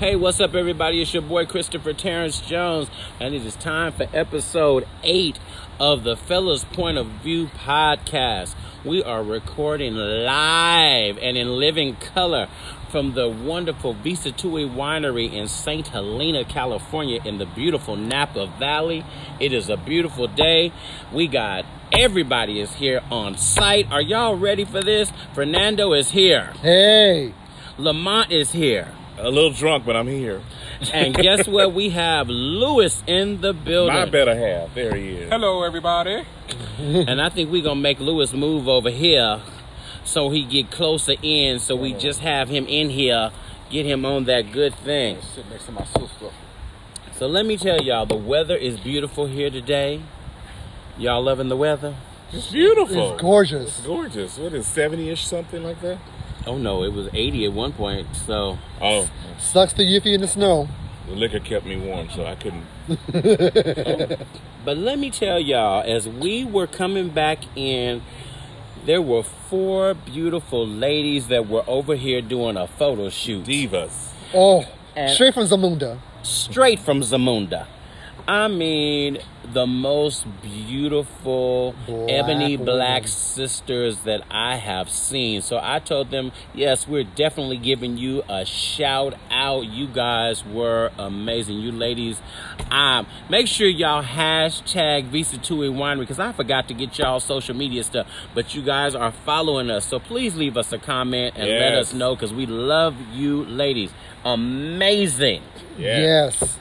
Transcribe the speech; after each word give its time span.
Hey, 0.00 0.16
what's 0.16 0.40
up, 0.40 0.54
everybody? 0.54 1.02
It's 1.02 1.12
your 1.12 1.22
boy 1.22 1.44
Christopher 1.44 1.92
Terrence 1.92 2.40
Jones, 2.40 2.88
and 3.20 3.34
it 3.34 3.44
is 3.44 3.54
time 3.54 3.92
for 3.92 4.06
episode 4.14 4.88
eight 5.02 5.38
of 5.78 6.04
the 6.04 6.16
Fellas 6.16 6.64
Point 6.64 6.96
of 6.96 7.06
View 7.22 7.48
podcast. 7.48 8.54
We 8.82 9.02
are 9.02 9.22
recording 9.22 9.94
live 9.94 11.18
and 11.18 11.36
in 11.36 11.48
living 11.48 11.96
color 11.96 12.48
from 12.88 13.12
the 13.12 13.28
wonderful 13.28 13.92
V. 13.92 14.12
Sattui 14.12 14.74
Winery 14.74 15.30
in 15.30 15.48
St. 15.48 15.86
Helena, 15.88 16.46
California, 16.46 17.20
in 17.22 17.36
the 17.36 17.44
beautiful 17.44 17.94
Napa 17.94 18.46
Valley. 18.58 19.04
It 19.38 19.52
is 19.52 19.68
a 19.68 19.76
beautiful 19.76 20.28
day. 20.28 20.72
We 21.12 21.28
got 21.28 21.66
everybody 21.92 22.58
is 22.58 22.72
here 22.74 23.02
on 23.10 23.36
site. 23.36 23.92
Are 23.92 24.00
y'all 24.00 24.36
ready 24.36 24.64
for 24.64 24.82
this? 24.82 25.12
Fernando 25.34 25.92
is 25.92 26.12
here. 26.12 26.54
Hey, 26.62 27.34
Lamont 27.80 28.30
is 28.30 28.52
here. 28.52 28.88
A 29.18 29.30
little 29.30 29.50
drunk, 29.50 29.84
but 29.84 29.96
I'm 29.96 30.06
here. 30.06 30.40
And 30.92 31.14
guess 31.14 31.46
what? 31.46 31.72
We 31.74 31.90
have 31.90 32.28
Lewis 32.28 33.02
in 33.06 33.40
the 33.40 33.52
building. 33.52 33.94
My 33.94 34.04
better 34.06 34.34
half. 34.34 34.74
There 34.74 34.94
he 34.94 35.08
is. 35.10 35.30
Hello, 35.30 35.62
everybody. 35.62 36.24
And 36.78 37.20
I 37.20 37.28
think 37.28 37.50
we're 37.50 37.62
gonna 37.62 37.80
make 37.80 38.00
Lewis 38.00 38.32
move 38.32 38.68
over 38.68 38.90
here 38.90 39.40
so 40.04 40.30
he 40.30 40.44
get 40.44 40.70
closer 40.70 41.14
in 41.22 41.58
so 41.58 41.76
we 41.76 41.92
just 41.92 42.20
have 42.20 42.48
him 42.48 42.66
in 42.66 42.90
here, 42.90 43.30
get 43.70 43.84
him 43.86 44.04
on 44.04 44.24
that 44.24 44.52
good 44.52 44.74
thing. 44.74 45.18
Sit 45.34 45.48
next 45.50 45.66
to 45.66 45.72
my 45.72 45.84
sister. 45.84 46.30
So 47.12 47.26
let 47.26 47.44
me 47.44 47.56
tell 47.58 47.82
y'all, 47.82 48.06
the 48.06 48.16
weather 48.16 48.56
is 48.56 48.78
beautiful 48.80 49.26
here 49.26 49.50
today. 49.50 50.02
Y'all 50.98 51.22
loving 51.22 51.48
the 51.48 51.56
weather? 51.56 51.94
It's 52.32 52.50
beautiful. 52.50 53.12
it's 53.12 53.20
gorgeous. 53.20 53.78
It's 53.78 53.86
Gorgeous. 53.86 54.38
What 54.38 54.54
is 54.54 54.66
70 54.66 55.10
ish, 55.10 55.26
something 55.26 55.62
like 55.62 55.80
that? 55.82 55.98
Oh 56.46 56.56
no, 56.58 56.82
it 56.84 56.92
was 56.92 57.08
80 57.12 57.44
at 57.46 57.52
one 57.52 57.72
point. 57.72 58.06
So 58.26 58.58
Oh, 58.80 59.08
Sucks 59.38 59.72
to 59.74 59.82
Yiffy 59.82 60.14
in 60.14 60.20
the 60.20 60.28
snow. 60.28 60.68
the 61.08 61.14
liquor 61.14 61.40
kept 61.40 61.66
me 61.66 61.76
warm, 61.76 62.08
so 62.10 62.24
I 62.26 62.34
couldn't. 62.36 62.66
But 64.62 64.76
let 64.76 64.98
me 64.98 65.10
tell 65.10 65.40
y'all, 65.40 65.82
as 65.86 66.06
we 66.06 66.44
were 66.44 66.66
coming 66.66 67.08
back 67.08 67.38
in, 67.56 68.02
there 68.84 69.00
were 69.00 69.22
four 69.22 69.94
beautiful 69.94 70.66
ladies 70.66 71.28
that 71.28 71.48
were 71.48 71.64
over 71.66 71.94
here 71.96 72.20
doing 72.20 72.58
a 72.58 72.66
photo 72.66 73.08
shoot. 73.08 73.44
Divas. 73.46 74.12
Oh, 74.34 74.66
And- 74.94 75.10
straight 75.14 75.32
from 75.32 75.44
Zamunda. 75.44 75.98
straight 76.22 76.78
from 76.78 77.00
Zamunda. 77.00 77.66
I 78.30 78.46
mean, 78.46 79.18
the 79.52 79.66
most 79.66 80.24
beautiful 80.40 81.74
Black 81.84 82.10
ebony 82.10 82.56
black 82.56 83.08
sisters 83.08 83.98
that 84.02 84.22
I 84.30 84.54
have 84.54 84.88
seen. 84.88 85.42
So 85.42 85.58
I 85.60 85.80
told 85.80 86.12
them, 86.12 86.30
yes, 86.54 86.86
we're 86.86 87.02
definitely 87.02 87.56
giving 87.56 87.98
you 87.98 88.22
a 88.28 88.44
shout 88.44 89.14
out. 89.32 89.62
You 89.62 89.88
guys 89.88 90.44
were 90.44 90.92
amazing. 90.96 91.56
You 91.56 91.72
ladies, 91.72 92.22
um, 92.70 93.08
make 93.28 93.48
sure 93.48 93.66
y'all 93.66 94.04
hashtag 94.04 95.08
V. 95.08 95.22
Sattui 95.22 95.74
Winery 95.74 96.02
because 96.02 96.20
I 96.20 96.30
forgot 96.30 96.68
to 96.68 96.74
get 96.74 96.96
y'all 97.00 97.18
social 97.18 97.56
media 97.56 97.82
stuff. 97.82 98.06
But 98.32 98.54
you 98.54 98.62
guys 98.62 98.94
are 98.94 99.10
following 99.10 99.72
us. 99.72 99.84
So 99.84 99.98
please 99.98 100.36
leave 100.36 100.56
us 100.56 100.72
a 100.72 100.78
comment 100.78 101.34
and 101.36 101.48
let 101.48 101.72
us 101.72 101.92
know 101.92 102.14
because 102.14 102.32
we 102.32 102.46
love 102.46 102.94
you 103.12 103.44
ladies. 103.46 103.90
Amazing. 104.24 105.42
Yeah. 105.76 105.98
Yes. 105.98 106.58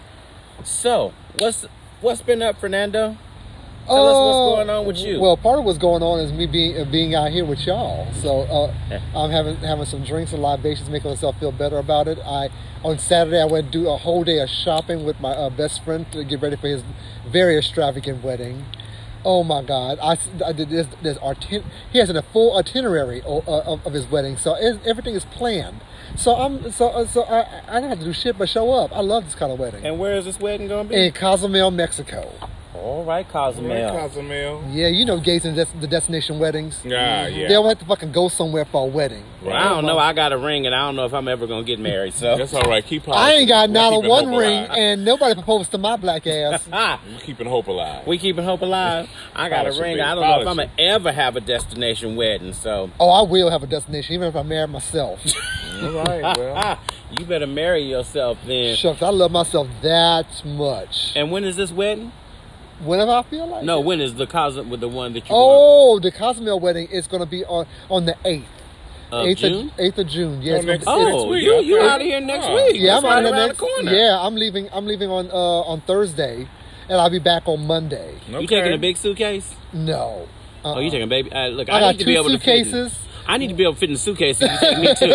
So, 0.63 1.13
what's 1.37 1.65
what's 2.01 2.21
been 2.21 2.41
up, 2.41 2.59
Fernando? 2.59 3.17
Tell 3.87 4.07
us 4.07 4.17
what's 4.17 4.37
going 4.67 4.69
on 4.69 4.85
with 4.85 4.97
you. 4.97 5.17
Uh, 5.17 5.19
Well, 5.21 5.37
part 5.37 5.57
of 5.57 5.65
what's 5.65 5.79
going 5.79 6.03
on 6.03 6.19
is 6.19 6.31
me 6.31 6.45
being 6.45 6.79
uh, 6.79 6.85
being 6.85 7.15
out 7.15 7.31
here 7.31 7.43
with 7.45 7.65
y'all. 7.65 8.11
So 8.13 8.41
uh, 8.41 8.99
I'm 9.15 9.31
having 9.31 9.55
having 9.57 9.85
some 9.85 10.03
drinks 10.03 10.31
and 10.31 10.41
libations, 10.43 10.89
making 10.89 11.09
myself 11.09 11.39
feel 11.39 11.51
better 11.51 11.77
about 11.79 12.07
it. 12.07 12.19
I 12.19 12.49
on 12.83 12.99
Saturday 12.99 13.41
I 13.41 13.45
went 13.45 13.71
to 13.71 13.71
do 13.71 13.89
a 13.89 13.97
whole 13.97 14.23
day 14.23 14.39
of 14.39 14.49
shopping 14.49 15.05
with 15.05 15.19
my 15.19 15.31
uh, 15.31 15.49
best 15.49 15.83
friend 15.83 16.05
to 16.11 16.23
get 16.23 16.39
ready 16.41 16.55
for 16.55 16.67
his 16.67 16.83
very 17.27 17.57
extravagant 17.57 18.23
wedding. 18.23 18.65
Oh 19.25 19.43
my 19.43 19.63
God! 19.63 19.97
I, 20.01 20.17
I 20.45 20.53
did 20.53 20.69
this. 20.69 20.87
There's 21.01 21.17
artin- 21.17 21.63
he 21.91 21.97
has 21.97 22.09
a 22.11 22.21
full 22.21 22.55
itinerary 22.57 23.21
o- 23.25 23.43
uh, 23.47 23.63
of, 23.73 23.85
of 23.87 23.93
his 23.93 24.05
wedding, 24.09 24.37
so 24.37 24.53
everything 24.53 25.15
is 25.15 25.25
planned. 25.25 25.81
So 26.15 26.35
I'm 26.35 26.71
so 26.71 26.87
uh, 26.89 27.05
so 27.05 27.23
I 27.23 27.61
I 27.67 27.75
didn't 27.75 27.89
have 27.89 27.99
to 27.99 28.05
do 28.05 28.13
shit 28.13 28.37
but 28.37 28.49
show 28.49 28.71
up. 28.71 28.91
I 28.95 29.01
love 29.01 29.25
this 29.25 29.35
kind 29.35 29.51
of 29.51 29.59
wedding. 29.59 29.85
and 29.85 29.99
where 29.99 30.13
is 30.15 30.25
this 30.25 30.39
wedding 30.39 30.67
going 30.67 30.87
to 30.87 30.93
be? 30.93 31.05
In 31.07 31.11
Cozumel, 31.13 31.71
Mexico. 31.71 32.31
All 32.75 33.03
right, 33.03 33.27
Cozumel. 33.27 33.91
Cozumel. 33.91 34.63
Yeah, 34.69 34.87
you 34.87 35.03
know 35.03 35.19
gays 35.19 35.43
and 35.43 35.53
des- 35.55 35.65
the 35.81 35.87
destination 35.87 36.39
weddings. 36.39 36.79
Yeah, 36.85 37.27
yeah. 37.27 37.47
They 37.47 37.53
don't 37.53 37.67
have 37.67 37.79
to 37.79 37.85
fucking 37.85 38.13
go 38.13 38.29
somewhere 38.29 38.63
for 38.63 38.83
a 38.83 38.85
wedding. 38.85 39.23
Well, 39.43 39.53
I 39.55 39.67
don't 39.69 39.85
know. 39.85 39.97
I 39.97 40.13
got 40.13 40.31
a 40.31 40.37
ring, 40.37 40.65
and 40.65 40.73
I 40.73 40.79
don't 40.85 40.95
know 40.95 41.03
if 41.05 41.13
I'm 41.13 41.27
ever 41.27 41.45
going 41.45 41.65
to 41.65 41.67
get 41.67 41.79
married. 41.79 42.13
So, 42.13 42.37
That's 42.37 42.53
all 42.53 42.69
right. 42.69 42.85
Keep 42.85 43.09
I 43.09 43.33
ain't 43.33 43.49
got 43.49 43.69
We're 43.69 43.73
not 43.73 43.93
a 43.93 43.95
keeping 43.97 44.09
one 44.09 44.25
hope 44.27 44.39
ring, 44.39 44.57
alive. 44.65 44.77
and 44.77 45.03
nobody 45.05 45.33
proposed 45.33 45.71
to 45.71 45.77
my 45.77 45.97
black 45.97 46.25
ass. 46.25 46.69
ah, 46.73 47.01
We're 47.11 47.19
keeping 47.19 47.47
hope 47.47 47.67
alive. 47.67 48.07
we 48.07 48.17
keeping 48.17 48.45
hope 48.45 48.61
alive. 48.61 49.09
I 49.35 49.49
got 49.49 49.65
a 49.65 49.71
ring. 49.71 49.95
baby. 49.97 50.01
I 50.01 50.15
don't 50.15 50.23
know 50.23 50.41
if 50.41 50.47
I'm 50.47 50.55
going 50.55 50.69
to 50.69 50.81
ever 50.81 51.11
have 51.11 51.35
a 51.35 51.41
destination 51.41 52.15
wedding. 52.15 52.53
So, 52.53 52.91
oh, 52.99 53.09
I 53.09 53.23
will 53.29 53.49
have 53.49 53.63
a 53.63 53.67
destination, 53.67 54.13
even 54.15 54.27
if 54.27 54.35
I 54.37 54.43
marry 54.43 54.67
myself. 54.67 55.19
all 55.83 56.03
right. 56.03 56.37
Well, 56.37 56.79
you 57.19 57.25
better 57.25 57.47
marry 57.47 57.83
yourself 57.83 58.37
then. 58.45 58.75
Shucks, 58.75 59.01
I 59.01 59.09
love 59.09 59.31
myself 59.31 59.67
that 59.81 60.43
much. 60.45 61.13
And 61.15 61.31
when 61.31 61.43
is 61.43 61.55
this 61.55 61.71
wedding? 61.71 62.11
Whenever 62.83 63.11
I 63.11 63.23
feel 63.23 63.45
like. 63.47 63.63
No, 63.65 63.79
it. 63.81 63.85
when 63.85 63.99
is 63.99 64.15
the 64.15 64.25
Cozumel 64.25 64.71
with 64.71 64.79
the 64.79 64.87
one 64.87 65.11
that 65.13 65.23
you? 65.27 65.35
Oh, 65.35 65.99
the 65.99 66.11
Cosmo 66.11 66.55
wedding 66.55 66.87
is 66.89 67.07
going 67.07 67.21
to 67.21 67.29
be 67.29 67.43
on 67.45 67.65
on 67.89 68.05
the 68.05 68.15
eighth. 68.23 68.45
of 69.11 69.25
eighth 69.27 69.39
June. 69.39 69.67
of 69.67 69.79
eighth 69.79 69.97
of 69.97 70.07
June. 70.07 70.41
Yeah, 70.41 70.53
Oh, 70.53 70.61
next- 70.61 70.65
be- 70.65 70.71
next 70.71 70.85
Oh, 70.87 71.27
week, 71.29 71.43
you 71.43 71.55
I 71.55 71.59
you 71.59 71.81
out 71.81 71.99
of 71.99 72.07
here 72.07 72.21
next 72.21 72.45
Oh. 72.47 72.55
week? 72.55 72.75
yeah, 72.79 72.93
That's 72.93 73.03
I'm 73.03 73.09
right 73.09 73.17
on 73.17 73.23
the 73.23 73.31
around 73.31 73.47
next. 73.47 73.59
the 73.59 73.65
corner. 73.65 73.91
Yeah, 73.93 74.17
I'm 74.21 74.35
leaving. 74.35 74.69
I'm 74.71 74.85
leaving 74.85 75.09
on 75.09 75.29
uh 75.29 75.33
on 75.71 75.81
Thursday, 75.81 76.47
and 76.87 77.01
I'll 77.01 77.09
be 77.09 77.19
back 77.19 77.43
on 77.47 77.67
Monday. 77.67 78.13
okay. 78.29 78.39
You 78.41 78.47
taking 78.47 78.73
a 78.73 78.77
big 78.77 78.95
suitcase? 78.95 79.53
No. 79.73 80.27
Uh-uh. 80.63 80.75
Oh, 80.75 80.79
you 80.79 80.89
taking 80.89 81.03
a 81.03 81.07
baby? 81.07 81.31
Uh, 81.33 81.47
look, 81.47 81.69
I, 81.69 81.77
I 81.77 81.79
got 81.81 81.91
need 81.93 81.99
to 81.99 82.05
be 82.05 82.13
two 82.13 82.19
able 82.19 82.29
to 82.29 82.37
suitcases. 82.37 82.97
I 83.29 83.37
need 83.37 83.49
to 83.49 83.53
be 83.53 83.61
able 83.63 83.73
to 83.73 83.79
fit 83.79 83.89
in 83.89 83.93
the 83.93 83.99
suitcase 83.99 84.39
if 84.41 84.51
you 84.51 84.57
take 84.57 84.77
me 84.79 84.95
too. 84.95 85.13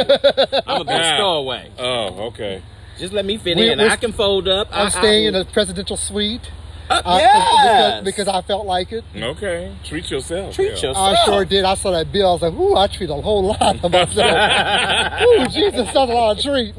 I'm 0.67 0.83
a 0.83 0.85
big 0.85 0.95
Ah. 1.03 1.15
stowaway. 1.17 1.71
Oh, 1.79 2.27
okay. 2.29 2.63
Just 2.99 3.13
let 3.13 3.25
me 3.25 3.37
fit 3.39 3.57
We- 3.57 3.71
in. 3.71 3.79
we're- 3.79 3.91
I 3.91 3.97
can 3.97 4.13
fold 4.13 4.47
up. 4.47 4.69
I'm 4.71 4.87
I, 4.87 4.89
staying 4.91 5.25
I, 5.27 5.29
in 5.29 5.35
a 5.35 5.45
presidential 5.45 5.97
suite. 5.97 6.49
Uh, 6.89 7.01
I- 7.05 7.19
yes. 7.19 8.01
because, 8.05 8.05
because 8.05 8.29
I 8.29 8.43
felt 8.43 8.67
like 8.67 8.93
it. 8.93 9.05
Okay. 9.17 9.75
Treat 9.83 10.11
yourself. 10.13 10.55
Treat 10.55 10.67
yeah. 10.67 10.71
yourself. 10.75 10.97
I 10.99 11.25
sure 11.25 11.45
did. 11.45 11.65
I 11.65 11.75
saw 11.75 11.91
that 11.91 12.13
bill. 12.13 12.29
I 12.29 12.33
was 12.35 12.43
like, 12.43 12.53
ooh, 12.53 12.77
I 12.77 12.87
treat 12.87 13.11
a 13.11 13.15
whole 13.15 13.43
lot 13.47 13.83
of 13.85 13.91
myself. 13.91 15.23
ooh, 15.23 15.47
Jesus, 15.49 15.73
that's 15.87 15.97
a 15.97 16.05
lot 16.05 16.37
of 16.37 16.43
treat. 16.45 16.75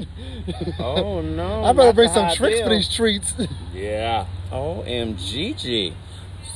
Oh 0.80 1.22
no! 1.22 1.64
I 1.66 1.74
better 1.74 1.88
not 1.88 1.96
bring 1.96 2.08
the 2.10 2.14
some 2.14 2.26
high 2.28 2.36
tricks 2.36 2.60
bill. 2.60 2.68
for 2.70 2.76
these 2.76 2.88
treats. 2.96 3.34
Yeah. 3.74 4.28
OMGG. 4.52 5.94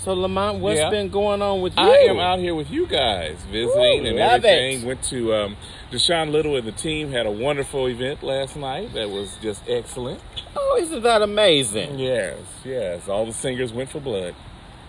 So 0.04 0.14
Lamont, 0.14 0.60
what's 0.60 0.80
Yeah. 0.80 0.90
been 0.90 1.10
going 1.10 1.42
on 1.42 1.62
with 1.62 1.74
you? 1.78 1.84
I 1.84 1.98
am 2.10 2.20
out 2.20 2.40
here 2.40 2.56
with 2.56 2.72
you 2.72 2.86
guys 2.88 3.36
visiting 3.52 4.06
Ooh, 4.06 4.10
and 4.10 4.20
everything. 4.20 4.82
it. 4.82 4.86
Went 4.86 5.04
to 5.04 5.34
um, 5.34 5.58
Deshaun 5.92 6.32
Little 6.32 6.56
and 6.56 6.66
the 6.66 6.72
team 6.72 7.12
had 7.12 7.26
a 7.26 7.32
wonderful 7.32 7.86
event 7.88 8.24
last 8.24 8.56
night. 8.56 8.94
That 8.94 9.10
was 9.10 9.38
just 9.42 9.62
excellent. 9.68 10.22
Oh, 10.56 10.78
isn't 10.82 11.04
that 11.04 11.22
amazing? 11.22 12.00
Yes, 12.00 12.38
yes. 12.64 13.10
All 13.10 13.26
the 13.26 13.34
singers 13.34 13.74
went 13.74 13.90
for 13.90 14.00
blood. 14.00 14.36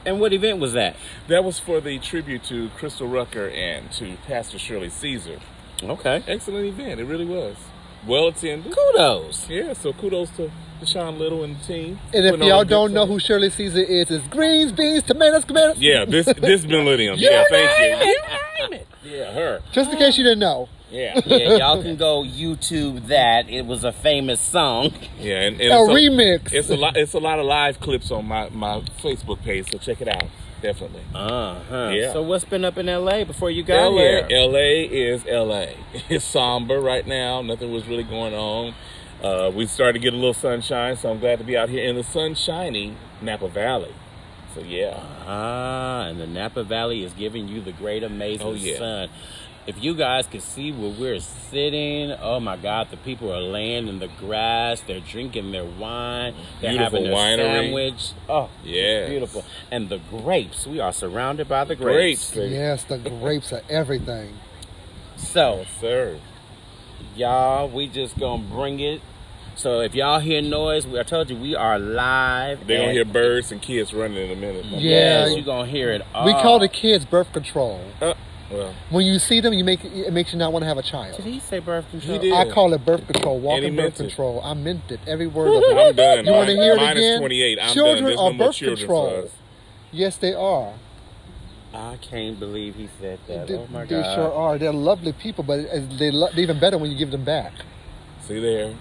And 0.07 0.21
what 0.21 0.33
event 0.33 0.61
was 0.61 0.73
that? 0.75 0.95
That 1.27 1.43
was 1.45 1.59
for 1.59 1.81
the 1.81 1.99
tribute 1.99 2.45
to 2.45 2.69
Crystal 2.77 3.09
Rucker 3.09 3.49
and 3.49 3.91
to 3.93 4.17
Pastor 4.29 4.59
Shirley 4.61 4.91
Caesar. 4.91 5.41
Okay. 5.83 6.23
Excellent 6.29 6.67
event. 6.67 7.01
It 7.01 7.05
really 7.05 7.27
was. 7.27 7.57
Well 8.07 8.29
attended. 8.29 8.73
Kudos. 8.75 9.49
Yeah, 9.49 9.73
so 9.75 9.93
kudos 9.93 10.31
to 10.37 10.51
Deshaun 10.81 11.19
Little 11.19 11.45
and 11.45 11.57
the 11.59 11.65
team. 11.65 11.99
and 12.15 12.25
if 12.27 12.39
y'all 12.41 12.65
don't 12.65 12.93
know 12.95 13.05
who 13.07 13.19
Shirley 13.19 13.51
Caesar 13.51 13.81
is, 13.81 14.11
it's 14.11 14.27
greens, 14.29 14.73
beans, 14.73 15.03
tomatoes, 15.03 15.45
tomatoes. 15.45 15.79
Yeah, 15.79 16.05
this 16.07 16.27
this 16.27 16.65
millennium. 16.65 17.19
You 17.19 17.31
yeah, 17.31 17.45
thank 17.51 17.79
name 17.79 17.99
you. 17.99 18.15
it. 18.15 18.71
Name 18.71 18.81
it. 18.81 18.87
Yeah, 19.05 19.33
her. 19.33 19.61
Just 19.73 19.93
in 19.93 19.99
case 19.99 20.17
you 20.17 20.25
didn't 20.25 20.39
know. 20.39 20.69
Yeah. 20.91 21.21
Yeah, 21.27 21.57
y'all 21.57 21.83
can 21.83 21.97
go 21.97 22.23
YouTube 22.25 23.07
that. 23.09 23.49
It 23.49 23.65
was 23.67 23.85
a 23.85 23.93
famous 23.93 24.41
song. 24.41 24.93
Yeah, 25.19 25.43
and, 25.43 25.61
and 25.61 25.73
A 25.73 25.77
so- 25.77 25.89
remix. 25.89 26.53
It's 26.53 26.71
a 26.71 26.77
lot. 26.77 26.97
It's 26.97 27.15
a 27.15 27.19
lot 27.21 27.39
of 27.39 27.47
live 27.47 27.79
clips 27.81 28.11
on 28.11 28.27
my 28.27 28.49
my 28.51 28.81
Facebook 29.03 29.41
page, 29.43 29.71
so 29.71 29.79
check 29.79 30.01
it 30.01 30.09
out. 30.09 30.25
Definitely. 30.63 31.03
Uh 31.15 31.55
huh. 31.69 31.91
Yeah. 31.95 32.13
So 32.13 32.23
what's 32.23 32.45
been 32.45 32.65
up 32.65 32.77
in 32.77 32.87
LA 32.87 33.25
before 33.25 33.51
you 33.51 33.63
got 33.63 33.93
LA, 33.93 33.99
here? 34.01 34.27
LA 34.31 34.89
is 34.91 35.25
LA. 35.25 35.67
It's 36.11 36.25
somber 36.25 36.81
right 36.81 37.07
now. 37.07 37.41
Nothing 37.41 37.73
was 37.73 37.87
really 37.87 38.03
going 38.05 38.35
on. 38.35 38.75
Uh, 39.23 39.51
we 39.55 39.67
started 39.67 39.95
to 39.95 39.99
get 40.01 40.13
a 40.13 40.17
little 40.17 40.35
sunshine, 40.35 40.97
so 40.97 41.11
I'm 41.11 41.19
glad 41.21 41.39
to 41.39 41.45
be 41.45 41.57
out 41.57 41.69
here 41.69 41.85
in 41.89 41.95
the 41.97 42.03
sunshiny 42.03 42.97
Napa 43.23 43.49
Valley. 43.49 43.95
So 44.55 44.61
yeah, 44.63 44.99
Ah, 45.27 46.07
and 46.09 46.21
the 46.21 46.27
Napa 46.27 46.65
Valley 46.65 47.05
is 47.05 47.13
giving 47.13 47.47
you 47.47 47.61
the 47.61 47.73
great 47.73 48.03
amazing 48.03 48.47
Oh, 48.47 48.53
yeah. 48.53 48.79
sun. 48.79 49.09
If 49.71 49.85
you 49.85 49.95
guys 49.95 50.27
could 50.27 50.43
see 50.43 50.73
where 50.73 50.91
we're 50.91 51.21
sitting, 51.21 52.11
oh 52.21 52.41
my 52.41 52.57
God, 52.57 52.89
the 52.91 52.97
people 52.97 53.33
are 53.33 53.41
laying 53.41 53.87
in 53.87 54.01
the 54.01 54.09
grass. 54.09 54.81
They're 54.81 54.99
drinking 54.99 55.53
their 55.53 55.65
wine. 55.65 56.35
They're 56.61 56.73
Beautiful 56.73 56.99
having 56.99 57.05
their 57.05 57.15
winery. 57.15 57.63
sandwich. 57.65 58.11
Oh, 58.29 58.51
yeah, 58.65 59.07
beautiful. 59.09 59.45
And 59.71 59.89
the 59.89 59.99
grapes. 60.11 60.67
We 60.67 60.81
are 60.81 60.93
surrounded 60.93 61.49
by 61.49 61.63
the 61.63 61.77
grapes, 61.77 62.33
grapes. 62.33 62.51
Yes, 62.53 62.83
the 62.83 62.99
grapes 62.99 63.53
are 63.53 63.63
everything. 63.71 64.35
So, 65.17 65.59
Yes, 65.59 65.69
sir. 65.81 66.19
y'all. 67.15 67.69
We 67.69 67.87
just 67.87 68.19
gonna 68.19 68.43
bring 68.43 68.81
it. 68.81 69.01
So 69.55 69.83
if 69.83 69.95
y'all 69.95 70.19
hear 70.19 70.43
noise, 70.43 70.85
we 70.85 70.99
I 70.99 71.05
told 71.05 71.31
you 71.31 71.37
we 71.37 71.55
are 71.55 71.79
live. 71.79 72.67
They're 72.67 72.79
gonna 72.81 72.93
hear 72.93 73.05
birds 73.05 73.53
and 73.53 73.63
kids 73.63 73.95
running 73.95 74.17
in 74.31 74.37
a 74.37 74.41
minute. 74.41 74.65
Yeah. 74.65 75.27
Yes, 75.27 75.37
you 75.37 75.43
gonna 75.45 75.71
hear 75.71 75.93
it. 75.93 76.03
All. 76.13 76.27
We 76.27 76.33
call 76.33 76.59
the 76.59 76.69
kids 76.69 77.05
birth 77.05 77.33
control. 77.33 77.81
Uh, 78.01 78.15
well, 78.51 78.75
When 78.91 79.07
you 79.07 79.19
see 79.19 79.41
them, 79.41 79.53
you 79.53 79.65
make 79.65 79.85
it 79.85 80.13
makes 80.13 80.33
you 80.33 80.39
not 80.39 80.53
want 80.53 80.63
to 80.63 80.67
have 80.67 80.79
a 80.79 80.83
child. 80.83 81.17
Did 81.17 81.27
he 81.27 81.41
say 81.41 81.59
birth 81.61 81.89
control? 81.91 82.19
He 82.19 82.31
did. 82.31 82.35
I 82.35 82.51
call 82.51 82.73
it 82.73 82.85
birth 82.85 83.07
control, 83.07 83.39
walking 83.39 83.77
birth 83.77 83.85
meant 83.85 83.95
it. 83.95 84.07
control. 84.09 84.41
I 84.43 84.55
meant 84.55 84.91
it, 84.91 85.01
every 85.07 85.27
word 85.27 85.49
of 85.57 85.63
it. 85.67 85.77
I'm 85.77 85.95
done. 85.95 86.27
You 86.27 86.33
want 86.33 86.49
to 86.49 86.57
hear 86.57 86.75
it 86.75 86.83
again? 86.97 87.19
28. 87.21 87.59
I'm 87.61 87.75
children 87.75 88.05
done. 88.05 88.19
Are 88.19 88.33
no 88.33 88.47
birth 88.47 88.55
children 88.57 88.79
control. 88.79 89.11
for 89.11 89.27
us. 89.27 89.33
Yes, 89.93 90.17
they 90.17 90.35
are. 90.35 90.75
I 91.73 91.97
can't 92.01 92.39
believe 92.39 92.75
he 92.75 92.89
said 93.01 93.21
that. 93.29 93.47
They, 93.47 93.55
oh 93.55 93.67
my 93.71 93.85
they 93.85 94.01
god. 94.03 94.15
sure 94.15 94.33
are. 94.33 94.59
They're 94.59 94.73
lovely 94.73 95.13
people, 95.13 95.45
but 95.45 95.63
they 95.99 96.11
lo- 96.11 96.31
they're 96.35 96.43
even 96.43 96.59
better 96.59 96.79
when 96.79 96.91
you 96.91 96.97
give 96.99 97.11
them 97.13 97.25
back. 97.25 97.53
See 98.27 98.41
there. 98.41 98.75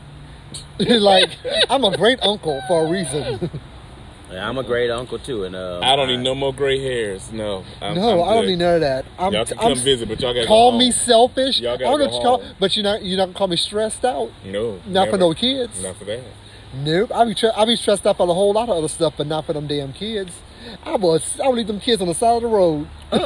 like 0.99 1.29
I'm 1.69 1.83
a 1.83 1.95
great 1.95 2.19
uncle 2.23 2.59
for 2.67 2.85
a 2.87 2.89
reason. 2.89 3.51
Yeah, 4.31 4.47
I'm 4.47 4.57
a 4.57 4.63
great 4.63 4.91
uncle 4.91 5.17
too, 5.19 5.43
and 5.45 5.55
uh, 5.55 5.79
I 5.81 5.95
don't 5.95 6.07
need 6.07 6.19
no 6.19 6.35
more 6.35 6.53
gray 6.53 6.79
hairs. 6.79 7.31
No. 7.31 7.63
I'm, 7.81 7.95
no, 7.95 8.21
I'm 8.23 8.29
I 8.29 8.33
don't 8.35 8.43
good. 8.43 8.49
need 8.49 8.59
none 8.59 8.75
of 8.75 8.81
that. 8.81 9.05
I'm, 9.17 9.33
Y'all 9.33 9.45
can 9.45 9.57
I'm- 9.57 9.73
come 9.75 9.83
visit, 9.83 10.07
but 10.07 10.19
y'all 10.21 10.33
gotta 10.33 10.45
call 10.47 10.71
go 10.71 10.77
me 10.77 10.91
selfish. 10.91 11.59
Y'all 11.59 11.77
gotta 11.77 11.97
don't 11.97 11.99
know 11.99 12.05
go 12.09 12.21
call, 12.21 12.41
home. 12.43 12.55
but 12.59 12.75
you're 12.75 12.83
not 12.83 13.03
you're 13.03 13.17
not 13.17 13.25
gonna 13.27 13.37
call 13.37 13.47
me 13.47 13.55
stressed 13.57 14.05
out. 14.05 14.29
No. 14.45 14.79
Not 14.85 15.09
for 15.09 15.17
no 15.17 15.33
kids. 15.33 15.81
Not 15.81 15.95
for 15.97 16.05
that. 16.05 16.21
Nope. 16.75 17.11
I 17.13 17.25
be 17.25 17.33
tre- 17.33 17.51
I 17.55 17.65
be 17.65 17.75
stressed 17.75 18.05
out 18.05 18.17
for 18.17 18.29
a 18.29 18.33
whole 18.33 18.53
lot 18.53 18.69
of 18.69 18.77
other 18.77 18.87
stuff, 18.87 19.15
but 19.17 19.25
not 19.25 19.45
for 19.45 19.53
them 19.53 19.65
damn 19.65 19.91
kids. 19.93 20.31
I 20.85 20.95
would 20.97 21.23
I 21.43 21.47
would 21.47 21.55
leave 21.57 21.65
them 21.67 21.79
kids 21.79 21.99
on 22.01 22.07
the 22.07 22.13
side 22.13 22.35
of 22.35 22.41
the 22.43 22.47
road. 22.47 22.87
not 23.11 23.23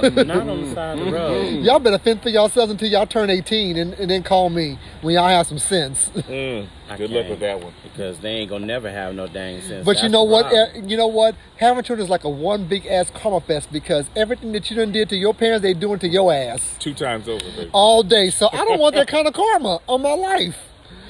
on 0.48 0.64
the 0.70 0.74
side 0.74 1.00
of 1.00 1.06
the 1.06 1.12
road. 1.12 1.50
Y'all 1.66 1.80
better 1.80 1.98
fend 1.98 2.22
for 2.22 2.30
yourselves 2.30 2.72
until 2.72 2.88
y'all 2.88 3.06
turn 3.06 3.30
18 3.30 3.76
and, 3.76 3.94
and 3.96 4.10
then 4.10 4.24
call 4.24 4.50
me 4.50 4.80
when 5.02 5.16
y'all 5.16 5.28
have 5.28 5.46
some 5.48 5.60
sense. 5.60 6.10
Mm, 6.16 6.68
I 6.90 6.96
good 6.96 7.10
luck 7.10 7.28
with 7.28 7.42
that 7.42 7.60
one. 7.62 7.74
Because 7.94 8.20
they 8.20 8.30
ain't 8.32 8.50
gonna 8.50 8.66
never 8.66 8.90
have 8.90 9.14
no 9.14 9.28
dang 9.28 9.62
sense. 9.62 9.86
But 9.86 10.02
you 10.02 10.10
know 10.10 10.24
what? 10.24 10.50
problem. 10.50 10.90
You 10.90 10.98
know 10.98 11.08
what? 11.08 11.36
Having 11.58 11.84
children 11.84 12.04
is 12.04 12.10
like 12.10 12.24
a 12.24 12.30
one 12.30 12.68
big 12.68 12.88
ass 12.88 13.12
karma 13.14 13.40
fest 13.40 13.72
because 13.72 14.10
everything 14.16 14.52
that 14.54 14.70
you 14.70 14.76
done 14.76 14.92
did 14.92 15.10
to 15.10 15.16
your 15.16 15.34
parents, 15.34 15.62
they 15.62 15.74
doing 15.74 16.00
to 16.00 16.08
your 16.08 16.34
ass 16.34 16.76
Two 16.80 16.94
times 16.94 17.30
over, 17.30 17.44
baby. 17.44 17.70
all 17.72 18.02
day. 18.04 18.30
So 18.30 18.50
I 18.52 18.66
don't 18.66 18.80
want 18.80 18.96
that 18.96 19.08
kind 19.08 19.28
of 19.28 19.34
karma 19.34 19.80
on 19.88 20.02
my 20.02 20.14
life. 20.14 20.58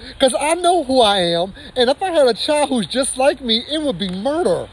Because 0.09 0.35
I 0.39 0.53
know 0.55 0.83
who 0.83 0.99
I 1.01 1.19
am. 1.19 1.53
And 1.75 1.89
if 1.89 2.03
I 2.03 2.11
had 2.11 2.27
a 2.27 2.33
child 2.33 2.69
who's 2.69 2.85
just 2.87 3.17
like 3.17 3.39
me, 3.41 3.63
it 3.71 3.81
would 3.81 3.97
be 3.97 4.09
murder. 4.09 4.67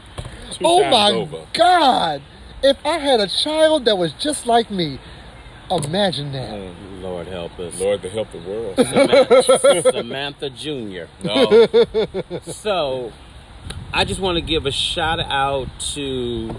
Two 0.51 0.65
oh 0.65 0.81
times 0.81 0.91
my 0.91 1.11
over. 1.11 1.47
God. 1.53 2.21
If 2.61 2.77
I 2.85 2.99
had 2.99 3.19
a 3.21 3.27
child 3.27 3.85
that 3.85 3.97
was 3.97 4.11
just 4.13 4.45
like 4.45 4.69
me, 4.69 4.99
imagine 5.79 6.31
that. 6.33 6.51
Mm, 6.51 7.01
Lord 7.01 7.27
help 7.27 7.57
us. 7.59 7.79
Lord, 7.79 8.01
to 8.01 8.09
help 8.09 8.31
the 8.31 8.39
world. 8.39 8.75
Samantha, 8.75 9.91
Samantha 9.91 10.49
Jr. 10.49 11.05
No. 11.23 11.67
So, 12.43 13.11
I 13.93 14.05
just 14.05 14.19
want 14.19 14.37
to 14.37 14.41
give 14.41 14.65
a 14.65 14.71
shout 14.71 15.19
out 15.19 15.67
to. 15.93 16.55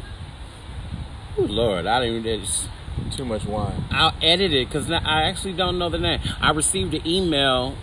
Ooh, 1.38 1.47
Lord, 1.47 1.87
I 1.87 1.99
don't 2.00 2.09
even. 2.17 2.41
It's, 2.43 2.69
Too 3.17 3.25
much 3.25 3.44
wine. 3.44 3.85
I'll 3.91 4.14
edit 4.23 4.53
it 4.53 4.69
because 4.69 4.91
I 4.91 5.23
actually 5.23 5.55
don't 5.55 5.79
know 5.79 5.88
the 5.88 5.99
name. 5.99 6.20
I 6.41 6.50
received 6.50 6.94
an 6.94 7.06
email 7.06 7.76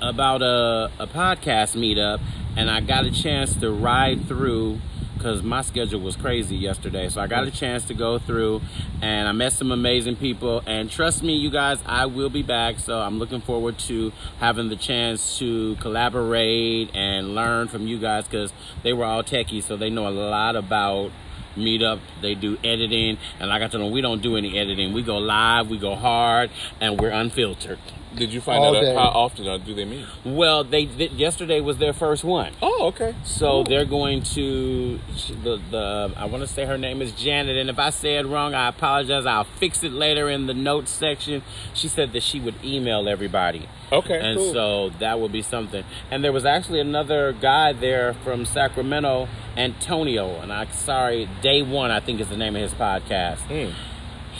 about 0.00 0.42
a, 0.42 0.90
a 0.98 1.06
podcast 1.06 1.76
meetup, 1.76 2.20
and 2.56 2.70
I 2.70 2.80
got 2.80 3.04
a 3.04 3.10
chance 3.10 3.54
to 3.56 3.70
ride 3.70 4.26
through 4.26 4.80
because 5.22 5.40
my 5.40 5.62
schedule 5.62 6.00
was 6.00 6.16
crazy 6.16 6.56
yesterday. 6.56 7.08
So 7.08 7.20
I 7.20 7.28
got 7.28 7.44
a 7.44 7.50
chance 7.52 7.84
to 7.84 7.94
go 7.94 8.18
through, 8.18 8.60
and 9.00 9.28
I 9.28 9.32
met 9.32 9.52
some 9.52 9.70
amazing 9.70 10.16
people. 10.16 10.62
And 10.66 10.90
trust 10.90 11.22
me, 11.22 11.36
you 11.36 11.48
guys, 11.48 11.78
I 11.86 12.06
will 12.06 12.28
be 12.28 12.42
back. 12.42 12.80
So 12.80 12.98
I'm 12.98 13.20
looking 13.20 13.40
forward 13.40 13.78
to 13.80 14.12
having 14.40 14.68
the 14.68 14.74
chance 14.74 15.38
to 15.38 15.76
collaborate 15.76 16.90
and 16.96 17.36
learn 17.36 17.68
from 17.68 17.86
you 17.86 18.00
guys 18.00 18.24
because 18.24 18.52
they 18.82 18.92
were 18.92 19.04
all 19.04 19.22
techies, 19.22 19.62
so 19.62 19.76
they 19.76 19.90
know 19.90 20.08
a 20.08 20.10
lot 20.10 20.56
about 20.56 21.12
meetup. 21.54 22.00
They 22.20 22.34
do 22.34 22.58
editing, 22.64 23.18
and 23.38 23.48
like 23.48 23.62
I 23.62 23.68
told 23.68 23.84
them, 23.84 23.92
we 23.92 24.00
don't 24.00 24.22
do 24.22 24.36
any 24.36 24.58
editing. 24.58 24.92
We 24.92 25.02
go 25.02 25.18
live, 25.18 25.70
we 25.70 25.78
go 25.78 25.94
hard, 25.94 26.50
and 26.80 27.00
we're 27.00 27.10
unfiltered. 27.10 27.78
Did 28.16 28.32
you 28.32 28.40
find 28.40 28.64
out 28.64 28.72
day. 28.80 28.94
how 28.94 29.08
often 29.08 29.48
uh, 29.48 29.58
do 29.58 29.74
they 29.74 29.84
meet? 29.84 30.04
Well, 30.24 30.64
they 30.64 30.84
did, 30.86 31.12
yesterday 31.12 31.60
was 31.60 31.78
their 31.78 31.92
first 31.92 32.24
one. 32.24 32.52
Oh, 32.60 32.86
okay. 32.88 33.14
So 33.24 33.64
they're 33.64 33.84
going 33.84 34.22
to 34.34 34.98
the 35.42 35.60
the 35.70 36.12
I 36.16 36.26
want 36.26 36.42
to 36.42 36.46
say 36.46 36.66
her 36.66 36.76
name 36.78 37.00
is 37.00 37.12
Janet, 37.12 37.56
and 37.56 37.70
if 37.70 37.78
I 37.78 37.90
say 37.90 38.16
it 38.16 38.26
wrong, 38.26 38.54
I 38.54 38.68
apologize. 38.68 39.26
I'll 39.26 39.44
fix 39.44 39.82
it 39.82 39.92
later 39.92 40.28
in 40.28 40.46
the 40.46 40.54
notes 40.54 40.90
section. 40.90 41.42
She 41.74 41.88
said 41.88 42.12
that 42.12 42.22
she 42.22 42.38
would 42.40 42.54
email 42.64 43.08
everybody, 43.08 43.68
Okay. 43.90 44.18
and 44.20 44.38
cool. 44.38 44.52
so 44.52 44.88
that 44.98 45.18
would 45.20 45.32
be 45.32 45.42
something. 45.42 45.84
And 46.10 46.22
there 46.22 46.32
was 46.32 46.44
actually 46.44 46.80
another 46.80 47.32
guy 47.32 47.72
there 47.72 48.14
from 48.14 48.44
Sacramento, 48.44 49.28
Antonio, 49.56 50.40
and 50.40 50.52
I 50.52 50.66
sorry, 50.66 51.28
Day 51.40 51.62
One 51.62 51.90
I 51.90 52.00
think 52.00 52.20
is 52.20 52.28
the 52.28 52.36
name 52.36 52.56
of 52.56 52.62
his 52.62 52.74
podcast. 52.74 53.38
Mm. 53.48 53.72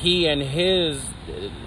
He 0.03 0.27
and 0.27 0.43
his 0.43 1.01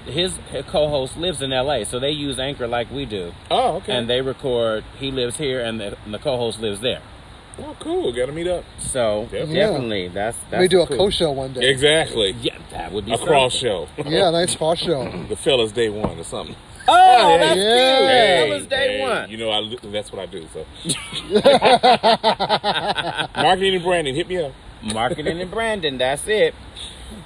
his 0.06 0.38
co-host 0.68 1.16
lives 1.18 1.42
in 1.42 1.54
L.A., 1.54 1.86
so 1.86 2.00
they 2.00 2.12
use 2.12 2.38
Anchor 2.38 2.68
like 2.68 2.92
we 2.92 3.06
do, 3.06 3.32
Oh, 3.50 3.78
okay. 3.78 3.94
and 3.96 4.10
they 4.10 4.20
record. 4.22 4.84
He 5.00 5.10
lives 5.10 5.38
here, 5.38 5.62
and 5.62 5.80
the, 5.80 5.98
and 6.04 6.14
the 6.14 6.20
co-host 6.20 6.60
lives 6.60 6.82
there. 6.82 7.02
oh, 7.60 7.76
cool. 7.80 8.12
Got 8.12 8.26
to 8.26 8.34
meet 8.34 8.48
up. 8.48 8.66
So 8.78 9.24
Definitely. 9.32 9.56
definitely, 9.56 10.08
that's 10.10 10.38
that's 10.52 10.60
we 10.62 10.68
do 10.68 10.82
a 10.82 10.88
cool. 10.88 10.98
co-show 10.98 11.32
one 11.32 11.54
day. 11.54 11.70
Exactly. 11.70 12.32
Yeah, 12.42 12.58
that 12.72 12.92
would 12.92 13.06
be 13.06 13.14
A 13.14 13.18
cross 13.18 13.54
show. 13.54 13.88
Yeah, 14.06 14.30
nice 14.32 14.54
cross 14.56 14.80
show. 14.80 15.10
the 15.30 15.38
fellas 15.38 15.72
day 15.72 15.88
one 15.90 16.20
or 16.20 16.24
something. 16.26 16.56
Oh, 16.88 17.38
that's 17.40 17.56
Yeah. 17.58 17.64
cute. 17.98 18.10
Hey, 18.10 18.50
that 18.50 18.50
was 18.56 18.68
day 18.68 18.98
hey, 18.98 19.02
one. 19.02 19.30
You 19.30 19.38
know, 19.38 19.50
I 19.52 19.76
that's 19.92 20.12
what 20.12 20.22
I 20.22 20.26
do. 20.26 20.46
So, 20.54 20.66
marketing 23.42 23.76
and 23.76 23.84
branding, 23.84 24.14
hit 24.16 24.28
me 24.28 24.38
up. 24.38 24.52
Marketing 24.84 25.40
and 25.42 25.50
branding. 25.50 25.98
That's 25.98 26.28
it. 26.28 26.54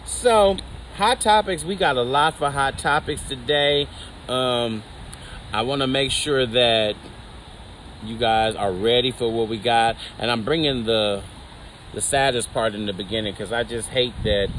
So, 0.06 0.56
hot 1.00 1.22
topics. 1.22 1.63
We 1.63 1.78
got 1.78 1.96
a 1.96 2.01
lot 2.01 2.36
for 2.36 2.50
hot 2.51 2.78
topics 2.78 3.24
today. 3.24 3.88
Um, 4.28 4.84
I 5.54 5.62
want 5.62 5.81
to 5.81 5.88
make 5.88 6.12
sure 6.12 6.46
that 6.46 6.96
you 8.04 8.18
guys 8.18 8.54
are 8.54 8.74
ready 8.74 9.12
for 9.12 9.31
what 9.31 9.48
we 9.48 9.57
got, 9.57 9.96
and 10.19 10.30
I'm 10.30 10.44
bringing 10.44 10.84
the 10.84 11.24
the 11.94 12.01
saddest 12.01 12.54
part 12.54 12.75
in 12.75 12.86
the 12.86 12.92
beginning 12.92 13.31
because 13.31 13.54
I 13.54 13.63
just 13.63 13.88
hate 13.90 14.13
that 14.24 14.50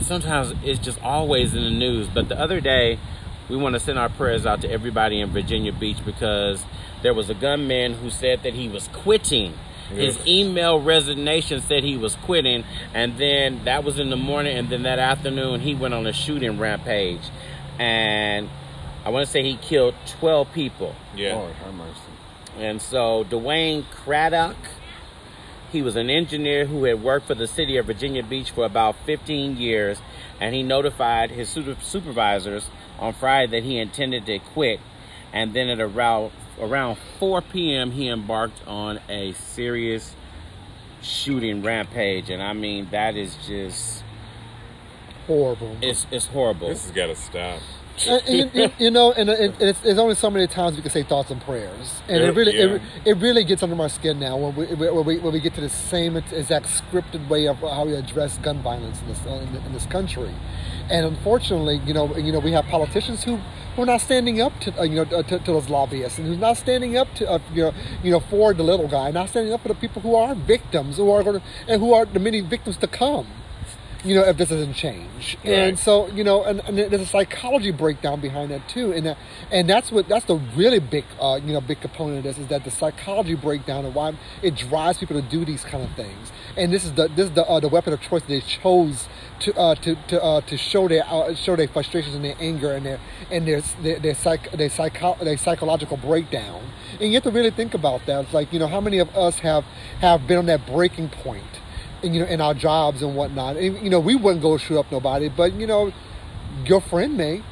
sometimes 0.00 0.54
it's 0.62 0.78
just 0.78 1.02
always 1.02 1.52
in 1.52 1.64
the 1.64 1.70
news. 1.70 2.06
But 2.06 2.28
the 2.28 2.38
other 2.38 2.60
day, 2.60 3.00
we 3.48 3.56
want 3.56 3.74
to 3.74 3.80
send 3.80 3.98
our 3.98 4.08
prayers 4.08 4.46
out 4.46 4.60
to 4.60 4.70
everybody 4.70 5.20
in 5.20 5.30
Virginia 5.30 5.72
Beach 5.72 5.98
because 6.04 6.64
there 7.02 7.12
was 7.12 7.28
a 7.28 7.34
gunman 7.34 7.94
who 7.94 8.08
said 8.08 8.44
that 8.44 8.54
he 8.54 8.68
was 8.68 8.86
quitting. 8.92 9.54
His 9.94 10.26
email 10.26 10.80
resignation 10.80 11.60
said 11.60 11.84
he 11.84 11.96
was 11.96 12.16
quitting, 12.16 12.64
and 12.94 13.18
then 13.18 13.64
that 13.64 13.84
was 13.84 13.98
in 13.98 14.10
the 14.10 14.16
morning, 14.16 14.56
and 14.56 14.68
then 14.68 14.82
that 14.82 14.98
afternoon 14.98 15.60
he 15.60 15.74
went 15.74 15.94
on 15.94 16.06
a 16.06 16.12
shooting 16.12 16.58
rampage, 16.58 17.22
and 17.78 18.48
I 19.04 19.10
want 19.10 19.26
to 19.26 19.30
say 19.30 19.42
he 19.42 19.56
killed 19.56 19.94
12 20.20 20.52
people. 20.52 20.94
Yeah. 21.16 21.36
Lord 21.36 21.52
have 21.54 21.74
mercy. 21.74 22.00
And 22.58 22.80
so 22.80 23.24
DeWayne 23.24 23.84
Craddock, 23.90 24.56
he 25.70 25.82
was 25.82 25.96
an 25.96 26.10
engineer 26.10 26.66
who 26.66 26.84
had 26.84 27.02
worked 27.02 27.26
for 27.26 27.34
the 27.34 27.46
city 27.46 27.76
of 27.78 27.86
Virginia 27.86 28.22
Beach 28.22 28.50
for 28.50 28.64
about 28.64 28.94
15 29.06 29.56
years, 29.56 30.00
and 30.40 30.54
he 30.54 30.62
notified 30.62 31.30
his 31.30 31.48
supervisors 31.48 32.68
on 32.98 33.14
Friday 33.14 33.50
that 33.52 33.64
he 33.64 33.78
intended 33.78 34.26
to 34.26 34.38
quit. 34.38 34.80
And 35.32 35.54
then 35.54 35.68
at 35.68 35.80
around 35.80 36.30
around 36.60 36.96
4 37.18 37.42
p.m., 37.42 37.90
he 37.92 38.08
embarked 38.08 38.60
on 38.66 39.00
a 39.08 39.32
serious 39.32 40.14
shooting 41.02 41.62
rampage, 41.62 42.30
and 42.30 42.42
I 42.42 42.52
mean 42.52 42.88
that 42.90 43.16
is 43.16 43.36
just 43.46 44.02
Horrible. 45.26 45.76
it's 45.80 46.06
it's 46.10 46.26
horrible. 46.26 46.68
This 46.68 46.82
has 46.84 46.90
got 46.92 47.06
to 47.06 47.14
stop. 47.16 47.60
and, 48.08 48.22
and 48.28 48.54
you, 48.54 48.62
you- 48.62 48.72
you 48.78 48.90
know, 48.90 49.12
and 49.12 49.28
it, 49.28 49.54
it's, 49.60 49.80
there's 49.80 49.98
only 49.98 50.14
so 50.16 50.30
many 50.30 50.46
times 50.48 50.74
we 50.76 50.82
can 50.82 50.90
say 50.90 51.02
thoughts 51.04 51.30
and 51.30 51.40
prayers, 51.42 52.02
and 52.08 52.20
Yeah, 52.22 52.28
it 52.28 52.34
really, 52.34 52.56
yeah. 52.56 52.64
it, 52.64 52.82
it 53.04 53.16
really 53.18 53.44
gets 53.44 53.62
under 53.62 53.76
my 53.76 53.86
skin 53.88 54.18
now 54.18 54.36
when 54.36 54.54
we, 54.56 54.66
when 54.74 55.04
we 55.04 55.18
when 55.18 55.32
we 55.32 55.40
get 55.40 55.54
to 55.54 55.60
the 55.60 55.68
same 55.68 56.16
exact 56.16 56.66
scripted 56.66 57.28
way 57.28 57.46
of 57.46 57.58
how 57.58 57.84
we 57.84 57.94
address 57.94 58.38
gun 58.38 58.60
violence 58.62 59.00
in 59.00 59.08
this 59.08 59.20
uh, 59.26 59.30
in, 59.30 59.54
in 59.66 59.72
this 59.72 59.86
country, 59.86 60.30
and 60.90 61.06
unfortunately, 61.06 61.80
you 61.86 61.94
know, 61.94 62.16
you 62.16 62.32
know, 62.32 62.40
we 62.40 62.50
have 62.52 62.64
politicians 62.66 63.22
who 63.22 63.38
who 63.76 63.82
are 63.82 63.86
not 63.86 64.00
standing 64.00 64.40
up 64.40 64.58
to 64.60 64.78
uh, 64.80 64.84
you 64.84 64.96
know 64.96 65.18
uh, 65.18 65.22
to, 65.22 65.38
to 65.38 65.52
those 65.52 65.68
lobbyists, 65.68 66.18
and 66.18 66.26
who's 66.28 66.38
not 66.38 66.56
standing 66.56 66.96
up 66.96 67.14
to 67.16 67.30
uh, 67.30 67.38
you 67.54 67.62
know 67.64 67.74
you 68.02 68.10
know 68.10 68.20
for 68.20 68.54
the 68.54 68.62
little 68.62 68.88
guy, 68.88 69.10
not 69.10 69.28
standing 69.30 69.52
up 69.52 69.60
for 69.62 69.68
the 69.68 69.74
people 69.74 70.02
who 70.02 70.14
are 70.14 70.34
victims, 70.34 70.96
who 70.98 71.10
are 71.10 71.22
going 71.22 71.40
to, 71.40 71.46
and 71.68 71.80
who 71.80 71.92
are 71.94 72.04
the 72.04 72.20
many 72.20 72.40
victims 72.40 72.76
to 72.78 72.86
come. 72.86 73.26
you 74.04 74.14
know, 74.16 74.22
if 74.22 74.36
this 74.36 74.48
doesn't 74.48 74.74
change. 74.74 75.38
And 75.44 75.78
so, 75.78 76.08
you 76.08 76.24
know, 76.24 76.42
and, 76.44 76.60
and 76.66 76.76
there's 76.76 77.02
a 77.02 77.06
psychology 77.06 77.70
breakdown 77.70 78.20
behind 78.20 78.50
that 78.50 78.68
too. 78.68 78.92
And 78.92 79.06
that, 79.06 79.18
and 79.50 79.68
that's 79.68 79.92
what 79.92 80.08
that's 80.08 80.24
the 80.24 80.36
really 80.56 80.80
big, 80.80 81.04
uh, 81.20 81.38
you 81.44 81.52
know, 81.52 81.60
big 81.60 81.80
component 81.80 82.18
of 82.18 82.24
this 82.24 82.38
is 82.38 82.48
that 82.48 82.64
the 82.64 82.70
psychology 82.70 83.34
breakdown 83.36 83.84
and 83.84 83.94
why 83.94 84.14
it 84.42 84.56
drives 84.56 84.98
people 84.98 85.20
to 85.20 85.28
do 85.28 85.44
these 85.44 85.64
kind 85.64 85.84
of 85.84 85.92
things. 85.94 86.32
And 86.56 86.72
this 86.72 86.84
is 86.84 86.92
the 86.94 87.08
this 87.08 87.28
is 87.28 87.34
the 87.34 87.46
uh, 87.46 87.60
the 87.60 87.68
weapon 87.68 87.92
of 87.92 88.00
choice 88.00 88.22
that 88.22 88.28
they 88.28 88.40
chose 88.40 89.08
to 89.42 89.56
uh, 89.58 89.74
to 89.76 89.94
to 90.08 90.22
uh, 90.22 90.40
to 90.42 90.56
show 90.56 90.88
their 90.88 91.04
uh, 91.06 91.34
show 91.34 91.56
their 91.56 91.68
frustrations 91.68 92.14
and 92.14 92.24
their 92.24 92.36
anger 92.40 92.72
and 92.72 92.84
their 92.86 93.00
and 93.30 93.46
their 93.46 93.60
their 93.82 93.98
their, 93.98 94.14
psych, 94.14 94.50
their, 94.52 94.70
psycho, 94.70 95.16
their 95.22 95.36
psychological 95.36 95.96
breakdown. 95.96 96.62
And 97.00 97.08
you 97.08 97.14
have 97.14 97.24
to 97.24 97.30
really 97.30 97.50
think 97.50 97.74
about 97.74 98.06
that. 98.06 98.24
It's 98.24 98.34
like 98.34 98.52
you 98.52 98.58
know 98.58 98.68
how 98.68 98.80
many 98.80 98.98
of 98.98 99.14
us 99.16 99.40
have 99.40 99.64
have 100.00 100.26
been 100.26 100.38
on 100.38 100.46
that 100.46 100.66
breaking 100.66 101.08
point 101.08 101.60
and, 102.02 102.14
you 102.14 102.20
know, 102.22 102.26
in 102.26 102.40
our 102.40 102.54
jobs 102.54 103.02
and 103.02 103.14
whatnot. 103.16 103.56
And, 103.56 103.78
you 103.80 103.90
know, 103.90 104.00
we 104.00 104.14
wouldn't 104.14 104.42
go 104.42 104.56
shoot 104.58 104.78
up 104.78 104.90
nobody, 104.90 105.28
but 105.28 105.52
you 105.54 105.66
know, 105.66 105.92
your 106.64 106.80
friend 106.80 107.16
may, 107.16 107.42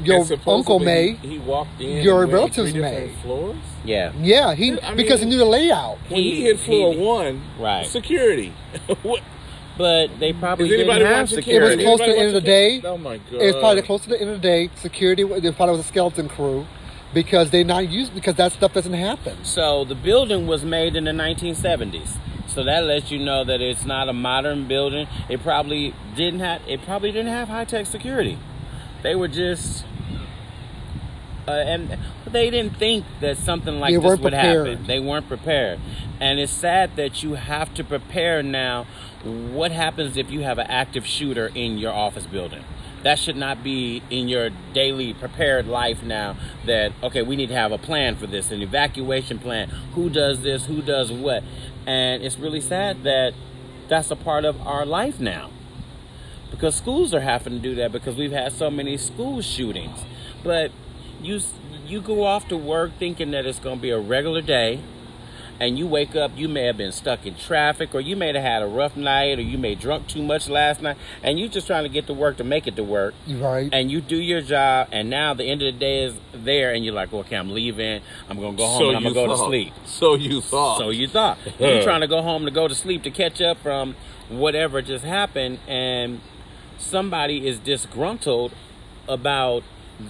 your 0.00 0.26
uncle 0.46 0.78
may. 0.78 1.12
He, 1.12 1.28
he 1.28 1.38
walked 1.38 1.80
in. 1.80 2.02
Your 2.02 2.26
relatives 2.26 2.74
may. 2.74 3.14
Floors. 3.22 3.56
Yeah. 3.84 4.12
Yeah, 4.20 4.54
he 4.54 4.78
I 4.80 4.94
because 4.94 5.20
he 5.20 5.26
knew 5.26 5.38
the 5.38 5.44
layout. 5.44 5.98
When 6.08 6.20
he, 6.20 6.36
He- 6.36 6.42
hit 6.42 6.60
floor 6.60 6.92
he- 6.92 7.00
one, 7.00 7.42
Right. 7.58 7.86
Security. 7.86 8.52
what? 9.02 9.22
But 9.78 10.18
they 10.20 10.32
probably 10.32 10.66
Is 10.66 10.70
didn't 10.70 11.06
have 11.06 11.22
watching 11.22 11.36
security. 11.36 11.74
It 11.74 11.76
was 11.76 11.84
close 11.84 12.00
to 12.00 12.12
the 12.12 12.18
end 12.18 12.28
of 12.28 12.34
the 12.34 12.40
day. 12.42 12.82
Oh 12.84 12.98
my 12.98 13.16
god! 13.16 13.40
It's 13.40 13.58
probably 13.58 13.82
close 13.82 14.02
to 14.02 14.10
the 14.10 14.20
end 14.20 14.30
of 14.30 14.42
the 14.42 14.48
day. 14.48 14.70
Security, 14.76 15.24
they 15.24 15.50
thought 15.52 15.68
it 15.68 15.72
was 15.72 15.80
a 15.80 15.84
skeleton 15.84 16.28
crew 16.28 16.66
because 17.14 17.50
they 17.50 17.64
not 17.64 17.88
used 17.88 18.14
because 18.14 18.34
that 18.36 18.52
stuff 18.52 18.72
doesn't 18.74 18.92
happen. 18.92 19.44
So 19.44 19.84
the 19.84 19.94
building 19.94 20.46
was 20.46 20.64
made 20.64 20.96
in 20.96 21.04
the 21.04 21.10
1970s. 21.10 22.16
So 22.48 22.64
that 22.64 22.84
lets 22.84 23.10
you 23.10 23.18
know 23.18 23.44
that 23.44 23.60
it's 23.62 23.86
not 23.86 24.08
a 24.08 24.12
modern 24.12 24.68
building. 24.68 25.08
It 25.28 25.42
probably 25.42 25.94
didn't 26.16 26.40
have 26.40 26.60
it 26.68 26.82
probably 26.82 27.10
didn't 27.10 27.32
have 27.32 27.48
high 27.48 27.64
tech 27.64 27.86
security. 27.86 28.38
They 29.02 29.14
were 29.14 29.28
just 29.28 29.84
uh, 31.48 31.52
and 31.52 31.98
they 32.26 32.50
didn't 32.50 32.76
think 32.76 33.04
that 33.20 33.36
something 33.36 33.80
like 33.80 33.90
They 33.92 33.96
this 34.00 34.04
would 34.04 34.20
prepared. 34.22 34.68
happen. 34.68 34.86
They 34.86 35.00
weren't 35.00 35.28
prepared. 35.28 35.80
And 36.20 36.38
it's 36.38 36.52
sad 36.52 36.94
that 36.96 37.22
you 37.22 37.34
have 37.34 37.74
to 37.74 37.84
prepare 37.84 38.42
now. 38.42 38.86
What 39.24 39.70
happens 39.70 40.16
if 40.16 40.30
you 40.30 40.40
have 40.40 40.58
an 40.58 40.66
active 40.68 41.06
shooter 41.06 41.50
in 41.54 41.78
your 41.78 41.92
office 41.92 42.26
building? 42.26 42.64
That 43.02 43.18
should 43.18 43.36
not 43.36 43.64
be 43.64 44.02
in 44.10 44.28
your 44.28 44.50
daily 44.72 45.12
prepared 45.12 45.66
life 45.66 46.02
now 46.02 46.36
that 46.66 46.92
okay, 47.02 47.22
we 47.22 47.36
need 47.36 47.48
to 47.48 47.54
have 47.54 47.72
a 47.72 47.78
plan 47.78 48.16
for 48.16 48.26
this, 48.26 48.50
an 48.50 48.62
evacuation 48.62 49.38
plan. 49.38 49.68
Who 49.94 50.10
does 50.10 50.42
this, 50.42 50.66
who 50.66 50.82
does 50.82 51.10
what? 51.10 51.42
And 51.86 52.22
it's 52.22 52.38
really 52.38 52.60
sad 52.60 53.02
that 53.04 53.34
that's 53.88 54.10
a 54.10 54.16
part 54.16 54.44
of 54.44 54.60
our 54.66 54.86
life 54.86 55.20
now 55.20 55.50
because 56.50 56.74
schools 56.76 57.12
are 57.12 57.20
having 57.20 57.54
to 57.54 57.58
do 57.58 57.74
that 57.74 57.90
because 57.90 58.16
we've 58.16 58.30
had 58.30 58.52
so 58.52 58.70
many 58.70 58.96
school 58.96 59.42
shootings. 59.42 60.04
But 60.44 60.70
you 61.20 61.40
you 61.86 62.00
go 62.00 62.24
off 62.24 62.46
to 62.48 62.56
work 62.56 62.92
thinking 62.98 63.32
that 63.32 63.46
it's 63.46 63.58
going 63.58 63.78
to 63.78 63.82
be 63.82 63.90
a 63.90 63.98
regular 63.98 64.42
day, 64.42 64.80
and 65.62 65.78
you 65.78 65.86
wake 65.86 66.16
up, 66.16 66.32
you 66.34 66.48
may 66.48 66.64
have 66.64 66.76
been 66.76 66.90
stuck 66.90 67.24
in 67.24 67.36
traffic, 67.36 67.94
or 67.94 68.00
you 68.00 68.16
may 68.16 68.32
have 68.32 68.42
had 68.42 68.62
a 68.62 68.66
rough 68.66 68.96
night, 68.96 69.38
or 69.38 69.42
you 69.42 69.56
may 69.56 69.74
have 69.74 69.80
drunk 69.80 70.08
too 70.08 70.20
much 70.20 70.48
last 70.48 70.82
night, 70.82 70.96
and 71.22 71.38
you're 71.38 71.48
just 71.48 71.68
trying 71.68 71.84
to 71.84 71.88
get 71.88 72.08
to 72.08 72.12
work 72.12 72.38
to 72.38 72.44
make 72.44 72.66
it 72.66 72.74
to 72.74 72.82
work. 72.82 73.14
Right? 73.28 73.70
And 73.72 73.88
you 73.88 74.00
do 74.00 74.16
your 74.16 74.40
job, 74.40 74.88
and 74.90 75.08
now 75.08 75.34
the 75.34 75.44
end 75.44 75.62
of 75.62 75.72
the 75.72 75.78
day 75.78 76.02
is 76.02 76.14
there, 76.34 76.74
and 76.74 76.84
you're 76.84 76.92
like, 76.92 77.12
okay, 77.12 77.36
I'm 77.36 77.52
leaving. 77.52 78.02
I'm 78.28 78.40
gonna 78.40 78.56
go 78.56 78.66
home, 78.66 78.78
so 78.80 78.88
and 78.88 78.96
I'm 78.96 79.04
you 79.04 79.14
gonna 79.14 79.28
go 79.28 79.32
to 79.32 79.38
thought. 79.38 79.46
sleep. 79.46 79.72
So 79.86 80.16
you 80.16 80.40
thought. 80.40 80.78
So 80.78 80.90
you 80.90 81.06
thought 81.06 81.38
you're 81.60 81.84
trying 81.84 82.00
to 82.00 82.08
go 82.08 82.22
home 82.22 82.44
to 82.44 82.50
go 82.50 82.66
to 82.66 82.74
sleep 82.74 83.04
to 83.04 83.12
catch 83.12 83.40
up 83.40 83.58
from 83.58 83.94
whatever 84.28 84.82
just 84.82 85.04
happened, 85.04 85.60
and 85.68 86.20
somebody 86.76 87.46
is 87.46 87.60
disgruntled 87.60 88.50
about 89.06 89.62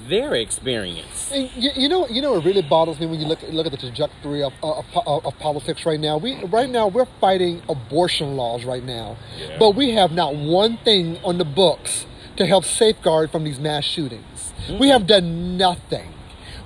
their 0.08 0.34
experience. 0.34 1.30
And 1.32 1.50
you, 1.56 1.70
you 1.74 1.88
know, 1.88 2.06
you 2.08 2.20
know, 2.22 2.32
what 2.32 2.44
really 2.44 2.62
bothers 2.62 2.98
me 3.00 3.06
when 3.06 3.20
you 3.20 3.26
look 3.26 3.42
look 3.48 3.66
at 3.66 3.72
the 3.72 3.78
trajectory 3.78 4.42
of, 4.42 4.52
of, 4.62 4.84
of, 5.06 5.26
of 5.26 5.38
politics 5.38 5.84
right 5.86 6.00
now. 6.00 6.18
We 6.18 6.44
right 6.44 6.68
now 6.68 6.88
we're 6.88 7.06
fighting 7.20 7.62
abortion 7.68 8.36
laws 8.36 8.64
right 8.64 8.84
now, 8.84 9.16
Yeah. 9.38 9.56
but 9.58 9.74
we 9.74 9.90
have 9.92 10.12
not 10.12 10.34
one 10.34 10.78
thing 10.78 11.18
on 11.24 11.38
the 11.38 11.44
books 11.44 12.06
to 12.36 12.46
help 12.46 12.64
safeguard 12.64 13.30
from 13.30 13.44
these 13.44 13.60
mass 13.60 13.84
shootings. 13.84 14.52
We 14.80 14.88
have 14.88 15.06
done 15.06 15.56
nothing. 15.56 16.11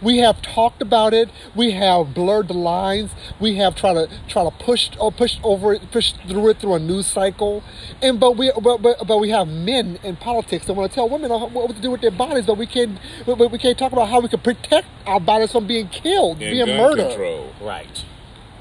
We 0.02 0.18
have 0.18 0.42
talked 0.42 0.82
about 0.82 1.14
it. 1.14 1.30
We 1.54 1.70
have 1.72 2.14
blurred 2.14 2.48
the 2.48 2.54
lines. 2.54 3.10
We 3.40 3.56
have 3.56 3.74
tried 3.74 3.94
to 3.94 4.08
try 4.28 4.44
to 4.44 4.50
push 4.50 4.90
or 5.00 5.10
push 5.10 5.38
over 5.42 5.72
it, 5.74 5.90
push 5.90 6.12
through 6.28 6.48
it 6.50 6.58
through 6.60 6.74
a 6.74 6.78
news 6.78 7.06
cycle. 7.06 7.62
And 8.02 8.20
but 8.20 8.36
we 8.36 8.52
but, 8.62 8.82
but, 8.82 9.06
but 9.06 9.18
we 9.18 9.30
have 9.30 9.48
men 9.48 9.98
in 10.02 10.16
politics 10.16 10.66
that 10.66 10.74
want 10.74 10.90
to 10.90 10.94
tell 10.94 11.08
women 11.08 11.30
uh, 11.30 11.38
what 11.46 11.74
to 11.74 11.80
do 11.82 11.90
with 11.90 12.00
their 12.02 12.10
bodies, 12.10 12.46
but 12.46 12.58
we 12.58 12.66
can't 12.66 12.98
but 13.24 13.38
but 13.38 13.50
we 13.50 13.58
can't 13.58 13.78
talk 13.78 13.92
about 13.92 14.08
how 14.08 14.20
we 14.20 14.28
can 14.28 14.40
protect 14.40 14.86
our 15.06 15.20
bodies 15.20 15.52
from 15.52 15.66
being 15.66 15.88
killed, 15.88 16.42
And 16.42 16.50
being 16.52 16.66
gun 16.66 16.76
murdered. 16.76 17.08
control. 17.08 17.50
Right. 17.60 18.04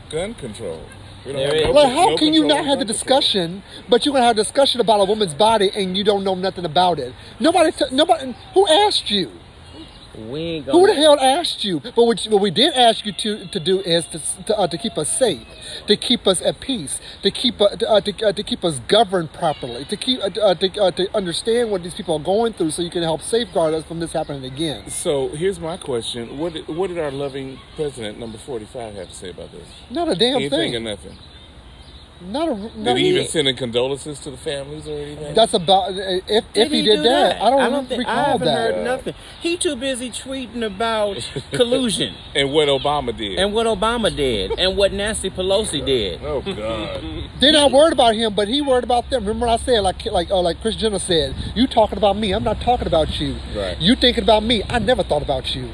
Gun 0.10 0.34
control. 0.36 0.82
We 1.26 1.34
There 1.34 1.46
have 1.48 1.54
is- 1.56 1.64
no- 1.66 1.72
Like, 1.72 1.92
how 1.94 2.10
no 2.12 2.18
can 2.18 2.34
you 2.34 2.44
not 2.46 2.58
have 2.66 2.78
the 2.80 2.86
gun 2.86 2.94
control. 2.96 3.20
discussion, 3.20 3.64
but 3.90 4.06
you're 4.06 4.14
gonna 4.14 4.26
have 4.26 4.38
a 4.38 4.42
discussion 4.44 4.80
about 4.80 5.02
a 5.02 5.06
woman's 5.06 5.34
body 5.34 5.72
and 5.76 5.98
you 5.98 6.04
don't 6.04 6.24
know 6.24 6.36
nothing 6.36 6.66
about 6.66 7.00
it? 7.00 7.14
Nobody, 7.40 7.72
t- 7.72 7.86
nobody, 7.92 8.36
who 8.54 8.68
asked 8.68 9.10
you? 9.10 9.32
We 10.18 10.40
ain't 10.40 10.66
Who 10.66 10.88
the 10.88 10.94
hell 10.94 11.20
asked 11.20 11.64
you? 11.64 11.80
But 11.80 11.96
what, 11.98 12.24
what 12.26 12.42
we 12.42 12.52
did 12.52 12.74
ask 12.74 13.06
you 13.06 13.12
to, 13.14 13.46
to 13.48 13.60
do 13.60 13.80
is 13.82 14.06
to, 14.08 14.20
to, 14.48 14.58
uh, 14.58 14.68
to 14.68 14.78
keep 14.78 14.98
us 14.98 15.10
safe, 15.10 15.46
to 15.88 15.96
keep 15.96 16.28
us 16.28 16.42
at 16.42 16.60
peace, 16.60 17.00
to 17.24 17.32
keep 17.32 17.60
uh, 17.62 17.70
to, 17.76 17.90
uh, 17.90 18.02
to, 18.02 18.26
uh, 18.28 18.32
to 18.32 18.44
keep 18.44 18.64
us 18.64 18.80
governed 18.88 19.34
properly, 19.34 19.86
to 19.86 19.98
keep 19.98 20.20
uh, 20.22 20.28
uh, 20.42 20.56
to, 20.56 20.82
uh, 20.82 20.92
to 20.92 21.16
understand 21.16 21.72
what 21.72 21.84
these 21.84 21.94
people 21.94 22.16
are 22.16 22.24
going 22.24 22.54
through, 22.54 22.72
so 22.72 22.82
you 22.82 22.90
can 22.90 23.04
help 23.04 23.22
safeguard 23.22 23.74
us 23.74 23.84
from 23.84 24.00
this 24.00 24.14
happening 24.14 24.46
again. 24.46 24.90
So 24.90 25.30
here's 25.30 25.60
my 25.60 25.78
question: 25.78 26.38
What 26.38 26.54
did, 26.54 26.68
what 26.68 26.88
did 26.88 27.00
our 27.00 27.12
loving 27.12 27.60
president, 27.76 28.20
number 28.20 28.38
forty-five, 28.38 28.94
have 28.96 29.10
to 29.10 29.16
say 29.16 29.30
about 29.30 29.52
this? 29.52 29.68
Not 29.90 30.08
a 30.10 30.16
damn 30.16 30.36
Anything 30.38 30.76
or 30.76 30.80
thing. 30.80 30.84
nothing? 30.84 31.18
Not 32.22 32.48
a. 32.50 32.56
Did 32.56 32.78
Not 32.78 32.98
he 32.98 33.10
even 33.10 33.24
a- 33.24 33.28
send 33.28 33.48
in 33.50 33.56
condolences 33.58 34.20
to 34.22 34.32
the 34.32 34.38
families 34.38 34.88
or 34.88 34.92
anything? 34.98 35.36
That's 35.36 35.54
about 35.54 35.92
if 35.94 36.46
if 36.54 36.72
he, 36.72 36.82
did 36.82 36.98
do 36.98 37.04
that. 37.04 37.42
I 37.42 37.50
don't, 37.50 37.88
think 37.88 38.08
I 38.08 38.12
recall 38.12 38.26
haven't 38.32 38.46
that. 38.48 38.76
heard 38.76 38.84
nothing. 38.86 39.14
He 39.42 39.58
too 39.58 39.76
busy 39.76 40.10
tweeting 40.10 40.66
about 40.66 41.30
collusion 41.52 42.16
and 42.36 42.54
what 42.54 42.70
Obama 42.70 43.16
did. 43.16 43.38
and 43.38 43.54
what 43.54 43.68
Obama 43.68 44.16
did 44.16 44.58
and 44.58 44.78
what 44.78 44.94
Nancy 44.94 45.30
Pelosi 45.30 45.86
did. 45.86 46.22
oh 46.24 46.42
God! 46.42 47.04
They're 47.42 47.52
not 47.52 47.72
worried 47.74 47.94
about 47.94 48.16
him, 48.16 48.34
but 48.34 48.48
he 48.48 48.62
worried 48.62 48.86
about 48.86 49.10
them. 49.10 49.26
Remember, 49.26 49.48
I 49.48 49.58
said 49.58 49.82
like 49.82 50.06
like 50.06 50.32
uh, 50.32 50.40
like 50.42 50.62
Kris 50.62 50.78
Jenner 50.78 51.00
said, 51.00 51.36
"You 51.54 51.68
talking 51.68 51.98
about 51.98 52.16
me? 52.18 52.32
I'm 52.34 52.46
not 52.46 52.62
talking 52.62 52.88
about 52.88 53.20
you. 53.20 53.36
Right. 53.56 53.78
You 53.82 53.96
thinking 53.96 54.24
about 54.24 54.42
me? 54.44 54.64
I 54.70 54.80
never 54.80 55.04
thought 55.04 55.22
about 55.22 55.54
you. 55.54 55.70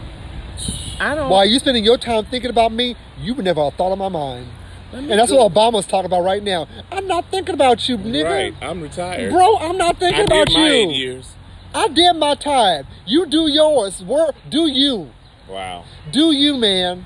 I 1.00 1.14
don't. 1.16 1.30
While 1.30 1.46
you 1.46 1.60
spending 1.60 1.84
your 1.86 1.98
time 1.98 2.26
thinking 2.26 2.50
about 2.50 2.72
me, 2.72 2.96
you 3.20 3.36
would 3.36 3.46
never 3.46 3.64
have 3.64 3.76
thought 3.76 3.92
of 3.92 4.00
my 4.00 4.10
mind. 4.10 4.48
Let 4.92 5.04
me 5.04 5.12
And 5.12 5.20
that's 5.20 5.32
do- 5.32 5.38
what 5.38 5.54
Obama's 5.54 5.86
talking 5.88 6.06
about 6.08 6.24
right 6.24 6.44
now. 6.44 6.68
I'm 6.92 7.08
not 7.08 7.26
thinking 7.32 7.56
about 7.56 7.88
you, 7.88 7.98
nigga. 7.98 8.26
Right, 8.26 8.54
I'm 8.62 8.82
retired. 8.82 9.32
Bro, 9.32 9.58
I'm 9.58 9.78
not 9.78 9.96
I 9.96 10.00
thinking 10.00 10.26
did 10.28 10.32
about 10.32 10.52
my 10.52 10.60
you. 10.68 10.72
eight 10.90 10.96
years. 10.96 11.34
I 11.74 11.88
did 11.88 12.14
my 12.18 12.36
time. 12.36 12.88
You 13.06 13.26
do 13.26 13.48
yours. 13.50 14.04
Work. 14.04 14.36
Do 14.50 14.68
you? 14.68 15.12
Wow. 15.48 15.86
Do 16.12 16.32
you, 16.34 16.58
man? 16.58 17.06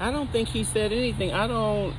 I 0.00 0.10
don't 0.10 0.30
think 0.30 0.48
he 0.48 0.64
said 0.64 0.92
anything. 0.92 1.32
I 1.32 1.46
don't. 1.46 1.94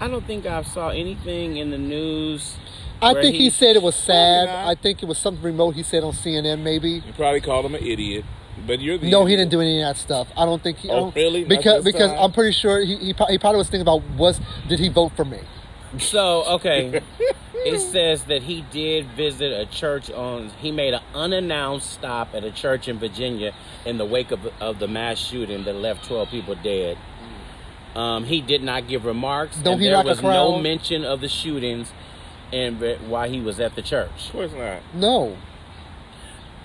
I 0.00 0.08
don't 0.08 0.26
think 0.26 0.46
I 0.46 0.62
saw 0.62 0.88
anything 0.88 1.58
in 1.58 1.70
the 1.70 1.76
news. 1.78 2.56
I 3.02 3.14
think 3.14 3.34
he, 3.36 3.48
said 3.50 3.76
it 3.76 3.82
was 3.82 3.96
sad. 3.96 4.48
I 4.48 4.74
think 4.74 5.02
it 5.02 5.06
was 5.06 5.16
something 5.18 5.42
remote 5.42 5.74
he 5.74 5.82
said 5.82 6.04
on 6.04 6.12
CNN, 6.12 6.60
maybe. 6.62 6.90
You 6.90 7.12
probably 7.14 7.40
called 7.40 7.64
him 7.64 7.74
an 7.74 7.82
idiot, 7.82 8.24
but 8.70 8.80
you're 8.80 8.98
the 8.98 9.10
No, 9.10 9.26
he 9.26 9.34
didn't 9.34 9.50
do 9.50 9.60
any 9.60 9.82
of 9.82 9.88
that 9.88 10.00
stuff. 10.00 10.28
I 10.36 10.44
don't 10.44 10.62
think 10.62 10.78
he. 10.78 10.90
Oh, 10.90 11.00
don't- 11.00 11.16
really? 11.16 11.44
Because 11.44 11.82
because 11.82 12.12
time? 12.12 12.20
I'm 12.20 12.32
pretty 12.32 12.52
sure 12.52 12.78
he, 12.80 12.94
he 12.96 13.06
he 13.06 13.38
probably 13.38 13.58
was 13.58 13.68
thinking 13.68 13.80
about 13.80 14.02
was 14.16 14.40
did 14.68 14.78
he 14.78 14.88
vote 14.88 15.10
for 15.16 15.24
me? 15.24 15.40
So 15.98 16.44
okay, 16.44 17.02
it 17.54 17.80
says 17.80 18.24
that 18.24 18.44
he 18.44 18.64
did 18.70 19.06
visit 19.08 19.52
a 19.52 19.66
church 19.66 20.08
on. 20.08 20.50
He 20.60 20.70
made 20.70 20.94
an 20.94 21.02
unannounced 21.14 21.90
stop 21.90 22.32
at 22.32 22.44
a 22.44 22.52
church 22.52 22.86
in 22.86 23.00
Virginia 23.00 23.52
in 23.84 23.98
the 23.98 24.04
wake 24.04 24.30
of, 24.30 24.46
of 24.60 24.78
the 24.78 24.86
mass 24.86 25.18
shooting 25.18 25.64
that 25.64 25.74
left 25.74 26.04
12 26.04 26.28
people 26.28 26.54
dead. 26.54 26.96
Um, 27.96 28.22
he 28.22 28.40
did 28.40 28.62
not 28.62 28.86
give 28.86 29.04
remarks. 29.04 29.56
Don't 29.56 29.74
and 29.74 29.82
he 29.82 29.88
there 29.88 30.04
was 30.04 30.22
no 30.22 30.60
mention 30.60 31.04
of 31.04 31.20
the 31.20 31.28
shootings, 31.28 31.92
and 32.52 32.80
while 33.08 33.28
he 33.28 33.40
was 33.40 33.58
at 33.58 33.74
the 33.74 33.82
church. 33.82 34.26
Of 34.26 34.32
course 34.32 34.52
not. 34.52 34.80
No. 34.94 35.36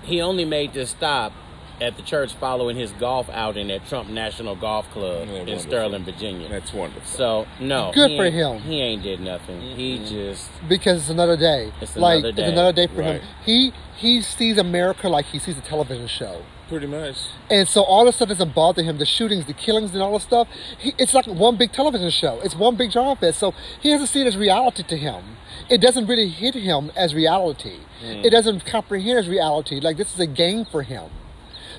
he 0.04 0.20
only 0.20 0.44
made 0.44 0.72
this 0.72 0.90
stop 0.90 1.32
at 1.80 1.96
the 1.96 2.02
church 2.02 2.32
following 2.34 2.76
his 2.76 2.92
golf 2.92 3.28
outing 3.30 3.70
at 3.70 3.86
Trump 3.86 4.08
National 4.08 4.56
Golf 4.56 4.88
Club 4.90 5.26
Yeah, 5.28 5.34
in 5.34 5.38
wonderful. 5.46 5.60
Sterling, 5.70 6.04
Virginia. 6.04 6.48
That's 6.48 6.72
wonderful. 6.72 7.06
So 7.06 7.46
no, 7.60 7.90
Good 7.94 8.16
for 8.16 8.30
him. 8.30 8.60
He 8.60 8.80
ain't 8.80 9.02
did 9.02 9.20
nothing. 9.20 9.60
He 9.60 9.98
just 9.98 10.50
because 10.68 11.00
it's 11.02 11.10
another 11.10 11.36
day. 11.36 11.72
It's 11.80 11.96
like 11.96 12.18
another 12.20 12.32
day. 12.32 12.42
it's 12.42 12.52
another 12.52 12.72
day 12.72 12.86
for 12.86 13.00
Right. 13.00 13.20
him. 13.20 13.28
He 13.44 13.72
he 13.96 14.22
sees 14.22 14.58
America 14.58 15.08
like 15.08 15.26
he 15.26 15.38
sees 15.38 15.56
a 15.58 15.62
television 15.62 16.06
show. 16.06 16.42
Pretty 16.68 16.86
much. 16.88 17.16
And 17.48 17.68
so 17.68 17.82
all 17.84 18.04
this 18.04 18.16
stuff 18.16 18.28
doesn't 18.28 18.52
bother 18.52 18.82
him. 18.82 18.98
The 18.98 19.06
shootings, 19.06 19.44
the 19.46 19.52
killings, 19.52 19.92
and 19.94 20.02
all 20.02 20.14
this 20.14 20.24
stuff. 20.24 20.48
He, 20.78 20.92
it's 20.98 21.14
like 21.14 21.26
one 21.26 21.56
big 21.56 21.70
television 21.72 22.10
show. 22.10 22.40
It's 22.42 22.56
one 22.56 22.74
big 22.74 22.90
drama 22.90 23.14
fest. 23.14 23.38
So 23.38 23.54
he 23.80 23.90
doesn't 23.90 24.08
see 24.08 24.22
it 24.22 24.26
as 24.26 24.36
reality 24.36 24.82
to 24.82 24.96
him. 24.96 25.22
It 25.70 25.80
doesn't 25.80 26.06
really 26.06 26.28
hit 26.28 26.54
him 26.56 26.90
as 26.96 27.14
reality. 27.14 27.78
Hmm. 28.00 28.24
It 28.24 28.30
doesn't 28.30 28.66
comprehend 28.66 29.16
as 29.18 29.28
reality. 29.28 29.78
Like 29.78 29.96
this 29.96 30.12
is 30.12 30.18
a 30.18 30.26
game 30.26 30.64
for 30.64 30.82
him. 30.82 31.04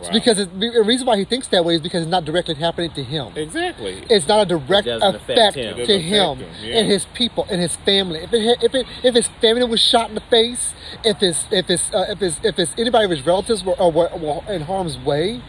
Wow. 0.02 0.10
because 0.12 0.40
it, 0.40 0.60
the 0.60 0.84
reason 0.86 1.08
why 1.08 1.18
he 1.18 1.26
thinks 1.26 1.48
that 1.48 1.66
way 1.66 1.76
is 1.76 1.82
because 1.82 2.04
it's 2.04 2.12
not 2.12 2.26
directly 2.26 2.56
happening 2.56 2.92
to 2.92 3.04
him. 3.04 3.34
Exactly. 3.36 4.04
It's 4.10 4.28
not 4.28 4.42
a 4.42 4.46
direct 4.46 4.88
It 4.88 5.02
affect 5.02 5.30
effect 5.30 5.56
him. 5.56 5.86
To 5.86 6.00
him 6.00 6.18
him, 6.18 6.50
yeah. 6.62 6.80
and 6.80 6.88
his 6.88 7.06
people 7.14 7.48
and 7.50 7.62
his 7.62 7.76
family. 7.78 8.20
If 8.20 8.34
it, 8.34 8.64
if 8.64 8.76
it 8.76 8.88
if 9.04 9.16
his 9.16 9.28
family 9.42 9.64
was 9.64 9.80
shot 9.80 10.10
in 10.10 10.16
the 10.16 10.22
face, 10.22 10.74
if 11.04 11.18
his 11.18 11.46
if 11.52 11.68
his 11.68 11.94
uh, 11.94 12.06
if 12.10 12.20
his 12.20 12.40
if 12.44 12.56
his 12.56 12.74
anybody 12.78 13.06
of 13.06 13.12
his 13.12 13.26
relatives 13.26 13.64
were, 13.64 13.80
or 13.80 13.92
were, 13.92 14.10
were 14.16 14.42
in 14.52 14.64
harm's 14.64 14.98
way, 14.98 15.42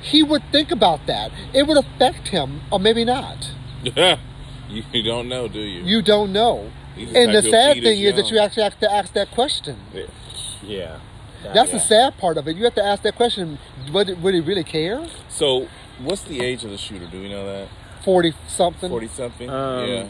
he 0.00 0.22
would 0.22 0.42
think 0.50 0.70
about 0.70 1.06
that. 1.06 1.32
It 1.52 1.66
would 1.66 1.76
affect 1.76 2.28
him, 2.28 2.62
or 2.70 2.78
maybe 2.78 3.04
not. 3.04 3.50
you, 3.82 5.02
don't 5.02 5.28
know, 5.28 5.48
do 5.48 5.60
you? 5.60 5.82
You 5.82 6.02
don't 6.02 6.32
know. 6.32 6.70
And 6.96 7.34
the 7.34 7.42
sad 7.42 7.82
thing 7.82 8.00
is 8.00 8.16
that 8.16 8.30
you 8.30 8.38
actually 8.38 8.64
have 8.64 8.78
to 8.80 8.92
ask 8.92 9.12
that 9.14 9.30
question. 9.30 9.78
Yeah. 9.92 10.04
yeah. 10.62 10.98
That's 11.52 11.72
the 11.72 11.80
sad 11.80 12.18
part 12.18 12.36
of 12.36 12.46
it. 12.46 12.56
You 12.56 12.64
have 12.64 12.74
to 12.74 12.84
ask 12.84 13.02
that 13.02 13.16
question. 13.16 13.58
Would, 13.92 14.22
would 14.22 14.34
he 14.34 14.40
really 14.40 14.64
care? 14.64 15.06
So, 15.28 15.68
what's 16.00 16.22
the 16.22 16.40
age 16.40 16.64
of 16.64 16.70
the 16.70 16.78
shooter? 16.78 17.06
Do 17.06 17.20
we 17.20 17.28
know 17.28 17.46
that? 17.46 17.68
Forty 18.04 18.34
something. 18.48 18.90
Forty 18.90 19.08
something. 19.08 19.48
Um, 19.48 19.88
yeah. 19.88 20.06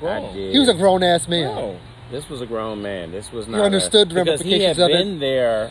Grown. 0.00 0.34
He 0.34 0.58
was 0.58 0.68
a 0.68 0.74
grown 0.74 1.02
ass 1.02 1.28
man. 1.28 1.52
Grown. 1.54 1.80
This 2.10 2.28
was 2.28 2.40
a 2.40 2.46
grown 2.46 2.82
man. 2.82 3.10
This 3.10 3.32
was 3.32 3.48
not. 3.48 3.62
understood 3.62 4.12
a, 4.12 4.14
the 4.14 4.24
because 4.24 4.40
he 4.42 4.60
had 4.62 4.76
ramifications 4.76 4.78
of 4.78 4.90
it. 4.90 5.04
been 5.04 5.18
there 5.18 5.70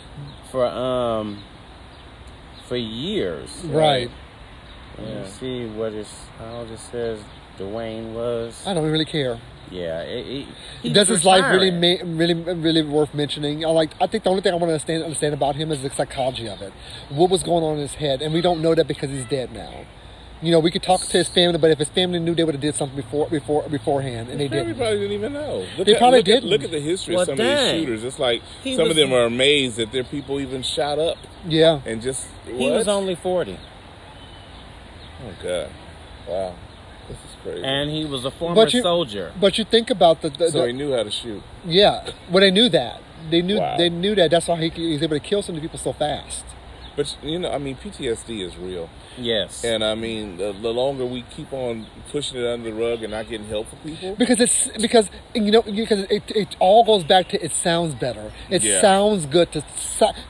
for 0.51 0.65
um 0.65 1.43
for 2.67 2.75
years. 2.75 3.63
Right. 3.65 4.09
Yeah. 4.99 5.27
See 5.27 5.65
what 5.67 5.93
is 5.93 6.09
how 6.37 6.61
it 6.61 6.79
says 6.79 7.19
DeWayne 7.57 8.13
was. 8.13 8.65
I 8.65 8.73
don't 8.73 8.89
really 8.89 9.05
care. 9.05 9.39
Yeah. 9.71 10.01
It, 10.01 10.47
it, 10.83 10.93
Does 10.93 11.07
his 11.07 11.25
life 11.25 11.43
really, 11.51 11.71
retiring. 11.71 12.15
ma- 12.15 12.17
really, 12.19 12.33
really 12.33 12.83
worth 12.83 13.13
mentioning? 13.13 13.65
I 13.65 13.69
like. 13.69 13.91
I 13.99 14.07
think 14.07 14.23
the 14.23 14.29
only 14.29 14.41
thing 14.41 14.51
I 14.53 14.55
want 14.55 14.69
to 14.69 14.73
understand, 14.73 15.03
understand 15.03 15.33
about 15.33 15.55
him 15.55 15.71
is 15.71 15.81
the 15.81 15.89
psychology 15.89 16.47
of 16.47 16.61
it. 16.61 16.71
What 17.09 17.29
was 17.29 17.43
going 17.43 17.63
on 17.63 17.75
in 17.75 17.79
his 17.81 17.95
head, 17.95 18.21
and 18.21 18.33
we 18.33 18.41
don't 18.41 18.61
know 18.61 18.75
that 18.75 18.87
because 18.87 19.09
he's 19.09 19.25
dead 19.25 19.51
now. 19.53 19.85
You 20.41 20.51
know, 20.51 20.59
we 20.59 20.69
could 20.69 20.83
talk 20.83 20.99
to 21.01 21.17
his 21.17 21.29
family, 21.29 21.57
but 21.57 21.71
if 21.71 21.79
his 21.79 21.89
family 21.89 22.19
knew, 22.19 22.35
they 22.35 22.43
would 22.43 22.53
have 22.55 22.61
did 22.61 22.75
something 22.75 22.95
before, 22.95 23.27
before, 23.29 23.67
beforehand, 23.69 24.29
and 24.29 24.39
they 24.39 24.47
didn't. 24.49 24.67
They 24.67 24.73
probably 24.73 24.97
didn't 24.99 25.13
even 25.13 25.33
know. 25.33 25.65
Look 25.77 25.87
They 25.87 25.93
at, 25.93 25.99
probably 25.99 26.19
look 26.19 26.25
didn't. 26.25 26.43
At, 26.43 26.49
look 26.49 26.63
at 26.65 26.71
the 26.71 26.79
history 26.81 27.15
Well, 27.15 27.21
of 27.23 27.27
some 27.29 27.37
dang. 27.37 27.51
of 27.57 27.71
these 27.71 27.81
shooters. 27.81 28.03
It's 28.03 28.19
like 28.19 28.41
He 28.61 28.75
some 28.75 28.83
was- 28.83 28.91
of 28.91 28.97
them 28.97 29.13
are 29.13 29.23
amazed 29.25 29.77
that 29.77 29.91
their 29.93 30.03
people 30.03 30.39
even 30.41 30.61
shot 30.61 30.99
up 30.99 31.17
Yeah, 31.47 31.79
and 31.85 32.01
just. 32.01 32.27
He 32.45 32.51
what? 32.69 32.73
was 32.73 32.87
only 32.87 33.15
forty. 33.15 33.57
Oh 35.25 35.33
God! 35.41 35.69
Wow, 36.27 36.49
this 36.49 36.57
is 36.57 36.64
crazy. 37.45 37.63
and 37.63 37.89
he 37.89 38.03
was 38.05 38.25
a 38.25 38.31
former 38.31 38.55
But 38.55 38.73
you- 38.73 38.81
soldier. 38.81 39.31
but 39.39 39.57
you 39.57 39.63
think 39.65 39.89
about 39.89 40.21
the, 40.21 40.29
the, 40.29 40.49
so 40.51 40.61
the 40.61 40.67
he 40.67 40.73
knew 40.73 40.91
how 40.95 41.03
to 41.03 41.11
shoot. 41.11 41.41
yeah. 41.65 42.09
Well, 42.31 42.41
they 42.41 42.51
knew 42.51 42.69
that. 42.69 42.97
They 43.31 43.41
knew 43.41 43.57
Wow. 43.59 43.77
they 43.77 43.89
knew 43.89 44.13
that. 44.15 44.29
That's 44.31 44.47
why 44.47 44.57
he, 44.57 44.69
he 44.69 44.93
was 44.93 45.03
able 45.03 45.17
to 45.21 45.25
kill 45.31 45.41
so 45.41 45.51
many 45.53 45.61
people 45.65 45.79
so 45.79 45.93
fast. 45.93 46.43
But 46.97 47.07
you 47.21 47.39
know, 47.39 47.51
I 47.51 47.57
mean, 47.57 47.75
PTSD 47.75 48.39
is 48.47 48.55
real, 48.55 48.87
Yes. 49.17 49.65
and 49.65 49.83
I 49.83 49.95
mean, 49.95 50.37
the, 50.37 50.53
the 50.53 50.69
longer 50.81 51.05
we 51.05 51.23
keep 51.35 51.51
on 51.51 51.87
pushing 52.09 52.37
it 52.39 52.47
under 52.47 52.69
the 52.71 52.75
rug 52.75 53.03
and 53.03 53.11
not 53.11 53.27
getting 53.27 53.47
help 53.47 53.67
for 53.67 53.75
people, 53.77 54.15
because 54.15 54.39
it's 54.39 54.69
because 54.85 55.09
you 55.33 55.51
know 55.51 55.61
because 55.61 56.01
it, 56.17 56.23
it 56.43 56.55
all 56.59 56.85
goes 56.85 57.03
back 57.03 57.27
to 57.29 57.43
it 57.43 57.51
sounds 57.51 57.95
better 57.95 58.31
it 58.49 58.63
Yeah. 58.63 58.79
sounds 58.79 59.25
good 59.25 59.51
to 59.51 59.61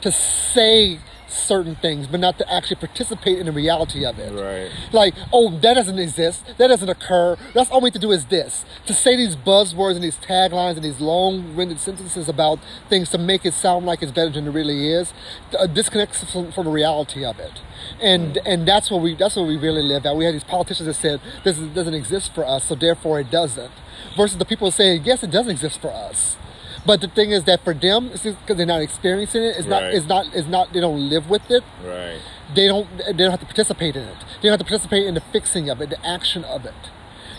to 0.01 0.11
say 0.11 0.99
certain 1.35 1.75
things 1.75 2.07
but 2.07 2.19
not 2.19 2.37
to 2.37 2.53
actually 2.53 2.77
participate 2.77 3.37
in 3.39 3.45
the 3.45 3.51
reality 3.51 4.05
of 4.05 4.17
it. 4.19 4.31
Right? 4.33 4.71
like 4.93 5.13
oh 5.33 5.57
that 5.59 5.75
doesn't 5.75 5.99
exist. 5.99 6.45
That 6.57 6.67
doesn't 6.67 6.89
occur. 6.89 7.37
That's 7.53 7.69
all 7.69 7.81
we 7.81 7.87
have 7.87 7.93
to 7.93 7.99
do 7.99 8.11
is 8.11 8.25
this. 8.25 8.65
To 8.87 8.93
say 8.93 9.15
these 9.15 9.35
buzzwords 9.35 9.95
and 9.95 10.03
these 10.03 10.17
taglines 10.17 10.75
and 10.75 10.83
these 10.83 10.99
long-winded 10.99 11.79
sentences 11.79 12.29
about 12.29 12.59
things 12.89 13.09
to 13.09 13.17
make 13.17 13.45
it 13.45 13.53
sound 13.53 13.85
like 13.85 14.01
it's 14.01 14.11
better 14.11 14.31
than 14.31 14.47
it 14.47 14.51
really 14.51 14.91
is 14.91 15.13
uh, 15.57 15.67
disconnects 15.67 16.23
from, 16.31 16.51
from 16.51 16.65
the 16.65 16.71
reality 16.71 17.23
of 17.25 17.39
it. 17.39 17.61
And 18.01 18.37
and 18.45 18.67
that's 18.67 18.89
what 18.89 19.01
we 19.01 19.15
that's 19.15 19.35
what 19.35 19.47
we 19.47 19.57
really 19.57 19.83
live 19.83 20.05
at. 20.05 20.15
We 20.15 20.25
had 20.25 20.33
these 20.33 20.43
politicians 20.43 20.87
that 20.87 20.95
said 20.95 21.21
this 21.43 21.57
is- 21.57 21.69
doesn't 21.75 21.93
exist 21.93 22.33
for 22.33 22.45
us 22.45 22.63
so 22.63 22.75
therefore 22.75 23.19
it 23.19 23.29
doesn't 23.29 23.71
versus 24.15 24.37
the 24.37 24.45
people 24.45 24.71
saying 24.71 25.03
yes 25.03 25.23
it 25.23 25.31
does 25.31 25.47
exist 25.47 25.79
for 25.81 25.91
us 25.91 26.37
but 26.85 27.01
the 27.01 27.07
thing 27.07 27.31
is 27.31 27.43
that 27.45 27.63
for 27.63 27.73
them 27.73 28.09
because 28.09 28.35
they're 28.57 28.65
not 28.65 28.81
experiencing 28.81 29.43
it 29.43 29.55
it's 29.57 29.67
not 29.67 29.81
Right. 29.83 29.93
it's 29.93 30.07
not 30.07 30.25
it's 30.33 30.47
not 30.47 30.71
they 30.73 30.79
don't 30.79 31.09
live 31.09 31.29
with 31.29 31.49
it 31.49 31.63
Right. 31.83 32.19
they 32.53 32.67
don't 32.67 32.87
they 32.97 33.13
don't 33.13 33.31
have 33.31 33.39
to 33.39 33.45
participate 33.45 33.95
in 33.95 34.03
it. 34.03 34.17
They 34.41 34.49
don't 34.49 34.57
have 34.57 34.59
to 34.59 34.65
participate 34.65 35.05
in 35.05 35.13
the 35.15 35.21
fixing 35.35 35.69
of 35.69 35.81
it, 35.81 35.89
the 35.89 36.05
action 36.05 36.43
of 36.43 36.65
it. 36.65 36.73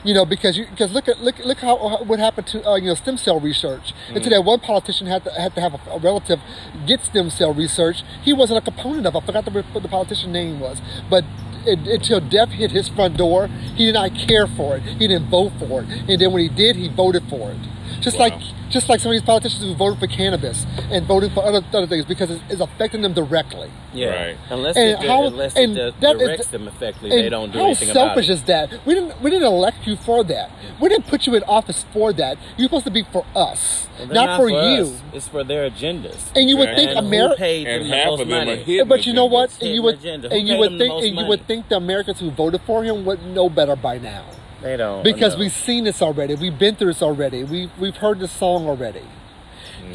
You 0.05 0.15
know, 0.15 0.25
because 0.25 0.57
you 0.59 0.67
because 0.71 0.93
look 0.93 1.09
at 1.09 1.21
look 1.21 1.39
look 1.45 1.59
how, 1.59 1.75
what 2.05 2.19
happened 2.19 2.47
to 2.49 2.69
uh, 2.69 2.77
you 2.77 2.89
know 2.89 2.95
stem 2.95 3.17
cell 3.17 3.39
research. 3.41 3.93
Until 4.15 4.31
that 4.31 4.43
one 4.45 4.61
politician 4.61 5.07
had 5.07 5.25
to 5.25 5.31
had 5.33 5.55
to 5.57 5.61
have 5.61 5.75
a, 5.75 5.81
a 5.91 5.99
relative 5.99 6.41
get 6.87 7.01
stem 7.05 7.29
cell 7.31 7.53
research, 7.53 8.03
he 8.23 8.33
wasn't 8.33 8.59
a 8.59 8.61
component 8.71 9.07
of. 9.07 9.15
it. 9.15 9.19
I 9.23 9.27
forgot 9.27 9.45
the, 9.45 9.51
what 9.73 9.83
the 9.83 9.89
politician 9.89 10.33
name 10.33 10.61
was, 10.61 10.81
but. 11.11 11.25
It, 11.69 11.81
until 11.89 12.21
death 12.21 12.51
hit 12.51 12.71
his 12.71 12.87
front 12.87 13.17
door, 13.17 13.49
he 13.75 13.87
did 13.87 13.95
not 13.95 14.15
care 14.15 14.47
for 14.47 14.77
it. 14.77 14.85
He 14.85 15.09
didn't 15.09 15.29
vote 15.29 15.51
for 15.59 15.83
it, 15.83 15.89
and 16.09 16.21
then 16.21 16.31
when 16.31 16.41
he 16.41 16.49
did, 16.49 16.77
he 16.77 16.87
voted 16.87 17.25
for 17.29 17.51
it. 17.51 17.59
Just 18.01 18.19
Wow. 18.19 18.27
like 18.29 18.41
just 18.69 18.89
like 18.89 18.99
some 19.01 19.11
of 19.11 19.15
these 19.15 19.23
politicians 19.23 19.63
who 19.63 19.75
voted 19.75 19.99
for 20.01 20.07
cannabis 20.09 20.67
and 20.91 21.07
voted 21.07 21.31
for 21.33 21.45
other, 21.45 21.63
other 21.73 21.87
things 21.87 22.05
because 22.05 22.31
it's, 22.33 22.43
it's 22.51 22.61
affecting 22.61 23.01
them 23.01 23.13
directly. 23.13 23.71
yeah. 23.95 24.09
Right. 24.09 24.37
Unless 24.51 24.77
And 24.77 24.89
it, 24.91 25.01
do- 25.01 25.07
how- 25.07 25.27
unless 25.27 25.55
and 25.57 25.79
it 25.79 26.01
that 26.01 26.17
uh, 26.17 26.19
is 26.19 26.49
them 26.49 26.67
effectively, 26.67 27.11
they 27.11 27.29
don't 27.29 27.53
do 27.53 27.59
how 27.61 27.67
anything 27.67 27.91
about 27.91 27.97
it. 27.97 28.01
How 28.01 28.07
selfish 28.15 28.29
it. 28.29 28.33
is 28.33 28.43
that? 28.45 28.85
We 28.87 28.95
didn't 28.95 29.21
we 29.23 29.31
didn't 29.31 29.47
elect 29.47 29.87
you 29.87 29.97
for 29.97 30.25
that. 30.25 30.51
We 30.81 30.89
didn't 30.89 31.07
put 31.07 31.27
you 31.27 31.35
in 31.37 31.45
office 31.45 31.85
for 31.93 32.13
that. 32.15 32.39
You're 32.57 32.67
supposed 32.69 32.85
to 32.87 32.91
be 32.91 33.05
for 33.13 33.25
us, 33.37 33.89
Well, 33.99 34.07
they're 34.09 34.15
not, 34.15 34.37
for, 34.41 34.51
you. 34.51 34.57
us. 34.57 35.03
It's 35.13 35.29
for 35.29 35.45
their 35.45 35.71
agendas. 35.71 36.31
And 36.35 36.51
you 36.51 36.57
would 36.57 36.69
Right. 36.69 36.77
think 36.77 36.91
and 36.91 36.99
America. 37.07 37.45
And 37.47 37.83
them 37.83 37.89
the 37.91 37.97
half 37.97 38.07
most 38.07 38.21
of 38.23 38.29
them 38.29 38.39
money? 38.39 38.53
are 38.53 38.57
hidden. 38.57 38.89
But 38.89 39.07
you 39.07 39.13
know 39.13 39.27
what? 39.27 39.57
And 39.63 39.71
you 39.75 39.83
would 39.83 40.05
and 40.05 40.49
you 40.49 40.57
would 40.59 40.77
think 40.77 41.05
and 41.05 41.17
you 41.17 41.25
would 41.27 41.47
think 41.47 41.69
the 41.69 41.77
Americans 41.77 42.19
who 42.21 42.31
voted 42.33 42.61
for 42.63 42.83
him 42.83 43.05
would 43.05 43.25
know 43.25 43.49
better 43.49 43.77
by 43.77 43.99
now. 43.99 44.25
They 44.67 44.77
don't 44.77 45.03
Because 45.05 45.35
no. 45.35 45.41
we've 45.41 45.53
seen 45.53 45.85
this 45.85 46.03
already. 46.03 46.35
We've 46.35 46.59
been 46.59 46.75
through 46.77 46.89
this 46.93 47.03
already. 47.03 47.45
We've 47.45 47.71
we've 47.79 47.97
heard 47.97 48.19
this 48.19 48.33
song 48.33 48.67
already. 48.67 49.03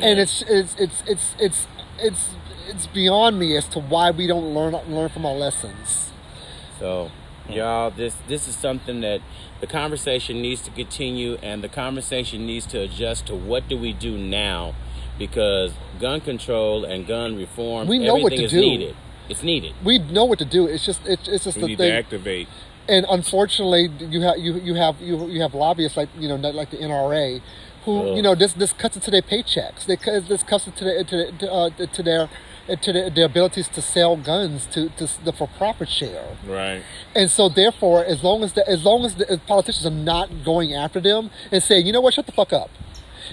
And 0.02 0.20
it's 0.20 0.42
it's 0.48 0.76
it's 0.80 1.04
it's 1.08 1.36
it's 1.40 1.68
it's 2.00 2.30
it's 2.70 2.88
beyond 2.88 3.38
me 3.38 3.58
as 3.58 3.68
to 3.70 3.80
why 3.80 4.12
we 4.12 4.28
don't 4.28 4.54
learn 4.54 4.74
learn 4.88 5.10
from 5.10 5.26
our 5.26 5.34
lessons. 5.36 6.12
So, 6.80 7.12
y'all, 7.50 7.92
this 7.92 8.16
this 8.28 8.48
is 8.48 8.56
something 8.56 9.02
that 9.02 9.22
the 9.60 9.68
conversation 9.68 10.42
needs 10.42 10.62
to 10.62 10.72
continue, 10.72 11.38
and 11.44 11.64
the 11.64 11.70
conversation 11.70 12.46
needs 12.48 12.66
to 12.68 12.80
adjust 12.80 13.26
to 13.28 13.36
what 13.36 13.68
do 13.68 13.78
we 13.78 13.92
do 13.94 14.18
now, 14.18 14.74
because 15.20 15.74
gun 16.00 16.22
control 16.22 16.84
and 16.86 17.06
gun 17.06 17.36
reform, 17.36 17.88
We 17.88 18.00
know 18.00 18.16
what 18.16 18.32
to 18.32 18.44
is 18.44 18.52
do. 18.52 18.62
needed. 18.62 18.96
It's 19.30 19.44
needed. 19.44 19.74
We 19.84 20.00
know 20.00 20.26
what 20.26 20.40
to 20.40 20.46
do. 20.46 20.66
It's 20.68 20.86
just 20.86 21.02
it's, 21.06 21.28
it's 21.28 21.44
just 21.44 21.58
We 21.58 21.62
the 21.64 21.68
need 21.68 21.78
thing. 21.78 21.92
to 21.92 21.98
activate. 21.98 22.48
And 22.91 23.06
unfortunately, 23.10 23.89
you 24.10 24.21
have 24.21 24.38
you 24.38 24.60
you 24.60 24.73
have 24.75 24.99
you 24.99 25.27
you 25.27 25.41
have 25.41 25.54
lobbyists 25.56 25.95
like 25.95 26.10
you 26.19 26.27
know 26.27 26.36
like 26.36 26.71
the 26.71 26.77
NRA, 26.77 27.41
who 27.86 27.99
Ugh. 28.01 28.17
you 28.17 28.21
know 28.21 28.36
this 28.36 28.51
this 28.51 28.73
cuts 28.73 28.97
into 28.97 29.10
their 29.10 29.21
paychecks. 29.21 29.86
They 29.86 29.95
cut- 29.95 30.27
this 30.27 30.43
cuts 30.43 30.67
into 30.67 30.84
their 30.84 31.04
to, 31.06 31.51
uh, 31.51 31.69
to 31.69 32.04
their 32.04 32.30
to 32.82 33.10
their 33.10 33.25
abilities 33.25 33.69
to 33.69 33.82
sell 33.82 34.17
guns 34.17 34.65
to 34.67 34.89
to 34.89 35.08
the 35.23 35.32
for 35.32 35.47
profit 35.47 35.88
share. 35.88 36.36
Right. 36.45 36.84
And 37.15 37.32
so, 37.32 37.47
therefore, 37.47 38.04
as 38.04 38.23
long 38.25 38.43
as 38.43 38.54
the, 38.54 38.67
as 38.67 38.84
long 38.84 39.06
as 39.06 39.15
the 39.15 39.30
as 39.32 39.39
politicians 39.39 39.86
are 39.86 39.89
not 39.89 40.43
going 40.43 40.73
after 40.73 40.99
them 40.99 41.32
and 41.49 41.63
saying, 41.63 41.88
you 41.88 41.93
know 41.93 42.01
what, 42.01 42.13
shut 42.13 42.25
the 42.25 42.34
fuck 42.34 42.51
up. 42.51 42.69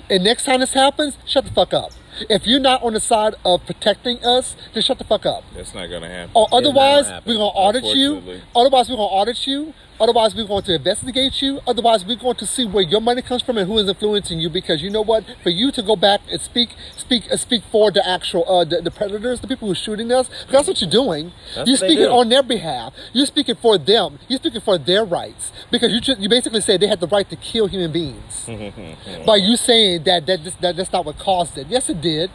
And 0.08 0.22
next 0.22 0.44
time 0.44 0.60
this 0.60 0.72
happens, 0.72 1.18
shut 1.26 1.44
the 1.44 1.50
fuck 1.50 1.74
up. 1.74 1.90
If 2.28 2.46
you're 2.46 2.60
not 2.60 2.82
on 2.82 2.94
the 2.94 3.00
side 3.00 3.34
of 3.44 3.64
protecting 3.66 4.24
us, 4.24 4.56
then 4.74 4.82
shut 4.82 4.98
the 4.98 5.04
fuck 5.04 5.26
up. 5.26 5.44
That's 5.54 5.74
not 5.74 5.88
gonna 5.88 6.08
happen. 6.08 6.32
Uh, 6.34 6.40
or 6.40 6.48
otherwise, 6.52 7.06
happen, 7.06 7.32
we're 7.32 7.38
gonna 7.38 7.50
audit 7.50 7.84
you. 7.84 8.40
Otherwise, 8.54 8.88
we're 8.88 8.96
gonna 8.96 9.08
audit 9.08 9.46
you. 9.46 9.74
Otherwise, 10.00 10.34
we're 10.34 10.46
going 10.46 10.62
to 10.62 10.74
investigate 10.74 11.42
you. 11.42 11.60
Otherwise, 11.66 12.04
we're 12.04 12.16
going 12.16 12.36
to 12.36 12.46
see 12.46 12.66
where 12.66 12.84
your 12.84 13.00
money 13.00 13.22
comes 13.22 13.42
from 13.42 13.58
and 13.58 13.66
who 13.66 13.78
is 13.78 13.88
influencing 13.88 14.38
you. 14.38 14.48
Because 14.48 14.82
you 14.82 14.90
know 14.90 15.02
what? 15.02 15.24
For 15.42 15.50
you 15.50 15.72
to 15.72 15.82
go 15.82 15.96
back 15.96 16.20
and 16.30 16.40
speak, 16.40 16.74
speak, 16.96 17.30
uh, 17.30 17.36
speak 17.36 17.62
for 17.70 17.90
the 17.90 18.06
actual 18.06 18.48
uh, 18.48 18.64
the, 18.64 18.80
the 18.80 18.90
predators, 18.90 19.40
the 19.40 19.48
people 19.48 19.66
who 19.68 19.72
are 19.72 19.76
shooting 19.76 20.12
us. 20.12 20.30
That's 20.50 20.68
what 20.68 20.80
you're 20.80 20.90
doing. 20.90 21.32
That's 21.54 21.68
you're 21.68 21.76
speaking 21.76 22.04
do. 22.04 22.10
on 22.10 22.28
their 22.28 22.42
behalf. 22.42 22.94
You're 23.12 23.26
speaking 23.26 23.56
for 23.56 23.78
them. 23.78 24.18
You're 24.28 24.38
speaking 24.38 24.60
for 24.60 24.78
their 24.78 25.04
rights. 25.04 25.52
Because 25.70 25.92
you 25.92 26.14
you 26.18 26.28
basically 26.28 26.60
say 26.60 26.76
they 26.76 26.86
had 26.86 27.00
the 27.00 27.08
right 27.08 27.28
to 27.28 27.36
kill 27.36 27.66
human 27.66 27.92
beings 27.92 28.46
by 29.26 29.36
you 29.36 29.56
saying 29.56 30.04
that 30.04 30.26
that, 30.26 30.44
that 30.60 30.76
that's 30.76 30.92
not 30.92 31.04
what 31.04 31.18
caused 31.18 31.58
it. 31.58 31.66
Yes, 31.68 31.88
it 31.88 32.00
did. 32.00 32.30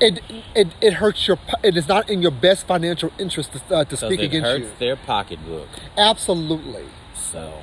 It 0.00 0.20
it, 0.54 0.68
it 0.80 0.94
hurts 0.94 1.26
your. 1.26 1.38
It 1.62 1.76
is 1.76 1.88
not 1.88 2.08
in 2.10 2.22
your 2.22 2.30
best 2.30 2.66
financial 2.66 3.10
interest 3.18 3.52
to, 3.52 3.58
uh, 3.74 3.84
to 3.84 3.90
Because 3.90 4.00
speak 4.00 4.20
it 4.20 4.24
against 4.26 4.46
hurts 4.48 4.64
you. 4.64 4.72
their 4.78 4.96
pocketbook. 4.96 5.68
Absolutely. 5.96 6.84
So, 7.14 7.60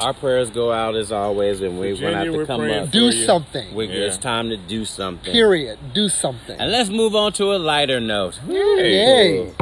our 0.00 0.14
prayers 0.14 0.50
go 0.50 0.72
out 0.72 0.94
as 0.94 1.10
always, 1.12 1.60
and 1.60 1.78
we're 1.78 1.94
Virginia, 1.94 2.10
gonna 2.16 2.24
have 2.32 2.40
to 2.40 2.46
come 2.46 2.60
praying 2.60 2.82
up. 2.84 2.90
Do 2.90 3.10
something. 3.12 3.74
We, 3.74 3.86
Yeah. 3.86 4.06
It's 4.06 4.18
time 4.18 4.48
to 4.50 4.56
do 4.56 4.84
something. 4.84 5.32
Period. 5.32 5.78
Do 5.92 6.08
something. 6.08 6.58
And 6.60 6.70
let's 6.70 6.90
move 6.90 7.14
on 7.16 7.32
to 7.34 7.54
a 7.54 7.58
lighter 7.58 7.98
note. 8.00 8.38
Yay. 8.48 9.52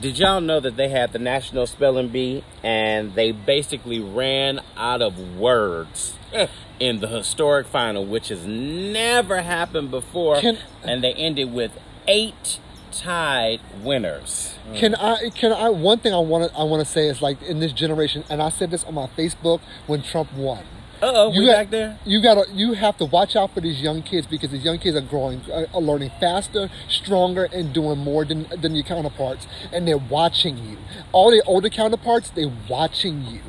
Did 0.00 0.18
y'all 0.18 0.40
know 0.40 0.60
that 0.60 0.76
they 0.76 0.88
had 0.88 1.12
the 1.12 1.18
National 1.18 1.66
Spelling 1.66 2.08
Bee 2.08 2.42
and 2.62 3.14
they 3.14 3.32
basically 3.32 4.00
ran 4.00 4.60
out 4.76 5.02
of 5.02 5.36
words 5.36 6.16
in 6.80 7.00
the 7.00 7.06
historic 7.06 7.66
final, 7.68 8.04
which 8.04 8.28
has 8.28 8.44
never 8.46 9.42
happened 9.42 9.90
before? 9.90 10.40
Can- 10.40 10.58
and 10.82 11.04
they 11.04 11.12
ended 11.12 11.52
with 11.52 11.78
eight 12.08 12.58
tied 12.90 13.60
winners. 13.82 14.54
Can 14.74 14.94
I? 14.96 15.30
Can 15.30 15.52
I? 15.52 15.68
One 15.68 15.98
thing 15.98 16.12
I 16.14 16.18
want 16.18 16.50
to. 16.50 16.58
I 16.58 16.64
want 16.64 16.84
to 16.84 16.90
say 16.90 17.06
is 17.06 17.22
like 17.22 17.40
in 17.42 17.60
this 17.60 17.72
generation, 17.72 18.24
and 18.28 18.42
I 18.42 18.48
said 18.48 18.70
this 18.70 18.82
on 18.84 18.94
my 18.94 19.06
Facebook 19.08 19.60
when 19.86 20.02
Trump 20.02 20.32
won. 20.32 20.64
Uh 21.02 21.12
oh, 21.14 21.30
we 21.30 21.46
got- 21.46 21.52
back 21.52 21.70
there? 21.70 21.98
You 22.04 22.20
gotta. 22.20 22.44
You 22.52 22.74
have 22.74 22.96
to 22.98 23.04
watch 23.06 23.34
out 23.36 23.54
for 23.54 23.60
these 23.60 23.80
young 23.80 24.02
kids 24.02 24.26
because 24.26 24.50
these 24.50 24.64
young 24.64 24.78
kids 24.78 24.96
are 24.96 25.00
growing, 25.00 25.40
uh, 25.50 25.64
are 25.72 25.80
learning 25.80 26.10
faster, 26.20 26.68
stronger, 26.88 27.48
and 27.52 27.72
doing 27.72 27.98
more 27.98 28.24
than 28.24 28.46
than 28.60 28.74
your 28.74 28.84
counterparts, 28.84 29.46
and 29.72 29.88
they're 29.88 29.96
watching 29.96 30.58
you. 30.58 30.76
All 31.12 31.30
the 31.30 31.42
older 31.46 31.70
counterparts, 31.70 32.30
they're 32.30 32.52
watching 32.68 33.24
you, 33.24 33.40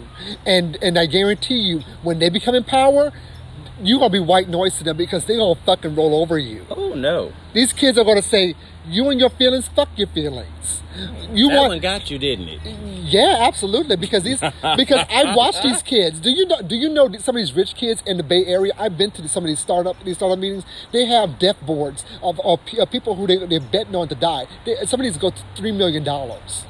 and 0.45 0.77
and 0.81 0.97
I 0.97 1.07
guarantee 1.07 1.59
you, 1.59 1.81
when 2.03 2.19
they 2.19 2.29
become 2.29 2.55
in 2.55 2.63
power, 2.63 3.11
You're 3.83 3.97
gonna 3.97 4.11
be 4.11 4.19
white 4.19 4.47
noise 4.47 4.77
to 4.77 4.83
them 4.83 4.95
because 4.95 5.25
they're 5.25 5.37
gonna 5.39 5.55
fucking 5.65 5.95
roll 5.95 6.13
over 6.21 6.37
you. 6.37 6.67
Oh 6.69 6.93
no. 6.93 7.31
These 7.53 7.73
kids 7.73 7.97
are 7.97 8.03
gonna 8.05 8.21
say, 8.21 8.53
"You 8.87 9.09
and 9.09 9.19
your 9.19 9.29
feelings, 9.29 9.67
fuck 9.67 9.89
your 9.97 10.07
feelings." 10.07 10.81
You 11.31 11.49
That 11.49 11.55
want 11.55 11.69
one 11.69 11.79
got 11.79 12.11
you, 12.11 12.19
didn't 12.19 12.49
it? 12.49 12.59
yeah, 12.65 13.37
absolutely. 13.41 13.95
Because 13.95 14.23
these, 14.23 14.39
because 14.77 15.05
I 15.09 15.33
watch 15.35 15.61
these 15.63 15.81
kids. 15.81 16.19
Do 16.19 16.29
you 16.29 16.45
know? 16.45 16.61
Do 16.61 16.75
you 16.75 16.89
know 16.89 17.09
some 17.19 17.35
of 17.35 17.39
these 17.41 17.53
rich 17.53 17.75
kids 17.75 18.03
in 18.05 18.17
the 18.17 18.23
Bay 18.23 18.45
Area? 18.45 18.73
I've 18.77 18.97
been 18.97 19.11
to 19.11 19.27
some 19.27 19.43
of 19.43 19.47
these 19.47 19.59
startup 19.59 20.03
these 20.03 20.17
startup 20.17 20.39
meetings. 20.39 20.65
They 20.91 21.05
have 21.05 21.39
death 21.39 21.61
boards 21.65 22.03
of, 22.21 22.39
of, 22.41 22.59
of 22.77 22.91
people 22.91 23.15
who 23.15 23.27
they 23.27 23.37
they're 23.45 23.59
betting 23.61 23.95
on 23.95 24.09
to 24.09 24.15
die. 24.15 24.47
They, 24.65 24.75
some 24.85 24.99
of 24.99 25.05
these 25.05 25.17
go 25.17 25.29
to 25.29 25.43
three 25.55 25.71
million 25.71 26.03
dollars 26.03 26.65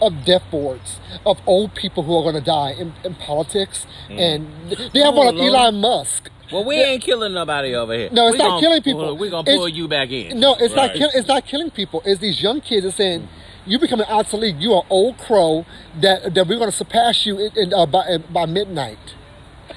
of 0.00 0.24
death 0.24 0.44
boards 0.50 0.98
of 1.26 1.40
old 1.46 1.74
people 1.74 2.04
who 2.04 2.16
are 2.16 2.22
going 2.22 2.34
to 2.34 2.40
die 2.40 2.70
in, 2.72 2.94
in 3.04 3.14
politics, 3.14 3.86
mm. 4.08 4.18
and 4.18 4.70
they 4.92 5.00
have 5.00 5.14
one 5.14 5.28
of 5.28 5.34
Oh, 5.34 5.38
Lord. 5.38 5.54
Elon 5.54 5.80
Musk. 5.80 6.30
Well, 6.54 6.64
we 6.64 6.76
ain't 6.76 7.02
killing 7.02 7.34
nobody 7.34 7.74
over 7.74 7.92
here. 7.94 8.08
No, 8.12 8.28
it's 8.28 8.32
We 8.34 8.38
not 8.38 8.48
gonna 8.48 8.60
killing 8.60 8.82
people. 8.82 9.16
We're 9.16 9.30
gonna 9.30 9.42
It's- 9.42 9.56
pull 9.58 9.68
you 9.68 9.88
back 9.88 10.10
in. 10.10 10.38
No, 10.40 10.54
it's 10.54 10.74
not. 10.74 10.94
Kill, 10.94 11.10
it's 11.12 11.28
not 11.28 11.44
killing 11.46 11.70
people. 11.70 12.02
It's 12.04 12.20
these 12.20 12.40
young 12.42 12.60
kids 12.60 12.84
that 12.86 12.92
saying 12.92 13.28
you 13.66 13.78
become 13.78 14.00
an 14.00 14.06
obsolete. 14.08 14.56
You 14.56 14.74
are 14.74 14.84
old 14.90 15.18
crow 15.18 15.66
that 16.00 16.34
that 16.34 16.46
we're 16.46 16.58
going 16.58 16.70
to 16.70 16.76
surpass 16.76 17.26
you 17.26 17.38
in, 17.38 17.50
in, 17.56 17.74
uh, 17.74 17.86
by 17.86 18.18
by 18.30 18.46
midnight. 18.46 18.98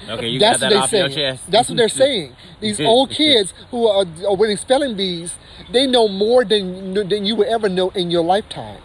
Okay, 0.08 0.28
you 0.28 0.38
That's 0.38 0.60
got 0.60 0.66
what 0.66 0.68
that 0.70 0.70
they're 0.70 0.82
off 0.82 0.92
your 0.92 1.10
saying. 1.20 1.32
chest. 1.36 1.50
That's 1.50 1.68
what 1.68 1.76
they're 1.78 1.88
saying. 2.04 2.36
These 2.60 2.80
old 2.80 3.10
kids 3.10 3.52
who 3.70 3.86
are, 3.88 4.04
are 4.26 4.36
winning 4.36 4.56
spelling 4.56 4.96
bees, 4.96 5.34
they 5.72 5.86
know 5.86 6.06
more 6.08 6.44
than 6.44 6.94
than 6.94 7.24
you 7.24 7.34
will 7.36 7.52
ever 7.52 7.68
know 7.68 7.90
in 7.90 8.10
your 8.10 8.22
lifetime, 8.24 8.80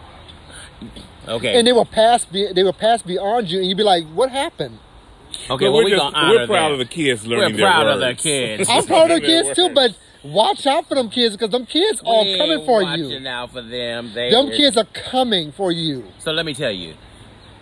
Okay. 1.28 1.56
and 1.58 1.66
they 1.66 1.72
will 1.72 1.84
pass. 1.84 2.24
Be, 2.24 2.52
they 2.52 2.62
will 2.62 2.72
pass 2.72 3.02
beyond 3.02 3.50
you, 3.50 3.58
and 3.60 3.68
you'd 3.68 3.76
be 3.78 3.84
like, 3.84 4.04
"What 4.14 4.30
happened?" 4.30 4.78
Okay. 5.50 5.66
But 5.66 5.72
Well, 5.72 5.72
we're 5.74 5.84
we 5.84 5.90
just- 5.90 6.02
gonna 6.02 6.16
honor 6.16 6.38
we're 6.40 6.46
proud 6.46 6.64
them. 6.70 6.72
of 6.72 6.78
the 6.78 6.84
kids 6.94 7.26
We're 7.26 7.38
learning 7.38 7.58
proud 7.58 7.84
their 7.84 7.92
of 7.94 8.00
the 8.00 8.06
words. 8.06 8.22
kids. 8.22 8.68
I'm 8.72 8.84
proud 8.86 9.10
of 9.10 9.20
the 9.20 9.26
kids 9.26 9.56
too, 9.56 9.68
but 9.74 9.94
watch 10.22 10.66
out 10.66 10.88
for 10.88 10.94
them 10.94 11.10
kids 11.10 11.36
because 11.36 11.50
them 11.50 11.66
kids 11.66 12.00
are 12.00 12.24
coming 12.24 12.50
ain't 12.58 12.66
for 12.66 12.82
watching 12.82 13.10
you. 13.22 13.28
out 13.28 13.52
for 13.52 13.62
them. 13.62 14.12
They 14.14 14.30
Them 14.30 14.48
is- 14.48 14.56
kids 14.56 14.76
are 14.76 14.86
coming 15.10 15.52
for 15.52 15.70
you. 15.72 16.04
So 16.18 16.32
let 16.32 16.46
me 16.46 16.54
tell 16.54 16.72
you, 16.72 16.94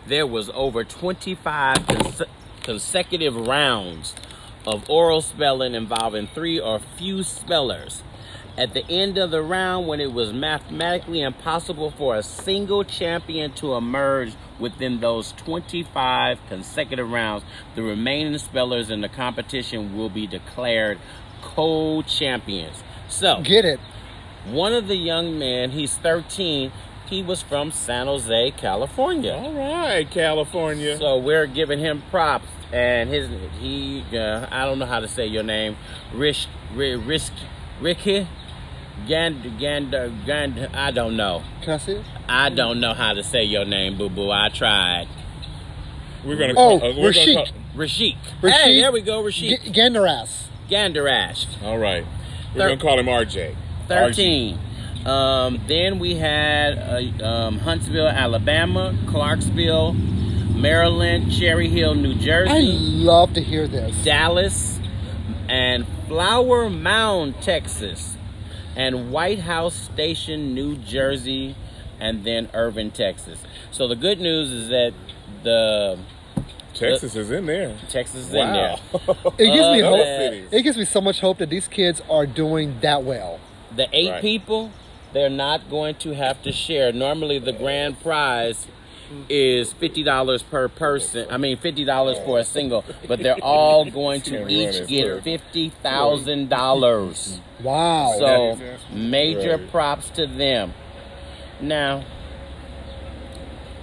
there 0.07 0.27
was 0.27 0.51
over 0.55 0.85
25 0.85 1.87
cons- 1.87 2.23
consecutive 2.63 3.35
rounds 3.37 4.15
of 4.67 4.89
oral 4.89 5.21
spelling 5.21 5.75
involving 5.75 6.29
three 6.35 6.59
or 6.61 6.79
few 6.97 7.23
spellers. 7.23 8.03
At 8.57 8.75
the 8.75 8.87
end 8.89 9.17
of 9.19 9.31
the 9.31 9.43
round, 9.43 9.87
when 9.89 9.99
it 10.01 10.13
was 10.13 10.33
mathematically 10.33 11.23
impossible 11.23 11.91
for 11.91 12.17
a 12.17 12.23
single 12.23 12.85
champion 12.85 13.53
to 13.55 13.75
emerge 13.75 14.35
within 14.63 15.01
those 15.01 15.33
25 15.33 16.39
consecutive 16.49 17.11
rounds, 17.11 17.45
the 17.75 17.83
remaining 17.83 18.39
spellers 18.39 18.89
in 18.89 19.03
the 19.03 19.09
competition 19.11 19.95
will 19.97 20.09
be 20.09 20.27
declared 20.27 20.99
co-champions. 21.43 22.83
So, 23.09 23.43
Get 23.43 23.65
it? 23.65 23.81
one 24.47 24.73
of 24.73 24.89
the 24.89 24.97
young 24.97 25.39
men, 25.39 25.71
he's 25.73 25.95
13, 25.99 26.73
he 27.07 27.23
was 27.23 27.43
from 27.43 27.71
San 27.73 28.07
Jose, 28.07 28.53
California. 28.53 29.35
All 29.35 29.53
right, 29.53 30.11
California. 30.11 30.97
So 30.97 31.19
we're 31.19 31.47
giving 31.47 31.79
him 31.79 32.03
props, 32.11 32.47
and 32.73 33.11
his 33.11 33.29
he 33.61 34.03
uh, 34.17 34.47
I 34.51 34.65
don't 34.65 34.79
know 34.79 34.87
how 34.87 35.01
to 35.01 35.09
say 35.09 35.27
your 35.27 35.43
name, 35.43 35.77
Rish 36.15 36.47
Ri- 36.75 36.97
Risk 36.97 37.35
Ricky 37.83 38.27
Gand 39.09 39.59
Gand 39.59 39.91
Gand 40.27 40.69
I 40.75 40.91
don't 40.91 41.17
know. 41.17 41.43
Can 41.63 41.75
I 41.75 41.77
see 41.79 41.93
it? 41.93 42.05
I 42.29 42.49
don't 42.51 42.81
know 42.81 42.95
how 42.95 43.13
to 43.15 43.23
say 43.23 43.43
your 43.45 43.65
name, 43.65 43.99
boo 43.99 44.09
boo. 44.09 44.31
I 44.31 44.49
tried. 44.49 45.09
we're 46.25 46.37
gonna 46.37 46.53
Oh, 46.57 46.79
call, 46.79 46.91
uh, 46.91 46.95
we're 47.01 47.13
gonna 47.13 47.27
Rashik. 47.27 47.35
call- 47.35 47.47
Rashik. 47.77 48.17
Rashik 48.43 48.51
Hey, 48.53 48.81
there 48.81 48.93
we 48.93 49.01
go, 49.01 49.23
Rashik. 49.23 49.63
G- 49.65 49.71
Gandaras. 49.73 50.45
Gandarash. 50.71 51.47
all 51.65 51.79
right. 51.79 52.05
We're 52.55 52.61
Thir- 52.61 52.69
gonna 52.69 52.81
call 52.81 52.99
him 52.99 53.07
RJ. 53.09 53.55
13. 53.89 54.59
Um, 55.05 55.61
then 55.67 55.99
we 55.99 56.15
had 56.15 56.79
uh, 56.79 57.25
um, 57.27 57.59
Huntsville, 57.59 58.07
Alabama, 58.09 58.95
Clarksville, 59.09 59.95
Maryland, 60.55 61.33
Cherry 61.33 61.69
Hill, 61.69 61.95
New 61.97 62.15
Jersey. 62.15 62.51
I 62.53 62.61
Jersey. 62.61 62.73
love 62.79 63.33
to 63.35 63.41
hear 63.43 63.67
this. 63.67 63.97
Dallas, 64.05 64.79
and 65.49 65.85
Flower 66.07 66.71
Mound, 66.71 67.35
Texas, 67.43 68.17
and 68.77 69.11
White 69.13 69.41
House 69.41 69.75
Station, 69.75 70.55
New 70.55 70.77
Jersey, 70.77 71.55
and 72.01 72.25
then 72.25 72.49
Irving, 72.55 72.91
Texas. 72.91 73.39
So 73.71 73.87
the 73.89 73.97
good 73.97 74.21
news 74.21 74.51
is 74.51 74.69
that 74.69 74.93
the 75.43 75.99
Texas 76.75 77.15
is 77.15 77.31
in 77.31 77.47
there. 77.47 77.77
Texas 77.89 78.29
is 78.29 78.35
in 78.35 78.53
there. 78.53 78.77
It 79.39 79.47
gives 79.47 79.69
me 79.69 79.83
Uh, 79.83 79.89
hope. 79.89 79.99
yeah. 79.99 80.31
It 80.59 80.63
gives 80.63 80.77
me 80.77 80.85
so 80.85 81.01
much 81.01 81.21
hope 81.21 81.39
that 81.39 81.51
these 81.51 81.69
kids 81.69 82.01
are 82.09 82.27
doing 82.27 82.79
that 82.81 83.03
well. 83.05 83.39
The 83.77 83.89
eight 83.93 84.11
Right. 84.11 84.21
people, 84.23 84.71
they're 85.13 85.29
not 85.31 85.69
going 85.71 85.97
to 85.97 86.15
have 86.15 86.43
to 86.43 86.53
share. 86.53 86.93
Normally, 86.93 87.39
the 87.39 87.53
grand 87.53 88.01
prize 88.01 88.67
is 89.29 89.73
fifty 89.73 90.03
dollars 90.03 90.43
per 90.43 90.69
person. 90.69 91.27
I 91.31 91.37
mean, 91.37 91.57
fifty 91.57 91.85
dollars 91.85 92.19
for 92.25 92.39
a 92.39 92.45
single, 92.45 92.85
but 93.07 93.19
they're 93.21 93.43
all 93.43 93.85
going 93.91 94.21
to 94.23 94.49
each 94.49 94.87
get 94.87 95.23
fifty 95.23 95.71
thousand 95.71 96.49
dollars. 96.49 97.41
Wow. 97.63 98.15
So 98.19 98.59
major 98.93 99.59
props 99.59 100.11
to 100.11 100.27
them. 100.27 100.75
Now, 101.61 102.05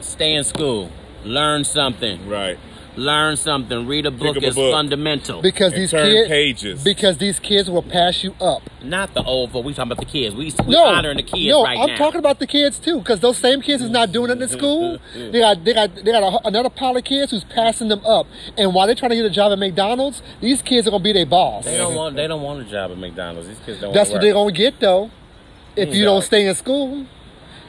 stay 0.02 0.36
in 0.36 0.44
school, 0.44 0.92
learn 1.24 1.64
something, 1.64 2.28
Right. 2.28 2.60
Learn 2.96 3.38
something. 3.38 3.88
Read 3.88 4.06
a 4.06 4.12
book 4.12 4.38
up 4.38 4.44
is 4.44 4.56
book. 4.56 4.72
fundamental. 4.74 5.42
because 5.42 5.74
And 5.74 5.82
these 5.82 5.92
kids 5.92 6.28
pages. 6.28 6.84
because 6.84 7.18
these 7.18 7.40
kids 7.40 7.70
will 7.70 7.82
pass 7.84 8.24
you 8.24 8.34
up. 8.42 8.62
Not 8.84 9.14
the 9.14 9.24
old 9.24 9.52
folk. 9.52 9.66
We 9.66 9.74
talking 9.74 9.92
about 9.92 10.00
the 10.06 10.10
kids. 10.12 10.36
We 10.36 10.54
we 10.66 10.74
No, 10.74 10.86
honoring 10.86 11.18
the 11.18 11.24
kids 11.24 11.48
no, 11.50 11.64
right 11.64 11.78
I'm 11.78 11.88
now. 11.88 11.98
talking 11.98 12.20
about 12.20 12.40
the 12.40 12.48
kids 12.48 12.80
too, 12.80 13.00
because 13.00 13.20
those 13.20 13.38
same 13.38 13.62
kids 13.62 13.82
is 13.84 13.90
not 13.90 14.12
doing 14.12 14.32
it 14.32 14.42
in 14.42 14.48
school. 14.50 15.00
They 15.16 15.40
got 15.40 15.64
they 15.64 15.74
got 15.74 15.96
they 15.96 16.12
got 16.12 16.24
a, 16.24 16.48
another 16.48 16.70
pile 16.70 16.96
of 16.98 17.04
kids 17.04 17.32
who's 17.32 17.44
passing 17.44 17.88
them 17.90 18.04
up, 18.06 18.26
and 18.58 18.74
while 18.74 18.86
they're 18.88 18.96
trying 18.96 19.10
to 19.12 19.16
get 19.16 19.26
a 19.26 19.30
job 19.30 19.52
at 19.52 19.60
McDonald's, 19.60 20.22
these 20.42 20.62
kids 20.62 20.88
are 20.88 20.92
gonna 20.92 21.04
be 21.04 21.14
their 21.14 21.26
boss. 21.26 21.66
They 21.66 21.78
don't 21.78 21.96
want. 21.96 22.16
They 22.16 22.28
don't 22.28 22.42
want 22.42 22.66
a 22.66 22.70
job 22.70 22.92
at 22.92 22.98
McDonald's. 22.98 23.48
These 23.48 23.60
kids 23.66 23.82
don't. 23.82 23.94
That's 23.94 24.10
want 24.10 24.20
what 24.20 24.22
they're 24.26 24.34
gonna 24.34 24.52
get 24.52 24.80
though, 24.80 25.12
if 25.76 25.90
mm, 25.90 25.94
you 25.96 26.06
No. 26.06 26.14
don't 26.16 26.22
stay 26.24 26.48
in 26.48 26.56
school. 26.56 27.06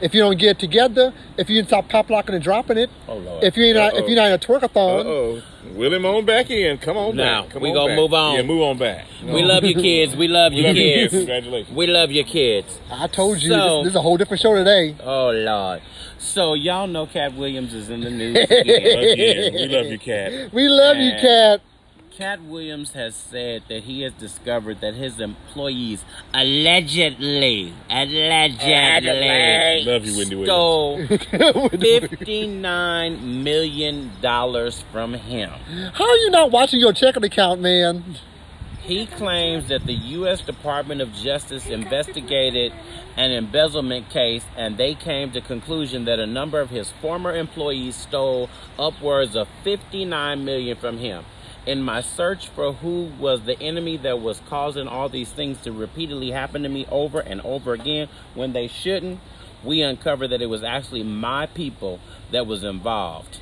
If 0.01 0.13
you 0.15 0.21
don't 0.21 0.37
get 0.39 0.51
it 0.51 0.59
together, 0.59 1.13
if 1.37 1.49
you 1.49 1.63
stop 1.63 1.87
pop 1.89 2.09
locking 2.09 2.33
and 2.35 2.43
dropping 2.43 2.77
it, 2.77 2.89
Oh, 3.07 3.17
Lord. 3.17 3.43
if 3.43 3.55
you 3.55 3.65
ain't 3.65 3.75
not, 3.77 3.93
if 3.93 3.99
Uh-oh. 4.01 4.07
you're 4.07 4.15
not 4.15 4.27
in 4.27 4.33
a 4.33 4.37
twerkathon, 4.39 5.05
oh. 5.05 5.41
Will 5.75 5.93
him 5.93 6.05
on 6.05 6.25
back 6.25 6.49
in. 6.49 6.79
Come 6.79 6.97
on 6.97 7.15
Now, 7.15 7.43
back. 7.43 7.51
Come 7.51 7.61
we 7.61 7.69
on 7.69 7.75
gonna 7.75 7.87
back. 7.89 7.97
move 7.97 8.13
on. 8.13 8.35
Yeah, 8.35 8.41
move 8.41 8.61
on 8.63 8.77
back. 8.79 9.05
We 9.23 9.43
love 9.43 9.63
you 9.63 9.75
kids. 9.75 10.15
We 10.15 10.27
love 10.27 10.53
you 10.53 10.63
kids. 10.63 11.11
kids. 11.11 11.13
Congratulations. 11.13 11.77
We 11.77 11.87
love 11.87 12.11
your 12.11 12.23
kids. 12.25 12.79
I 12.91 13.07
told 13.07 13.41
you 13.41 13.49
So- 13.51 13.77
this, 13.77 13.83
this 13.85 13.91
is 13.91 13.95
a 13.95 14.01
whole 14.01 14.17
different 14.17 14.41
show 14.41 14.55
today. 14.55 14.95
Oh 15.03 15.29
Lord. 15.29 15.81
So 16.17 16.55
y'all 16.55 16.87
know 16.87 17.05
Katt 17.05 17.35
Williams 17.35 17.73
is 17.73 17.89
in 17.89 18.01
the 18.01 18.09
news 18.09 18.37
again. 18.49 18.59
Again, 18.59 19.53
we 19.53 19.67
love 19.67 19.85
you, 19.87 19.99
Katt. 19.99 20.53
We 20.53 20.67
love 20.67 20.97
you, 20.97 21.11
And- 21.11 21.21
Katt. 21.21 21.61
Katt 22.21 22.43
Williams 22.43 22.91
has 22.91 23.15
said 23.15 23.63
that 23.67 23.81
he 23.81 24.03
has 24.03 24.13
discovered 24.13 24.79
that 24.81 24.93
his 24.93 25.19
employees 25.19 26.05
allegedly, 26.35 27.73
allegedly, 27.89 29.83
Love 29.83 30.05
you, 30.05 30.17
Wendy 30.19 30.45
stole 30.45 31.07
fifty-nine 31.79 33.43
million 33.43 34.11
dollars 34.21 34.83
from 34.91 35.15
him. 35.15 35.49
How 35.93 36.07
are 36.07 36.17
you 36.17 36.29
not 36.29 36.51
watching 36.51 36.79
your 36.79 36.93
checking 36.93 37.23
account, 37.23 37.59
man? 37.59 38.03
He 38.83 39.07
claims 39.07 39.69
that 39.69 39.87
the 39.87 39.95
U.S. 39.95 40.41
Department 40.41 41.01
of 41.01 41.11
Justice 41.13 41.65
investigated 41.65 42.71
an 43.17 43.31
embezzlement 43.31 44.11
case 44.11 44.43
and 44.55 44.77
they 44.77 44.93
came 44.93 45.31
to 45.31 45.41
conclusion 45.41 46.05
that 46.05 46.19
a 46.19 46.27
number 46.27 46.59
of 46.59 46.69
his 46.69 46.91
former 47.01 47.35
employees 47.35 47.95
stole 47.95 48.47
upwards 48.77 49.35
of 49.35 49.47
59 49.63 50.45
million 50.45 50.77
from 50.77 50.99
him. 50.99 51.25
In 51.65 51.83
my 51.83 52.01
search 52.01 52.47
for 52.49 52.73
who 52.73 53.11
was 53.19 53.41
the 53.41 53.59
enemy 53.61 53.97
that 53.97 54.19
was 54.19 54.41
causing 54.49 54.87
all 54.87 55.09
these 55.09 55.31
things 55.31 55.59
to 55.61 55.71
repeatedly 55.71 56.31
happen 56.31 56.63
to 56.63 56.69
me 56.69 56.87
over 56.89 57.19
and 57.19 57.39
over 57.41 57.73
again 57.73 58.07
when 58.33 58.53
they 58.53 58.67
shouldn't, 58.67 59.19
we 59.63 59.81
uncovered 59.81 60.31
that 60.31 60.41
it 60.41 60.47
was 60.47 60.63
actually 60.63 61.03
my 61.03 61.45
people 61.45 61.99
that 62.31 62.47
was 62.47 62.63
involved. 62.63 63.39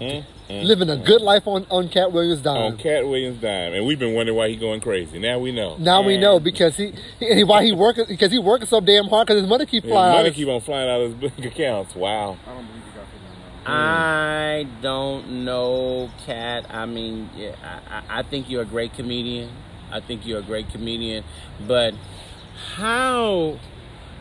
Mm, 0.00 0.24
mm. 0.48 0.64
Living 0.64 0.88
a 0.88 0.96
good 0.96 1.20
life 1.20 1.46
on, 1.48 1.66
on 1.70 1.88
Katt 1.88 2.12
Williams' 2.12 2.40
dime. 2.40 2.56
on 2.56 2.76
Katt 2.76 3.04
Williams' 3.04 3.40
dime, 3.40 3.74
and 3.74 3.84
we've 3.84 3.98
been 3.98 4.14
wondering 4.14 4.38
why 4.38 4.48
he 4.48 4.54
going 4.54 4.80
crazy. 4.80 5.18
Now 5.18 5.40
we 5.40 5.50
know. 5.50 5.76
Now 5.76 6.02
we 6.02 6.16
know 6.16 6.38
because 6.38 6.76
he, 6.76 6.94
he 7.18 7.42
why 7.42 7.64
he 7.64 7.72
working 7.72 8.04
because 8.06 8.30
he 8.30 8.38
working 8.38 8.68
so 8.68 8.80
damn 8.80 9.06
hard 9.06 9.26
because 9.26 9.40
his 9.40 9.48
money 9.50 9.66
keep 9.66 9.84
flying. 9.84 10.14
his 10.14 10.22
money 10.22 10.34
keep 10.34 10.48
on 10.48 10.60
flying 10.60 10.88
out 10.88 11.00
of 11.00 11.20
his 11.20 11.30
bank 11.32 11.44
accounts. 11.44 11.96
Wow. 11.96 12.36
I 13.68 13.76
don't 13.82 13.92
believe 13.92 14.06
you 14.06 14.16
got 14.16 14.28
fifty. 14.28 14.48
I 14.48 14.66
don't 14.82 15.44
know, 15.44 16.10
Katt. 16.24 16.66
I 16.70 16.86
mean, 16.86 17.30
yeah, 17.36 17.54
I, 17.62 18.16
I 18.16 18.20
I 18.20 18.22
think 18.22 18.48
you're 18.50 18.62
a 18.62 18.66
great 18.66 18.94
comedian. 18.94 19.50
I 19.90 20.00
think 20.00 20.26
you're 20.26 20.40
a 20.40 20.42
great 20.42 20.70
comedian. 20.70 21.24
But 21.66 21.94
how 22.76 23.58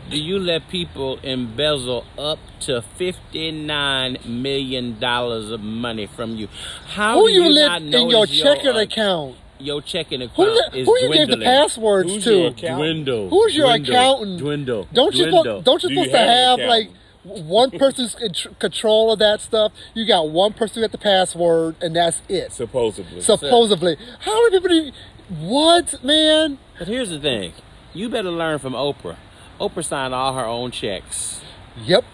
do 0.10 0.17
you 0.17 0.39
let 0.39 0.69
people 0.69 1.19
embezzle 1.23 2.05
up 2.17 2.39
to 2.62 2.83
$59 2.99 4.25
million 4.25 5.03
of 5.03 5.60
money 5.62 6.07
from 6.07 6.36
you? 6.36 6.47
How 6.88 7.19
who 7.19 7.27
do 7.27 7.33
you, 7.33 7.43
you, 7.43 7.49
let 7.53 7.81
not 7.81 8.01
in 8.01 8.10
your 8.10 8.23
is 8.25 8.41
checking 8.41 8.75
uh, 8.75 8.79
account? 8.79 9.36
Your 9.60 9.81
checking 9.81 10.21
account 10.21 10.49
you- 10.73 10.81
is 10.81 10.88
who 10.88 10.97
you 10.99 11.13
gave 11.13 11.27
the 11.27 11.38
passwords 11.38 12.12
Who's 12.13 12.23
to? 12.25 12.38
your 12.38 12.47
account? 12.49 12.77
Dwindle. 12.79 13.29
Who's 13.29 13.55
your 13.55 13.67
dwindle, 13.67 13.93
accountant? 13.93 14.39
Dwindle. 14.39 14.88
Don't 14.93 15.15
you 15.15 15.23
dwindle. 15.23 15.43
supposed, 15.43 15.65
don't 15.65 15.83
you 15.83 15.89
Do 15.89 15.95
you 15.95 16.03
supposed 16.05 16.12
to 16.12 16.17
have 16.19 16.27
have 16.27 16.60
an 16.60 16.67
like 16.69 16.89
one 17.27 17.71
person's 17.71 18.15
in 18.15 18.33
tr- 18.33 18.49
control 18.59 19.11
of 19.11 19.19
that 19.19 19.41
stuff? 19.41 19.71
You 19.93 20.05
got 20.05 20.29
one 20.29 20.53
person 20.53 20.75
who 20.75 20.81
got 20.87 20.91
the 20.91 20.97
password, 20.97 21.75
and 21.81 21.95
that's 21.95 22.21
it. 22.29 22.51
Supposedly. 22.53 23.21
Supposedly, 23.21 23.97
how 24.21 24.43
many 24.43 24.51
people? 24.59 24.69
Do 24.69 24.75
you, 24.75 24.91
what 25.39 26.03
man? 26.03 26.57
But 26.79 26.87
here's 26.87 27.09
the 27.09 27.19
thing. 27.19 27.53
You 27.93 28.09
better 28.09 28.31
learn 28.31 28.59
from 28.59 28.73
Oprah. 28.73 29.17
Oprah 29.59 29.83
signed 29.83 30.13
all 30.13 30.33
her 30.35 30.45
own 30.45 30.71
checks. 30.71 31.41
Yep. 31.83 32.05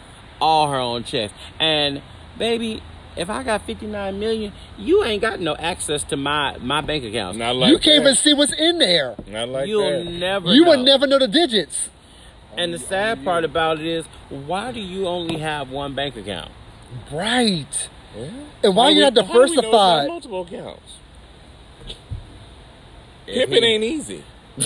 All 0.42 0.70
her 0.72 0.78
own 0.80 1.04
checks. 1.04 1.34
And 1.60 2.02
baby, 2.38 2.82
if 3.16 3.30
I 3.30 3.44
got 3.44 3.66
59 3.66 4.18
million, 4.20 4.54
you 4.78 5.04
ain't 5.04 5.22
got 5.22 5.40
no 5.40 5.56
access 5.58 6.04
to 6.06 6.18
my 6.18 6.58
my 6.60 6.82
bank 6.82 7.04
accounts. 7.04 7.38
Not 7.38 7.56
like 7.56 7.70
you 7.70 7.78
can't 7.80 8.02
even 8.02 8.16
see 8.16 8.34
what's 8.34 8.54
in 8.54 8.80
there. 8.80 9.16
Not 9.28 9.50
like 9.50 9.68
You'll 9.68 10.04
that. 10.06 10.12
never 10.12 10.54
You 10.54 10.64
know. 10.64 10.70
would 10.72 10.80
never 10.80 11.06
know 11.06 11.20
the 11.20 11.28
digits. 11.28 11.90
And 12.58 12.74
the 12.74 12.80
sad 12.80 13.24
part 13.24 13.44
about 13.44 13.80
it 13.80 13.86
is, 13.86 14.06
why 14.30 14.72
do 14.72 14.80
you 14.80 15.08
only 15.08 15.40
have 15.40 15.70
one 15.70 15.94
bank 15.96 16.16
account? 16.16 16.52
Right. 17.12 17.90
Yeah. 18.16 18.30
And 18.64 18.76
why 18.76 18.84
How 18.86 18.90
you 18.90 18.96
we- 18.98 19.02
not 19.02 19.16
how 19.18 19.22
do 19.22 19.22
we 19.22 19.34
know 19.34 19.46
diversified? 19.62 20.08
multiple 20.08 20.42
accounts. 20.42 20.94
If 23.26 23.50
Pimping 23.50 23.64
he- 23.64 23.70
ain't 23.70 23.84
easy. 23.84 24.24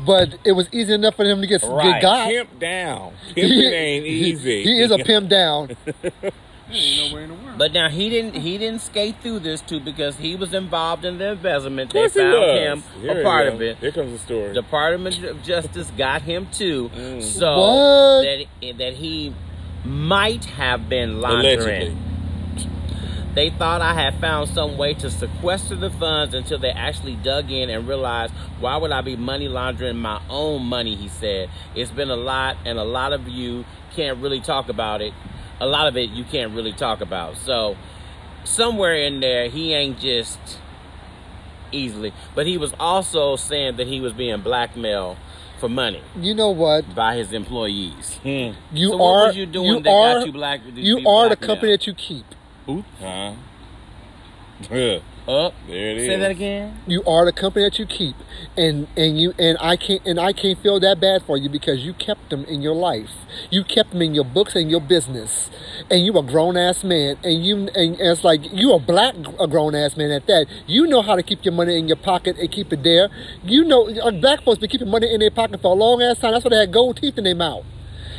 But 0.00 0.38
it 0.44 0.52
was 0.52 0.68
easy 0.72 0.92
enough 0.94 1.16
for 1.16 1.24
him 1.24 1.40
to 1.40 1.46
get, 1.48 1.60
Right. 1.64 1.94
get 1.94 2.02
got. 2.02 2.28
Pimp 2.28 2.60
down. 2.60 3.14
Pimping 3.34 3.50
ain't 3.72 4.06
easy. 4.06 4.62
He 4.62 4.80
is 4.80 4.92
a 4.92 4.98
pimp 4.98 5.28
down. 5.28 5.76
Ain't 6.70 7.12
no 7.12 7.18
in 7.18 7.28
the 7.28 7.34
world. 7.34 7.58
But 7.58 7.72
now 7.72 7.88
he 7.88 8.08
didn't 8.10 8.34
he 8.34 8.58
didn't 8.58 8.80
skate 8.82 9.16
through 9.22 9.40
this 9.40 9.60
too 9.60 9.80
because 9.80 10.16
he 10.16 10.36
was 10.36 10.52
involved 10.54 11.04
in 11.04 11.18
the 11.18 11.30
embezzlement. 11.32 11.90
Of 11.90 11.94
They 11.94 12.00
course 12.00 12.14
he 12.14 12.20
found 12.20 12.34
him 12.58 12.82
Here 13.00 13.12
a 13.12 13.14
we 13.16 13.22
part 13.22 13.46
of 13.48 13.62
it. 13.62 13.78
Here 13.78 13.92
comes 13.92 14.12
the 14.12 14.18
story. 14.18 14.52
Department 14.54 15.22
of 15.24 15.42
Justice 15.42 15.90
got 15.96 16.22
him 16.22 16.46
too, 16.52 16.90
Mm. 16.94 17.22
so 17.22 17.58
What? 17.58 18.22
that 18.22 18.78
that 18.78 18.92
he 18.94 19.34
might 19.84 20.44
have 20.44 20.88
been 20.88 21.20
laundering. 21.20 21.58
Allegedly. 21.58 21.96
They 23.34 23.50
thought 23.50 23.80
I 23.80 23.94
had 23.94 24.14
found 24.20 24.48
some 24.48 24.76
way 24.76 24.94
to 24.94 25.10
sequester 25.10 25.76
the 25.76 25.90
funds 25.90 26.34
until 26.34 26.58
they 26.58 26.70
actually 26.70 27.14
dug 27.16 27.52
in 27.52 27.70
and 27.70 27.86
realized 27.86 28.32
why 28.58 28.76
would 28.76 28.90
I 28.90 29.00
be 29.00 29.14
money 29.16 29.46
laundering 29.48 29.96
my 29.98 30.20
own 30.28 30.64
money, 30.64 30.96
he 30.96 31.08
said. 31.08 31.48
It's 31.76 31.90
been 31.92 32.10
a 32.10 32.16
lot 32.16 32.56
and 32.64 32.78
a 32.78 32.84
lot 32.84 33.12
of 33.12 33.28
you 33.28 33.64
can't 33.94 34.18
really 34.18 34.40
talk 34.40 34.68
about 34.68 35.02
it. 35.02 35.12
A 35.60 35.66
lot 35.66 35.86
of 35.88 35.96
it 35.96 36.10
you 36.10 36.24
can't 36.24 36.52
really 36.54 36.72
talk 36.72 37.00
about. 37.00 37.36
So 37.38 37.76
somewhere 38.44 38.94
in 38.94 39.20
there 39.20 39.48
he 39.48 39.74
ain't 39.74 39.98
just 39.98 40.38
easily, 41.72 42.12
but 42.34 42.46
he 42.46 42.56
was 42.56 42.72
also 42.80 43.36
saying 43.36 43.76
that 43.76 43.86
he 43.86 44.00
was 44.00 44.12
being 44.12 44.40
blackmailed 44.40 45.16
for 45.58 45.68
money 45.68 46.00
You 46.16 46.34
know 46.34 46.50
what? 46.50 46.94
by 46.94 47.16
his 47.16 47.32
employees. 47.32 48.14
Hmm. 48.22 48.52
You 48.72 48.90
So 48.90 48.96
what 48.96 49.04
are 49.06 49.26
was 49.26 49.36
you 49.36 49.44
doing 49.46 49.66
you 49.68 49.74
that 49.80 49.84
got 49.84 50.16
are 50.16 50.26
you 50.26 50.32
black- 50.32 50.60
you 50.74 51.08
are 51.08 51.28
the 51.28 51.36
company 51.36 51.72
that 51.72 51.86
you 51.86 51.94
keep. 51.94 52.24
Huh? 53.00 53.32
Oh, 55.30 55.34
there 55.34 55.46
Up. 55.46 55.54
it 55.68 55.98
is. 55.98 56.06
Say 56.06 56.16
that 56.16 56.30
again. 56.30 56.80
You 56.86 57.04
are 57.04 57.26
the 57.26 57.32
company 57.32 57.62
that 57.66 57.78
you 57.78 57.84
keep, 57.84 58.16
and 58.56 58.88
and 58.96 59.20
you 59.20 59.34
and 59.38 59.58
I 59.60 59.76
can't 59.76 60.00
and 60.06 60.18
I 60.18 60.32
can't 60.32 60.58
feel 60.62 60.80
that 60.80 61.00
bad 61.00 61.22
for 61.22 61.36
you 61.36 61.50
because 61.50 61.84
you 61.84 61.92
kept 61.92 62.30
them 62.30 62.44
in 62.46 62.62
your 62.62 62.74
life. 62.74 63.10
You 63.50 63.62
kept 63.62 63.90
them 63.90 64.00
in 64.00 64.14
your 64.14 64.24
books 64.24 64.56
and 64.56 64.70
your 64.70 64.80
business, 64.80 65.50
and 65.90 66.02
you 66.02 66.16
a 66.16 66.22
grown 66.22 66.56
ass 66.56 66.82
man, 66.82 67.18
and 67.22 67.44
you 67.44 67.56
and, 67.58 67.68
and 67.76 68.00
it's 68.00 68.24
like 68.24 68.40
you 68.54 68.72
a 68.72 68.78
black 68.80 69.14
a 69.38 69.46
grown 69.46 69.74
ass 69.74 69.98
man 69.98 70.10
at 70.12 70.26
that. 70.28 70.46
You 70.66 70.86
know 70.86 71.02
how 71.02 71.14
to 71.14 71.22
keep 71.22 71.44
your 71.44 71.52
money 71.52 71.76
in 71.78 71.88
your 71.88 71.98
pocket 71.98 72.38
and 72.38 72.50
keep 72.50 72.72
it 72.72 72.82
there. 72.82 73.10
You 73.44 73.64
know, 73.64 73.84
black 74.12 74.42
folks 74.44 74.58
been 74.60 74.70
keeping 74.70 74.88
money 74.88 75.12
in 75.12 75.20
their 75.20 75.30
pocket 75.30 75.60
for 75.60 75.72
a 75.72 75.74
long 75.78 76.00
ass 76.00 76.20
time. 76.20 76.32
That's 76.32 76.44
why 76.44 76.48
they 76.50 76.60
had 76.60 76.72
gold 76.72 76.96
teeth 76.96 77.18
in 77.18 77.24
their 77.24 77.34
mouth, 77.34 77.66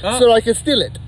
Huh? 0.02 0.20
so 0.20 0.32
I 0.32 0.42
can 0.42 0.54
steal 0.54 0.80
it. 0.80 1.00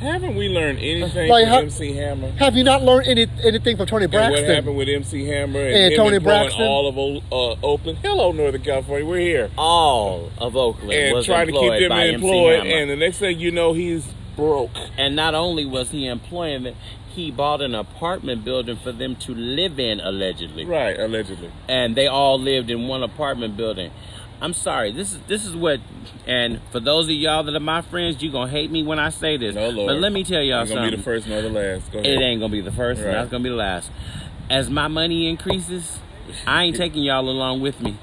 Haven't 0.00 0.34
we 0.36 0.48
learned 0.48 0.78
anything 0.78 1.28
Like, 1.28 1.44
from 1.44 1.52
how- 1.52 1.60
MC 1.60 1.92
Hammer? 1.92 2.30
Have 2.38 2.56
you 2.56 2.64
not 2.64 2.82
learned 2.82 3.06
any 3.06 3.26
anything 3.44 3.76
from 3.76 3.86
Toni 3.86 4.04
And 4.06 4.12
what 4.14 4.44
happened 4.44 4.76
with 4.76 4.88
MC 4.88 5.26
Hammer 5.26 5.60
and, 5.60 5.76
And 5.76 5.92
him 5.92 5.96
Toni 5.98 6.16
employing 6.16 6.38
Braxton? 6.40 6.62
all 6.66 6.88
of 6.88 6.96
O- 6.98 7.22
uh, 7.30 7.56
Oakland? 7.62 7.98
Hello, 8.02 8.32
Northern 8.32 8.62
California. 8.62 9.06
We're 9.06 9.18
here. 9.20 9.50
all 9.58 10.30
of 10.38 10.56
Oakland 10.56 10.92
And 10.92 11.14
was 11.16 11.26
trying 11.26 11.46
to 11.48 11.52
keep 11.52 11.62
employed 11.62 11.82
them 11.82 11.88
by 11.90 12.04
employed. 12.06 12.54
MC 12.60 12.68
Hammer. 12.68 12.80
And 12.80 12.90
the 12.90 12.96
next 12.96 13.18
thing 13.18 13.38
you 13.38 13.50
know, 13.50 13.74
he's 13.74 14.06
broke. 14.36 14.70
And 14.96 15.14
not 15.14 15.34
only 15.34 15.66
was 15.66 15.90
he 15.90 16.06
employing 16.06 16.62
them, 16.62 16.76
he 17.14 17.30
bought 17.30 17.60
an 17.60 17.74
apartment 17.74 18.44
building 18.44 18.76
for 18.76 18.92
them 18.92 19.16
to 19.16 19.34
live 19.34 19.78
in 19.78 20.00
allegedly. 20.00 20.64
Right, 20.64 20.98
allegedly. 20.98 21.50
And 21.68 21.94
they 21.94 22.06
all 22.06 22.38
lived 22.40 22.70
in 22.70 22.88
one 22.88 23.02
apartment 23.02 23.56
building. 23.56 23.90
I'm 24.42 24.54
sorry. 24.54 24.90
This 24.92 25.12
is 25.12 25.18
this 25.26 25.44
is 25.44 25.54
what 25.54 25.80
and 26.26 26.60
for 26.70 26.80
those 26.80 27.06
of 27.08 27.14
y'all 27.14 27.42
that 27.44 27.54
are 27.54 27.60
my 27.60 27.82
friends, 27.82 28.22
you 28.22 28.30
gonna 28.32 28.50
hate 28.50 28.70
me 28.70 28.82
when 28.82 28.98
I 28.98 29.10
say 29.10 29.36
this. 29.36 29.54
No, 29.54 29.68
Lord. 29.68 29.88
But 29.88 29.96
let 30.00 30.12
me 30.12 30.24
tell 30.24 30.42
y'all 30.42 30.66
something. 30.66 30.76
You're 30.76 30.82
going 30.82 30.90
to 30.92 30.96
be 30.96 31.00
the 31.00 31.02
first 31.02 31.28
nor 31.28 31.42
the 31.42 31.48
last. 31.50 31.92
Go 31.92 31.98
ahead. 31.98 32.12
It 32.12 32.20
ain't 32.22 32.40
gonna 32.40 32.52
be 32.52 32.60
the 32.60 32.72
first, 32.72 33.00
and 33.00 33.08
Right. 33.08 33.14
that's 33.16 33.30
gonna 33.30 33.44
be 33.44 33.50
the 33.50 33.56
last. 33.56 33.90
As 34.48 34.70
my 34.70 34.88
money 34.88 35.28
increases, 35.28 35.98
I 36.46 36.64
ain't 36.64 36.76
taking 36.84 37.02
y'all 37.02 37.28
along 37.28 37.60
with 37.60 37.80
me. 37.80 37.96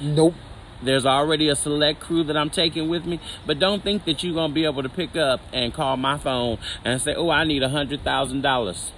Nope. 0.00 0.34
There's 0.82 1.06
already 1.06 1.48
a 1.48 1.56
select 1.56 2.00
crew 2.00 2.24
that 2.24 2.36
I'm 2.36 2.50
taking 2.50 2.88
with 2.88 3.06
me, 3.06 3.18
but 3.46 3.58
don't 3.58 3.82
think 3.82 4.04
that 4.04 4.22
you're 4.22 4.34
gonna 4.34 4.52
be 4.52 4.64
able 4.64 4.82
to 4.82 4.88
pick 4.88 5.16
up 5.16 5.40
and 5.52 5.72
call 5.72 5.96
my 5.96 6.18
phone 6.18 6.58
and 6.84 7.00
say, 7.00 7.14
"Oh, 7.14 7.30
I 7.30 7.44
need 7.44 7.62
a 7.62 7.68
hundred 7.70 8.02
thousand 8.02 8.42
dollars," 8.42 8.90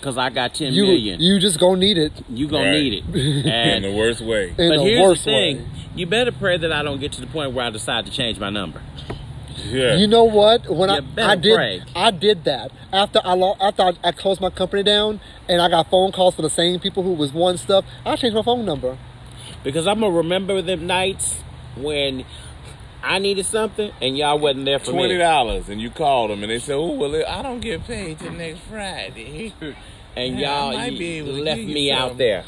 because 0.00 0.16
I 0.18 0.30
got 0.30 0.54
ten 0.54 0.72
You 0.72 0.86
million. 0.86 1.20
you 1.20 1.38
just 1.38 1.60
gonna 1.60 1.76
need 1.78 1.98
it. 1.98 2.12
You 2.28 2.48
gonna 2.48 2.64
Right. 2.70 2.72
need 2.80 3.04
it. 3.14 3.14
In 3.76 3.82
the 3.82 3.92
worst 3.92 4.20
way. 4.22 4.48
In 4.56 4.70
but 4.70 4.76
the 4.78 4.82
here's 4.82 5.02
worst 5.08 5.24
the 5.26 5.30
thing: 5.30 5.56
way. 5.58 5.66
you 5.94 6.06
better 6.06 6.32
pray 6.32 6.56
that 6.56 6.72
I 6.72 6.82
don't 6.82 6.98
get 7.00 7.12
to 7.12 7.20
the 7.20 7.26
point 7.26 7.52
where 7.52 7.64
I 7.66 7.70
decide 7.70 8.06
to 8.06 8.12
change 8.12 8.38
my 8.38 8.50
number. 8.50 8.80
Yeah. 9.68 9.96
You 9.96 10.06
know 10.06 10.24
what? 10.24 10.68
When 10.70 10.88
You 10.88 10.96
I 10.96 11.00
better 11.00 11.28
I 11.30 11.34
did 11.36 11.54
pray. 11.54 11.82
I 11.94 12.10
did 12.10 12.44
that 12.44 12.70
after 12.92 13.20
I 13.22 13.34
lo- 13.34 13.56
after 13.60 13.82
I, 13.82 13.92
I 14.02 14.12
closed 14.12 14.40
my 14.40 14.48
company 14.50 14.82
down 14.82 15.20
and 15.48 15.60
I 15.60 15.68
got 15.68 15.90
phone 15.90 16.12
calls 16.12 16.34
for 16.34 16.42
the 16.42 16.48
same 16.50 16.80
people 16.80 17.02
who 17.02 17.12
was 17.12 17.32
one 17.32 17.58
stuff. 17.58 17.84
I 18.06 18.16
changed 18.16 18.34
my 18.34 18.42
phone 18.42 18.64
number. 18.64 18.96
Because 19.62 19.86
I'm 19.86 20.00
gonna 20.00 20.16
remember 20.16 20.62
them 20.62 20.86
nights 20.86 21.42
when 21.76 22.24
I 23.02 23.18
needed 23.18 23.46
something 23.46 23.90
and 24.00 24.16
y'all 24.16 24.38
wasn't 24.38 24.64
there 24.66 24.78
for 24.78 24.92
Twenty 24.92 25.14
me. 25.14 25.18
dollars, 25.18 25.68
and 25.68 25.80
you 25.80 25.90
called 25.90 26.30
them, 26.30 26.42
and 26.42 26.50
they 26.50 26.58
said, 26.58 26.74
"Oh 26.74 26.92
well, 26.92 27.24
I 27.26 27.42
don't 27.42 27.60
get 27.60 27.86
paid 27.86 28.18
till 28.18 28.32
next 28.32 28.60
Friday." 28.60 29.52
And 30.16 30.40
Yeah, 30.40 30.72
y'all 30.72 30.86
you 30.88 31.22
left 31.24 31.60
me 31.60 31.92
out 31.92 32.18
there. 32.18 32.44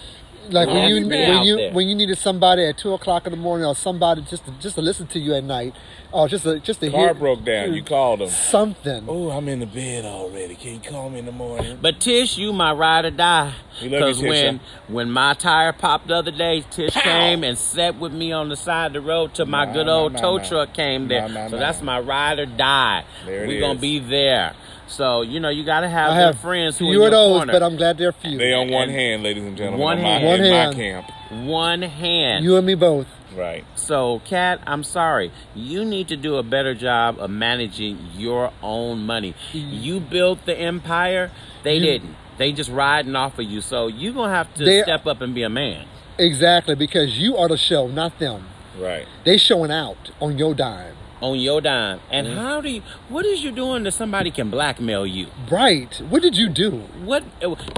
Like 0.50 0.68
when 0.68 0.88
you 0.88 1.06
when 1.08 1.44
you 1.44 1.56
there. 1.56 1.72
when 1.72 1.88
you 1.88 1.94
needed 1.94 2.18
somebody 2.18 2.64
at 2.64 2.76
two 2.78 2.92
o'clock 2.92 3.26
in 3.26 3.30
the 3.30 3.36
morning 3.36 3.66
or 3.66 3.74
somebody 3.74 4.22
just 4.22 4.44
to, 4.46 4.50
just 4.60 4.74
to 4.74 4.82
listen 4.82 5.06
to 5.08 5.18
you 5.18 5.34
at 5.34 5.44
night 5.44 5.74
or 6.10 6.28
just 6.28 6.44
to, 6.44 6.58
just 6.60 6.80
to 6.80 6.90
Car 6.90 7.00
hear 7.00 7.14
broke 7.14 7.44
down. 7.44 7.72
You 7.72 7.82
called 7.82 8.20
them. 8.20 8.28
something. 8.28 9.04
Oh, 9.08 9.30
I'm 9.30 9.48
in 9.48 9.60
the 9.60 9.66
bed 9.66 10.04
already. 10.04 10.54
Can 10.54 10.74
you 10.74 10.80
call 10.80 11.10
me 11.10 11.20
in 11.20 11.26
the 11.26 11.32
morning? 11.32 11.78
But 11.80 12.00
Tish, 12.00 12.36
you 12.38 12.52
my 12.52 12.72
ride 12.72 13.04
or 13.04 13.10
die. 13.10 13.54
We 13.80 13.88
love 13.88 14.00
you, 14.00 14.06
Because 14.06 14.22
when 14.22 14.60
when 14.88 15.10
my 15.10 15.34
tire 15.34 15.72
popped 15.72 16.08
the 16.08 16.16
other 16.16 16.30
day, 16.30 16.64
Tish 16.70 16.94
came 16.94 17.44
and 17.44 17.56
sat 17.56 17.98
with 17.98 18.12
me 18.12 18.32
on 18.32 18.48
the 18.48 18.56
side 18.56 18.88
of 18.88 18.92
the 18.94 19.00
road 19.00 19.34
till 19.34 19.46
my 19.46 19.64
Nah, 19.64 19.72
good 19.72 19.88
old 19.88 20.12
nah, 20.14 20.20
tow 20.20 20.36
nah. 20.38 20.42
truck 20.42 20.74
came 20.74 21.08
there. 21.08 21.28
Nah, 21.28 21.42
nah, 21.42 21.48
so 21.48 21.56
nah. 21.56 21.60
that's 21.60 21.82
my 21.82 22.00
ride 22.00 22.38
or 22.38 22.46
die. 22.46 23.04
There 23.24 23.44
it 23.44 23.48
we 23.48 23.60
gonna 23.60 23.78
be 23.78 23.98
there. 23.98 24.54
So 24.92 25.22
you 25.22 25.40
know 25.40 25.48
you 25.48 25.64
gotta 25.64 25.88
have, 25.88 26.10
I 26.10 26.14
them 26.16 26.26
have 26.34 26.38
friends 26.40 26.78
who 26.78 26.84
few 26.84 26.88
in 26.88 26.92
your 26.98 27.06
of 27.06 27.10
those, 27.12 27.36
corner. 27.38 27.52
but 27.52 27.62
I'm 27.62 27.76
glad 27.76 27.96
they're 27.98 28.12
few. 28.12 28.36
They 28.36 28.52
on 28.52 28.70
one 28.70 28.84
And- 28.84 28.92
hand, 28.92 29.22
ladies 29.22 29.44
and 29.44 29.56
gentlemen. 29.56 29.80
One 29.80 29.96
on 29.98 30.02
my, 30.04 30.08
hand. 30.10 30.26
One 30.26 30.40
in 30.40 30.52
hand. 30.52 30.76
my 30.76 30.82
camp. 30.82 31.10
one 31.46 31.82
hand. 31.82 32.44
You 32.44 32.56
and 32.56 32.66
me 32.66 32.74
both. 32.74 33.06
Right. 33.34 33.64
So, 33.74 34.20
Katt, 34.26 34.60
I'm 34.66 34.84
sorry. 34.84 35.32
You 35.54 35.86
need 35.86 36.08
to 36.08 36.16
do 36.16 36.36
a 36.36 36.42
better 36.42 36.74
job 36.74 37.18
of 37.18 37.30
managing 37.30 37.98
your 38.14 38.52
own 38.62 39.06
money. 39.06 39.34
Mm. 39.54 39.82
You 39.82 40.00
built 40.00 40.44
the 40.44 40.54
empire, 40.54 41.30
they 41.62 41.76
You- 41.76 41.80
didn't. 41.80 42.16
They 42.36 42.52
just 42.52 42.68
riding 42.70 43.16
off 43.16 43.38
of 43.38 43.46
you. 43.46 43.62
So 43.62 43.86
you're 43.86 44.12
gonna 44.12 44.34
have 44.34 44.52
to 44.54 44.64
They- 44.64 44.82
step 44.82 45.06
up 45.06 45.22
and 45.22 45.34
be 45.34 45.42
a 45.42 45.48
man. 45.48 45.86
Exactly, 46.18 46.74
because 46.74 47.18
you 47.18 47.38
are 47.38 47.48
the 47.48 47.56
show, 47.56 47.86
not 47.86 48.18
them. 48.18 48.44
Right. 48.78 49.06
They 49.24 49.38
showing 49.38 49.70
out 49.70 50.10
on 50.20 50.36
your 50.36 50.54
dime. 50.54 50.94
On 51.22 51.38
your 51.38 51.60
dime. 51.60 52.00
And 52.10 52.26
Mm-hmm. 52.26 52.36
how 52.36 52.60
do 52.60 52.68
you 52.68 52.82
what 53.08 53.24
is 53.24 53.42
you 53.44 53.52
doing 53.52 53.84
that 53.84 53.92
somebody 53.92 54.30
can 54.32 54.50
blackmail 54.50 55.06
you? 55.06 55.28
Right. 55.50 55.94
What 56.08 56.20
did 56.22 56.36
you 56.36 56.48
do? 56.48 56.70
What 57.04 57.22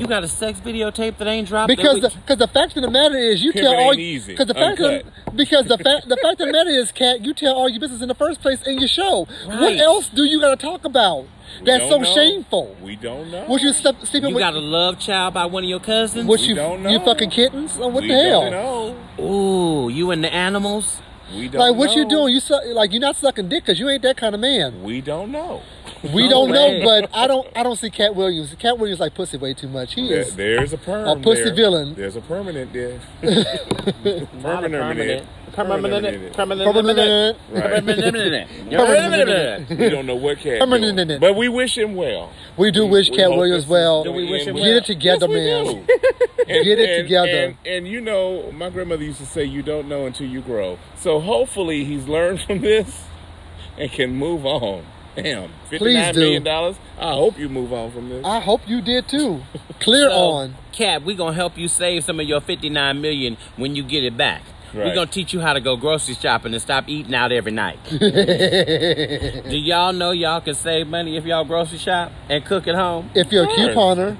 you 0.01 0.07
got 0.07 0.25
a 0.25 0.29
sex 0.29 0.61
videotape 0.61 1.19
that 1.19 1.27
ain't 1.29 1.49
dropped? 1.49 1.69
Because 1.69 2.01
that 2.01 2.13
the, 2.13 2.19
cause 2.27 2.39
the 2.39 2.49
fact 2.49 2.77
of 2.77 2.83
the 2.83 2.91
matter 2.91 3.17
is, 3.17 3.43
you 3.43 3.53
Pimping 3.53 3.71
tell 3.71 3.81
all 3.81 3.93
ain't 3.95 4.27
because 4.27 4.47
the 4.47 4.55
fact 4.55 4.81
of, 4.81 5.03
because 5.37 5.67
the 5.67 5.77
fact 5.87 6.09
the 6.09 6.17
fact 6.23 6.41
of 6.41 6.47
the 6.47 6.53
matter 6.53 6.71
is, 6.71 6.91
Katt, 6.91 7.21
you 7.25 7.35
tell 7.35 7.55
all 7.55 7.69
your 7.69 7.81
business 7.81 8.01
in 8.03 8.09
the 8.09 8.15
first 8.15 8.41
place 8.41 8.63
in 8.67 8.79
your 8.79 8.89
show. 8.89 9.27
What 9.47 9.77
else 9.79 10.09
do 10.09 10.25
you 10.25 10.41
got 10.41 10.59
to 10.59 10.67
talk 10.67 10.85
about? 10.87 11.27
We 11.61 11.67
That's 11.67 11.89
so 11.89 11.99
know. 11.99 12.15
shameful. 12.15 12.77
We 12.83 12.97
don't 12.97 13.31
know. 13.31 13.45
What 13.45 13.61
you 13.63 13.73
sleep, 13.75 13.97
sleeping 14.05 14.31
you 14.31 14.35
with? 14.37 14.43
got 14.43 14.55
a 14.55 14.59
love 14.59 14.99
child 14.99 15.35
by 15.35 15.45
one 15.45 15.63
of 15.65 15.69
your 15.71 15.79
cousins? 15.81 16.27
what 16.27 16.41
We 16.41 16.47
you 16.47 16.55
don't 16.55 16.83
know. 16.83 16.91
you 16.91 16.99
fucking 17.01 17.31
kittens? 17.31 17.77
Oh, 17.79 17.89
what 17.89 18.03
we 18.03 18.09
the 18.09 18.15
hell? 18.15 18.51
Don't 18.51 18.51
know. 19.19 19.25
Ooh, 19.25 19.89
you 19.91 20.11
and 20.11 20.25
the 20.25 20.33
animals? 20.33 21.01
We 21.33 21.49
don't 21.49 21.61
Like 21.61 21.77
what 21.77 21.95
you 21.97 22.05
know. 22.05 22.11
doing? 22.11 22.35
You 22.35 22.41
suck, 22.41 22.63
like 22.67 22.93
you're 22.93 23.01
not 23.01 23.17
sucking 23.17 23.49
dick 23.49 23.65
because 23.65 23.79
you 23.81 23.89
ain't 23.89 24.03
that 24.03 24.17
kind 24.17 24.35
of 24.35 24.41
man. 24.41 24.83
We 24.83 25.01
don't 25.01 25.31
know. 25.33 25.63
We 26.15 26.25
No 26.29 26.31
don't 26.47 26.51
way. 26.51 26.81
know, 26.81 26.85
but 26.85 27.11
I 27.17 27.27
don't 27.27 27.49
I 27.57 27.63
don't 27.63 27.77
see 27.77 27.89
Katt 27.91 28.15
Williams. 28.15 28.55
Katt 28.59 28.79
Williams 28.79 29.01
like 29.01 29.15
pussy 29.15 29.39
way 29.39 29.55
too 29.55 29.69
much. 29.69 29.95
He 29.95 30.09
There, 30.09 30.21
is. 30.21 30.35
there's 30.37 30.73
a 30.75 30.79
perm. 30.79 31.07
A 31.09 31.17
pussy 31.23 31.45
there. 31.45 31.55
villain. 31.55 31.95
There's 31.95 32.17
a 32.17 32.21
permanent 32.21 32.73
there. 32.73 33.01
Not 33.23 34.65
a 34.65 34.69
Permanent. 34.75 35.27
Permanent. 35.55 36.33
Permanent. 36.35 36.35
Permanent. 36.35 37.39
Permanent. 37.53 38.49
Permanent. 38.71 39.69
We 39.79 39.89
don't 39.89 40.07
know 40.07 40.17
what 40.17 40.39
cat. 40.39 40.59
Permanent. 40.61 41.09
doing. 41.09 41.21
But 41.21 41.37
we 41.37 41.49
wish 41.49 41.79
him 41.79 41.95
well. 41.95 42.33
We 42.57 42.71
do 42.71 42.87
wish 42.87 43.09
We 43.11 43.17
Katt 43.17 43.31
Williams 43.31 43.67
well. 43.67 44.05
Do 44.05 44.13
we 44.13 44.29
wish 44.31 44.47
him 44.47 44.57
Get 44.57 44.63
well? 44.63 44.77
it 44.79 44.85
together, 44.85 45.27
Yes, 45.29 45.67
we 45.69 45.75
man. 45.75 45.87
do. 46.47 46.53
And- 46.55 46.65
Get 46.65 46.79
it 46.79 46.89
and- 46.91 47.05
together. 47.05 47.29
And, 47.45 47.57
and 47.67 47.89
you 47.89 48.01
know, 48.01 48.51
my 48.53 48.71
grandmother 48.71 49.05
used 49.05 49.19
to 49.21 49.27
say, 49.27 49.45
"You 49.45 49.63
don't 49.63 49.89
know 49.89 50.07
until 50.07 50.27
you 50.27 50.41
grow." 50.41 50.79
So 50.97 51.21
hopefully, 51.21 51.85
he's 51.85 52.07
learned 52.09 52.41
from 52.43 52.61
this 52.61 53.05
and 53.79 53.91
can 53.91 54.15
move 54.15 54.45
on. 54.47 54.85
Damn, 55.17 55.51
fifty-nine 55.71 56.15
do. 56.15 56.21
million 56.21 56.43
dollars. 56.43 56.77
I 56.99 57.13
hope 57.13 57.39
you 57.39 57.49
move 57.49 57.73
on 57.73 57.93
from 57.93 58.09
this. 58.09 58.25
I 58.25 58.41
hope 58.41 58.63
you 58.69 58.81
did 58.81 59.07
too. 59.09 59.43
Clear 59.79 60.11
So, 60.11 60.17
on. 60.17 60.55
Cap, 60.73 61.03
we're 61.03 61.17
gonna 61.17 61.35
help 61.37 61.57
you 61.57 61.69
save 61.69 62.03
some 62.03 62.19
of 62.19 62.27
your 62.27 62.41
59 62.41 63.01
million 63.01 63.37
when 63.57 63.77
you 63.77 63.85
get 63.85 64.03
it 64.03 64.17
back. 64.17 64.43
We're 64.75 64.93
gonna 64.93 65.07
teach 65.07 65.33
you 65.33 65.39
how 65.39 65.53
to 65.53 65.61
go 65.61 65.77
grocery 65.77 66.17
shopping 66.17 66.53
and 66.53 66.61
stop 66.61 66.89
eating 66.89 67.15
out 67.15 67.31
every 67.31 67.53
night. 67.53 67.79
Do 67.89 69.57
y'all 69.57 69.93
know 69.93 70.11
y'all 70.11 70.41
can 70.41 70.55
save 70.55 70.89
money 70.89 71.17
if 71.17 71.25
y'all 71.25 71.45
grocery 71.45 71.79
shop 71.79 72.11
and 72.29 72.45
cook 72.45 72.67
at 72.67 72.75
home? 72.75 73.09
If 73.15 73.31
you're 73.31 73.45
a 73.45 73.47
couponer, 73.47 74.17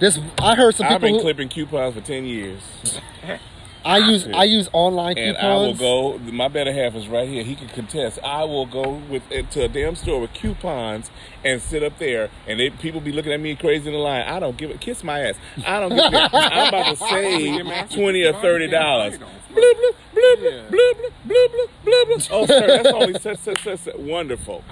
this 0.00 0.18
I 0.38 0.56
heard 0.56 0.74
some 0.74 0.86
people 0.86 0.94
I've 0.96 1.00
been 1.00 1.14
who 1.14 1.20
clipping 1.20 1.48
coupons 1.48 1.94
for 1.94 2.00
ten 2.00 2.24
years, 2.24 2.60
I 3.84 3.98
use 3.98 4.26
I 4.32 4.44
use 4.44 4.68
online 4.72 5.16
and 5.18 5.36
I 5.36 5.54
will 5.54 5.74
go. 5.74 6.18
My 6.18 6.48
better 6.48 6.72
half 6.72 6.94
is 6.94 7.08
right 7.08 7.28
here. 7.28 7.42
He 7.42 7.54
can 7.56 7.68
contest. 7.68 8.18
I 8.22 8.44
will 8.44 8.66
go 8.66 9.00
with 9.10 9.22
uh, 9.32 9.42
to 9.52 9.64
a 9.64 9.68
damn 9.68 9.96
store 9.96 10.20
with 10.20 10.32
coupons 10.34 11.10
and 11.44 11.60
sit 11.62 11.82
up 11.82 11.98
there, 11.98 12.28
and 12.46 12.60
they, 12.60 12.68
people 12.70 13.00
be 13.00 13.12
looking 13.12 13.32
at 13.32 13.40
me 13.40 13.54
crazy 13.56 13.86
in 13.88 13.94
the 13.94 13.98
line. 13.98 14.22
I 14.28 14.38
don't 14.38 14.56
give 14.58 14.70
a 14.70 14.74
kiss 14.78 15.02
my 15.02 15.20
ass. 15.20 15.36
I 15.66 15.80
don't 15.80 15.90
give 15.90 15.98
a. 16.12 16.28
I'm 16.32 16.68
about 16.68 16.86
to 16.90 16.96
save 16.96 17.90
twenty 17.90 18.24
or 18.24 18.34
thirty 18.34 18.66
dollars. 18.68 19.18
Bloop 19.18 19.26
bloop 19.54 19.94
bloop 20.14 20.36
bloop 20.36 20.68
bloop 20.70 21.12
bloop 21.26 21.50
bloop 21.50 21.68
bloop 21.84 22.04
bloop. 22.04 22.28
Oh, 22.30 22.46
sir, 22.46 22.66
that's 22.66 22.88
only 22.88 23.18
such 23.18 23.38
such 23.38 23.62
such. 23.64 23.80
such- 23.80 23.96
Wonderful. 23.96 24.62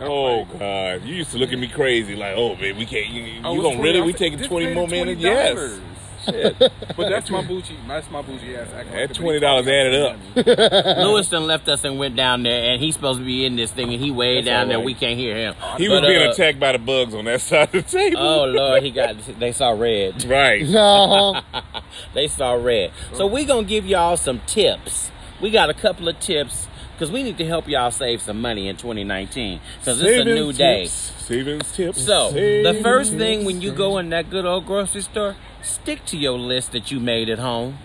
Oh 0.00 0.44
God, 0.58 1.02
you 1.04 1.14
used 1.14 1.30
to 1.32 1.38
look 1.38 1.52
at 1.52 1.58
me 1.58 1.68
crazy 1.68 2.16
like, 2.16 2.34
oh 2.36 2.56
man, 2.56 2.76
we 2.76 2.84
can't. 2.86 3.08
You, 3.08 3.22
you 3.22 3.40
Oh, 3.44 3.60
gonna 3.62 3.80
really? 3.80 4.00
We 4.00 4.12
taking 4.12 4.40
twenty 4.40 4.74
more 4.74 4.88
minutes? 4.88 5.20
$20. 5.20 5.24
Yes. 5.24 5.80
Shit. 6.24 6.58
But 6.58 7.08
that's 7.08 7.30
my 7.30 7.44
bougie. 7.44 7.76
That's 7.86 8.10
my 8.10 8.22
bougie 8.22 8.56
ass. 8.56 8.68
act 8.74 8.90
like 8.90 9.08
That 9.08 9.10
$20 9.18 9.42
added 9.66 9.94
up. 10.02 10.98
Lewis 10.98 11.28
done 11.28 11.46
left 11.46 11.68
us 11.68 11.84
and 11.84 11.98
went 11.98 12.16
down 12.16 12.42
there, 12.42 12.72
and 12.72 12.80
he's 12.82 12.94
supposed 12.94 13.18
to 13.18 13.24
be 13.24 13.44
in 13.44 13.56
this 13.56 13.70
thing, 13.72 13.92
and 13.92 14.02
he 14.02 14.10
way 14.10 14.36
That's 14.36 14.46
down 14.46 14.62
all 14.62 14.68
there. 14.68 14.76
right. 14.78 14.86
We 14.86 14.94
can't 14.94 15.18
hear 15.18 15.36
him. 15.36 15.54
He 15.78 15.88
was 15.88 16.00
being 16.02 16.26
uh, 16.26 16.30
attacked 16.30 16.58
by 16.60 16.72
the 16.72 16.78
bugs 16.78 17.14
on 17.14 17.24
that 17.26 17.40
side 17.40 17.74
of 17.74 17.84
the 17.84 17.90
table. 17.90 18.18
Oh 18.20 18.44
Lord, 18.46 18.82
he 18.82 18.90
got. 18.90 19.16
They 19.38 19.52
saw 19.52 19.70
red. 19.70 20.24
Right. 20.24 20.66
No, 20.66 21.40
They 22.14 22.28
saw 22.28 22.52
red. 22.54 22.92
So 23.12 23.26
we 23.26 23.44
gonna 23.44 23.66
give 23.66 23.86
y'all 23.86 24.16
some 24.16 24.40
tips. 24.46 25.10
We 25.40 25.50
got 25.50 25.68
a 25.70 25.74
couple 25.74 26.08
of 26.08 26.18
tips 26.20 26.68
because 26.92 27.10
we 27.10 27.22
need 27.22 27.38
to 27.38 27.44
help 27.44 27.68
y'all 27.68 27.90
save 27.90 28.22
some 28.22 28.40
money 28.40 28.68
in 28.68 28.76
2019 28.76 29.60
because 29.80 30.00
it's 30.00 30.08
a 30.10 30.14
Savings 30.18 30.34
new 30.38 30.52
day. 30.52 30.82
tips. 30.82 30.92
Savings 30.92 31.72
tips. 31.72 32.02
So 32.04 32.30
the 32.30 32.34
Savings 32.34 32.82
first 32.82 33.12
thing 33.14 33.44
when 33.44 33.60
you 33.60 33.72
go 33.72 33.98
in 33.98 34.10
that 34.10 34.30
good 34.30 34.44
old 34.46 34.64
grocery 34.66 35.02
store, 35.02 35.34
stick 35.64 36.04
to 36.06 36.16
your 36.16 36.38
list 36.38 36.72
that 36.72 36.90
you 36.90 37.00
made 37.00 37.28
at 37.28 37.38
home. 37.38 37.78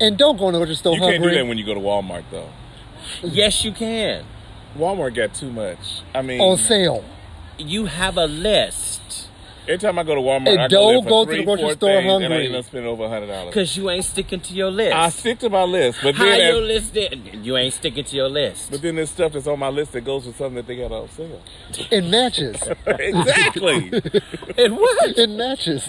and 0.00 0.16
don't 0.16 0.36
go 0.38 0.48
in 0.48 0.54
the 0.54 0.58
grocery 0.58 0.76
store 0.76 0.94
You 0.94 1.00
can't 1.00 1.22
do 1.22 1.30
that 1.30 1.46
when 1.46 1.58
you 1.58 1.64
go 1.64 1.74
to 1.74 1.80
Walmart 1.80 2.24
though. 2.30 2.48
Yes, 3.22 3.64
you 3.64 3.72
can. 3.72 4.24
Walmart 4.76 5.14
got 5.14 5.34
too 5.34 5.50
much. 5.50 6.02
I 6.14 6.22
mean, 6.22 6.40
on 6.40 6.56
sale. 6.56 7.04
You 7.58 7.86
have 7.86 8.16
a 8.16 8.26
list 8.26 8.89
every 9.70 9.78
time 9.78 9.98
I 9.98 10.02
go 10.02 10.14
to 10.14 10.20
Walmart, 10.20 10.48
And 10.50 10.60
I 10.62 10.68
go 10.68 10.92
don't 10.92 10.92
there 10.92 11.02
for 11.02 11.08
go 11.08 11.24
to 11.24 11.30
the 11.30 11.36
three, 11.36 11.44
grocery 11.44 11.62
four 11.64 11.72
store 11.72 11.88
things, 12.00 12.04
and 12.04 12.08
I 12.24 12.28
hungry. 12.28 12.46
end 12.46 12.56
up 12.56 12.64
spending 12.64 12.90
over 12.90 13.04
a 13.04 13.08
hundred 13.08 13.26
dollars. 13.28 13.46
because 13.54 13.76
you 13.76 13.90
ain't 13.90 14.04
sticking 14.04 14.40
to 14.40 14.52
your 14.54 14.70
list. 14.70 14.94
I 14.96 15.08
stick 15.10 15.38
to 15.40 15.50
my 15.50 15.62
list, 15.64 15.98
but 16.02 16.14
How 16.14 16.24
then 16.24 16.54
your 16.54 16.62
as- 16.62 16.68
list? 16.68 16.94
Did, 16.94 17.44
you 17.46 17.56
ain't 17.56 17.74
sticking 17.74 18.04
to 18.04 18.16
your 18.16 18.28
list. 18.28 18.70
but 18.70 18.82
then 18.82 18.96
there's 18.96 19.10
stuff 19.10 19.32
that's 19.32 19.46
on 19.46 19.58
my 19.58 19.68
list 19.68 19.92
that 19.92 20.02
goes 20.02 20.26
with 20.26 20.36
something 20.36 20.56
that 20.56 20.66
they 20.66 20.76
got 20.76 20.92
on 20.92 21.08
sale. 21.10 21.40
It 21.90 22.04
matches. 22.04 22.56
exactly. 22.86 23.90
And 24.58 24.76
what? 24.76 25.16
it 25.18 25.30
matches. 25.30 25.88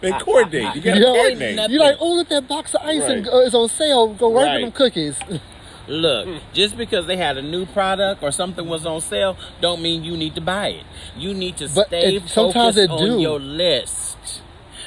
they 0.00 0.12
coordinate. 0.12 0.76
You 0.76 0.80
gotta 0.82 1.00
Yeah. 1.00 1.06
coordinate. 1.06 1.70
You're 1.70 1.80
like, 1.80 1.96
oh 2.00 2.14
look, 2.16 2.28
that 2.28 2.46
box 2.46 2.74
of 2.74 2.82
ice 2.82 3.02
and, 3.02 3.26
Right. 3.26 3.34
uh, 3.34 3.38
is 3.40 3.54
on 3.54 3.68
sale. 3.68 4.08
Go 4.14 4.32
right, 4.32 4.44
Right. 4.44 4.58
to 4.58 4.64
them 4.66 4.72
cookies. 4.72 5.16
Look, 5.86 6.28
just 6.54 6.76
because 6.76 7.06
they 7.06 7.16
had 7.16 7.36
a 7.36 7.42
new 7.42 7.66
product 7.66 8.22
or 8.22 8.30
something 8.32 8.66
was 8.66 8.86
on 8.86 9.00
sale, 9.00 9.36
don't 9.60 9.82
mean 9.82 10.02
you 10.04 10.16
need 10.16 10.34
to 10.34 10.40
buy 10.40 10.68
it. 10.68 10.84
You 11.16 11.34
need 11.34 11.56
to 11.58 11.68
But 11.68 11.88
stay 11.88 12.16
it- 12.16 12.22
focused 12.30 12.88
on 12.90 12.98
do. 12.98 13.20
your 13.20 13.38
list. 13.38 14.13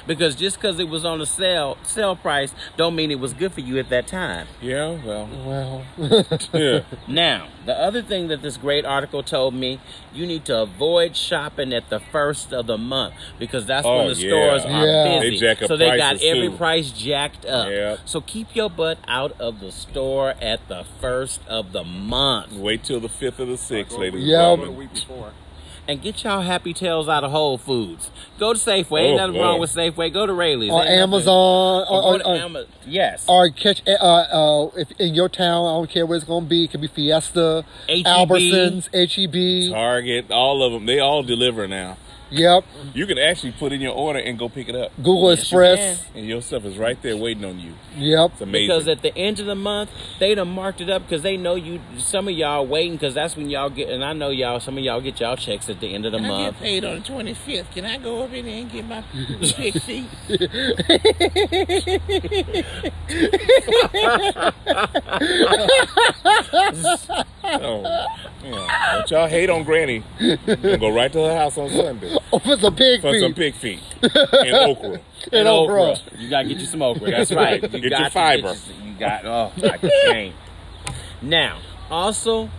Because 0.07 0.35
just 0.35 0.55
because 0.57 0.79
it 0.79 0.87
was 0.87 1.03
on 1.05 1.19
the 1.19 1.25
sale 1.25 1.77
sale 1.83 2.15
price, 2.15 2.53
don't 2.77 2.95
mean 2.95 3.11
it 3.11 3.19
was 3.19 3.33
good 3.33 3.51
for 3.51 3.59
you 3.61 3.77
at 3.77 3.89
that 3.89 4.07
time. 4.07 4.47
Yeah, 4.61 4.97
well, 5.05 5.83
Well, 5.97 6.25
yeah. 6.53 6.79
Now, 7.07 7.49
the 7.65 7.73
other 7.77 8.01
thing 8.01 8.29
that 8.29 8.41
this 8.41 8.55
great 8.57 8.85
article 8.85 9.21
told 9.21 9.53
me, 9.53 9.79
you 10.13 10.25
need 10.25 10.45
to 10.45 10.61
avoid 10.61 11.15
shopping 11.17 11.73
at 11.73 11.89
the 11.89 11.99
first 11.99 12.53
of 12.53 12.67
the 12.67 12.77
month 12.77 13.15
because 13.37 13.65
that's 13.65 13.85
Oh, 13.85 13.97
when 14.05 14.07
the 14.07 14.13
yeah. 14.15 14.29
stores 14.29 14.65
are 14.65 14.85
Yeah. 14.85 15.19
busy. 15.19 15.29
They 15.31 15.35
jack 15.35 15.61
up 15.61 15.67
so 15.67 15.75
they 15.77 15.97
got 15.97 16.21
every 16.23 16.47
too. 16.49 16.55
price 16.57 16.91
jacked 16.91 17.45
up. 17.45 17.69
Yep. 17.69 17.99
So 18.05 18.21
keep 18.21 18.55
your 18.55 18.69
butt 18.69 18.97
out 19.07 19.39
of 19.39 19.59
the 19.59 19.71
store 19.71 20.35
at 20.41 20.65
the 20.69 20.85
first 21.01 21.41
of 21.47 21.73
the 21.73 21.83
month. 21.83 22.53
Wait 22.53 22.83
till 22.83 22.99
the 23.01 23.09
fifth 23.09 23.39
or 23.41 23.45
the 23.45 23.57
sixth, 23.57 23.97
ladies 23.97 24.21
and 24.23 24.29
Yeah. 24.29 24.55
The 25.88 25.93
gentlemen. 25.95 26.04
week 26.04 26.04
before. 26.04 26.04
and 26.04 26.04
get 26.04 26.23
y'all 26.23 26.41
happy 26.41 26.73
tails 26.73 27.08
out 27.10 27.23
of 27.23 27.32
Whole 27.32 27.58
Foods. 27.58 28.12
Go 28.39 28.54
to 28.54 28.60
Safeway. 28.60 29.02
Ain't 29.02 29.13
Oh, 29.13 29.28
nothing 29.28 29.34
boy. 29.34 29.41
wrong 29.41 29.60
with 29.60 29.73
Safeway. 29.73 30.13
Go 30.13 30.26
to 30.26 30.34
Raley's. 30.34 30.71
or 30.71 30.82
Ain't 30.82 30.89
nothing- 30.89 31.00
Amazon, 31.04 31.86
Or 31.89 32.04
or, 32.15 32.21
or, 32.28 32.56
or, 32.58 32.65
yes. 32.86 33.26
or 33.28 33.50
catch 33.50 33.82
uh, 33.88 33.91
uh, 33.93 34.69
if 34.78 34.91
in 35.00 35.13
your 35.15 35.30
town. 35.30 35.65
I 35.65 35.69
don't 35.69 35.89
care 35.89 36.06
where 36.06 36.17
it's 36.17 36.26
gonna 36.26 36.45
be. 36.45 36.65
It 36.65 36.71
could 36.71 36.82
be 36.82 36.88
Fiesta, 36.88 37.63
H-E-B. 37.88 38.10
Albertsons, 38.10 38.89
HEB. 38.93 39.71
Target, 39.73 40.32
all 40.32 40.62
of 40.63 40.73
them, 40.73 40.86
they 40.86 41.00
all 41.00 41.23
deliver 41.23 41.67
now. 41.67 41.97
Yep, 42.29 42.65
You 42.93 43.07
can 43.07 43.17
actually 43.17 43.53
put 43.53 43.71
in 43.71 43.79
your 43.79 43.93
order 43.93 44.19
and 44.19 44.37
go 44.37 44.49
pick 44.49 44.67
it 44.67 44.75
up, 44.75 44.91
Google 44.97 45.29
Yes, 45.29 45.49
you 45.51 45.59
Express. 45.59 46.05
and 46.13 46.25
your 46.27 46.41
stuff 46.41 46.65
is 46.65 46.77
right 46.77 47.01
there 47.01 47.15
waiting 47.15 47.45
on 47.45 47.57
you. 47.59 47.73
Yep. 47.95 48.31
It's 48.33 48.41
amazing. 48.41 48.67
Because 48.67 48.87
at 48.89 49.01
the 49.01 49.17
end 49.17 49.39
of 49.39 49.45
the 49.45 49.55
month, 49.55 49.89
they 50.19 50.35
done 50.35 50.49
marked 50.49 50.81
it 50.81 50.89
up 50.89 51.03
because 51.03 51.21
they 51.21 51.37
know 51.37 51.55
you. 51.55 51.79
Some 51.97 52.27
of 52.27 52.33
y'all 52.33 52.67
waiting 52.67 52.93
because 52.93 53.13
that's 53.13 53.37
when 53.37 53.49
y'all 53.49 53.69
get, 53.69 53.89
and 53.89 54.03
I 54.03 54.11
know 54.13 54.29
y'all. 54.29 54.59
Some 54.59 54.77
of 54.77 54.83
y'all 54.83 54.99
get 54.99 55.19
y'all 55.21 55.37
checks 55.37 55.69
at 55.69 55.79
the 55.79 55.93
end 55.93 56.05
of 56.05 56.11
the 56.11 56.19
month. 56.19 56.57
I 56.57 56.59
get 56.59 56.59
paid 56.59 56.85
on 56.85 56.95
the 56.95 57.01
twenty 57.01 57.33
fifth. 57.33 57.71
Can 57.71 57.85
I 57.85 57.97
go 57.97 58.23
over 58.23 58.41
there 58.41 58.45
and 58.45 58.69
get 58.71 58.85
my 58.85 59.03
pick 59.41 59.73
sheet? 59.83 60.07
oh, 67.47 67.81
yeah. 68.43 68.93
Don't 68.97 69.12
y'all 69.12 69.27
hate 69.27 69.49
on 69.49 69.63
Granny? 69.63 70.03
And 70.19 70.79
go 70.79 70.89
right 70.93 71.12
to 71.12 71.19
her 71.19 71.36
house 71.36 71.57
on 71.57 71.69
Sunday 71.69 72.15
Oh, 72.33 72.39
for 72.39 72.57
some 72.57 72.75
pig 72.75 73.01
feet. 73.01 73.01
for 73.01 73.12
feet. 73.12 73.21
some 73.21 73.33
pig 73.33 73.55
feet 73.55 73.79
and 74.03 74.55
okra. 74.55 74.99
and 75.31 75.47
okra. 75.47 75.95
You 76.17 76.29
gotta 76.29 76.47
get 76.47 76.57
you 76.60 76.65
some 76.65 76.81
okra. 76.81 77.10
That's 77.12 77.31
right. 77.31 77.62
You 77.62 77.67
Get 77.69 77.81
your 77.81 77.89
got 77.89 78.03
to 78.05 78.10
fiber. 78.12 78.53
you- 78.53 78.91
you 78.91 78.99
got. 78.99 79.25
Oh, 79.25 79.51
I 79.63 79.77
can't. 79.77 80.36
Now, 81.21 81.60
also, 81.89 82.49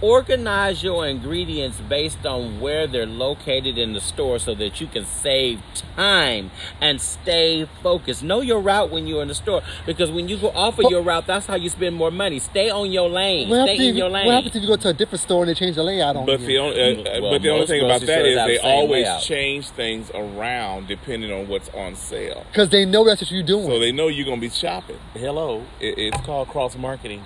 Organize 0.00 0.82
your 0.82 1.06
ingredients 1.06 1.80
based 1.88 2.26
on 2.26 2.60
where 2.60 2.86
they're 2.86 3.06
located 3.06 3.78
in 3.78 3.92
the 3.94 4.00
store 4.00 4.38
so 4.38 4.54
that 4.54 4.80
you 4.80 4.86
can 4.86 5.04
save 5.06 5.62
time 5.96 6.50
and 6.80 7.00
stay 7.00 7.66
focused. 7.82 8.22
Know 8.22 8.40
your 8.40 8.60
route 8.60 8.90
when 8.90 9.06
you're 9.06 9.22
in 9.22 9.28
the 9.28 9.34
store 9.34 9.62
because 9.86 10.10
when 10.10 10.28
you 10.28 10.36
go 10.36 10.50
off 10.50 10.78
of 10.78 10.90
your 10.90 11.00
route, 11.00 11.26
that's 11.26 11.46
how 11.46 11.54
you 11.54 11.70
spend 11.70 11.96
more 11.96 12.10
money. 12.10 12.38
Stay 12.38 12.68
on 12.70 12.90
your 12.90 13.08
lane. 13.08 13.48
What 13.48 13.62
Stay 13.62 13.72
happens, 13.72 13.80
if, 13.80 13.90
in 13.90 13.96
your 13.96 14.10
what 14.10 14.24
happens 14.26 14.56
if 14.56 14.62
you 14.62 14.68
go 14.68 14.76
to 14.76 14.88
a 14.88 14.92
different 14.92 15.22
store 15.22 15.42
and 15.44 15.50
they 15.50 15.54
change 15.54 15.76
the 15.76 15.82
layout 15.82 16.16
on 16.16 16.26
But 16.26 16.40
you? 16.40 16.46
the 16.46 16.58
only, 16.58 17.08
uh, 17.08 17.20
Well, 17.22 17.30
but 17.32 17.42
the 17.42 17.48
only 17.50 17.66
thing 17.66 17.80
about 17.84 18.00
grocery 18.00 18.06
that 18.06 18.14
stores 18.14 18.28
is 18.32 18.38
have 18.38 18.48
they 18.48 18.56
the 18.58 18.64
always 18.64 19.04
layout. 19.04 19.22
change 19.22 19.68
things 19.68 20.10
around 20.14 20.88
depending 20.88 21.32
on 21.32 21.48
what's 21.48 21.68
on 21.70 21.94
sale. 21.96 22.44
Because 22.52 22.68
they 22.68 22.84
know 22.84 23.04
that's 23.04 23.22
what 23.22 23.30
you're 23.30 23.42
doing. 23.42 23.66
So 23.66 23.78
they 23.78 23.92
know 23.92 24.08
you're 24.08 24.26
gonna 24.26 24.40
be 24.40 24.50
shopping. 24.50 24.98
Hello, 25.14 25.62
it, 25.80 25.94
it's 25.98 26.20
called 26.26 26.48
cross 26.48 26.76
marketing. 26.76 27.24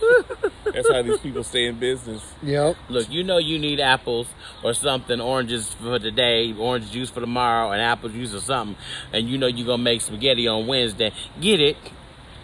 That's 0.64 0.90
how 0.90 1.02
these 1.02 1.18
people 1.20 1.44
stay 1.44 1.66
in 1.66 1.78
business. 1.78 2.22
yep. 2.42 2.76
Look, 2.88 3.10
you 3.10 3.24
know 3.24 3.38
you 3.38 3.58
need 3.58 3.80
apples 3.80 4.28
or 4.62 4.74
something, 4.74 5.20
oranges 5.20 5.74
for 5.74 5.98
today, 5.98 6.52
orange 6.52 6.90
juice 6.90 7.10
for 7.10 7.20
tomorrow, 7.20 7.70
and 7.70 7.80
apple 7.80 8.08
juice 8.08 8.34
or 8.34 8.40
something, 8.40 8.76
and 9.12 9.28
you 9.28 9.38
know 9.38 9.46
you're 9.46 9.66
gonna 9.66 9.82
make 9.82 10.00
spaghetti 10.00 10.46
on 10.48 10.66
Wednesday. 10.66 11.12
Get 11.40 11.60
it 11.60 11.76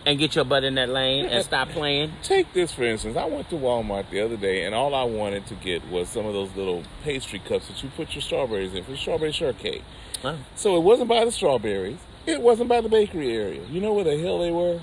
and 0.05 0.18
get 0.18 0.34
your 0.34 0.44
butt 0.44 0.64
in 0.64 0.74
that 0.74 0.88
lane 0.88 1.26
and 1.26 1.44
stop 1.44 1.68
playing. 1.70 2.12
Take 2.22 2.53
this 2.53 2.72
for 2.72 2.84
instance. 2.84 3.16
I 3.16 3.24
went 3.26 3.48
to 3.50 3.57
Walmart 3.57 4.11
the 4.11 4.20
other 4.20 4.36
day, 4.36 4.64
and 4.64 4.74
all 4.74 4.94
I 4.94 5.05
wanted 5.05 5.46
to 5.46 5.55
get 5.55 5.86
was 5.88 6.09
some 6.09 6.26
of 6.26 6.32
those 6.32 6.55
little 6.57 6.82
pastry 7.05 7.38
cups 7.38 7.68
that 7.68 7.82
you 7.82 7.90
put 7.96 8.14
your 8.14 8.22
strawberries 8.22 8.74
in 8.74 8.84
for 8.84 8.96
strawberry 8.96 9.32
shortcake. 9.32 9.82
Huh? 10.22 10.36
So 10.55 10.76
it 10.76 10.80
wasn't 10.80 11.09
by 11.09 11.24
the 11.24 11.32
strawberries. 11.32 11.98
It 12.26 12.40
wasn't 12.40 12.68
by 12.68 12.80
the 12.80 12.88
bakery 12.88 13.36
area. 13.36 13.62
You 13.68 13.80
know 13.80 13.92
where 13.92 14.05
the 14.05 14.16
hell 14.18 14.38
they 14.38 14.53
were? 14.53 14.80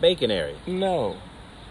Bacon 0.00 0.32
area. 0.32 0.56
No. 0.66 1.16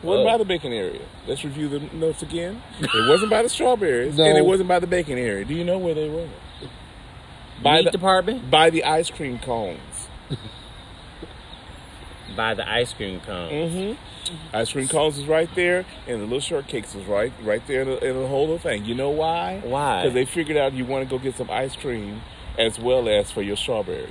Wasn't 0.04 0.28
Oh. 0.28 0.32
by 0.32 0.38
the 0.38 0.46
bacon 0.46 0.74
area. 0.74 1.02
Let's 1.28 1.44
review 1.44 1.70
the 1.70 1.80
notes 1.96 2.22
again. 2.24 2.62
It 2.80 2.90
wasn't 3.10 3.30
by 3.30 3.44
the 3.44 3.50
strawberries, 3.50 4.18
No. 4.18 4.24
and 4.26 4.38
it 4.38 4.46
wasn't 4.46 4.68
by 4.70 4.80
the 4.80 4.88
bacon 4.88 5.18
area. 5.18 5.46
Do 5.46 5.54
you 5.54 5.64
know 5.64 5.78
where 5.78 5.94
they 5.94 6.10
were? 6.10 6.28
By 7.62 7.78
Meat 7.78 7.86
the, 7.86 7.92
department 7.92 8.50
by 8.50 8.72
the 8.72 8.84
ice 8.84 9.12
cream 9.12 9.38
cones. 9.38 10.08
by 12.36 12.54
the 12.54 12.68
ice 12.68 12.94
cream 12.94 13.20
cone. 13.20 13.52
Mm-hmm. 13.52 14.56
Ice 14.56 14.72
cream 14.72 14.88
cones 14.88 15.18
is 15.18 15.26
right 15.26 15.50
there, 15.56 15.86
and 16.08 16.22
the 16.22 16.26
little 16.26 16.40
shortcakes 16.40 16.96
is 16.96 17.06
right 17.06 17.32
right 17.44 17.62
there 17.68 17.82
in 17.82 17.90
the, 17.90 18.08
in 18.08 18.20
the 18.22 18.28
whole 18.28 18.58
thing. 18.58 18.86
You 18.86 18.96
know 18.96 19.10
why? 19.10 19.62
Why? 19.64 20.02
Because 20.02 20.14
they 20.14 20.26
figured 20.26 20.58
out 20.58 20.74
you 20.74 20.86
want 20.86 21.08
to 21.08 21.10
go 21.10 21.22
get 21.22 21.36
some 21.36 21.50
ice 21.52 21.76
cream 21.76 22.22
as 22.58 22.80
well 22.80 23.08
as 23.10 23.30
for 23.32 23.42
your 23.42 23.58
strawberries. 23.58 24.10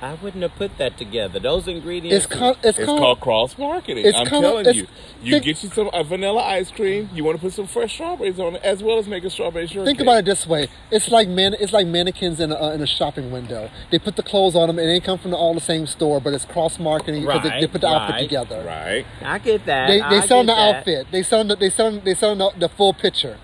I 0.00 0.14
wouldn't 0.14 0.42
have 0.42 0.54
put 0.54 0.78
that 0.78 0.96
together. 0.96 1.40
Those 1.40 1.66
ingredients. 1.66 2.24
It's, 2.24 2.32
con- 2.32 2.54
it's, 2.62 2.78
It's 2.78 2.86
called, 2.86 3.00
called 3.00 3.20
cross 3.20 3.58
marketing. 3.58 4.06
I'm 4.14 4.26
called- 4.26 4.64
telling 4.64 4.74
you. 4.76 4.86
You 5.20 5.32
think- 5.32 5.44
get 5.44 5.62
you 5.64 5.70
some 5.70 5.88
uh, 5.92 6.04
vanilla 6.04 6.40
ice 6.40 6.70
cream. 6.70 7.10
You 7.12 7.24
want 7.24 7.38
to 7.38 7.42
put 7.42 7.52
some 7.52 7.66
fresh 7.66 7.94
strawberries 7.94 8.38
on 8.38 8.54
it, 8.54 8.62
as 8.62 8.80
well 8.82 8.98
as 8.98 9.08
make 9.08 9.24
a 9.24 9.30
strawberry 9.30 9.66
shortcake. 9.66 9.96
Think 9.96 10.00
about 10.00 10.18
it 10.18 10.24
this 10.26 10.46
way: 10.46 10.68
it's 10.92 11.08
like 11.10 11.28
man, 11.28 11.54
it's 11.58 11.72
like 11.72 11.88
mannequins 11.88 12.38
in 12.38 12.52
a, 12.52 12.54
uh, 12.54 12.70
in 12.70 12.80
a 12.80 12.86
shopping 12.86 13.32
window. 13.32 13.68
They 13.90 13.98
put 13.98 14.14
the 14.14 14.22
clothes 14.22 14.54
on 14.54 14.68
them, 14.68 14.78
and 14.78 14.88
they 14.88 15.00
come 15.00 15.18
from 15.18 15.32
the, 15.32 15.36
all 15.36 15.54
the 15.54 15.60
same 15.60 15.88
store, 15.88 16.20
but 16.20 16.32
it's 16.32 16.44
cross 16.44 16.78
marketing 16.78 17.22
because 17.22 17.42
they, 17.42 17.60
they 17.62 17.66
put 17.66 17.80
the 17.80 17.88
outfit 17.88 18.20
together. 18.20 18.62
Right. 18.64 19.04
I 19.22 19.38
get 19.38 19.66
that. 19.66 19.88
They 19.88 20.00
I 20.00 20.20
they 20.20 20.26
sell 20.28 20.42
the 20.44 20.54
that. 20.54 20.76
outfit. 20.76 21.06
They 21.10 21.24
sell 21.24 21.42
the, 21.44 21.56
they 21.56 21.70
sell 21.70 21.98
they 21.98 22.14
sell 22.14 22.36
the, 22.36 22.52
the 22.56 22.68
full 22.68 22.92
picture. 22.92 23.38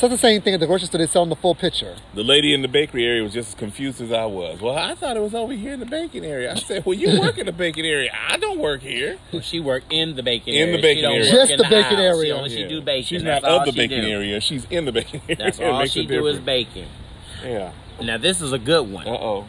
So 0.00 0.06
it's 0.06 0.14
the 0.14 0.18
same 0.18 0.40
thing 0.40 0.54
at 0.54 0.60
the 0.60 0.66
grocery 0.66 0.86
store. 0.86 0.98
They 0.98 1.06
sell 1.06 1.20
them 1.22 1.28
the 1.28 1.36
full 1.36 1.54
picture. 1.54 1.94
The 2.14 2.24
lady 2.24 2.54
in 2.54 2.62
the 2.62 2.68
bakery 2.68 3.04
area 3.04 3.22
was 3.22 3.34
just 3.34 3.50
as 3.50 3.54
confused 3.54 4.00
as 4.00 4.10
I 4.10 4.24
was. 4.24 4.58
Well, 4.58 4.74
I 4.74 4.94
thought 4.94 5.14
it 5.14 5.20
was 5.20 5.34
over 5.34 5.52
here 5.52 5.74
in 5.74 5.80
the 5.80 5.84
baking 5.84 6.24
area. 6.24 6.52
I 6.52 6.54
said, 6.54 6.86
"Well, 6.86 6.94
you 6.94 7.20
work 7.20 7.36
in 7.36 7.44
the 7.44 7.52
baking 7.52 7.84
area. 7.84 8.10
I 8.28 8.38
don't 8.38 8.58
work 8.60 8.80
here." 8.80 9.18
Well, 9.30 9.42
She 9.42 9.60
worked 9.60 9.92
in 9.92 10.16
the 10.16 10.22
bacon 10.22 10.54
In 10.54 10.60
area. 10.70 10.76
the 10.76 10.80
baking 10.82 10.96
she 10.96 11.02
don't 11.02 11.12
area. 11.16 11.24
work 11.32 11.40
Just 11.40 11.52
in 11.52 11.58
the 11.58 11.64
the 11.64 11.68
baking 11.68 11.82
house. 11.84 11.98
She 11.98 12.06
area. 12.22 12.34
only 12.34 12.48
she 12.48 12.66
do 12.66 12.80
baking. 12.80 13.04
She's 13.04 13.22
That's 13.22 13.42
not 13.42 13.52
all 13.52 13.60
of 13.60 13.66
the 13.66 13.72
baking 13.72 14.00
do. 14.00 14.08
area. 14.08 14.40
She's 14.40 14.64
in 14.70 14.86
the 14.86 14.92
baking 14.92 15.20
area. 15.28 15.36
That's 15.38 15.60
all 15.60 15.84
she 15.84 16.06
do 16.06 16.26
is 16.28 16.38
baking. 16.38 16.88
Yeah. 17.44 17.72
Now 18.00 18.16
this 18.16 18.40
is 18.40 18.54
a 18.54 18.58
good 18.58 18.90
one. 18.90 19.06
Uh 19.06 19.10
oh. 19.10 19.46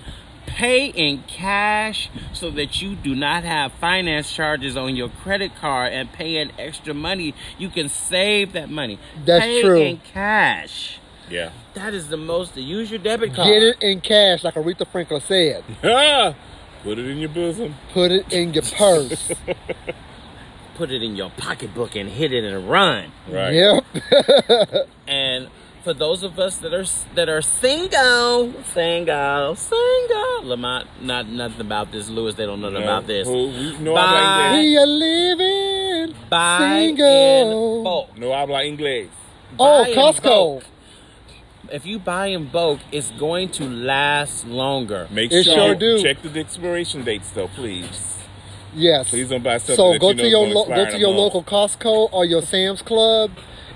Pay 0.56 0.88
in 0.88 1.24
cash 1.28 2.10
so 2.34 2.52
that 2.52 2.82
you 2.82 2.96
do 2.96 3.16
not 3.16 3.44
have 3.44 3.72
finance 3.74 4.32
charges 4.32 4.76
on 4.76 4.96
your 4.96 5.10
credit 5.10 5.56
card 5.56 5.94
and 5.94 6.12
pay 6.12 6.38
in 6.38 6.52
extra 6.60 6.94
money. 6.94 7.34
You 7.58 7.70
can 7.70 7.88
save 7.90 8.54
that 8.54 8.70
money. 8.70 9.00
That's 9.26 9.46
Pay 9.46 9.62
true. 9.62 9.82
in 9.82 9.98
cash. 10.00 11.00
Yeah. 11.30 11.52
That 11.74 11.94
is 11.94 12.10
the 12.10 12.18
most. 12.18 12.58
Use 12.58 12.92
your 12.92 13.00
debit 13.00 13.34
card. 13.34 13.48
Get 13.48 13.64
it 13.64 13.82
in 13.82 14.02
cash, 14.02 14.44
like 14.44 14.56
Aretha 14.56 14.86
Franklin 14.88 15.22
said. 15.22 15.64
Ah! 15.84 16.36
Put 16.84 17.00
it 17.00 17.08
in 17.08 17.18
your 17.20 17.30
bosom. 17.30 17.76
Put 17.94 18.12
it 18.12 18.34
in 18.34 18.54
your 18.54 18.64
purse. 18.64 19.32
Put 20.76 20.92
it 20.92 21.02
in 21.04 21.16
your 21.16 21.30
pocketbook 21.38 21.96
and 21.96 22.10
hit 22.10 22.34
it 22.34 22.44
and 22.44 22.70
run. 22.70 23.12
Right. 23.30 23.54
Yep. 23.54 24.88
And 25.08 25.50
for 25.84 25.94
those 25.94 26.24
of 26.24 26.38
us 26.40 26.58
that 26.58 26.74
are 26.74 26.86
that 27.16 27.30
are 27.30 27.42
single, 27.42 28.54
single, 28.74 29.56
single, 29.56 30.44
Lamont, 30.44 30.88
not 31.02 31.28
nothing 31.28 31.62
about 31.62 31.92
this, 31.92 32.10
Lewis. 32.10 32.36
They 32.36 32.46
don't 32.46 32.62
know 32.62 32.70
nothing 32.70 32.84
about 32.88 33.08
this. 33.08 33.28
Who, 33.28 33.48
we, 33.48 33.78
no 33.80 33.94
Bye. 33.96 34.02
habla 34.02 34.58
inglés. 34.58 34.64
we 34.64 34.78
are 34.78 34.86
living 34.88 36.16
Buy 36.30 36.58
single. 36.86 37.84
bulk. 37.84 38.18
No 38.18 38.32
habla 38.34 38.60
inglés. 38.64 39.10
Oh, 39.60 39.84
Buy 39.84 39.90
in 39.90 39.96
Costco. 39.98 40.64
If 41.72 41.86
you 41.86 42.00
buy 42.00 42.28
in 42.28 42.48
bulk, 42.50 42.80
it's 42.92 43.12
going 43.12 43.50
to 43.54 43.64
last 43.70 44.46
longer. 44.46 45.08
Make 45.10 45.32
It 45.32 45.44
sure 45.46 45.56
sure 45.56 45.68
you 45.70 45.76
do. 45.76 46.02
check 46.02 46.22
the 46.22 46.40
expiration 46.40 47.04
dates, 47.04 47.32
though, 47.32 47.48
please. 47.48 48.18
Yes. 48.74 49.10
Please 49.10 49.30
don't 49.30 49.44
buy 49.44 49.58
something 49.58 49.76
So 49.76 49.94
that 49.94 50.00
go 50.00 50.10
you 50.10 50.16
to 50.16 50.24
know 50.24 50.30
your 50.30 50.48
is 50.48 50.54
lo- 50.56 50.66
gonna 50.66 50.86
go 50.86 50.92
to 50.92 50.98
your 51.00 51.10
local 51.12 51.44
Costco 51.44 52.10
or 52.14 52.26
your 52.26 52.42
Sam's 52.42 52.82
Club 52.82 53.32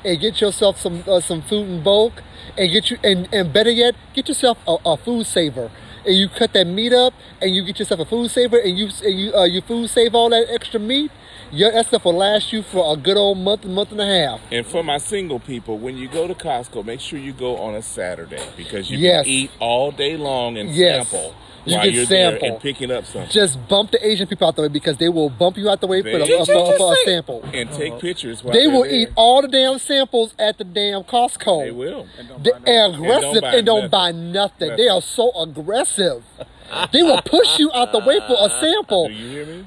and 0.06 0.20
get 0.20 0.40
yourself 0.42 0.80
some 0.80 1.04
uh, 1.08 1.20
some 1.20 1.42
food 1.42 1.68
in 1.68 1.84
bulk 1.84 2.22
and 2.58 2.72
get 2.72 2.90
you 2.92 2.98
and, 3.04 3.28
and 3.34 3.52
better 3.52 3.72
yet 3.72 3.96
get 4.14 4.28
yourself 4.28 4.58
a, 4.68 4.78
a 4.86 4.98
food 4.98 5.26
saver 5.26 5.72
and 6.06 6.16
you 6.16 6.30
cut 6.30 6.54
that 6.54 6.68
meat 6.68 6.94
up 6.94 7.14
and 7.42 7.56
you 7.56 7.64
get 7.66 7.80
yourself 7.80 8.00
a 8.00 8.06
food 8.06 8.30
saver 8.30 8.58
and 8.60 8.78
you 8.78 8.90
and 9.04 9.20
you 9.20 9.34
uh, 9.34 9.44
you 9.44 9.62
food 9.62 9.90
save 9.90 10.14
all 10.16 10.30
that 10.30 10.46
extra 10.50 10.80
meat. 10.80 11.12
Your 11.52 11.72
that 11.72 11.86
stuff 11.88 12.06
will 12.06 12.14
last 12.14 12.52
you 12.52 12.64
for 12.64 12.94
a 12.94 12.98
good 12.98 13.18
old 13.18 13.38
month, 13.38 13.66
month 13.66 13.92
and 13.92 14.02
a 14.02 14.06
half. 14.06 14.42
And 14.52 14.66
for 14.66 14.84
my 14.84 14.98
single 14.98 15.40
people, 15.40 15.78
when 15.78 15.96
you 15.96 16.08
go 16.08 16.28
to 16.28 16.34
Costco, 16.34 16.84
make 16.84 17.00
sure 17.00 17.20
you 17.20 17.34
go 17.34 17.58
on 17.58 17.76
a 17.76 17.82
Saturday 17.84 18.44
because 18.58 18.90
you 18.90 18.98
Yes. 18.98 19.26
can 19.26 19.32
eat 19.32 19.52
all 19.60 19.92
day 19.92 20.18
long 20.18 20.58
and 20.58 20.70
Yes. 20.70 21.08
sample 21.08 21.36
You 21.66 21.76
while 21.78 21.86
can 21.86 21.94
you're 21.94 22.06
there 22.06 22.40
and 22.44 22.60
picking 22.60 22.92
up 22.92 23.06
something. 23.06 23.30
Just 23.32 23.68
bump 23.68 23.92
the 23.92 24.06
Asian 24.08 24.28
people 24.28 24.48
out 24.48 24.56
the 24.56 24.62
way 24.64 24.68
because 24.68 24.98
they 24.98 25.10
will 25.10 25.30
bump 25.30 25.58
you 25.58 25.70
out 25.70 25.82
the 25.82 25.88
way 25.88 26.02
for, 26.04 26.12
the, 26.20 26.26
They- 26.26 26.34
uh, 26.38 26.46
for, 26.46 26.78
for 26.78 26.94
a 26.94 26.96
Just 26.96 27.06
say- 27.06 27.12
sample. 27.12 27.44
and 27.54 27.72
take 27.72 28.00
pictures. 28.00 28.44
While 28.44 28.54
They 28.54 28.62
they're 28.66 28.70
will 28.72 28.84
there. 28.84 28.92
eat 28.94 29.10
all 29.16 29.42
the 29.42 29.48
damn 29.48 29.80
samples 29.80 30.34
at 30.38 30.58
the 30.60 30.64
damn 30.64 31.04
Costco. 31.04 31.66
They 31.66 31.72
will. 31.72 32.08
And 32.20 32.28
don't 32.30 32.44
They 32.44 32.52
buy 32.52 32.60
nothing. 32.60 32.76
are 32.78 32.90
aggressive 32.94 33.42
buy 33.42 33.56
and 33.56 33.66
don't 33.66 33.76
nothing. 33.78 33.90
buy 33.90 34.12
nothing. 34.12 34.32
Nothing. 34.70 34.78
They 34.78 34.88
are 34.90 35.02
so 35.02 35.32
aggressive. 35.42 36.24
they 36.92 37.02
will 37.04 37.22
push 37.24 37.58
you 37.60 37.72
out 37.74 37.92
the 37.92 38.00
way 38.00 38.20
for 38.28 38.36
a 38.40 38.50
sample. 38.62 39.08
Do 39.08 39.14
you 39.14 39.30
hear 39.30 39.46
me? 39.46 39.66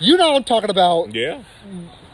You 0.00 0.16
know 0.16 0.28
what 0.30 0.36
I'm 0.36 0.44
talking 0.44 0.70
about. 0.70 1.14
Yeah. 1.14 1.42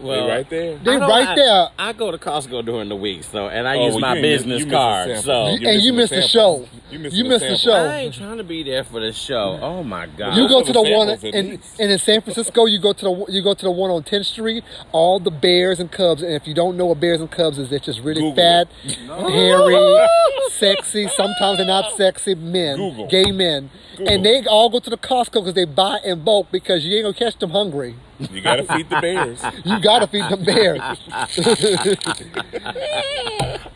Well, 0.03 0.27
they 0.27 0.33
right 0.33 0.51
there. 0.51 0.79
They 0.79 0.93
I 0.97 0.99
right 1.09 1.29
I- 1.29 1.35
there. 1.35 1.69
I 1.79 1.93
go 1.93 2.11
to 2.11 2.19
Costco 2.19 2.65
during 2.65 2.89
the 2.89 2.97
week, 2.97 3.23
so 3.25 3.49
and 3.49 3.69
I 3.69 3.77
Oh, 3.77 3.85
use 3.87 3.93
well, 3.95 4.01
my 4.01 4.17
you 4.17 4.23
miss- 4.23 4.43
business 4.43 4.61
you 4.65 4.71
card. 4.71 5.17
So 5.19 5.49
You- 5.51 5.59
You 5.61 5.69
and 5.69 5.83
you 5.83 5.93
missing 5.93 5.97
missed 5.97 6.11
the 6.11 6.17
the 6.17 6.29
show. 6.29 6.67
You 6.91 6.99
missing 6.99 7.17
You 7.19 7.23
the 7.25 7.29
missed 7.29 7.41
the 7.49 7.57
samples. 7.57 7.61
show. 7.63 7.73
I 7.91 7.97
ain't 7.99 8.15
trying 8.15 8.37
to 8.39 8.45
be 8.45 8.63
there 8.63 8.85
for 8.85 9.01
the 9.01 9.13
show. 9.13 9.59
Oh 9.61 9.83
my 9.83 10.07
god! 10.07 10.37
You 10.37 10.49
go 10.49 10.61
to 10.63 10.73
the 10.73 10.83
the 10.83 10.91
one 10.91 11.09
samples 11.09 11.35
in, 11.35 11.61
and 11.79 11.93
in 11.93 11.99
San 11.99 12.21
Francisco. 12.23 12.65
You 12.67 12.79
go 12.81 12.93
to 12.93 13.05
the 13.05 13.25
you 13.29 13.43
go 13.43 13.55
to 13.55 13.65
the 13.65 13.71
one 13.71 13.91
on 13.91 14.03
10th 14.03 14.27
Street. 14.27 14.65
All 14.93 15.21
the 15.21 15.31
Bears 15.31 15.79
and 15.81 15.91
Cubs. 15.91 16.23
And 16.23 16.33
if 16.33 16.47
you 16.47 16.55
don't 16.55 16.77
know 16.77 16.87
what 16.87 16.99
Bears 17.01 17.21
and 17.21 17.31
Cubs 17.31 17.59
is, 17.59 17.69
they're 17.71 17.79
just 17.79 18.01
really 18.01 18.21
Google 18.23 18.37
fat, 18.37 18.69
it. 18.85 18.97
hairy, 19.09 20.07
sexy. 20.51 21.09
Sometimes 21.09 21.59
they're 21.59 21.67
not 21.67 21.97
sexy 21.97 22.35
men, 22.35 22.77
Google. 22.77 23.07
gay 23.09 23.31
men, 23.31 23.71
Google. 23.71 23.90
And 24.09 24.25
they 24.25 24.45
all 24.47 24.69
go 24.71 24.79
to 24.81 24.91
the 24.91 24.97
Costco 24.97 25.33
because 25.35 25.55
they 25.55 25.65
buy 25.65 25.99
in 26.05 26.23
bulk 26.25 26.49
because 26.51 26.85
you 26.85 26.97
ain't 26.97 27.05
gonna 27.05 27.15
catch 27.15 27.39
them 27.39 27.51
hungry. 27.51 27.95
You 28.19 28.41
gotta 28.43 28.65
feed 28.65 28.91
the 28.91 29.01
bears. 29.01 29.43
You 29.65 29.81
gotta 29.81 30.07
feed 30.07 30.25
the 30.29 30.37
bears. 30.37 30.81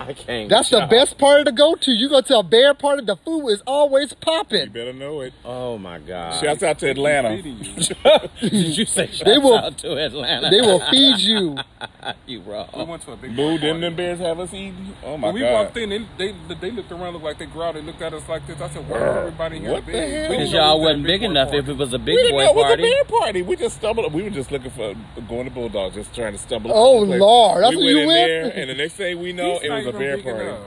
I 0.00 0.12
can't. 0.14 0.48
That's 0.50 0.68
the 0.70 0.78
stop. 0.78 0.90
best 0.90 1.16
party 1.18 1.44
to 1.44 1.52
go 1.52 1.74
to. 1.76 1.90
You 1.92 2.08
go 2.08 2.20
to 2.20 2.38
a 2.38 2.42
bear 2.42 2.74
party, 2.74 3.04
the 3.04 3.16
food 3.16 3.48
is 3.48 3.62
always 3.66 4.12
popping. 4.12 4.64
You 4.64 4.70
better 4.70 4.92
know 4.92 5.20
it. 5.22 5.32
Oh 5.44 5.78
my 5.78 5.98
god! 5.98 6.40
Shouts 6.42 6.62
out 6.62 6.78
to 6.80 6.90
Atlanta. 6.90 7.40
Did 8.40 8.76
you 8.76 8.84
say 8.84 9.06
shout 9.10 9.24
They 9.26 9.38
will- 9.38 9.56
out 9.58 9.78
to 9.78 9.96
Atlanta? 9.96 10.50
They 10.50 10.60
will 10.60 10.80
feed 10.90 11.18
you. 11.18 11.56
you 12.26 12.40
We 12.40 12.52
wrong. 12.52 12.88
went 12.88 13.02
to 13.02 13.12
a 13.12 13.16
big 13.16 13.34
Boo, 13.36 13.42
party. 13.42 13.58
didn't 13.58 13.80
them 13.80 13.94
bears 13.96 14.18
have 14.20 14.38
us 14.40 14.52
eating? 14.54 14.94
Oh 15.04 15.16
my 15.16 15.28
When 15.28 15.34
we 15.34 15.40
god. 15.40 15.52
walked 15.52 15.76
in, 15.76 15.90
they, 15.90 16.06
they 16.18 16.54
they 16.54 16.70
looked 16.70 16.92
around, 16.92 17.12
looked 17.14 17.24
like 17.24 17.38
they 17.38 17.46
growled. 17.46 17.76
They 17.76 17.82
looked 17.82 18.02
at 18.02 18.12
us 18.14 18.28
like 18.28 18.46
this. 18.46 18.60
I 18.60 18.68
said, 18.70 18.88
"Why 18.88 18.96
is 18.98 19.16
everybody 19.16 19.58
here?" 19.60 19.72
What 19.72 19.86
the 19.86 19.92
big? 19.92 20.12
hell? 20.12 20.30
We 20.30 20.36
Because 20.36 20.52
y'all 20.52 20.80
was 20.80 20.86
at 20.90 20.94
a 20.96 20.98
wasn't 20.98 21.02
big 21.06 21.20
big 21.20 21.30
enough. 21.30 21.48
party. 21.48 21.58
If 21.58 21.68
it 21.68 21.76
was 21.76 21.92
a 21.92 21.98
big 21.98 22.16
we 22.16 22.22
didn't 22.22 22.32
boy 22.32 22.44
know 22.44 22.50
it 22.50 22.56
was 22.56 22.64
party, 22.64 22.82
a 22.82 22.86
bear 22.86 23.04
party. 23.04 23.42
We 23.42 23.56
just 23.56 23.76
stumbled. 23.76 24.12
We 24.12 24.22
were 24.22 24.30
just 24.30 24.50
looking 24.52 24.70
for 24.70 24.94
going 25.28 25.44
to 25.44 25.50
Bulldog, 25.50 25.94
just 25.94 26.14
trying 26.14 26.32
to 26.32 26.38
stumble. 26.38 26.70
Oh, 26.74 26.96
upon 26.96 27.00
the 27.00 27.06
place. 27.12 27.20
Lord, 27.20 27.64
that's 27.64 27.76
we 27.76 27.76
what 27.76 27.84
went 27.84 27.96
you 27.96 28.00
in 28.02 28.06
went? 28.06 28.26
there, 28.28 28.52
and 28.62 28.70
the 28.70 28.74
next 28.74 28.94
thing 28.94 29.20
we 29.20 29.32
know, 29.32 29.52
He's 29.54 29.62
it 29.64 29.70
was 29.70 29.86
a 29.86 29.92
bear 29.92 30.18
party. 30.18 30.44
enough. 30.46 30.60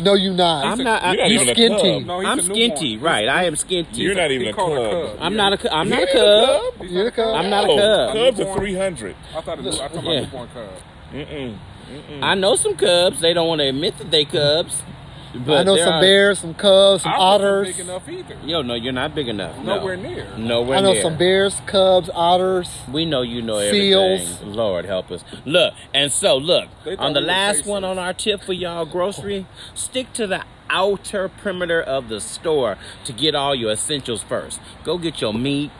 No, 0.00 0.14
you 0.14 0.32
not. 0.32 0.64
I'm 0.66 0.78
not. 0.84 1.02
I, 1.02 1.12
You're 1.14 1.22
not 1.22 1.30
You 1.30 1.40
even 1.40 1.48
a 1.48 1.54
skinty. 1.54 1.98
cub. 2.00 2.06
No, 2.06 2.20
he's 2.20 2.28
I'm 2.28 2.38
a 2.38 2.42
newborn. 2.42 2.58
skinty, 2.78 3.00
right? 3.02 3.28
I 3.28 3.44
am 3.44 3.54
skinty. 3.54 3.96
You're 3.96 4.14
not 4.14 4.30
even 4.30 4.48
a 4.48 4.52
called 4.52 4.72
a 4.78 4.90
cub. 4.90 5.10
cub. 5.12 5.18
I'm 5.20 5.36
not 5.36 5.52
a. 5.52 5.58
cu- 5.58 5.68
I'm 5.70 5.88
not 5.88 5.98
a 5.98 6.02
You 6.02 6.08
ain't 6.20 6.76
cub. 6.78 6.86
You're 6.90 7.06
a 7.08 7.10
cub? 7.12 7.34
I'm 7.34 7.50
not 7.50 7.64
a 7.64 7.68
oh, 7.72 7.76
No, 7.76 8.12
cub. 8.12 8.36
Cubs 8.36 8.40
are 8.40 8.58
300. 8.58 9.16
I 9.34 9.40
thought 9.40 9.58
it 9.58 9.64
was, 9.64 9.80
I 9.80 9.88
thought 9.88 10.04
Yeah. 10.04 10.10
about 10.20 10.22
newborn 10.32 10.48
cub. 10.54 10.68
Mm-mm. 11.12 11.58
I 12.22 12.34
know 12.34 12.56
some 12.56 12.76
cubs. 12.76 13.20
They 13.20 13.32
don't 13.32 13.48
want 13.48 13.60
to 13.60 13.68
admit 13.68 13.96
that 13.98 14.10
they 14.10 14.24
cubs. 14.24 14.82
But 15.44 15.58
I 15.58 15.62
know 15.64 15.76
some 15.76 15.94
are- 15.94 16.00
bears, 16.00 16.38
some 16.38 16.54
cubs, 16.54 17.02
some 17.02 17.12
I 17.12 17.18
wasn't 17.18 17.44
otters. 17.44 17.66
big 17.68 17.80
enough 17.80 18.08
either. 18.08 18.36
Yo, 18.44 18.62
no, 18.62 18.74
you're 18.74 18.92
not 18.92 19.14
big 19.14 19.28
enough. 19.28 19.56
No. 19.58 19.76
Nowhere 19.78 19.96
near. 19.96 20.26
Nowhere 20.36 20.66
near. 20.68 20.76
I 20.76 20.80
know 20.80 20.92
near. 20.92 21.02
some 21.02 21.16
bears, 21.18 21.60
cubs, 21.66 22.10
otters. 22.14 22.68
We 22.90 23.04
know 23.04 23.22
you 23.22 23.42
know 23.42 23.58
Seals. 23.70 24.20
everything. 24.22 24.52
Lord 24.54 24.84
help 24.84 25.10
us. 25.10 25.24
Look, 25.44 25.74
and 25.92 26.10
so 26.12 26.36
look 26.36 26.68
on 26.98 27.12
the 27.12 27.20
last 27.20 27.66
one 27.66 27.84
on 27.84 27.98
our 27.98 28.12
tip 28.14 28.42
for 28.42 28.52
y'all 28.52 28.86
grocery. 28.86 29.46
Stick 29.74 30.12
to 30.14 30.26
the 30.26 30.42
outer 30.68 31.28
perimeter 31.28 31.80
of 31.80 32.08
the 32.08 32.20
store 32.20 32.76
to 33.04 33.12
get 33.12 33.34
all 33.34 33.54
your 33.54 33.70
essentials 33.72 34.22
first. 34.22 34.60
Go 34.84 34.98
get 34.98 35.20
your 35.20 35.32
meat. 35.32 35.70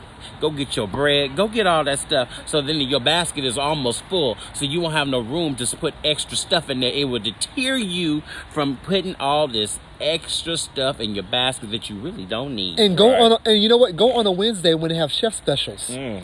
Go 0.41 0.51
get 0.51 0.77
your 0.77 0.87
bread. 0.89 1.37
Go 1.37 1.49
get 1.49 1.67
all 1.67 1.85
that 1.85 1.99
stuff. 1.99 2.29
So 2.47 2.61
then 2.63 2.81
your 2.81 3.01
basket 3.01 3.45
is 3.45 3.57
almost 3.59 4.03
full. 4.05 4.37
So 4.55 4.65
you 4.65 4.81
won't 4.81 4.95
have 4.95 5.09
no 5.09 5.21
room 5.21 5.55
to 5.57 5.77
put 5.77 5.95
extra 6.05 6.37
stuff 6.37 6.69
in 6.71 6.81
there. 6.81 6.93
It 6.93 7.05
will 7.05 7.19
deter 7.21 7.77
you 7.77 8.23
from 8.51 8.77
putting 8.83 9.15
all 9.17 9.49
this 9.49 9.79
extra 10.01 10.57
stuff 10.57 11.01
in 11.01 11.15
your 11.15 11.25
basket 11.25 11.71
that 11.71 11.89
you 11.89 11.97
really 11.97 12.25
don't 12.27 12.55
need. 12.55 12.79
And 12.79 12.97
go 12.97 13.11
Right. 13.13 13.21
on, 13.23 13.33
a, 13.33 13.39
and 13.47 13.63
you 13.63 13.69
know 13.69 13.79
what? 13.79 13.97
Go 13.97 14.13
on 14.13 14.27
a 14.27 14.31
Wednesday 14.33 14.75
when 14.75 14.91
they 14.91 14.97
have 14.97 15.11
chef 15.11 15.35
specials 15.35 15.89
Mm. 15.91 16.23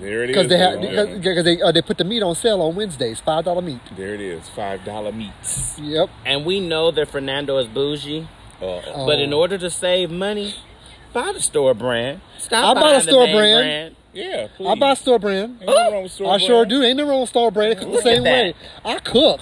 There 0.00 0.22
it 0.24 0.30
is. 0.30 0.36
because 0.36 0.48
they 0.48 0.58
have 0.58 0.80
because, 0.80 1.18
because 1.18 1.44
they 1.44 1.60
uh, 1.60 1.72
they 1.72 1.82
put 1.82 1.98
the 1.98 2.04
meat 2.04 2.22
on 2.22 2.34
sale 2.34 2.62
on 2.62 2.74
Wednesdays, 2.74 3.20
five 3.20 3.44
dollar 3.44 3.60
meat. 3.60 3.80
There 3.96 4.14
it 4.14 4.20
is. 4.20 4.48
Five 4.48 4.82
dollar 4.84 5.12
meats. 5.12 5.78
Yep. 5.78 6.08
and 6.24 6.46
we 6.46 6.58
know 6.60 6.90
that 6.90 7.08
Fernando 7.08 7.58
is 7.58 7.66
bougie. 7.66 8.26
Uh, 8.62 8.80
Oh. 8.94 9.06
But 9.06 9.18
in 9.20 9.32
order 9.32 9.56
to 9.58 9.68
save 9.70 10.10
money, 10.10 10.54
buy 11.12 11.32
the 11.32 11.40
store 11.40 11.74
brand. 11.74 12.20
Stop 12.38 12.64
I 12.64 12.74
buy 12.74 12.80
buying 12.80 12.94
the 12.96 13.10
store 13.10 13.26
name 13.26 13.36
brand. 13.36 13.96
yeah, 14.12 14.46
please. 14.56 14.68
I 14.68 14.74
buy 14.76 14.94
store 14.94 15.18
brand. 15.18 15.58
Ain't 15.60 15.66
nothing 15.66 15.92
wrong 15.92 16.02
with 16.04 16.12
store 16.12 16.32
I 16.32 16.38
sure 16.38 16.64
do. 16.64 16.82
Ain't 16.82 16.96
no 16.96 17.08
wrong 17.08 17.20
with 17.20 17.30
store 17.30 17.50
brand. 17.50 17.72
It 17.72 17.78
cook 17.78 17.88
the 17.88 17.94
Look 17.94 18.02
same 18.02 18.26
at 18.26 18.32
way. 18.32 18.54
I 18.84 18.98
cook. 18.98 19.40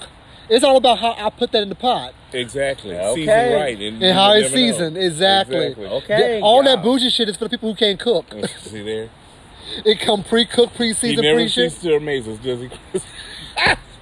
It's 0.51 0.65
all 0.65 0.77
about 0.79 0.99
how 0.99 1.13
I 1.19 1.29
put 1.31 1.53
that 1.53 1.63
in 1.63 1.69
the 1.69 1.75
pot 1.75 2.15
Exactly. 2.33 2.97
Okay. 2.97 3.15
Season 3.21 3.53
right. 3.55 3.79
And, 3.81 4.03
and 4.03 4.15
how 4.17 4.33
it's 4.33 4.51
never 4.51 4.57
know. 4.57 4.73
seasoned. 4.73 4.97
Exactly. 4.99 5.57
Exactly. 5.67 5.87
Okay. 5.87 6.39
The- 6.39 6.41
all 6.41 6.63
that 6.63 6.77
y'all. 6.77 6.83
bougie 6.85 7.11
shit 7.11 7.29
is 7.29 7.37
for 7.37 7.45
the 7.45 7.51
people 7.51 7.71
who 7.71 7.77
can't 7.77 7.99
cook. 8.01 8.27
Oh, 8.33 8.47
see 8.47 8.83
there? 8.83 9.09
It 9.85 10.01
come 10.01 10.25
pre-cooked, 10.25 10.73
He 10.73 10.77
pre-seasoned, 10.79 11.21
never 11.23 11.37
pre-shit. 11.37 11.73
ceases 11.73 11.83
to 11.83 11.97
amaze 11.97 12.27
us, 12.27 12.39
does 12.39 12.61
he? 12.61 12.71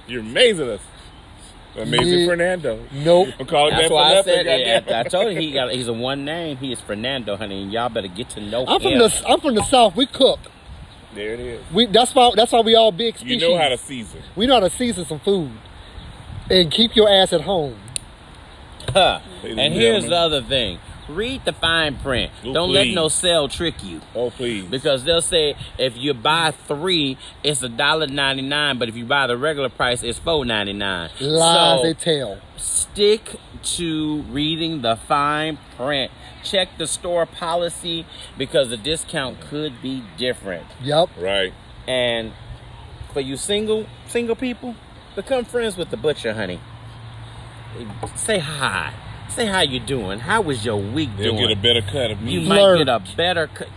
You're 0.07 0.21
amazing 0.21 0.69
us. 0.69 0.79
Amazing 1.77 2.19
Yeah. 2.19 2.25
Fernando. 2.27 2.79
Nope. 2.91 3.29
I'm 3.39 3.45
calling 3.45 3.73
That's 3.75 3.89
that 3.89 3.93
why 3.93 4.17
I 4.17 4.21
said 4.23 4.45
nothing. 4.45 4.89
yeah. 4.89 4.99
I 4.99 5.03
told 5.03 5.33
you 5.33 5.39
he 5.39 5.51
got 5.51 5.71
he's 5.71 5.87
a 5.87 5.93
one 5.93 6.25
name. 6.25 6.57
He 6.57 6.71
is 6.71 6.81
Fernando, 6.81 7.37
honey, 7.37 7.63
and 7.63 7.71
y'all 7.71 7.89
better 7.89 8.07
get 8.07 8.29
to 8.31 8.41
know 8.41 8.65
I'm 8.67 8.81
from 8.81 8.93
him. 8.93 8.99
the 8.99 9.23
I'm 9.27 9.39
from 9.39 9.55
the 9.55 9.63
south. 9.63 9.95
We 9.95 10.05
cook. 10.07 10.39
There 11.13 11.33
it 11.33 11.39
is. 11.39 11.63
We 11.71 11.85
that's 11.85 12.13
why 12.15 12.31
that's 12.35 12.51
why 12.51 12.61
we 12.61 12.75
all 12.75 12.91
big 12.91 13.21
You 13.21 13.37
know 13.39 13.57
how 13.57 13.69
to 13.69 13.77
season. 13.77 14.21
we 14.35 14.45
know 14.47 14.55
how 14.55 14.59
to 14.61 14.69
season 14.69 15.05
some 15.05 15.19
food 15.19 15.51
and 16.49 16.71
keep 16.71 16.95
your 16.95 17.09
ass 17.09 17.33
at 17.33 17.41
home. 17.41 17.75
Huh. 18.89 19.19
And 19.43 19.59
and 19.59 19.73
here's 19.73 20.05
the 20.05 20.15
other 20.15 20.41
thing. 20.41 20.79
Read 21.09 21.45
the 21.45 21.53
fine 21.53 21.95
print. 21.97 22.31
Oh, 22.43 22.53
Don't 22.53 22.71
let 22.71 22.87
no 22.87 23.07
sale 23.07 23.47
trick 23.47 23.83
you. 23.83 24.01
Oh, 24.13 24.29
please. 24.29 24.65
Because 24.65 25.03
they'll 25.03 25.21
say 25.21 25.55
if 25.77 25.95
you 25.95 26.13
buy 26.13 26.51
three, 26.51 27.17
it's 27.43 27.63
a 27.63 27.69
dollar 27.69 28.07
ninety 28.07 28.41
nine, 28.41 28.77
but 28.77 28.89
if 28.89 28.95
you 28.95 29.05
buy 29.05 29.27
the 29.27 29.37
regular 29.37 29.69
price, 29.69 30.03
it's 30.03 30.19
four 30.19 30.43
ninety 30.45 30.73
nine. 30.73 31.09
Lies 31.19 31.79
so, 31.79 31.83
they 31.83 31.93
tell. 31.93 32.39
stick 32.57 33.39
to 33.63 34.21
reading 34.23 34.81
the 34.81 34.95
fine 34.95 35.57
print. 35.77 36.11
Check 36.43 36.69
the 36.77 36.87
store 36.87 37.25
policy 37.25 38.05
because 38.37 38.69
the 38.69 38.77
discount 38.77 39.39
could 39.41 39.81
be 39.81 40.03
different. 40.17 40.65
Yep. 40.81 41.09
Right. 41.19 41.53
And 41.87 42.33
for 43.13 43.21
you 43.21 43.37
single 43.37 43.85
single 44.07 44.35
people, 44.35 44.75
become 45.15 45.45
friends 45.45 45.77
with 45.77 45.89
the 45.89 45.97
butcher, 45.97 46.33
honey. 46.33 46.59
Say 48.15 48.39
hi. 48.39 48.93
Say 49.37 49.45
how 49.45 49.61
you 49.61 49.79
doing. 49.79 50.17
How 50.17 50.41
was 50.41 50.65
your 50.65 50.77
week 50.77 51.11
They'll 51.15 51.33
doing? 51.35 51.47
get 51.49 51.57
a 51.59 51.61
better 51.61 51.81
cut 51.83 52.09
of 52.09 52.21
meat. 52.23 52.31
you 52.31 52.41
me. 52.41 52.47
might 52.49 52.77
get 52.79 52.87
a 52.89 52.99
better. 53.15 53.45
cut. 53.45 53.67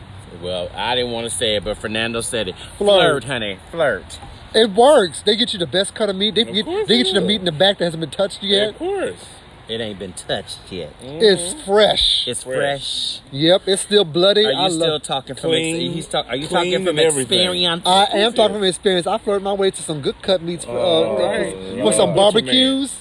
Well, 0.43 0.71
I 0.75 0.95
didn't 0.95 1.11
want 1.13 1.25
to 1.31 1.31
say 1.37 1.57
it, 1.57 1.65
but 1.65 1.77
Fernando 1.77 2.23
said 2.23 2.49
it. 2.49 2.55
Flirt. 2.79 2.79
Flirt, 2.79 3.25
honey. 3.25 3.59
Flirt. 3.71 4.19
It 4.55 4.71
works. 4.71 5.21
They 5.21 5.37
get 5.37 5.53
you 5.53 5.59
the 5.59 5.67
best 5.67 5.95
cut 5.95 6.09
of 6.09 6.17
meat. 6.17 6.35
They 6.35 6.43
Of 6.43 6.55
get, 6.55 6.65
course 6.65 6.89
they 6.89 6.97
get 6.97 7.09
you 7.09 7.13
the 7.13 7.21
will. 7.21 7.27
meat 7.29 7.41
in 7.41 7.45
the 7.45 7.53
back 7.53 7.77
that 7.77 7.85
hasn't 7.85 8.01
been 8.01 8.09
touched 8.11 8.43
yet. 8.43 8.71
Of 8.71 8.77
course. 8.79 9.27
It 9.69 9.83
ain't 9.83 9.99
been 9.99 10.15
touched 10.15 10.61
yet. 10.71 10.95
It's 11.03 11.63
fresh. 11.65 12.27
It's 12.27 12.43
Fresh. 12.43 12.57
fresh. 12.57 13.21
Yep, 13.31 13.63
it's 13.67 13.83
still 13.83 14.05
bloody. 14.07 14.47
Are 14.47 14.51
you 14.53 14.59
I 14.59 14.69
still 14.71 14.93
love. 14.93 15.03
talking 15.03 15.35
from 15.37 15.51
Clean- 15.51 15.77
ex- 15.89 15.95
he's 15.95 16.07
talk, 16.09 16.27
Are 16.27 16.37
you 16.37 16.49
clean 16.49 16.73
talking 16.73 16.87
from 16.87 16.99
and 16.99 17.07
everything. 17.07 17.39
experience? 17.41 17.83
I 17.87 18.05
am 18.19 18.33
talking 18.33 18.57
from 18.57 18.65
experience. 18.65 19.07
I 19.07 19.19
flirt 19.19 19.43
my 19.43 19.53
way 19.53 19.71
to 19.71 19.83
some 19.83 20.01
good 20.01 20.21
cut 20.23 20.43
meats 20.43 20.65
for, 20.65 20.73
uh, 20.77 21.23
right. 21.23 21.53
for 21.53 21.59
You 21.87 21.93
some 21.93 22.11
a 22.11 22.15
butcher 22.15 22.41
barbecues. 22.41 22.97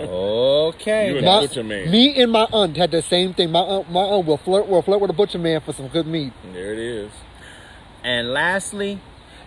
Okay. 0.00 1.10
You 1.10 1.18
a 1.18 1.20
now- 1.22 1.40
My, 1.40 1.46
butcher 1.46 1.64
man. 1.64 1.90
me 1.90 2.20
and 2.22 2.30
my 2.32 2.46
aunt 2.52 2.76
had 2.76 2.90
the 2.90 3.02
same 3.02 3.34
thing. 3.34 3.50
My 3.50 3.60
aunt, 3.60 3.90
my 3.90 4.00
aunt 4.00 4.26
will 4.26 4.36
flirt, 4.38 4.68
will 4.68 4.82
flirt 4.82 5.00
with 5.00 5.10
a 5.10 5.14
butcher 5.14 5.38
man 5.38 5.60
for 5.60 5.72
some 5.72 5.88
good 5.88 6.06
meat. 6.06 6.32
There 6.52 6.72
it 6.72 6.78
is. 6.78 7.10
And 8.04 8.32
lastly, 8.32 9.00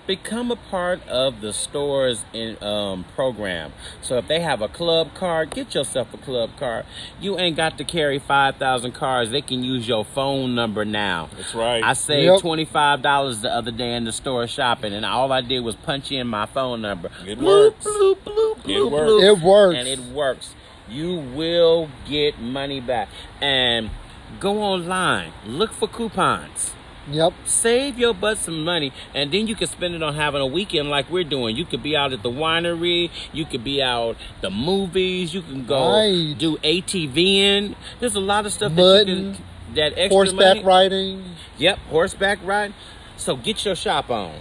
become 0.10 0.50
a 0.50 0.56
part 0.56 1.08
of 1.08 1.40
the 1.40 1.54
store's 1.54 2.26
in, 2.34 2.58
um, 2.64 3.06
program. 3.14 3.72
So 4.02 4.18
if 4.18 4.28
they 4.28 4.40
have 4.40 4.60
a 4.60 4.68
club 4.68 5.14
card, 5.14 5.52
get 5.52 5.76
yourself 5.76 6.12
a 6.16 6.18
club 6.18 6.50
card. 6.58 6.86
You 7.22 7.38
ain't 7.38 7.56
got 7.56 7.78
to 7.78 7.84
carry 7.84 8.18
5,000 8.18 8.92
cards. 8.94 9.30
They 9.30 9.42
can 9.44 9.64
use 9.64 9.88
your 9.88 10.04
phone 10.04 10.56
number 10.56 10.84
now. 10.84 11.30
That's 11.38 11.54
right. 11.54 11.84
I 11.84 11.94
saved 11.94 12.26
Yep. 12.26 12.42
$25 12.42 13.42
the 13.44 13.54
other 13.54 13.70
day 13.70 13.94
in 13.94 14.06
the 14.06 14.12
store 14.12 14.48
shopping, 14.48 14.94
and 14.96 15.06
all 15.06 15.32
I 15.32 15.42
did 15.42 15.60
was 15.60 15.76
punch 15.76 16.12
in 16.12 16.26
my 16.26 16.48
phone 16.48 16.82
number. 16.82 17.12
It 17.28 17.38
Bloop, 17.38 17.46
works. 17.76 17.86
bloop, 17.86 18.16
bloop, 18.26 18.68
It 18.68 18.92
works. 18.92 19.12
bloop. 19.12 19.24
It 19.38 19.44
works. 19.44 19.78
And 19.78 19.88
it 19.88 20.00
works. 20.00 20.56
You 20.90 21.18
will 21.18 21.88
get 22.10 22.40
money 22.42 22.80
back. 22.80 23.10
And 23.42 23.92
go 24.40 24.60
online, 24.64 25.34
look 25.46 25.72
for 25.72 25.88
coupons. 25.88 26.74
Yep. 27.12 27.34
Save 27.46 27.98
your 27.98 28.14
butt 28.14 28.38
some 28.38 28.64
money, 28.64 28.92
and 29.16 29.32
then 29.32 29.48
you 29.48 29.56
can 29.56 29.68
spend 29.68 29.96
it 29.96 30.04
on 30.04 30.14
having 30.16 30.42
a 30.42 30.46
weekend 30.48 30.90
like 30.90 31.10
we're 31.10 31.24
doing. 31.24 31.56
You 31.56 31.66
could 31.66 31.82
be 31.82 31.96
out 31.96 32.14
at 32.14 32.22
the 32.24 32.30
winery, 32.30 33.10
you 33.34 33.46
could 33.46 33.64
be 33.64 33.82
out 33.82 34.16
the 34.42 34.50
movies, 34.50 35.34
you 35.34 35.42
can 35.42 35.66
go 35.66 35.92
Right. 35.92 36.38
do 36.38 36.58
ATVing. 36.58 37.76
There's 38.00 38.16
a 38.16 38.20
lot 38.20 38.46
of 38.46 38.54
stuff 38.54 38.76
that 38.76 39.08
you 39.08 39.16
can 39.16 39.38
that 39.76 39.94
extra 39.98 40.10
Horseback 40.10 40.56
money. 40.58 40.64
riding. 40.64 41.24
Yep, 41.58 41.80
horseback 41.90 42.40
riding. 42.44 42.74
So 43.18 43.36
get 43.36 43.64
your 43.66 43.76
shop 43.76 44.10
on, 44.10 44.34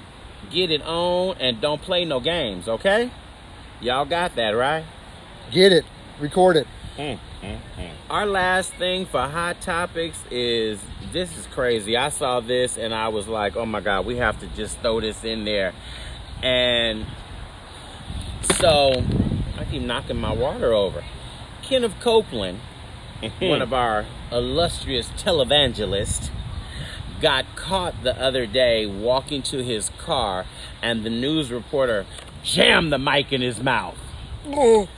get 0.51 0.71
it 0.71 0.83
on, 0.83 1.37
and 1.41 1.61
don't 1.61 1.83
play 1.83 2.05
no 2.05 2.21
games. 2.21 2.69
Okay, 2.69 3.11
y'all 3.81 4.05
got 4.05 4.37
that 4.37 4.51
right. 4.51 4.85
Get 5.51 5.73
it. 5.73 5.85
Record 6.21 6.57
it. 6.57 6.67
Mm. 6.99 7.19
Mm-hmm. 7.43 8.11
Our 8.11 8.27
last 8.27 8.73
thing 8.75 9.07
for 9.07 9.21
hot 9.21 9.61
topics 9.61 10.19
is 10.31 10.81
this 11.13 11.37
is 11.37 11.47
crazy. 11.47 11.97
I 11.97 12.09
saw 12.09 12.41
this 12.41 12.77
and 12.77 12.95
I 12.95 13.09
was 13.09 13.29
like, 13.29 13.57
oh 13.57 13.67
my 13.67 13.81
god, 13.81 14.07
we 14.07 14.17
have 14.17 14.41
to 14.41 14.47
just 14.49 14.79
throw 14.81 15.01
this 15.01 15.25
in 15.25 15.45
there. 15.45 15.73
And 16.43 17.07
so 18.57 19.05
I 19.57 19.65
keep 19.65 19.83
knocking 19.83 20.17
my 20.17 20.33
water 20.33 20.73
over. 20.73 21.05
Kenneth 21.63 21.95
Copeland, 22.01 22.61
one 23.41 23.63
of 23.63 23.73
our 23.73 24.07
illustrious 24.33 25.09
televangelists, 25.11 26.31
got 27.21 27.45
caught 27.57 28.03
the 28.03 28.19
other 28.21 28.47
day 28.47 28.87
walking 28.87 29.43
to 29.43 29.63
his 29.63 29.91
car, 29.99 30.47
and 30.81 31.05
the 31.05 31.11
news 31.11 31.51
reporter 31.51 32.07
jammed 32.43 32.93
the 32.93 32.99
mic 32.99 33.33
in 33.33 33.41
his 33.41 33.61
mouth. 33.63 33.99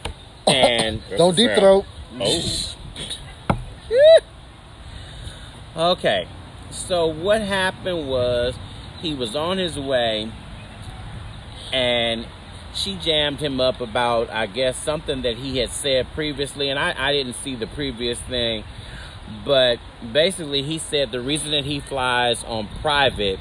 And 0.46 1.00
Don't 1.16 1.36
deep 1.36 1.52
throat. 1.52 1.84
Oh. 2.18 2.76
Okay, 5.76 6.26
so 6.70 7.06
what 7.06 7.40
happened 7.42 8.08
was 8.08 8.56
he 9.00 9.14
was 9.14 9.36
on 9.36 9.56
his 9.56 9.78
way 9.78 10.30
and 11.72 12.26
she 12.74 12.96
jammed 12.96 13.40
him 13.40 13.60
up 13.60 13.80
about, 13.80 14.30
I 14.30 14.46
guess, 14.46 14.76
something 14.76 15.22
that 15.22 15.36
he 15.36 15.58
had 15.58 15.70
said 15.70 16.08
previously. 16.12 16.68
And 16.68 16.78
I, 16.78 16.94
I 16.98 17.12
didn't 17.12 17.34
see 17.34 17.54
the 17.54 17.66
previous 17.66 18.18
thing, 18.20 18.64
but 19.44 19.78
basically, 20.12 20.62
he 20.62 20.78
said 20.78 21.12
the 21.12 21.20
reason 21.20 21.52
that 21.52 21.64
he 21.64 21.80
flies 21.80 22.44
on 22.44 22.68
private, 22.80 23.38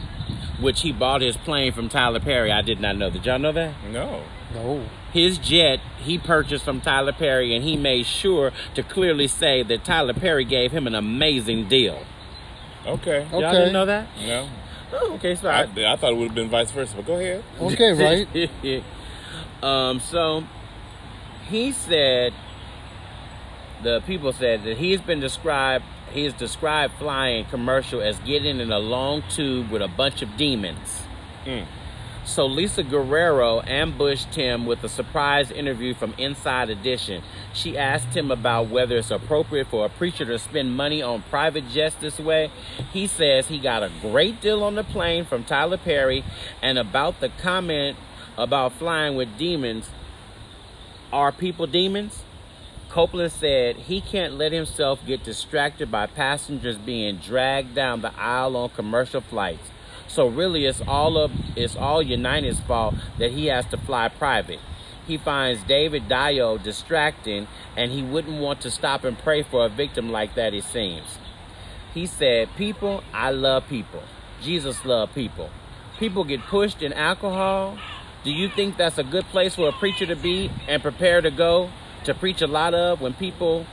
which 0.60 0.82
he 0.82 0.92
bought 0.92 1.22
his 1.22 1.38
plane 1.38 1.74
from 1.74 1.90
Tyler 1.90 2.20
Perry, 2.20 2.52
I 2.52 2.62
did 2.62 2.80
not 2.80 2.96
know. 2.96 3.10
Did 3.10 3.26
y'all 3.26 3.40
know 3.40 3.52
that? 3.52 3.74
No. 3.92 4.24
No. 4.54 4.86
His 5.12 5.38
jet 5.38 5.80
he 5.99 6.18
purchased 6.18 6.64
from 6.66 6.82
Tyler 6.82 7.14
Perry, 7.14 7.55
and 7.55 7.64
he 7.64 7.76
made 7.78 8.05
sure 8.05 8.51
to 8.76 8.84
clearly 8.84 9.28
say 9.28 9.64
that 9.64 9.84
Tyler 9.84 10.14
Perry 10.14 10.45
gave 10.45 10.72
him 10.72 10.88
an 10.88 10.95
amazing 10.95 11.68
deal. 11.68 12.03
Okay. 12.86 13.28
Y'all 13.32 13.43
Okay. 13.43 13.51
didn't 13.57 13.74
know 13.74 13.86
that? 13.86 14.07
No. 14.26 14.47
Oh, 14.91 15.14
okay, 15.16 15.36
so 15.36 15.49
I, 15.49 15.62
I, 15.78 15.93
I 15.93 15.95
thought 15.97 16.14
it 16.14 16.18
would 16.18 16.28
have 16.28 16.36
been 16.36 16.49
vice 16.49 16.72
versa, 16.72 16.95
but 16.95 17.05
go 17.05 17.16
ahead. 17.20 17.43
Okay, 17.62 17.91
right. 17.93 18.84
um, 19.64 19.99
so 19.99 20.43
he 21.47 21.72
said 21.72 22.34
the 23.84 24.01
people 24.01 24.34
said 24.34 24.64
that 24.64 24.78
he's 24.78 25.01
been 25.01 25.20
described. 25.20 25.86
He 26.12 26.24
has 26.24 26.34
described 26.34 26.93
flying 26.95 27.45
commercial 27.45 28.01
as 28.01 28.18
getting 28.20 28.60
in 28.60 28.72
a 28.72 28.80
long 28.80 29.22
tube 29.30 29.70
with 29.70 29.82
a 29.82 29.88
bunch 29.88 30.22
of 30.24 30.36
demons. 30.38 31.03
Mm. 31.45 31.66
So 32.30 32.46
Lisa 32.46 32.84
Guerrero 32.84 33.64
ambushed 33.64 34.36
him 34.36 34.68
with 34.68 34.84
a 34.84 34.88
surprise 34.88 35.50
interview 35.50 35.96
from 35.96 36.14
Inside 36.20 36.70
Edition. 36.70 37.24
She 37.54 37.76
asked 37.76 38.16
him 38.16 38.30
about 38.30 38.70
whether 38.70 38.98
it's 38.98 39.10
appropriate 39.10 39.66
for 39.66 39.88
a 39.88 39.90
preacher 39.90 40.26
to 40.26 40.38
spend 40.38 40.78
money 40.78 41.02
on 41.02 41.24
private 41.24 41.68
jets 41.70 41.96
this 41.96 42.20
way. 42.20 42.52
He 42.94 43.08
says 43.08 43.48
he 43.48 43.58
got 43.58 43.82
a 43.82 43.90
great 44.00 44.42
deal 44.42 44.64
on 44.64 44.76
the 44.76 44.84
plane 44.84 45.26
from 45.26 45.44
Tyler 45.44 45.80
Perry, 45.80 46.24
and 46.62 46.78
about 46.78 47.20
the 47.20 47.30
comment 47.42 47.98
about 48.38 48.74
flying 48.74 49.16
with 49.16 49.36
demons. 49.40 49.90
Are 51.12 51.32
people 51.32 51.66
demons? 51.66 52.24
Copeland 52.90 53.32
said 53.32 53.76
he 53.76 54.02
can't 54.02 54.36
let 54.36 54.52
himself 54.52 55.00
get 55.04 55.24
distracted 55.24 55.90
by 55.90 56.06
passengers 56.06 56.78
being 56.78 57.18
dragged 57.18 57.74
down 57.74 58.02
the 58.02 58.16
aisle 58.16 58.56
on 58.56 58.70
commercial 58.70 59.20
flights. 59.20 59.72
So 60.10 60.28
really 60.28 60.66
it's 60.66 60.82
all 60.82 61.18
of 61.18 61.32
it's 61.55 61.76
all 61.76 62.01
United's 62.01 62.60
fault 62.60 62.95
that 63.20 63.32
he 63.32 63.45
has 63.45 63.66
to 63.68 63.78
fly 63.78 64.10
private. 64.10 64.60
He 65.05 65.18
finds 65.18 65.64
David 65.64 66.10
Dao 66.10 66.62
distracting 66.62 67.47
and 67.78 67.91
he 67.91 68.01
wouldn't 68.01 68.41
want 68.41 68.60
to 68.62 68.72
stop 68.72 69.03
and 69.03 69.18
pray 69.18 69.43
for 69.43 69.66
a 69.66 69.70
victim 69.70 70.12
like 70.12 70.34
that 70.34 70.53
it 70.53 70.64
seems. 70.64 71.20
He 71.93 72.07
said, 72.07 72.49
"People, 72.57 73.03
I 73.14 73.30
love 73.30 73.68
people. 73.68 74.01
Jesus 74.41 74.84
loved 74.84 75.14
people. 75.14 75.51
People 75.99 76.24
get 76.24 76.41
pushed 76.41 76.82
in 76.82 76.91
alcohol. 76.93 77.78
Do 78.24 78.32
you 78.32 78.49
think 78.49 78.78
that's 78.78 78.97
a 78.97 79.03
good 79.03 79.26
place 79.26 79.55
for 79.55 79.70
a 79.70 79.74
preacher 79.74 80.07
to 80.07 80.16
be 80.16 80.49
and 80.68 80.82
prepare 80.82 81.22
to 81.22 81.30
go 81.32 81.70
to 82.05 82.14
preach 82.16 82.41
a 82.41 82.47
lot 82.47 82.74
of 82.74 82.99
when 82.99 83.14
people 83.14 83.68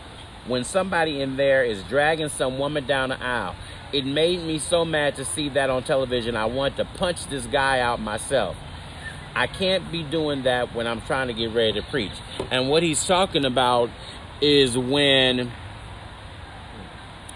when 0.46 0.64
somebody 0.64 1.20
in 1.20 1.36
there 1.36 1.64
is 1.64 1.82
dragging 1.84 2.28
some 2.28 2.58
woman 2.58 2.86
down 2.86 3.08
the 3.08 3.22
aisle? 3.22 3.54
It 3.92 4.04
made 4.04 4.42
me 4.42 4.58
so 4.58 4.84
mad 4.84 5.16
to 5.16 5.24
see 5.24 5.48
that 5.50 5.70
on 5.70 5.82
television. 5.82 6.36
I 6.36 6.46
want 6.46 6.76
to 6.76 6.84
punch 6.84 7.26
this 7.26 7.46
guy 7.46 7.80
out 7.80 8.00
myself. 8.00 8.56
I 9.34 9.46
can't 9.46 9.90
be 9.92 10.02
doing 10.02 10.42
that 10.44 10.74
when 10.74 10.86
I'm 10.86 11.02
trying 11.02 11.28
to 11.28 11.34
get 11.34 11.52
ready 11.54 11.74
to 11.74 11.82
preach. 11.82 12.12
And 12.50 12.68
what 12.68 12.82
he's 12.82 13.04
talking 13.04 13.44
about 13.44 13.90
is 14.40 14.76
when 14.76 15.52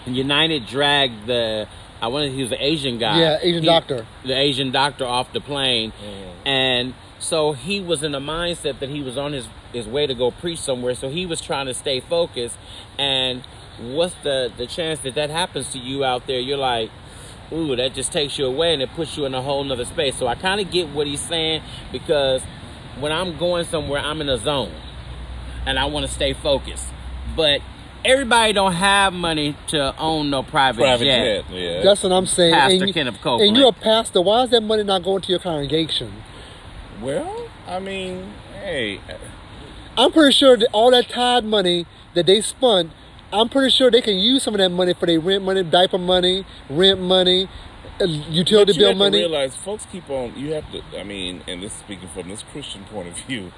United 0.06 0.66
dragged 0.66 1.26
the 1.26 1.68
I 2.02 2.08
wanted 2.08 2.32
he 2.32 2.42
was 2.42 2.52
an 2.52 2.58
Asian 2.60 2.98
guy. 2.98 3.20
Yeah, 3.20 3.38
Asian 3.42 3.62
He- 3.62 3.68
doctor. 3.68 4.06
The 4.24 4.32
Asian 4.32 4.70
doctor 4.70 5.04
off 5.04 5.32
the 5.32 5.40
plane. 5.40 5.92
Mm-hmm. 5.92 6.48
And 6.48 6.94
so 7.18 7.52
he 7.52 7.80
was 7.80 8.02
in 8.02 8.14
a 8.14 8.20
mindset 8.20 8.78
that 8.78 8.88
he 8.88 9.02
was 9.02 9.18
on 9.18 9.32
his, 9.32 9.48
his 9.72 9.86
way 9.86 10.06
to 10.06 10.14
go 10.14 10.30
preach 10.30 10.58
somewhere. 10.58 10.94
So 10.94 11.10
he 11.10 11.26
was 11.26 11.40
trying 11.40 11.66
to 11.66 11.74
stay 11.74 12.00
focused. 12.00 12.56
And 12.98 13.42
what's 13.80 14.14
the, 14.22 14.52
the 14.56 14.66
chance 14.66 15.00
that 15.00 15.14
that 15.14 15.30
happens 15.30 15.70
to 15.70 15.78
you 15.78 16.04
out 16.04 16.26
there? 16.26 16.38
You're 16.40 16.58
like, 16.58 16.90
ooh, 17.52 17.74
that 17.76 17.94
just 17.94 18.12
takes 18.12 18.38
you 18.38 18.46
away 18.46 18.72
and 18.72 18.82
it 18.82 18.90
puts 18.94 19.16
you 19.16 19.24
in 19.24 19.34
a 19.34 19.42
whole 19.42 19.64
nother 19.64 19.84
space. 19.84 20.16
So 20.16 20.26
I 20.26 20.34
kind 20.34 20.60
of 20.60 20.70
get 20.70 20.88
what 20.90 21.06
he's 21.06 21.20
saying 21.20 21.62
because 21.92 22.42
when 22.98 23.12
I'm 23.12 23.38
going 23.38 23.64
somewhere, 23.64 24.00
I'm 24.00 24.20
in 24.20 24.28
a 24.28 24.38
zone 24.38 24.72
and 25.66 25.78
I 25.78 25.86
want 25.86 26.06
to 26.06 26.12
stay 26.12 26.32
focused. 26.32 26.86
But 27.36 27.60
everybody 28.04 28.52
don't 28.52 28.72
have 28.72 29.12
money 29.12 29.56
to 29.68 29.96
own 29.98 30.30
no 30.30 30.42
private, 30.42 30.80
Private 30.82 31.04
jet. 31.04 31.44
jet. 31.48 31.54
Yeah. 31.54 31.82
That's 31.82 32.02
what 32.02 32.12
I'm 32.12 32.26
saying. 32.26 32.54
Pastor 32.54 32.76
and, 32.78 32.88
you, 32.88 32.94
Kenneth 32.94 33.20
Copeland. 33.20 33.48
and 33.48 33.56
you're 33.56 33.68
a 33.68 33.72
pastor. 33.72 34.20
Why 34.20 34.42
is 34.42 34.50
that 34.50 34.62
money 34.62 34.84
not 34.84 35.02
going 35.02 35.22
to 35.22 35.28
your 35.30 35.40
congregation? 35.40 36.22
well, 37.00 37.48
I 37.66 37.78
mean, 37.78 38.32
hey, 38.62 39.00
I'm 39.96 40.12
pretty 40.12 40.32
sure 40.32 40.56
that 40.56 40.68
all 40.72 40.90
that 40.90 41.08
tide 41.08 41.44
money 41.44 41.86
that 42.14 42.26
they 42.26 42.40
spent, 42.40 42.90
I'm 43.32 43.48
pretty 43.48 43.70
sure 43.70 43.90
they 43.90 44.02
can 44.02 44.16
use 44.16 44.42
some 44.42 44.54
of 44.54 44.58
that 44.58 44.70
money 44.70 44.94
for 44.94 45.06
their 45.06 45.20
rent 45.20 45.44
money, 45.44 45.62
diaper 45.62 45.98
money, 45.98 46.44
rent 46.68 47.00
money, 47.00 47.48
uh, 48.00 48.04
utility 48.04 48.72
But 48.72 48.74
you 48.74 48.80
bill 48.80 48.88
have 48.88 48.96
money. 48.96 49.18
To 49.18 49.28
realize, 49.28 49.56
folks 49.56 49.86
keep 49.90 50.08
on. 50.10 50.34
You 50.36 50.52
have 50.54 50.70
to. 50.72 50.82
I 50.98 51.04
mean, 51.04 51.42
and 51.46 51.62
this 51.62 51.72
is 51.72 51.78
speaking 51.78 52.08
from 52.08 52.28
this 52.28 52.42
Christian 52.42 52.84
point 52.84 53.08
of 53.08 53.16
view, 53.26 53.52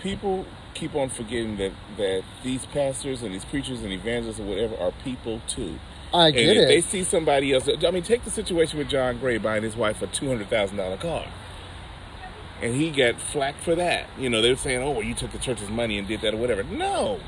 people 0.00 0.46
keep 0.74 0.94
on 0.94 1.08
forgetting 1.10 1.56
that 1.58 1.72
that 1.96 2.22
these 2.42 2.64
pastors 2.66 3.22
and 3.22 3.34
these 3.34 3.44
preachers 3.44 3.82
and 3.82 3.92
evangelists 3.92 4.40
or 4.40 4.44
whatever 4.44 4.76
are 4.76 4.92
people 5.04 5.40
too. 5.46 5.78
I 6.14 6.26
and 6.26 6.34
get 6.34 6.56
it. 6.56 6.68
they 6.68 6.80
see 6.80 7.04
somebody 7.04 7.52
else, 7.52 7.68
I 7.68 7.90
mean, 7.90 8.02
take 8.02 8.24
the 8.24 8.30
situation 8.30 8.78
with 8.78 8.88
John 8.88 9.18
Gray 9.18 9.38
buying 9.38 9.62
his 9.62 9.76
wife 9.76 10.02
a 10.02 10.06
two 10.06 10.28
hundred 10.28 10.48
thousand 10.48 10.76
dollar 10.76 10.96
car, 10.96 11.26
and 12.60 12.74
he 12.74 12.90
got 12.90 13.20
flack 13.20 13.56
for 13.56 13.74
that. 13.74 14.08
You 14.18 14.30
know, 14.30 14.42
they 14.42 14.50
were 14.50 14.56
saying, 14.56 14.82
"Oh, 14.82 14.90
well, 14.90 15.02
you 15.02 15.14
took 15.14 15.32
the 15.32 15.38
church's 15.38 15.70
money 15.70 15.98
and 15.98 16.06
did 16.06 16.20
that 16.22 16.34
or 16.34 16.38
whatever." 16.38 16.62
No, 16.64 17.20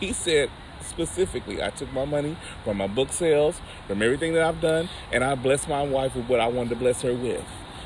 he 0.00 0.12
said 0.12 0.50
specifically, 0.98 1.62
"I 1.62 1.70
took 1.70 1.92
my 1.92 2.04
money 2.04 2.36
from 2.64 2.78
my 2.78 2.88
book 2.88 3.12
sales, 3.12 3.60
from 3.86 4.02
everything 4.02 4.34
that 4.34 4.42
I've 4.42 4.60
done, 4.60 4.88
and 5.12 5.22
I 5.22 5.36
blessed 5.36 5.68
my 5.68 5.82
wife 5.82 6.16
with 6.16 6.28
what 6.28 6.40
I 6.40 6.48
wanted 6.48 6.70
to 6.70 6.76
bless 6.76 7.02
her 7.02 7.14
with." 7.14 7.44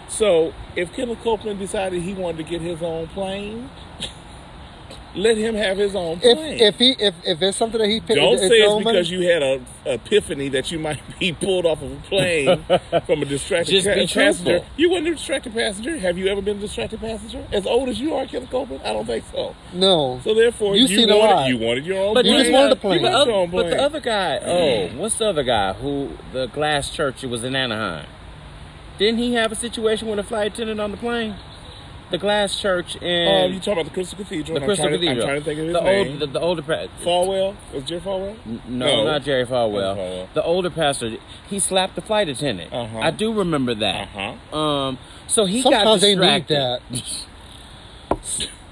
So, 0.08 0.52
if 0.76 0.92
Kenneth 0.94 1.22
Copeland 1.22 1.58
decided 1.58 2.02
he 2.02 2.14
wanted 2.14 2.38
to 2.38 2.42
get 2.44 2.60
his 2.62 2.82
own 2.82 3.08
plane, 3.08 3.68
let 5.14 5.36
him 5.36 5.54
have 5.54 5.76
his 5.76 5.94
own 5.94 6.18
plane. 6.20 6.36
If 6.54 6.74
if 6.74 6.78
he 6.78 6.90
if 6.98 7.14
if 7.24 7.42
it's 7.42 7.56
something 7.58 7.80
that 7.80 7.88
he 7.88 8.00
picked, 8.00 8.14
Don't 8.14 8.34
it's 8.34 8.42
say 8.48 8.60
it's 8.62 8.72
money- 8.84 8.84
because 8.98 9.10
you 9.10 9.28
had 9.28 9.42
a 9.42 9.60
epiphany 9.84 10.48
that 10.50 10.70
you 10.72 10.78
might 10.78 11.00
be 11.18 11.32
pulled 11.32 11.66
off 11.66 11.82
of 11.82 11.92
a 11.92 11.96
plane 12.08 12.64
from 13.06 13.22
a 13.22 13.24
distracted 13.24 13.72
Just 13.72 13.86
ca- 13.86 13.94
be 13.94 14.06
passenger. 14.06 14.44
truthful. 14.60 14.66
You 14.76 14.90
weren't 14.90 15.06
a 15.08 15.10
distracted 15.12 15.52
passenger. 15.54 15.98
Have 15.98 16.16
you 16.16 16.28
ever 16.28 16.40
been 16.40 16.56
a 16.58 16.60
distracted 16.60 17.00
passenger? 17.00 17.44
As 17.52 17.66
old 17.66 17.88
as 17.88 18.00
you 18.00 18.14
are, 18.14 18.26
Kenneth 18.26 18.50
Copeland, 18.50 18.82
I 18.84 18.92
don't 18.92 19.06
think 19.06 19.24
so. 19.32 19.54
no. 19.74 20.20
So 20.24 20.34
therefore, 20.34 20.76
You 20.76 20.82
you, 20.82 20.88
seen 20.96 21.10
a 21.10 21.16
lot. 21.16 21.34
wanted, 21.36 21.48
you 21.48 21.58
wanted 21.58 21.86
your 21.86 21.98
own. 22.04 22.14
But 22.14 22.24
You 22.24 22.38
just 22.38 22.50
wanted 22.52 22.72
a 22.72 22.76
plane. 22.76 23.02
But, 23.02 23.26
your 23.26 23.48
but 23.48 23.70
the 23.70 23.82
other 23.82 24.00
guy, 24.00 24.38
oh, 24.42 24.88
mm. 24.92 24.96
what's 24.96 25.16
the 25.16 25.26
other 25.28 25.42
guy 25.42 25.72
who 25.74 26.10
the 26.32 26.46
glass 26.46 26.88
church? 26.90 27.22
It 27.22 27.28
was 27.30 27.44
in 27.44 27.54
Anaheim. 27.56 28.06
Didn't 28.98 29.18
he 29.18 29.34
have 29.34 29.50
a 29.52 29.56
situation 29.56 30.08
with 30.08 30.18
a 30.18 30.22
flight 30.22 30.52
attendant 30.52 30.80
on 30.80 30.90
the 30.90 30.96
plane? 30.96 31.34
The 32.12 32.18
glass 32.18 32.60
church 32.60 32.94
in 32.96 33.28
Oh, 33.28 33.46
you 33.46 33.58
talking 33.58 33.72
about 33.72 33.84
the 33.86 33.90
Crystal 33.90 34.16
Cathedral? 34.18 34.54
the 34.54 34.60
I'm 34.60 34.66
Crystal 34.68 34.86
trying 34.88 35.00
to- 35.00 35.06
Cathedral. 35.06 35.22
I'm 35.22 35.28
trying 35.28 35.40
to 35.40 35.44
think 35.44 35.58
of 35.60 35.64
his 35.66 35.74
the 35.74 35.80
name. 35.80 36.08
Old, 36.08 36.18
the, 36.20 36.26
the 36.26 36.40
older 36.40 36.62
pa- 36.62 36.86
Falwell 37.02 37.56
was 37.74 37.84
Jerry 37.84 38.00
Falwell? 38.02 38.36
No, 38.68 39.04
not 39.04 39.22
Jerry 39.24 39.44
Falwell. 39.46 39.96
Falwell. 39.96 40.28
The 40.34 40.42
older 40.44 40.70
pastor, 40.70 41.16
he 41.48 41.58
slapped 41.58 41.94
the 41.96 42.02
flight 42.02 42.28
attendant. 42.28 42.72
Uh-huh. 42.72 42.98
I 43.00 43.10
do 43.10 43.32
remember 43.32 43.74
that. 43.74 44.08
Uh-huh. 44.14 44.56
Um, 44.56 44.98
so 45.26 45.46
he 45.46 45.62
Sometimes 45.62 45.84
got 45.84 46.00
they 46.02 46.14
need 46.14 46.46
distracted. 46.46 46.80
that. 46.90 47.26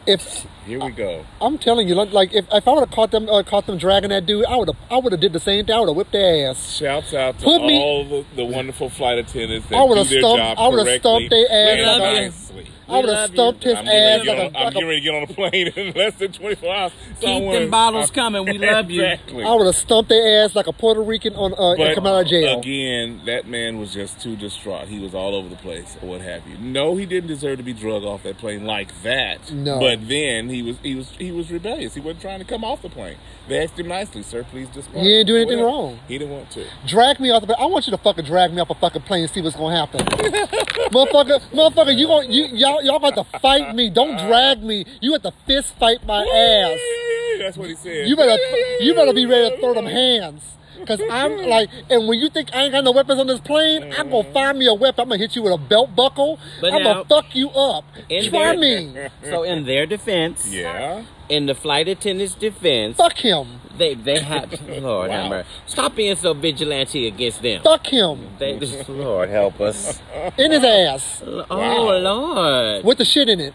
If 0.07 0.47
Here 0.66 0.80
we 0.82 0.91
go. 0.93 1.24
I'm 1.43 1.59
telling 1.59 1.86
you, 1.86 1.95
like, 1.95 2.11
like 2.11 2.32
if, 2.34 2.47
if 2.51 2.66
I 2.66 2.72
would 2.72 2.80
have 2.80 2.91
caught 2.91 3.11
them 3.11 3.28
uh, 3.28 3.43
caught 3.43 3.66
them 3.66 3.76
dragging 3.76 4.09
that 4.11 4.24
dude, 4.24 4.47
I 4.47 4.57
would 4.57 4.68
have 4.68 4.76
I 4.91 4.97
would 4.97 5.12
have 5.12 5.20
did 5.20 5.34
the 5.34 5.38
same 5.38 5.66
thing. 5.66 5.74
I 5.74 5.78
would 5.78 5.88
have 5.88 5.97
whipped 5.97 6.12
their 6.12 6.49
ass. 6.51 6.72
Shouts 6.72 7.12
out 7.12 7.38
to 7.38 7.45
Put 7.45 7.62
me- 7.66 7.78
all 7.78 8.05
the, 8.05 8.24
the 8.34 8.45
wonderful 8.45 8.88
flight 8.88 9.18
attendants 9.18 9.68
that 9.68 9.76
I 9.78 9.82
would've 9.84 10.09
do 10.09 10.14
their 10.14 10.20
stumped- 10.22 10.38
job 10.38 10.59
I 10.59 10.68
would've 10.68 10.86
correctly 10.86 11.01
stumped 11.28 11.30
their 11.30 11.47
ass 11.53 11.86
like 12.01 12.01
a- 12.01 12.20
nicely. 12.22 12.66
I 12.91 12.97
would 12.99 13.07
love 13.07 13.16
have 13.16 13.30
you. 13.30 13.36
stumped 13.36 13.64
his 13.64 13.76
I'm 13.76 13.84
getting, 13.84 14.01
ready 14.01 14.12
ass 14.14 14.20
to 14.20 14.24
get 14.26 14.38
like 14.38 14.38
on, 14.38 14.55
a, 14.55 14.59
I'm 14.59 14.64
like 14.64 14.74
getting 14.74 14.88
ready 14.88 15.01
to 15.01 15.05
get 15.05 15.14
on 15.14 15.22
a 15.22 15.26
plane 15.26 15.66
in 15.76 15.93
less 15.97 16.14
than 16.16 16.32
24 16.32 16.74
hours. 16.74 16.93
So 17.20 17.26
Keep 17.26 17.43
wanna- 17.43 17.61
them 17.61 17.70
bottles 17.70 18.11
I- 18.11 18.14
coming. 18.20 18.45
We 18.47 18.59
love 18.59 18.91
you. 18.91 19.03
Exactly. 19.03 19.45
I 19.45 19.55
would 19.55 19.66
have 19.66 19.76
stumped 19.76 20.09
their 20.09 20.45
ass 20.45 20.55
like 20.57 20.66
a 20.66 20.72
Puerto 20.72 21.01
Rican 21.03 21.34
on 21.34 21.53
uh, 21.55 21.76
But 21.76 21.95
coming 21.95 22.12
out 22.12 22.22
of 22.22 22.26
jail. 22.28 22.59
again, 22.61 23.20
that 23.26 23.47
man 23.47 23.78
was 23.78 23.93
just 23.95 24.20
too 24.20 24.36
distraught. 24.36 24.88
He 24.88 24.99
was 24.99 25.14
all 25.14 25.34
over 25.34 25.49
the 25.49 25.57
place, 25.57 25.97
or 26.03 26.09
what 26.11 26.20
have 26.20 26.47
you. 26.47 26.57
No, 26.59 26.97
he 26.97 27.07
didn't 27.07 27.28
deserve 27.28 27.59
to 27.59 27.64
be 27.64 27.72
drug 27.72 28.03
off 28.05 28.22
that 28.24 28.38
plane 28.38 28.64
like 28.64 29.03
that. 29.03 29.53
No. 29.53 29.78
But 29.80 30.09
then 30.09 30.49
he 30.49 30.62
was 30.62 30.76
he 30.82 30.95
was 30.95 31.11
he 31.11 31.30
was 31.32 31.51
rebellious. 31.51 31.95
He 31.95 32.01
wasn't 32.01 32.20
trying 32.22 32.38
to 32.41 32.45
come 32.45 32.64
off 32.64 32.82
the 32.82 32.88
plane. 32.91 33.16
They 33.51 33.64
asked 33.64 33.78
him 33.78 33.88
nicely, 33.88 34.22
"Sir, 34.22 34.44
please 34.44 34.68
depart." 34.68 34.96
He 35.05 35.09
didn't 35.09 35.26
do 35.26 35.34
anything 35.36 35.59
Whatever. 35.59 35.76
wrong. 35.76 35.98
He 36.07 36.18
didn't 36.18 36.32
want 36.32 36.51
to. 36.53 36.64
Drag 36.86 37.18
me 37.18 37.30
off 37.30 37.40
the 37.40 37.48
plane. 37.48 37.59
I 37.61 37.66
want 37.66 37.86
you 37.86 37.90
to 37.90 37.98
fucking 37.98 38.24
drag 38.24 38.55
me 38.55 38.61
off 38.61 38.70
a 38.70 38.74
fucking 38.76 39.03
plane 39.03 39.22
and 39.24 39.30
see 39.30 39.42
what's 39.42 39.57
gonna 39.57 39.76
happen. 39.76 40.07
motherfucker, 40.94 41.40
motherfucker, 41.51 41.98
you 41.98 42.07
going 42.07 42.30
you 42.30 42.46
y'all 42.53 42.80
y'all 42.82 43.01
got 43.01 43.16
to 43.16 43.38
fight 43.40 43.74
me. 43.74 43.90
Don't 43.90 44.14
ah. 44.14 44.26
drag 44.28 44.62
me. 44.62 44.84
You 45.01 45.12
have 45.14 45.22
to 45.22 45.32
fist 45.46 45.74
fight 45.80 46.07
my 46.07 46.24
Yeah, 46.24 46.32
yeah, 46.32 46.68
ass. 46.74 46.78
yeah, 46.78 47.32
yeah, 47.38 47.42
That's 47.44 47.57
what 47.59 47.68
he 47.68 47.74
said. 47.74 48.09
You 48.09 48.14
better 48.14 48.38
you 48.80 48.94
better 48.94 49.12
be 49.12 49.26
ready 49.26 49.51
to 49.51 49.61
throw 49.61 49.74
them 49.74 49.86
hands. 49.86 50.42
Cause 50.86 51.01
I'm 51.11 51.36
like, 51.48 51.68
and 51.90 52.09
when 52.09 52.18
you 52.18 52.30
think 52.30 52.55
I 52.55 52.62
ain't 52.62 52.72
got 52.72 52.84
no 52.84 52.92
weapons 52.92 53.20
on 53.20 53.26
this 53.26 53.40
plane, 53.40 53.82
I'm 53.98 54.11
gonna 54.11 54.20
uh-huh. 54.20 54.32
find 54.32 54.59
me 54.59 54.66
a 54.66 54.74
weapon. 54.74 55.03
I'm 55.03 55.09
gonna 55.09 55.18
hit 55.18 55.34
you 55.36 55.42
with 55.42 55.53
a 55.55 55.59
belt 55.59 55.94
buckle. 55.96 56.38
But 56.61 56.72
I'm 56.72 56.82
now- 56.82 57.03
gonna 57.03 57.05
fuck 57.05 57.34
you 57.34 57.51
up. 57.51 57.84
In 58.09 58.30
Try 58.30 58.57
their- 58.57 58.59
me. 58.59 58.94
So 59.24 59.42
in 59.42 59.66
their 59.66 59.86
defense, 59.86 60.46
Yeah. 60.48 61.03
In 61.31 61.47
the 61.47 61.55
flight 61.55 61.89
attendant's 61.89 62.35
defense, 62.35 62.97
Fuck 62.97 63.18
him. 63.18 63.47
they 63.78 63.95
they 63.95 64.18
have 64.20 64.53
Lord 64.83 65.11
have 65.11 65.24
Wow. 65.24 65.28
mercy. 65.31 65.49
Stop 65.66 65.95
being 65.97 66.16
so 66.16 66.35
vigilante 66.35 67.07
against 67.07 67.41
them. 67.43 67.62
Fuck 67.62 67.87
him. 67.87 68.26
They, 68.39 68.59
Lord 68.89 69.28
help 69.31 69.61
us. 69.61 70.01
In 70.37 70.51
his 70.51 70.64
ass. 70.64 71.22
Oh 71.24 71.45
Wow. 71.49 71.99
Lord. 71.99 72.85
With 72.85 72.99
the 72.99 73.05
shit 73.05 73.28
in 73.28 73.41
it. 73.41 73.55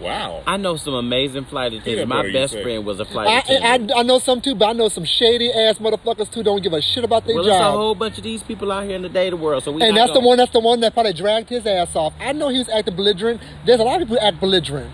Wow. 0.00 0.42
I 0.46 0.56
know 0.56 0.76
some 0.76 0.94
amazing 0.94 1.44
flight 1.44 1.72
attendants. 1.72 1.98
Yeah, 2.00 2.04
My 2.04 2.30
best 2.32 2.52
say. 2.54 2.62
friend 2.62 2.84
was 2.84 3.00
a 3.00 3.04
flight 3.04 3.28
I, 3.28 3.38
attendant. 3.38 3.92
I, 3.92 4.00
I 4.00 4.02
know 4.02 4.18
some 4.18 4.40
too, 4.40 4.54
but 4.54 4.68
I 4.68 4.72
know 4.72 4.88
some 4.88 5.04
shady 5.04 5.52
ass 5.52 5.78
motherfuckers 5.78 6.30
too. 6.30 6.42
Don't 6.42 6.62
give 6.62 6.72
a 6.72 6.80
shit 6.82 7.04
about 7.04 7.24
their 7.26 7.36
well, 7.36 7.44
there's 7.44 7.56
a 7.60 7.70
whole 7.70 7.94
bunch 7.94 8.18
of 8.18 8.24
these 8.24 8.42
people 8.42 8.70
out 8.72 8.84
here 8.84 8.96
in 8.96 9.02
the 9.02 9.08
data 9.08 9.36
world. 9.36 9.62
So 9.64 9.72
we 9.72 9.82
and 9.82 9.96
that's 9.96 10.10
the 10.10 10.14
gonna- 10.14 10.26
one. 10.26 10.38
That's 10.38 10.52
the 10.52 10.60
one 10.60 10.80
that 10.80 10.92
probably 10.94 11.12
dragged 11.12 11.48
his 11.48 11.64
ass 11.66 11.94
off. 11.94 12.14
I 12.20 12.32
know 12.32 12.48
he 12.48 12.58
was 12.58 12.68
acting 12.68 12.96
belligerent. 12.96 13.40
There's 13.64 13.80
a 13.80 13.84
lot 13.84 14.00
of 14.02 14.08
people 14.08 14.20
who 14.20 14.26
act 14.26 14.40
belligerent. 14.40 14.90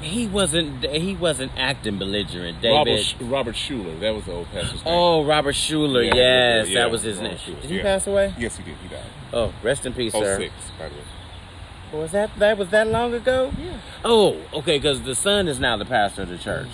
He 0.00 0.26
wasn't 0.26 0.84
he 0.86 1.14
wasn't 1.14 1.52
acting 1.56 1.98
belligerent. 1.98 2.62
David. 2.62 2.74
Robert 3.20 3.30
Robert 3.30 3.54
Schuller. 3.56 4.00
That 4.00 4.14
was 4.14 4.24
the 4.24 4.32
old 4.32 4.50
pastor's 4.50 4.84
name. 4.84 4.94
Oh, 4.94 5.24
Robert 5.24 5.54
Schuller. 5.54 6.04
Yeah, 6.06 6.14
yes, 6.14 6.68
yeah, 6.68 6.80
that 6.80 6.90
was 6.90 7.02
his 7.02 7.16
Robert 7.18 7.28
name. 7.30 7.38
Schuller, 7.38 7.60
Did 7.62 7.70
he 7.70 7.76
yeah. 7.76 7.82
pass 7.82 8.06
away? 8.06 8.34
Yes, 8.38 8.56
he 8.56 8.62
did. 8.64 8.76
He 8.82 8.88
died. 8.88 9.04
Oh, 9.32 9.52
rest 9.62 9.84
in 9.84 9.92
peace, 9.92 10.12
Oh 10.14 10.22
sir. 10.22 10.36
six, 10.38 10.54
by 10.78 10.88
the 10.88 10.94
way. 10.94 12.00
Was 12.02 12.12
that 12.12 12.30
that 12.38 12.56
was 12.56 12.68
that 12.70 12.86
long 12.86 13.12
ago? 13.14 13.52
Yeah. 13.58 13.78
Oh, 14.04 14.40
okay, 14.54 14.78
because 14.78 15.02
the 15.02 15.14
son 15.14 15.48
is 15.48 15.58
now 15.60 15.76
the 15.76 15.84
pastor 15.84 16.22
of 16.22 16.28
the 16.28 16.38
church. 16.38 16.68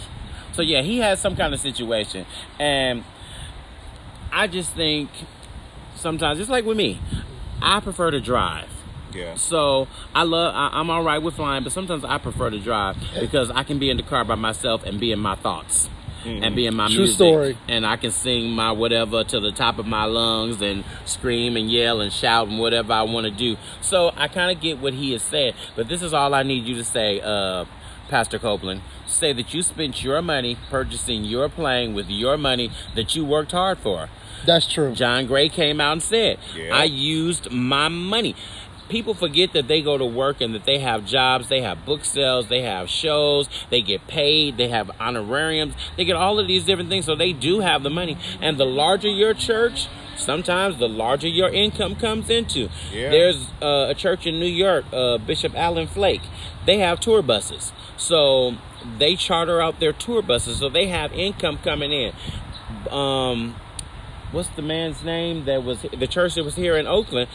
So 0.53 0.63
yeah, 0.63 0.83
he 0.83 0.99
has 0.99 1.21
some 1.21 1.35
kind 1.37 1.53
of 1.53 1.61
situation, 1.61 2.27
and 2.61 3.03
I 4.31 4.47
just 4.47 4.73
think 4.75 5.11
sometimes 5.97 6.39
it's 6.39 6.51
like 6.51 6.65
with 6.65 6.77
me, 6.77 7.01
I 7.63 7.81
prefer 7.81 8.11
to 8.11 8.21
drive. 8.21 8.69
Yeah. 9.17 9.35
So 9.35 9.89
I 10.15 10.23
love. 10.25 10.55
I, 10.55 10.79
I'm 10.79 10.91
all 10.91 11.03
right 11.03 11.19
with 11.19 11.35
flying, 11.37 11.63
but 11.65 11.73
sometimes 11.73 12.05
I 12.05 12.19
prefer 12.19 12.51
to 12.51 12.59
drive 12.59 12.97
because 13.19 13.51
I 13.51 13.63
can 13.63 13.79
be 13.79 13.91
in 13.91 13.97
the 13.97 14.03
car 14.03 14.25
by 14.25 14.35
myself 14.35 14.85
and 14.85 15.01
be 15.01 15.13
in 15.13 15.19
my 15.19 15.35
thoughts. 15.35 15.89
And 16.25 16.57
be 16.57 16.67
in 16.67 16.75
my 16.75 16.89
True 16.89 16.97
music, 17.05 17.15
story. 17.15 17.59
and 17.69 17.87
I 17.87 17.97
can 17.97 18.11
sing 18.11 18.51
my 18.51 18.73
whatever 18.73 19.23
to 19.23 19.39
the 19.39 19.53
top 19.53 19.79
of 19.79 19.87
my 19.87 20.07
lungs, 20.07 20.61
and 20.61 20.83
scream 21.05 21.57
and 21.57 21.71
yell 21.71 22.01
and 22.01 22.13
shout 22.13 22.49
and 22.49 22.59
whatever 22.59 22.93
I 22.95 23.03
want 23.03 23.27
to 23.27 23.31
do. 23.31 23.57
So 23.81 24.11
I 24.17 24.27
kind 24.27 24.51
of 24.51 24.61
get 24.61 24.81
what 24.81 24.93
he 24.93 25.13
has 25.13 25.23
said, 25.23 25.55
but 25.77 25.87
this 25.89 26.03
is 26.03 26.13
all 26.13 26.35
I 26.35 26.43
need 26.43 26.65
you 26.65 26.75
to 26.75 26.83
say, 26.83 27.21
uh, 27.21 27.65
Pastor 28.09 28.41
Copeland. 28.41 28.83
Say 29.07 29.33
that 29.35 29.55
you 29.55 29.63
spent 29.63 30.03
your 30.03 30.21
money 30.21 30.57
purchasing 30.69 31.25
your 31.25 31.49
plane 31.49 31.95
with 31.95 32.11
your 32.11 32.37
money 32.37 32.73
that 32.97 33.15
you 33.15 33.25
worked 33.25 33.53
hard 33.53 33.79
for. 33.79 34.09
That's 34.45 34.67
true. 34.67 34.95
John 34.95 35.27
Gray 35.29 35.49
came 35.49 35.81
out 35.81 35.93
and 35.93 36.03
said, 36.03 36.41
Yeah. 36.57 36.75
I 36.77 36.85
used 36.85 37.53
my 37.53 37.87
money. 37.87 38.35
People 38.89 39.15
forget 39.15 39.53
that 39.53 39.69
they 39.69 39.83
go 39.83 39.99
to 39.99 40.05
work 40.05 40.41
and 40.41 40.55
that 40.55 40.65
they 40.65 40.79
have 40.79 41.05
jobs, 41.05 41.49
they 41.49 41.61
have 41.61 41.85
book 41.85 42.05
sales, 42.05 42.49
they 42.49 42.63
have 42.63 42.89
shows, 42.89 43.49
they 43.71 43.83
get 43.83 44.07
paid, 44.07 44.57
they 44.57 44.69
have 44.69 44.91
honorariums, 45.01 45.75
they 45.97 46.05
get 46.05 46.17
all 46.17 46.39
of 46.39 46.47
these 46.47 46.65
different 46.65 46.89
things. 46.89 47.07
So 47.07 47.17
they 47.17 47.33
do 47.33 47.61
have 47.61 47.83
the 47.83 47.91
money. 47.91 48.17
And 48.41 48.59
the 48.59 48.65
larger 48.67 49.09
your 49.09 49.35
church, 49.35 49.89
sometimes 50.17 50.79
the 50.79 50.89
larger 50.89 51.29
your 51.29 51.49
income 51.49 51.97
comes 51.97 52.31
into. 52.31 52.69
Yeah. 52.93 53.11
There's 53.11 53.49
uh, 53.61 53.89
a 53.89 53.95
church 53.95 54.27
in 54.27 54.39
New 54.39 54.47
York, 54.47 54.85
uh, 54.93 55.19
Bishop 55.19 55.55
Allen 55.57 55.89
Flake. 55.89 56.23
They 56.65 56.79
have 56.79 57.01
tour 57.01 57.23
buses. 57.23 57.73
So 57.97 58.57
they 58.99 59.17
charter 59.17 59.61
out 59.61 59.81
their 59.81 59.93
tour 59.93 60.23
buses. 60.23 60.59
So 60.59 60.69
they 60.69 60.87
have 60.87 61.13
income 61.13 61.59
coming 61.59 61.93
in. 61.93 62.13
Um, 62.91 63.57
what's 64.33 64.49
the 64.51 64.63
man's 64.63 65.03
name 65.03 65.45
that 65.45 65.65
was 65.65 65.83
the 65.83 66.07
church 66.07 66.35
that 66.35 66.45
was 66.45 66.57
here 66.57 66.77
in 66.77 66.87
Oakland? 66.87 67.29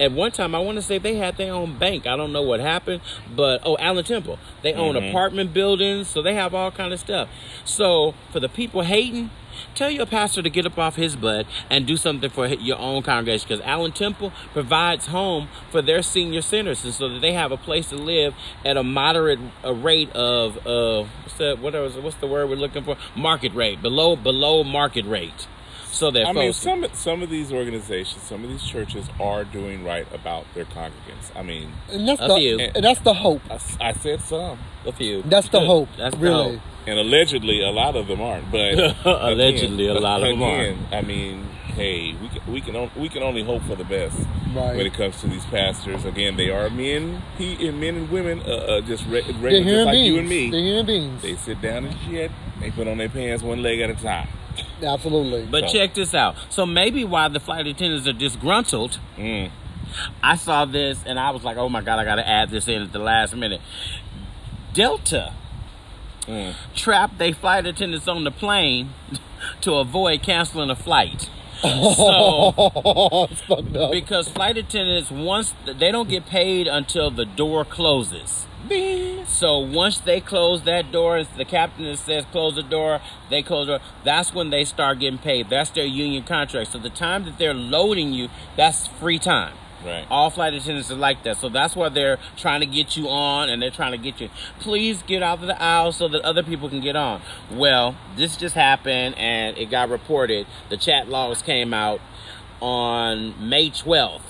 At 0.00 0.12
one 0.12 0.32
time, 0.32 0.54
I 0.54 0.58
want 0.58 0.76
to 0.76 0.82
say 0.82 0.98
they 0.98 1.16
had 1.16 1.36
their 1.36 1.52
own 1.52 1.78
bank. 1.78 2.06
I 2.06 2.16
don't 2.16 2.32
know 2.32 2.42
what 2.42 2.60
happened, 2.60 3.02
but 3.34 3.60
oh, 3.64 3.76
Allen 3.78 4.04
Temple. 4.04 4.38
They 4.62 4.74
own 4.74 4.96
apartment 4.96 5.52
buildings, 5.52 6.08
so 6.08 6.22
they 6.22 6.34
have 6.34 6.54
all 6.54 6.70
kind 6.70 6.92
of 6.92 7.00
stuff. 7.00 7.28
So 7.64 8.14
for 8.32 8.40
the 8.40 8.48
people 8.48 8.82
hating, 8.82 9.30
tell 9.74 9.90
your 9.90 10.06
pastor 10.06 10.42
to 10.42 10.50
get 10.50 10.66
up 10.66 10.78
off 10.78 10.96
his 10.96 11.16
butt 11.16 11.46
and 11.70 11.86
do 11.86 11.96
something 11.96 12.30
for 12.30 12.46
your 12.46 12.78
own 12.78 13.02
congregation 13.02 13.48
because 13.48 13.64
Allen 13.64 13.92
Temple 13.92 14.32
provides 14.52 15.06
home 15.06 15.48
for 15.70 15.82
their 15.82 16.02
senior 16.02 16.42
citizens 16.42 16.96
so 16.96 17.08
that 17.08 17.20
they 17.20 17.32
have 17.32 17.52
a 17.52 17.56
place 17.56 17.88
to 17.90 17.96
live 17.96 18.34
at 18.64 18.76
a 18.76 18.82
moderate 18.82 19.38
uh, 19.64 19.72
rate 19.72 20.10
of 20.12 20.66
uh, 20.66 21.04
what's 21.22 21.38
the 21.38 21.56
what 21.60 21.74
was 21.74 21.96
what's 21.96 22.16
the 22.16 22.26
word 22.26 22.48
we're 22.48 22.56
looking 22.56 22.84
for 22.84 22.96
market 23.16 23.54
rate 23.54 23.82
below 23.82 24.16
below 24.16 24.64
market 24.64 25.04
rate. 25.04 25.46
So 25.92 26.10
that 26.10 26.26
I 26.26 26.32
mean, 26.32 26.52
some 26.54 26.86
some 26.94 27.22
of 27.22 27.28
these 27.30 27.52
organizations, 27.52 28.22
some 28.22 28.42
of 28.42 28.50
these 28.50 28.62
churches 28.64 29.06
are 29.20 29.44
doing 29.44 29.84
right 29.84 30.06
about 30.12 30.46
their 30.54 30.64
congregants. 30.64 31.30
I 31.36 31.42
mean, 31.42 31.70
And 31.90 32.08
that's 32.08 32.20
A 32.22 32.28
the 32.28 32.36
few. 32.36 32.58
and 32.58 32.82
that's 32.84 33.00
the 33.00 33.14
hope. 33.14 33.42
I 33.80 33.92
said 33.92 34.22
some, 34.22 34.58
a 34.86 34.92
few. 34.92 35.22
That's 35.22 35.48
the 35.50 35.60
Good. 35.60 35.66
hope. 35.66 35.88
That's 35.98 36.16
the 36.16 36.20
really. 36.22 36.52
hope. 36.54 36.62
and 36.86 36.98
allegedly 36.98 37.62
a 37.62 37.70
lot 37.70 37.94
of 37.94 38.06
them 38.08 38.20
aren't. 38.22 38.50
But 38.50 38.96
Allegedly, 39.04 39.84
again, 39.86 39.96
a 39.96 40.00
lot 40.00 40.22
of 40.22 40.28
them 40.30 40.42
aren't. 40.42 40.78
I 40.92 41.02
mean, 41.02 41.44
hey, 41.76 42.14
we 42.20 42.28
can, 42.28 42.52
we 42.52 42.60
can 42.62 42.90
we 42.96 43.08
can 43.10 43.22
only 43.22 43.44
hope 43.44 43.62
for 43.64 43.76
the 43.76 43.84
best 43.84 44.18
Right. 44.54 44.76
when 44.76 44.86
it 44.86 44.92
comes 44.94 45.20
to 45.20 45.28
these 45.28 45.44
pastors. 45.46 46.04
Again, 46.06 46.36
they 46.36 46.50
are 46.50 46.68
men, 46.70 47.22
he 47.38 47.68
and 47.68 47.78
men 47.80 47.96
and 47.96 48.10
women, 48.10 48.40
uh, 48.40 48.50
uh, 48.50 48.80
just 48.80 49.04
re- 49.06 49.22
regular, 49.40 49.64
just 49.64 49.86
like 49.86 49.92
beings. 49.94 50.06
you 50.08 50.18
and 50.18 50.28
me. 50.28 50.50
They're 50.50 50.60
human 50.60 50.86
beings. 50.86 51.22
They 51.22 51.36
sit 51.36 51.60
down 51.62 51.84
and 51.86 51.96
shit. 52.00 52.30
They 52.60 52.70
put 52.70 52.88
on 52.88 52.96
their 52.98 53.08
pants 53.10 53.42
one 53.42 53.62
leg 53.62 53.80
at 53.80 53.90
a 53.90 53.94
time. 53.94 54.28
Absolutely. 54.82 55.46
But 55.50 55.68
So- 55.70 55.78
check 55.78 55.94
this 55.94 56.14
out. 56.14 56.34
So 56.50 56.66
maybe 56.66 57.04
why 57.04 57.28
the 57.28 57.40
flight 57.40 57.66
attendants 57.66 58.06
are 58.08 58.12
disgruntled, 58.12 58.98
Mm. 59.18 59.50
I 60.22 60.36
saw 60.36 60.64
this 60.64 60.98
and 61.04 61.18
I 61.20 61.30
was 61.30 61.44
like, 61.44 61.56
oh 61.58 61.68
my 61.68 61.82
God, 61.82 61.98
I 61.98 62.04
got 62.04 62.14
to 62.16 62.26
add 62.28 62.50
this 62.50 62.66
in 62.68 62.80
at 62.82 62.92
the 62.92 62.98
last 62.98 63.34
minute. 63.36 63.60
Delta 64.72 65.32
Mm. 66.26 66.54
trapped 66.74 67.18
their 67.18 67.34
flight 67.34 67.66
attendants 67.66 68.06
on 68.08 68.22
the 68.24 68.30
plane 68.30 68.90
to 69.60 69.74
avoid 69.74 70.22
canceling 70.22 70.70
a 70.70 70.76
flight. 70.76 71.28
So, 71.60 73.28
it's 73.30 73.40
fucked 73.42 73.76
up. 73.76 73.90
because 73.92 74.28
flight 74.28 74.56
attendants, 74.56 75.10
once 75.10 75.54
they 75.64 75.90
don't 75.92 76.08
get 76.08 76.26
paid 76.26 76.66
until 76.68 77.10
the 77.10 77.24
door 77.24 77.64
closes. 77.64 78.46
So 79.26 79.58
once 79.58 79.98
they 79.98 80.20
close 80.20 80.62
that 80.62 80.92
door, 80.92 81.18
it's 81.18 81.30
the 81.30 81.44
captain 81.44 81.84
that 81.84 81.98
says 81.98 82.24
close 82.30 82.54
the 82.54 82.62
door, 82.62 83.00
they 83.30 83.42
close 83.42 83.66
the 83.66 83.78
door. 83.78 83.86
That's 84.04 84.32
when 84.32 84.50
they 84.50 84.64
start 84.64 85.00
getting 85.00 85.18
paid. 85.18 85.50
That's 85.50 85.70
their 85.70 85.84
union 85.84 86.24
contract. 86.24 86.72
So 86.72 86.78
the 86.78 86.90
time 86.90 87.24
that 87.24 87.38
they're 87.38 87.54
loading 87.54 88.12
you, 88.12 88.28
that's 88.56 88.86
free 88.86 89.18
time. 89.18 89.54
Right. 89.84 90.06
All 90.10 90.30
flight 90.30 90.54
attendants 90.54 90.90
are 90.92 90.96
like 90.96 91.24
that. 91.24 91.38
So 91.38 91.48
that's 91.48 91.74
why 91.74 91.88
they're 91.88 92.18
trying 92.36 92.60
to 92.60 92.66
get 92.66 92.96
you 92.96 93.08
on 93.08 93.48
and 93.48 93.60
they're 93.60 93.70
trying 93.70 93.92
to 93.92 93.98
get 93.98 94.20
you, 94.20 94.30
please 94.60 95.02
get 95.02 95.22
out 95.22 95.40
of 95.40 95.46
the 95.46 95.60
aisle 95.60 95.90
so 95.92 96.06
that 96.08 96.22
other 96.22 96.42
people 96.42 96.68
can 96.68 96.80
get 96.80 96.94
on. 96.94 97.20
Well, 97.50 97.96
this 98.16 98.36
just 98.36 98.54
happened 98.54 99.16
and 99.18 99.58
it 99.58 99.70
got 99.70 99.88
reported. 99.88 100.46
The 100.68 100.76
chat 100.76 101.08
logs 101.08 101.42
came 101.42 101.74
out 101.74 102.00
on 102.60 103.48
May 103.48 103.70
12th. 103.70 104.20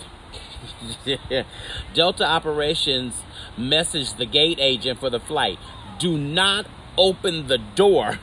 Delta 1.94 2.24
Operations 2.24 3.22
messaged 3.58 4.16
the 4.16 4.26
gate 4.26 4.58
agent 4.60 4.98
for 4.98 5.10
the 5.10 5.20
flight 5.20 5.58
do 6.02 6.18
not 6.18 6.66
open 6.98 7.46
the 7.46 7.58
door. 7.58 8.18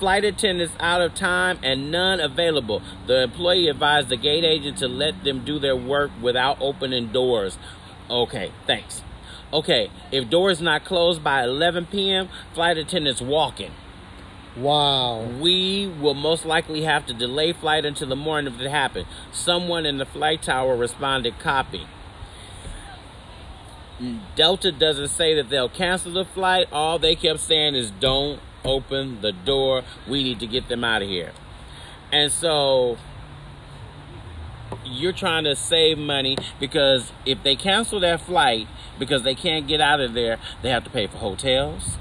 Flight 0.00 0.24
attendants 0.24 0.74
out 0.80 1.00
of 1.00 1.14
time 1.14 1.60
and 1.62 1.92
none 1.92 2.18
available. 2.18 2.82
The 3.06 3.22
employee 3.22 3.68
advised 3.68 4.08
the 4.08 4.16
gate 4.16 4.42
agent 4.42 4.78
to 4.78 4.88
let 4.88 5.22
them 5.22 5.44
do 5.44 5.60
their 5.60 5.76
work 5.76 6.10
without 6.20 6.58
opening 6.60 7.12
doors. 7.12 7.56
Okay, 8.10 8.50
thanks. 8.66 9.02
Okay, 9.52 9.90
if 10.10 10.28
doors 10.28 10.60
not 10.60 10.84
closed 10.84 11.22
by 11.22 11.44
11 11.44 11.86
p.m., 11.86 12.28
flight 12.52 12.78
attendants 12.78 13.22
walking. 13.22 13.70
Wow. 14.56 15.22
We 15.22 15.86
will 15.86 16.14
most 16.14 16.44
likely 16.44 16.82
have 16.82 17.06
to 17.06 17.14
delay 17.14 17.52
flight 17.52 17.84
until 17.84 18.08
the 18.08 18.16
morning 18.16 18.52
if 18.52 18.60
it 18.60 18.68
happened. 18.68 19.06
Someone 19.30 19.86
in 19.86 19.98
the 19.98 20.04
flight 20.04 20.42
tower 20.42 20.76
responded, 20.76 21.38
copy. 21.38 21.86
Delta 24.34 24.72
doesn't 24.72 25.08
say 25.08 25.34
that 25.34 25.48
they'll 25.48 25.68
cancel 25.68 26.12
the 26.12 26.24
flight. 26.24 26.66
All 26.72 26.98
they 26.98 27.14
kept 27.14 27.40
saying 27.40 27.74
is, 27.74 27.90
don't 27.90 28.40
open 28.64 29.20
the 29.20 29.32
door. 29.32 29.82
We 30.08 30.22
need 30.22 30.40
to 30.40 30.46
get 30.46 30.68
them 30.68 30.84
out 30.84 31.02
of 31.02 31.08
here. 31.08 31.32
And 32.10 32.30
so 32.30 32.98
you're 34.84 35.12
trying 35.12 35.44
to 35.44 35.54
save 35.54 35.98
money 35.98 36.36
because 36.58 37.12
if 37.24 37.42
they 37.42 37.56
cancel 37.56 38.00
that 38.00 38.20
flight 38.20 38.66
because 38.98 39.22
they 39.22 39.34
can't 39.34 39.66
get 39.66 39.80
out 39.80 40.00
of 40.00 40.14
there, 40.14 40.38
they 40.62 40.70
have 40.70 40.84
to 40.84 40.90
pay 40.90 41.06
for 41.06 41.18
hotels. 41.18 41.98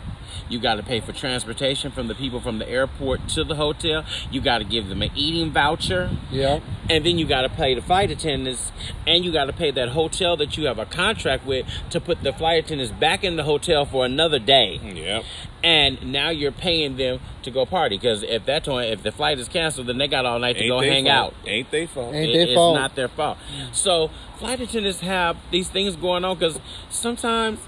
You 0.52 0.60
got 0.60 0.76
to 0.76 0.84
pay 0.84 1.00
for 1.00 1.14
transportation 1.14 1.92
from 1.92 2.08
the 2.08 2.16
people 2.16 2.42
from 2.42 2.60
the 2.60 2.68
airport 2.68 3.28
to 3.30 3.44
the 3.46 3.56
hotel. 3.56 4.04
You 4.30 4.42
got 4.42 4.58
to 4.58 4.64
give 4.66 4.90
them 4.90 5.02
an 5.02 5.12
eating 5.16 5.52
voucher. 5.52 6.10
Yeah. 6.30 6.60
And 6.90 7.06
then 7.06 7.18
you 7.18 7.26
got 7.26 7.44
to 7.44 7.50
pay 7.50 7.74
the 7.74 7.82
flight 7.82 8.12
attendants 8.12 8.72
and 9.08 9.24
you 9.24 9.32
got 9.32 9.46
to 9.46 9.54
pay 9.54 9.72
that 9.72 9.90
hotel 9.90 10.36
that 10.38 10.58
you 10.58 10.66
have 10.66 10.78
a 10.78 10.86
contract 10.86 11.46
with 11.46 11.66
to 11.92 12.02
put 12.02 12.22
the 12.22 12.34
flight 12.34 12.66
attendants 12.66 12.92
back 12.92 13.24
in 13.24 13.38
the 13.38 13.44
hotel 13.44 13.86
for 13.86 14.04
another 14.06 14.40
day. 14.40 14.80
Yep. 14.84 15.24
And 15.64 16.12
now 16.12 16.32
you're 16.32 16.52
paying 16.52 16.98
them 16.98 17.20
to 17.44 17.52
go 17.52 17.66
party 17.66 17.96
because 17.98 18.24
if 18.24 18.46
that 18.48 18.66
time, 18.66 18.84
if 18.92 19.04
the 19.04 19.12
flight 19.12 19.40
is 19.40 19.48
canceled, 19.48 19.88
then 19.88 20.00
they 20.00 20.08
got 20.08 20.26
all 20.26 20.40
night 20.40 20.58
to 20.58 20.64
Ain't 20.64 20.70
go 20.70 20.82
they 20.82 20.90
hang 20.90 21.06
fault. 21.06 21.34
out. 21.44 21.48
Ain't 21.48 21.72
they 21.72 21.86
fault? 21.86 22.14
Ain't 22.14 22.30
It- 22.30 22.34
their 22.34 22.44
it's 22.48 22.54
fault. 22.56 22.76
not 22.76 22.96
their 22.96 23.08
fault. 23.08 23.38
So 23.72 24.10
flight 24.38 24.60
attendants 24.60 25.00
have 25.00 25.38
these 25.52 25.70
things 25.70 25.96
going 25.96 26.26
on 26.26 26.36
because 26.38 26.60
sometimes 26.90 27.60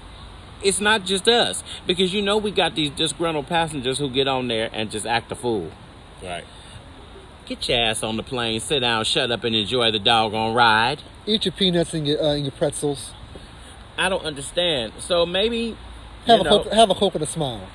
it's 0.64 0.80
not 0.80 1.04
just 1.04 1.28
us 1.28 1.62
because 1.86 2.12
you 2.12 2.22
know 2.22 2.36
we 2.38 2.50
got 2.50 2.74
these 2.74 2.90
disgruntled 2.90 3.46
passengers 3.46 3.98
who 3.98 4.08
get 4.10 4.26
on 4.26 4.48
there 4.48 4.70
and 4.72 4.90
just 4.90 5.06
act 5.06 5.30
a 5.30 5.34
fool. 5.36 5.70
Right. 6.22 6.44
Get 7.46 7.68
your 7.68 7.78
ass 7.78 8.02
on 8.02 8.16
the 8.16 8.22
plane, 8.22 8.58
sit 8.60 8.80
down, 8.80 9.04
shut 9.04 9.30
up, 9.30 9.44
and 9.44 9.54
enjoy 9.54 9.90
the 9.90 9.98
doggone 9.98 10.54
ride. 10.54 11.02
Eat 11.26 11.44
your 11.44 11.52
peanuts 11.52 11.92
and 11.94 12.06
your 12.08 12.22
uh, 12.22 12.34
and 12.34 12.44
your 12.44 12.52
pretzels. 12.52 13.12
I 13.98 14.08
don't 14.08 14.24
understand. 14.24 14.94
So 14.98 15.24
maybe 15.26 15.76
Have 16.26 16.40
you 16.40 16.40
a 16.40 16.44
know, 16.44 16.50
hope, 16.62 16.72
have 16.72 16.90
a 16.90 16.94
hope 16.94 17.14
and 17.14 17.22
a 17.22 17.26
smile. 17.26 17.68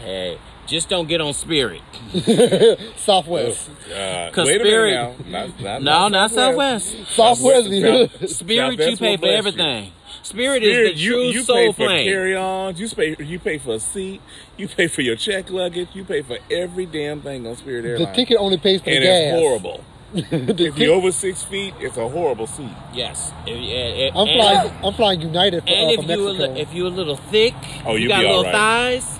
hey, 0.00 0.38
just 0.66 0.88
don't 0.88 1.08
get 1.08 1.20
on 1.20 1.32
Spirit. 1.32 1.80
Southwest. 2.96 3.70
Uh, 3.92 4.30
'Cause 4.32 4.46
wait 4.46 4.60
Spirit- 4.60 4.94
a 4.94 5.14
minute 5.24 5.24
now. 5.30 5.46
Not, 5.46 5.60
not, 5.60 5.82
no, 5.82 6.08
not 6.08 6.30
Southwest. 6.30 6.96
Southwest. 7.08 7.70
South- 7.70 8.30
Spirit, 8.30 8.78
you 8.80 8.96
pay 8.96 9.16
for 9.16 9.20
bless 9.20 9.30
you. 9.32 9.38
everything. 9.38 9.92
Spirit, 10.22 10.62
Spirit, 10.62 10.62
is 10.62 10.94
the 10.94 11.00
you, 11.00 11.10
true 11.12 11.22
you 11.30 11.42
soul 11.42 11.56
pay 11.56 11.72
for 11.72 11.86
flame. 11.86 12.04
carry-ons. 12.06 12.80
You 12.80 12.88
pay 12.90 13.16
you 13.24 13.38
pay 13.38 13.58
for 13.58 13.74
a 13.74 13.80
seat. 13.80 14.20
You 14.56 14.68
pay 14.68 14.86
for 14.86 15.02
your 15.02 15.16
check 15.16 15.50
luggage. 15.50 15.88
You 15.94 16.04
pay 16.04 16.22
for 16.22 16.38
every 16.50 16.86
damn 16.86 17.20
thing 17.22 17.46
on 17.46 17.56
Spirit 17.56 17.84
Air. 17.84 17.92
The 17.94 18.00
Airlines. 18.00 18.16
ticket 18.16 18.36
only 18.38 18.58
pays 18.58 18.80
for 18.80 18.90
the 18.90 18.96
and 18.96 19.04
gas. 19.04 19.32
it's 19.34 19.40
horrible. 19.40 19.84
If 20.12 20.76
you're 20.78 20.94
over 20.94 21.12
six 21.12 21.44
feet, 21.44 21.72
it's 21.78 21.96
a 21.96 22.08
horrible 22.08 22.48
seat. 22.48 22.68
Yes. 22.92 23.32
If- 23.46 23.56
and- 23.56 24.16
I'm 24.18 24.26
and- 24.28 24.40
flying. 24.40 24.84
I'm 24.84 24.94
flying 24.94 25.20
United 25.20 25.62
for, 25.62 25.68
And 25.68 25.88
uh, 25.98 26.02
if 26.02 26.08
you 26.08 26.28
a 26.28 26.32
li- 26.32 26.60
if 26.60 26.74
you 26.74 26.86
a 26.86 26.88
little 26.88 27.16
thick, 27.16 27.54
Oh, 27.86 27.94
you 27.94 28.00
you'll 28.02 28.08
got 28.10 28.22
little 28.22 28.36
all 28.46 28.52
thighs. 28.52 29.18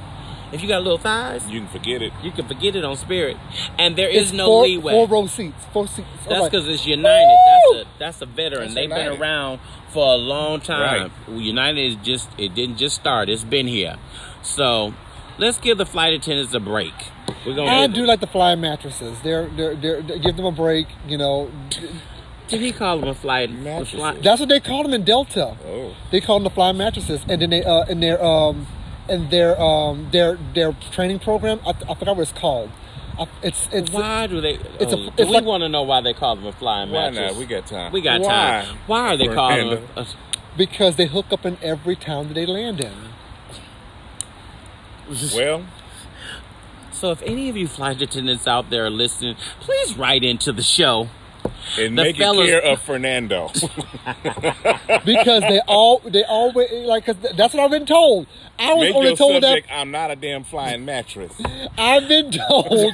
If 0.52 0.62
you 0.62 0.66
got 0.68 0.82
little 0.82 0.98
thighs, 0.98 1.46
You 1.48 1.60
can 1.60 1.68
forget 1.68 2.02
it. 2.02 2.12
you 2.24 2.32
can 2.32 2.44
forget 2.48 2.74
it 2.74 2.84
on 2.84 2.96
Spirit, 2.96 3.36
and 3.78 3.94
there 3.94 4.08
is 4.08 4.30
it's 4.30 4.32
no 4.32 4.46
four, 4.46 4.64
leeway. 4.64 4.92
Four 4.92 5.06
row 5.06 5.26
seats. 5.28 5.54
Four 5.72 5.86
seats. 5.86 6.08
That's 6.28 6.40
like, 6.40 6.50
because 6.50 6.66
it's 6.66 6.84
United. 6.84 7.36
That's 7.46 7.72
a 7.86 7.98
that's 8.00 8.22
a 8.22 8.26
veteran. 8.26 8.62
That's 8.62 8.74
They've 8.74 8.90
been 8.90 9.20
around 9.20 9.60
for 9.90 10.14
a 10.14 10.16
long 10.16 10.60
time. 10.60 11.10
United 11.28 11.80
is 11.80 11.96
just 11.96 12.28
it 12.38 12.54
didn't 12.54 12.76
just 12.76 12.96
start. 12.96 13.28
It's 13.28 13.44
been 13.44 13.66
here. 13.66 13.96
So 14.42 14.94
let's 15.38 15.58
give 15.58 15.78
the 15.78 15.86
flight 15.86 16.14
attendants 16.14 16.54
a 16.54 16.60
break. 16.60 16.94
We're 17.46 17.54
gonna. 17.54 17.70
I 17.70 17.86
do 17.86 18.04
like 18.04 18.20
the 18.20 18.26
flying 18.26 18.60
mattresses. 18.60 19.20
They're, 19.22 19.48
they're, 19.48 19.74
they're, 19.74 20.02
they 20.02 20.18
give 20.18 20.36
them 20.36 20.46
a 20.46 20.52
break. 20.52 20.86
You 21.06 21.18
know, 21.18 21.50
Did 22.48 22.60
he 22.60 22.72
call 22.72 22.98
them 22.98 23.08
a 23.08 23.14
flight? 23.14 23.50
Mattresses. 23.50 23.94
fly- 23.94 24.18
that's 24.20 24.40
what 24.40 24.48
they 24.48 24.60
call 24.60 24.82
them 24.82 24.92
in 24.92 25.04
Delta. 25.04 25.56
Oh. 25.64 25.94
They 26.10 26.20
call 26.20 26.36
them 26.36 26.44
the 26.44 26.50
flying 26.50 26.76
mattresses, 26.76 27.24
and 27.28 27.40
then 27.40 27.50
they 27.50 27.64
uh, 27.64 27.84
in 27.86 28.00
their 28.00 28.22
um, 28.22 28.66
in 29.08 29.30
their 29.30 29.60
um, 29.60 30.08
their 30.12 30.38
their 30.54 30.72
training 30.92 31.20
program. 31.20 31.60
I, 31.64 31.70
I 31.70 31.94
forgot 31.94 32.16
what 32.16 32.22
it's 32.22 32.32
called. 32.32 32.70
I, 33.20 33.28
it's 33.42 33.68
it's 33.70 33.90
why 33.90 34.26
do 34.26 34.40
they? 34.40 34.54
it's 34.80 34.92
a- 34.92 34.96
oh, 34.96 35.06
it's 35.08 35.16
do 35.16 35.26
we 35.26 35.32
like- 35.34 35.44
want 35.44 35.62
to 35.62 35.68
know 35.68 35.82
why 35.82 36.00
they 36.00 36.14
call 36.14 36.36
them 36.36 36.46
a 36.46 36.52
flying 36.52 36.90
Why 36.90 37.10
mattress? 37.10 37.32
not? 37.32 37.38
We 37.38 37.46
got 37.46 37.66
time. 37.66 37.92
We 37.92 38.00
got 38.00 38.20
Why? 38.22 38.28
time. 38.64 38.78
Why 38.86 39.08
are 39.12 39.16
they 39.18 39.28
calling 39.28 39.70
them? 39.70 39.86
Fernando. 39.88 40.10
A, 40.12 40.56
because 40.56 40.96
they 40.96 41.06
hook 41.06 41.26
up 41.30 41.44
in 41.46 41.58
every 41.62 41.96
town 41.96 42.28
that 42.28 42.34
they 42.34 42.46
land 42.46 42.80
in. 42.80 42.92
Well, 45.34 45.64
so 46.92 47.10
if 47.10 47.20
any 47.22 47.48
of 47.48 47.56
you 47.56 47.66
flight 47.66 48.00
attendants 48.00 48.46
out 48.46 48.70
there 48.70 48.84
are 48.86 48.90
listening, 48.90 49.36
please 49.60 49.96
write 49.96 50.22
into 50.22 50.52
the 50.52 50.62
show. 50.62 51.08
And 51.78 51.98
The 51.98 52.02
make 52.04 52.16
fellas- 52.16 52.48
it 52.48 52.62
care 52.62 52.72
of 52.72 52.82
Fernando. 52.82 53.48
because 55.04 55.42
they 55.42 55.60
all 55.66 55.98
they 56.00 56.24
always 56.24 56.70
like 56.86 57.06
cause 57.06 57.16
that's 57.36 57.54
what 57.54 57.62
I've 57.64 57.70
been 57.70 57.86
told. 57.86 58.26
I 58.58 58.74
was 58.74 58.84
make 58.84 58.94
only 58.94 59.08
your 59.08 59.16
told 59.16 59.42
subject, 59.42 59.68
I'm 59.72 59.90
not 59.90 60.10
a 60.10 60.16
damn 60.16 60.44
flying 60.44 60.84
mattress. 60.84 61.32
I've 61.78 62.08
been 62.08 62.30
told 62.30 62.92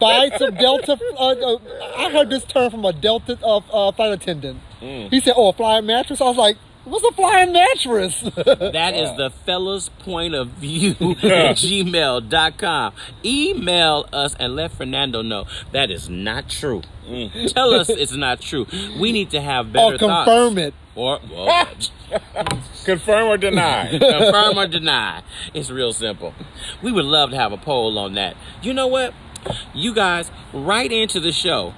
by 0.00 0.30
some 0.36 0.54
Delta. 0.54 0.98
Uh, 1.16 1.28
uh, 1.30 1.58
I 1.96 2.10
heard 2.10 2.30
this 2.30 2.44
term 2.44 2.70
from 2.70 2.84
a 2.84 2.92
Delta 2.92 3.38
uh, 3.42 3.58
uh, 3.72 3.92
flight 3.92 4.12
attendant. 4.12 4.60
Mm. 4.80 5.10
He 5.10 5.20
said, 5.20 5.34
"Oh, 5.36 5.48
a 5.48 5.52
flying 5.52 5.86
mattress." 5.86 6.20
I 6.20 6.24
was 6.24 6.36
like, 6.36 6.56
"What's 6.86 7.04
a 7.04 7.12
flying 7.12 7.52
mattress?" 7.52 8.22
That 8.76 8.94
is 8.94 9.16
the 9.16 9.30
fella's 9.44 9.88
point 10.00 10.34
of 10.34 10.48
view 10.48 10.92
at 11.00 11.56
gmail.com. 11.56 12.92
Email 13.24 14.08
us 14.12 14.34
and 14.38 14.56
let 14.56 14.72
Fernando 14.72 15.22
know 15.22 15.46
that 15.72 15.90
is 15.90 16.08
not 16.08 16.48
true. 16.48 16.82
Mm. 17.08 17.52
Tell 17.52 17.74
us 17.74 17.88
it's 18.02 18.16
not 18.16 18.40
true. 18.40 18.66
We 18.98 19.12
need 19.12 19.30
to 19.30 19.40
have 19.40 19.72
better 19.72 19.94
or 19.96 19.98
confirm 19.98 20.58
it. 20.58 20.74
Or 20.94 21.20
well, 21.30 21.68
Confirm 22.84 23.26
or 23.28 23.36
deny. 23.36 23.90
confirm 23.98 24.56
or 24.56 24.66
deny. 24.66 25.22
It's 25.52 25.70
real 25.70 25.92
simple. 25.92 26.34
We 26.82 26.90
would 26.92 27.04
love 27.04 27.30
to 27.30 27.36
have 27.36 27.52
a 27.52 27.58
poll 27.58 27.98
on 27.98 28.14
that. 28.14 28.36
You 28.62 28.72
know 28.72 28.86
what? 28.86 29.12
You 29.74 29.92
guys, 29.94 30.30
right 30.52 30.90
into 30.90 31.20
the 31.20 31.32
show. 31.32 31.74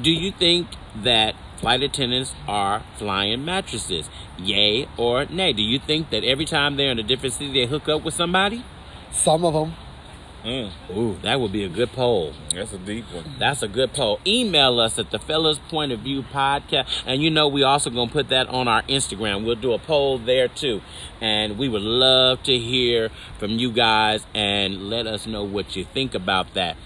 Do 0.00 0.10
you 0.10 0.32
think 0.32 0.66
that 0.96 1.34
flight 1.58 1.82
attendants 1.82 2.34
are 2.46 2.82
flying 2.96 3.44
mattresses? 3.44 4.08
Yay 4.38 4.88
or 4.96 5.24
nay? 5.26 5.52
Do 5.52 5.62
you 5.62 5.78
think 5.78 6.10
that 6.10 6.24
every 6.24 6.44
time 6.44 6.76
they're 6.76 6.90
in 6.92 6.98
a 6.98 7.02
different 7.02 7.34
city, 7.34 7.52
they 7.52 7.66
hook 7.66 7.88
up 7.88 8.04
with 8.04 8.14
somebody? 8.14 8.64
Some 9.12 9.44
of 9.44 9.54
them. 9.54 9.74
Mm, 10.44 10.70
Ooh, 10.96 11.16
that 11.22 11.40
would 11.40 11.50
be 11.50 11.64
a 11.64 11.68
good 11.68 11.90
poll. 11.92 12.32
that's 12.54 12.72
a 12.72 12.78
deep 12.78 13.04
one. 13.12 13.24
That's 13.40 13.60
a 13.64 13.68
good 13.68 13.92
poll. 13.92 14.20
Email 14.24 14.78
us 14.78 14.96
at 14.96 15.10
the 15.10 15.18
Fellas 15.18 15.58
Point 15.68 15.90
of 15.90 16.00
View 16.00 16.22
podcast, 16.22 16.86
and 17.04 17.20
you 17.20 17.28
know 17.28 17.48
we 17.48 17.64
also 17.64 17.90
gonna 17.90 18.10
put 18.10 18.28
that 18.28 18.48
on 18.48 18.68
our 18.68 18.82
Instagram. 18.82 19.44
We'll 19.44 19.56
do 19.56 19.72
a 19.72 19.80
poll 19.80 20.16
there 20.16 20.46
too, 20.46 20.80
and 21.20 21.58
we 21.58 21.68
would 21.68 21.82
love 21.82 22.44
to 22.44 22.56
hear 22.56 23.10
from 23.38 23.58
you 23.58 23.72
guys 23.72 24.26
and 24.32 24.88
let 24.88 25.08
us 25.08 25.26
know 25.26 25.42
what 25.42 25.74
you 25.74 25.84
think 25.84 26.14
about 26.14 26.54
that. 26.54 26.76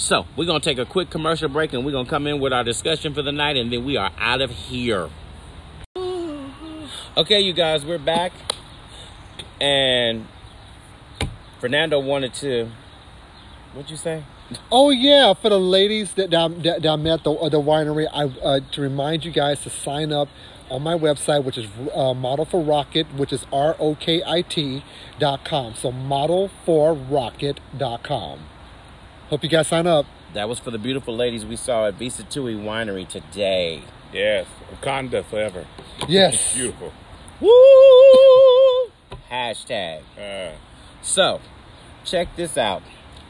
So 0.00 0.24
we're 0.34 0.46
gonna 0.46 0.60
take 0.60 0.78
a 0.78 0.86
quick 0.86 1.10
commercial 1.10 1.50
break, 1.50 1.74
and 1.74 1.84
we're 1.84 1.92
gonna 1.92 2.08
come 2.08 2.26
in 2.26 2.40
with 2.40 2.54
our 2.54 2.64
discussion 2.64 3.12
for 3.12 3.20
the 3.20 3.32
night, 3.32 3.58
and 3.58 3.70
then 3.70 3.84
we 3.84 3.98
are 3.98 4.10
out 4.18 4.40
of 4.40 4.50
here. 4.50 5.10
Okay, 7.16 7.40
you 7.40 7.52
guys, 7.52 7.84
we're 7.84 7.98
back, 7.98 8.32
and 9.60 10.26
Fernando 11.60 11.98
wanted 11.98 12.32
to. 12.34 12.70
What'd 13.74 13.90
you 13.90 13.96
say? 13.96 14.22
Oh 14.72 14.90
yeah, 14.90 15.34
for 15.34 15.50
the 15.50 15.60
ladies 15.60 16.14
that 16.14 16.30
that, 16.30 16.62
that, 16.62 16.86
I 16.86 16.96
met 16.96 17.18
at 17.18 17.24
the, 17.24 17.48
the 17.50 17.60
winery, 17.60 18.06
I 18.12 18.24
uh, 18.42 18.60
to 18.72 18.80
remind 18.80 19.24
you 19.24 19.32
guys 19.32 19.60
to 19.62 19.70
sign 19.70 20.12
up 20.12 20.28
on 20.70 20.82
my 20.82 20.94
website, 20.94 21.44
which 21.44 21.58
is 21.58 21.68
uh, 21.94 22.14
Model 22.14 22.46
for 22.46 22.64
Rokit, 22.64 23.12
which 23.16 23.32
is 23.32 23.44
R 23.52 23.76
O 23.78 23.96
K 23.96 24.22
I 24.24 24.42
T 24.42 24.82
dot 25.18 25.44
com. 25.44 25.74
So 25.74 25.92
Model 25.92 26.48
for 26.64 26.94
Rokit 26.94 27.58
dot 27.76 28.02
com. 28.02 28.49
Hope 29.30 29.44
you 29.44 29.48
guys 29.48 29.68
sign 29.68 29.86
up. 29.86 30.06
That 30.34 30.48
was 30.48 30.58
for 30.58 30.72
the 30.72 30.78
beautiful 30.78 31.14
ladies 31.14 31.46
we 31.46 31.54
saw 31.54 31.86
at 31.86 31.94
V. 31.94 32.08
Sattui 32.08 32.60
Winery 32.60 33.06
today. 33.06 33.84
Yes. 34.12 34.48
Wakanda 34.72 35.24
forever. 35.24 35.66
Yes. 36.08 36.52
Beautiful. 36.56 36.92
Woo! 37.40 38.90
Hashtag. 39.30 40.00
Uh, 40.18 40.56
So, 41.02 41.40
check 42.04 42.34
this 42.34 42.58
out. 42.58 42.82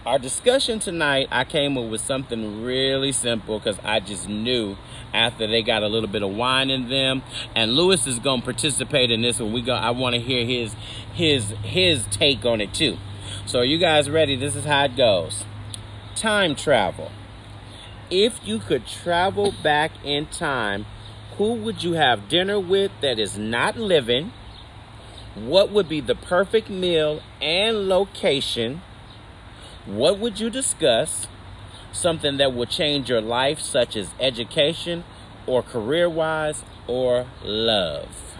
Our 0.07 0.19
discussion 0.19 0.79
tonight, 0.79 1.29
I 1.31 1.45
came 1.45 1.77
up 1.77 1.91
with 1.91 2.01
something 2.01 2.63
really 2.63 3.13
simple 3.13 3.59
because 3.59 3.79
I 3.85 4.01
just 4.01 4.27
knew 4.27 4.79
after 5.13 5.47
they 5.47 5.63
got 5.63 5.83
a 5.83 5.89
little 5.89 6.09
bit 6.09 6.23
of 6.23 6.31
wine 6.31 6.71
in 6.71 6.89
them, 6.89 7.21
and 7.55 7.73
Lewis 7.73 8.07
is 8.07 8.19
gonna 8.19 8.41
participate 8.41 9.11
in 9.11 9.21
this 9.21 9.39
one. 9.39 9.53
We 9.53 9.61
go. 9.61 9.75
I 9.75 9.91
want 9.91 10.15
to 10.15 10.21
hear 10.23 10.47
his 10.47 10.75
his 11.13 11.51
his 11.63 12.07
take 12.07 12.47
on 12.47 12.63
it 12.63 12.73
too. 12.73 12.97
So, 13.45 13.59
are 13.59 13.65
you 13.65 13.77
guys 13.77 14.09
ready? 14.09 14.37
This 14.37 14.57
is 14.57 14.65
how 14.65 14.85
it 14.85 14.97
goes. 14.97 15.45
Time 16.21 16.55
travel. 16.55 17.11
If 18.11 18.47
you 18.47 18.59
could 18.59 18.87
travel 18.87 19.55
back 19.63 19.91
in 20.05 20.27
time, 20.27 20.85
who 21.39 21.55
would 21.55 21.83
you 21.83 21.95
have 21.95 22.29
dinner 22.29 22.61
with 22.61 22.93
that 23.01 23.19
is 23.19 23.39
not 23.39 23.79
living? 23.79 24.31
What 25.35 25.73
would 25.73 25.89
be 25.89 26.03
the 26.03 26.15
perfect 26.15 26.69
meal 26.69 27.23
and 27.41 27.89
location? 27.89 28.83
What 29.87 30.19
would 30.19 30.39
you 30.39 30.51
discuss? 30.51 31.27
Something 31.91 32.37
that 32.37 32.53
will 32.53 32.67
change 32.67 33.09
your 33.09 33.23
life, 33.23 33.59
such 33.59 33.97
as 33.97 34.11
education 34.21 35.05
or 35.47 35.63
career 35.63 36.11
wise 36.11 36.65
or 36.87 37.29
love. 37.43 38.37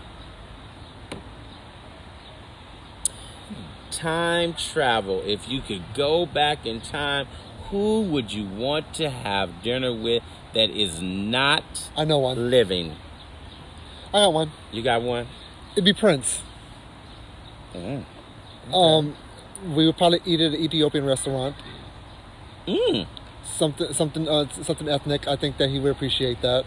Time 3.91 4.53
travel. 4.53 5.23
If 5.25 5.49
you 5.49 5.63
could 5.63 5.95
go 5.95 6.27
back 6.27 6.67
in 6.67 6.83
time, 6.83 7.27
who 7.71 8.03
would 8.03 8.33
you 8.33 8.47
want 8.47 8.95
to 8.95 9.09
have 9.11 9.63
dinner 9.63 9.93
with 9.93 10.23
that 10.55 10.71
is 10.71 11.01
not 11.01 11.89
I 11.97 12.05
know 12.05 12.19
one. 12.19 12.51
living? 12.51 12.97
I 14.13 14.19
got 14.19 14.33
one. 14.33 14.53
You 14.73 14.83
got 14.83 15.03
one? 15.03 15.29
It'd 15.73 15.85
be 15.85 15.93
Prince. 15.93 16.43
Mm. 17.73 18.05
Um, 18.73 19.17
we 19.75 19.87
would 19.87 19.97
probably 19.97 20.21
eat 20.25 20.41
at 20.41 20.53
an 20.53 20.61
Ethiopian 20.61 21.05
restaurant. 21.05 21.55
Mm. 22.67 23.07
something 23.45 23.93
something 23.93 24.29
uh, 24.29 24.49
something 24.49 24.89
ethnic. 24.89 25.29
I 25.29 25.37
think 25.37 25.57
that 25.59 25.71
he 25.71 25.79
would 25.79 25.93
appreciate 25.93 26.43
that. 26.43 26.65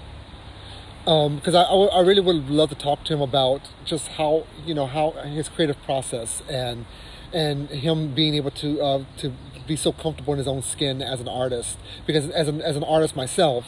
Um, 1.06 1.36
because 1.36 1.54
I, 1.54 1.64
I, 1.64 1.99
really 1.99 2.22
would 2.22 2.49
love 2.49 2.70
to 2.70 2.76
talk 2.76 3.04
to 3.06 3.14
him 3.14 3.22
about 3.22 3.70
just 3.84 4.08
how 4.08 4.45
you 4.66 4.74
know 4.74 4.86
how 4.86 5.12
his 5.12 5.49
creative 5.49 5.82
process 5.84 6.41
and 6.49 6.86
and 7.34 7.68
him 7.70 8.14
being 8.14 8.36
able 8.36 8.51
to 8.51 8.82
uh, 8.82 9.04
to 9.18 9.34
be 9.68 9.76
so 9.76 9.91
comfortable 9.91 10.34
in 10.34 10.38
his 10.38 10.47
own 10.47 10.61
skin 10.61 11.01
as 11.01 11.22
an 11.22 11.28
artist. 11.28 11.78
Because 12.05 12.30
as 12.30 12.47
an 12.47 12.61
as 12.61 12.76
an 12.76 12.84
artist 12.84 13.16
myself, 13.16 13.66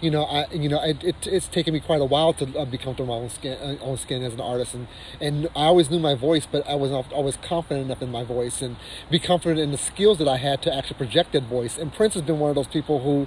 you 0.00 0.10
know 0.10 0.24
I 0.24 0.46
you 0.52 0.68
know 0.68 0.82
it, 0.82 1.02
it 1.02 1.26
it's 1.26 1.48
taken 1.48 1.74
me 1.74 1.80
quite 1.80 2.00
a 2.00 2.04
while 2.04 2.32
to 2.34 2.58
uh, 2.58 2.64
be 2.64 2.78
comfortable 2.78 3.14
in 3.14 3.20
my 3.20 3.24
own 3.24 3.30
skin 3.30 3.58
uh, 3.58 3.82
own 3.82 3.96
skin 3.96 4.22
as 4.22 4.34
an 4.34 4.40
artist 4.40 4.74
and 4.74 4.86
and 5.20 5.48
I 5.56 5.64
always 5.64 5.90
knew 5.90 5.98
my 5.98 6.14
voice, 6.14 6.46
but 6.50 6.66
I 6.68 6.74
was 6.74 6.90
not 6.90 7.12
always 7.12 7.36
confident 7.36 7.86
enough 7.86 8.02
in 8.02 8.10
my 8.10 8.24
voice 8.24 8.62
and 8.62 8.76
be 9.10 9.18
confident 9.18 9.60
in 9.60 9.72
the 9.72 9.78
skills 9.78 10.18
that 10.18 10.28
I 10.28 10.36
had 10.36 10.62
to 10.62 10.74
actually 10.74 10.96
project 10.96 11.32
that 11.32 11.44
voice. 11.44 11.78
And 11.78 11.92
Prince 11.92 12.14
has 12.14 12.22
been 12.22 12.38
one 12.38 12.50
of 12.50 12.56
those 12.56 12.68
people 12.68 13.02
who 13.02 13.26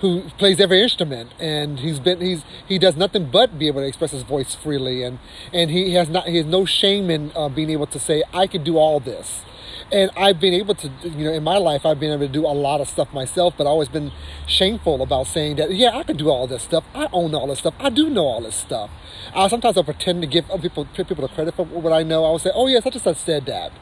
who 0.00 0.22
plays 0.38 0.60
every 0.60 0.82
instrument 0.82 1.32
and 1.38 1.80
he's 1.80 2.00
been 2.00 2.20
he's 2.20 2.44
he 2.66 2.78
does 2.78 2.96
nothing 2.96 3.30
but 3.30 3.58
be 3.58 3.66
able 3.68 3.80
to 3.80 3.86
express 3.86 4.12
his 4.12 4.22
voice 4.22 4.54
freely 4.54 5.02
and 5.02 5.18
and 5.52 5.70
he 5.70 5.94
has 5.94 6.08
not 6.08 6.26
he 6.26 6.36
has 6.36 6.46
no 6.46 6.64
shame 6.64 7.10
in 7.10 7.32
uh, 7.34 7.48
being 7.48 7.70
able 7.70 7.86
to 7.86 7.98
say 7.98 8.22
I 8.32 8.46
could 8.46 8.64
do 8.64 8.76
all 8.76 9.00
this 9.00 9.42
And 9.90 10.10
I've 10.16 10.38
been 10.38 10.52
able 10.52 10.74
to, 10.74 10.90
you 11.02 11.24
know, 11.24 11.32
in 11.32 11.42
my 11.42 11.56
life, 11.56 11.86
I've 11.86 11.98
been 11.98 12.12
able 12.12 12.26
to 12.26 12.32
do 12.32 12.44
a 12.44 12.52
lot 12.52 12.82
of 12.82 12.88
stuff 12.88 13.12
myself, 13.14 13.54
but 13.56 13.64
I've 13.64 13.70
always 13.70 13.88
been 13.88 14.12
shameful 14.46 15.02
about 15.02 15.28
saying 15.28 15.56
that, 15.56 15.74
yeah, 15.74 15.96
I 15.96 16.02
can 16.02 16.18
do 16.18 16.28
all 16.28 16.46
this 16.46 16.62
stuff. 16.62 16.84
I 16.94 17.08
own 17.10 17.34
all 17.34 17.46
this 17.46 17.60
stuff. 17.60 17.72
I 17.78 17.88
do 17.88 18.10
know 18.10 18.24
all 18.24 18.42
this 18.42 18.54
stuff. 18.54 18.90
I 19.34 19.48
sometimes 19.48 19.78
I'll 19.78 19.84
pretend 19.84 20.20
to 20.22 20.26
give 20.26 20.46
people 20.60 20.84
people 20.84 21.16
the 21.16 21.28
credit 21.28 21.54
for 21.54 21.64
what 21.64 21.92
I 21.92 22.02
know. 22.02 22.24
I 22.24 22.32
would 22.32 22.42
say, 22.42 22.50
oh 22.54 22.68
such 22.80 22.94
and 22.94 23.02
such 23.02 23.16
said 23.16 23.46
that, 23.46 23.72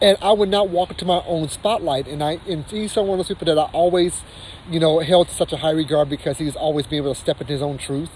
and 0.00 0.18
I 0.20 0.32
would 0.32 0.50
not 0.50 0.68
walk 0.68 0.90
into 0.90 1.04
my 1.06 1.22
own 1.26 1.48
spotlight. 1.48 2.06
And 2.06 2.22
I 2.22 2.40
and 2.48 2.64
he's 2.66 2.94
one 2.96 3.08
of 3.08 3.16
those 3.18 3.28
people 3.28 3.46
that 3.46 3.58
I 3.58 3.70
always, 3.72 4.22
you 4.70 4.78
know, 4.78 4.98
held 5.00 5.28
to 5.28 5.34
such 5.34 5.52
a 5.52 5.58
high 5.58 5.70
regard 5.70 6.10
because 6.10 6.38
he's 6.38 6.56
always 6.56 6.86
been 6.86 6.98
able 6.98 7.14
to 7.14 7.20
step 7.20 7.40
into 7.40 7.52
his 7.52 7.62
own 7.62 7.78
truth. 7.78 8.10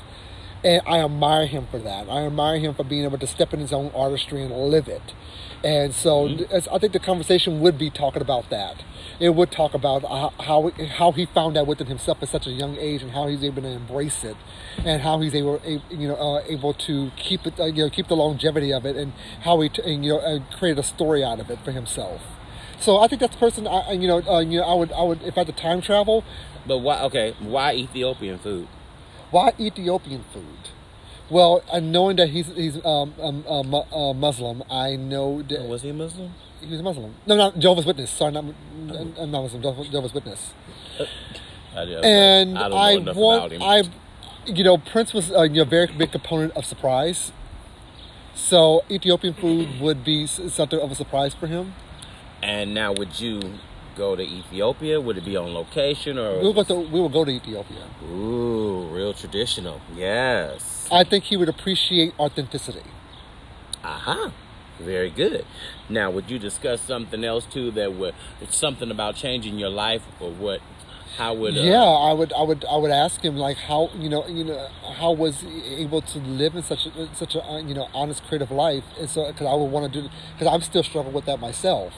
And 0.62 0.82
I 0.86 0.98
admire 1.00 1.46
him 1.46 1.66
for 1.70 1.78
that. 1.78 2.10
I 2.10 2.26
admire 2.26 2.58
him 2.58 2.74
for 2.74 2.84
being 2.84 3.04
able 3.04 3.16
to 3.18 3.26
step 3.26 3.54
in 3.54 3.60
his 3.60 3.72
own 3.72 3.90
artistry 3.94 4.42
and 4.42 4.52
live 4.52 4.88
it. 4.88 5.14
And 5.62 5.94
so 5.94 6.26
as- 6.50 6.68
I 6.68 6.78
think 6.78 6.92
the 6.94 6.98
conversation 6.98 7.60
would 7.60 7.76
be 7.78 7.90
talking 7.90 8.22
about 8.22 8.48
that. 8.50 8.76
It 9.18 9.34
would 9.34 9.50
talk 9.50 9.74
about 9.74 10.02
how 10.04 10.32
how, 10.88 11.12
he 11.12 11.26
found 11.26 11.54
that 11.56 11.66
within 11.66 11.86
himself 11.88 12.22
at 12.22 12.30
such 12.30 12.46
a 12.46 12.50
young 12.50 12.76
age 12.78 13.02
and 13.02 13.10
how 13.12 13.26
he's 13.26 13.44
able 13.44 13.60
to 13.62 13.68
embrace 13.68 14.24
it, 14.24 14.36
and 14.82 15.02
how 15.02 15.20
he's 15.20 15.34
able 15.34 15.60
you 15.90 16.08
know 16.08 16.14
uh, 16.16 16.42
able 16.48 16.72
to 16.88 17.10
keep 17.16 17.46
it 17.46 17.60
uh, 17.60 17.64
you 17.66 17.84
know 17.84 17.90
keep 17.90 18.08
the 18.08 18.16
longevity 18.16 18.72
of 18.72 18.86
it, 18.86 18.96
and 18.96 19.12
how 19.42 19.60
he 19.60 19.68
t- 19.68 19.82
and, 19.82 20.02
you 20.04 20.12
know 20.12 20.18
uh, 20.20 20.38
create 20.58 20.78
a 20.78 20.82
story 20.82 21.22
out 21.22 21.38
of 21.40 21.50
it 21.50 21.58
for 21.62 21.72
himself. 21.72 22.22
So 22.78 22.98
I 22.98 23.08
think 23.08 23.20
that's 23.20 23.34
the 23.34 23.38
person 23.40 23.66
I 23.66 23.80
I- 23.80 23.92
you 23.92 24.08
know 24.08 24.22
uh, 24.26 24.38
you 24.40 24.60
know 24.60 24.66
I 24.66 24.72
would 24.74 24.92
I 24.92 25.02
would 25.02 25.22
if 25.22 25.36
I 25.36 25.40
had 25.40 25.48
to 25.48 25.52
time 25.52 25.82
travel, 25.82 26.24
But 26.66 26.78
why? 26.78 27.02
Okay, 27.02 27.34
why 27.38 27.74
Ethiopian 27.74 28.38
food? 28.38 28.66
why 29.30 29.52
Ethiopian 29.60 30.24
food? 30.32 30.70
Well, 31.30 31.62
uh, 31.70 31.78
knowing 31.80 32.16
that 32.16 32.30
he's 32.30 32.48
he's 32.48 32.76
um, 32.84 33.14
um, 33.20 33.44
uh, 33.48 33.62
mu- 33.62 33.86
uh, 33.92 34.12
Muslim, 34.12 34.62
I 34.70 34.96
know 34.96 35.42
that 35.42 35.62
Was 35.66 35.82
he 35.82 35.90
a 35.90 35.94
Muslim? 35.94 36.32
he 36.60 36.66
was 36.70 36.80
a 36.80 36.82
Muslim. 36.82 37.14
No, 37.26 37.36
not 37.36 37.58
Jehovah's 37.58 37.86
Witness. 37.86 38.10
Sorry, 38.10 38.32
not, 38.32 38.44
not 38.44 39.42
Muslim. 39.42 39.62
Jehovah's 39.62 40.12
Witness. 40.12 40.52
I, 41.74 41.84
don't- 41.84 42.04
And 42.04 42.58
I 42.58 42.68
don't 42.68 42.70
know 42.70 42.76
I 42.76 43.14
want 43.14 43.48
about 43.48 43.52
him. 43.52 43.62
I, 43.62 43.84
you 44.46 44.64
know, 44.64 44.76
Prince 44.78 45.14
was 45.14 45.30
a 45.30 45.42
you 45.48 45.56
know, 45.62 45.64
very 45.64 45.86
big 45.86 46.10
component 46.12 46.52
of 46.56 46.64
surprise. 46.64 47.30
So 48.34 48.82
Ethiopian 48.90 49.34
food 49.34 49.80
would 49.80 50.02
be 50.04 50.26
something 50.26 50.80
of 50.80 50.90
a 50.90 50.94
surprise 50.94 51.32
for 51.34 51.46
him. 51.46 51.74
And 52.42 52.74
now, 52.74 52.92
would 52.92 53.20
you 53.20 53.40
go 53.96 54.16
to 54.16 54.22
Ethiopia? 54.22 55.00
Would 55.00 55.18
it 55.18 55.24
be 55.24 55.36
on 55.36 55.52
location 55.54 56.18
or? 56.18 56.38
We 56.38 56.44
will 56.46 56.54
go 56.54 56.64
to 56.64 56.74
we 56.74 57.00
will 57.00 57.08
go 57.10 57.24
to 57.24 57.30
Ethiopia. 57.30 57.84
Ooh, 58.10 58.88
real 58.90 59.12
traditional. 59.12 59.80
Yes. 59.94 60.79
I 60.90 61.04
think 61.04 61.24
he 61.24 61.36
would 61.36 61.48
appreciate 61.48 62.14
authenticity. 62.18 62.82
Aha. 63.84 64.32
Very 64.78 65.10
good. 65.10 65.44
Now, 65.88 66.10
would 66.10 66.30
you 66.30 66.38
discuss 66.38 66.80
something 66.80 67.22
else 67.22 67.44
too 67.44 67.70
that 67.72 67.94
would 67.94 68.14
something 68.48 68.90
about 68.90 69.14
changing 69.14 69.58
your 69.58 69.68
life 69.68 70.02
or 70.20 70.30
what? 70.30 70.60
How 71.16 71.34
would? 71.34 71.56
Uh, 71.56 71.62
Yeah, 71.62 71.82
I 71.82 72.12
would, 72.12 72.32
I 72.32 72.42
would, 72.42 72.64
I 72.64 72.76
would 72.76 72.90
ask 72.90 73.20
him 73.20 73.36
like 73.36 73.56
how 73.56 73.90
you 73.98 74.08
know, 74.08 74.26
you 74.26 74.44
know, 74.44 74.68
how 74.98 75.12
was 75.12 75.40
he 75.40 75.74
able 75.82 76.00
to 76.02 76.18
live 76.18 76.54
in 76.54 76.62
such 76.62 76.86
a 76.86 77.14
such 77.14 77.34
a 77.34 77.62
you 77.66 77.74
know 77.74 77.88
honest 77.92 78.24
creative 78.24 78.50
life, 78.50 78.84
and 78.98 79.10
so 79.10 79.26
because 79.30 79.46
I 79.46 79.54
would 79.54 79.70
want 79.70 79.92
to 79.92 80.02
do 80.02 80.08
because 80.32 80.52
I'm 80.52 80.62
still 80.62 80.82
struggling 80.82 81.14
with 81.14 81.26
that 81.26 81.40
myself, 81.40 81.92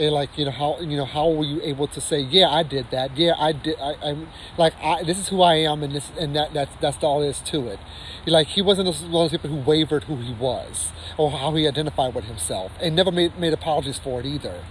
and 0.00 0.12
like 0.12 0.36
you 0.38 0.44
know 0.44 0.50
how 0.50 0.80
you 0.80 0.96
know 0.96 1.04
how 1.04 1.28
were 1.28 1.44
you 1.44 1.60
able 1.62 1.86
to 1.86 2.00
say 2.00 2.20
yeah 2.20 2.48
I 2.48 2.62
did 2.62 2.90
that. 2.90 3.16
Yeah 3.16 3.34
I 3.38 3.52
did 3.52 3.78
I, 3.78 3.94
I'm 4.02 4.28
like 4.56 4.74
I 4.82 5.02
this 5.02 5.18
is 5.18 5.28
who 5.28 5.42
I 5.42 5.56
am 5.56 5.82
and 5.82 5.94
this 5.94 6.10
and 6.18 6.34
that 6.34 6.54
that's 6.54 6.74
that's 6.80 7.04
all 7.04 7.20
there 7.20 7.30
is 7.30 7.40
to 7.40 7.68
it, 7.68 7.78
like 8.26 8.48
he 8.48 8.62
wasn't 8.62 8.88
one 8.88 8.96
of 9.04 9.12
those 9.12 9.30
people 9.30 9.50
who 9.50 9.60
wavered 9.60 10.04
who 10.04 10.16
he 10.16 10.32
was 10.32 10.92
or 11.18 11.30
how 11.30 11.54
he 11.54 11.68
identified 11.68 12.14
with 12.14 12.24
himself 12.24 12.72
and 12.80 12.96
never 12.96 13.12
made 13.12 13.38
made 13.38 13.52
apologies 13.52 13.98
for 13.98 14.20
it 14.20 14.26
either, 14.26 14.64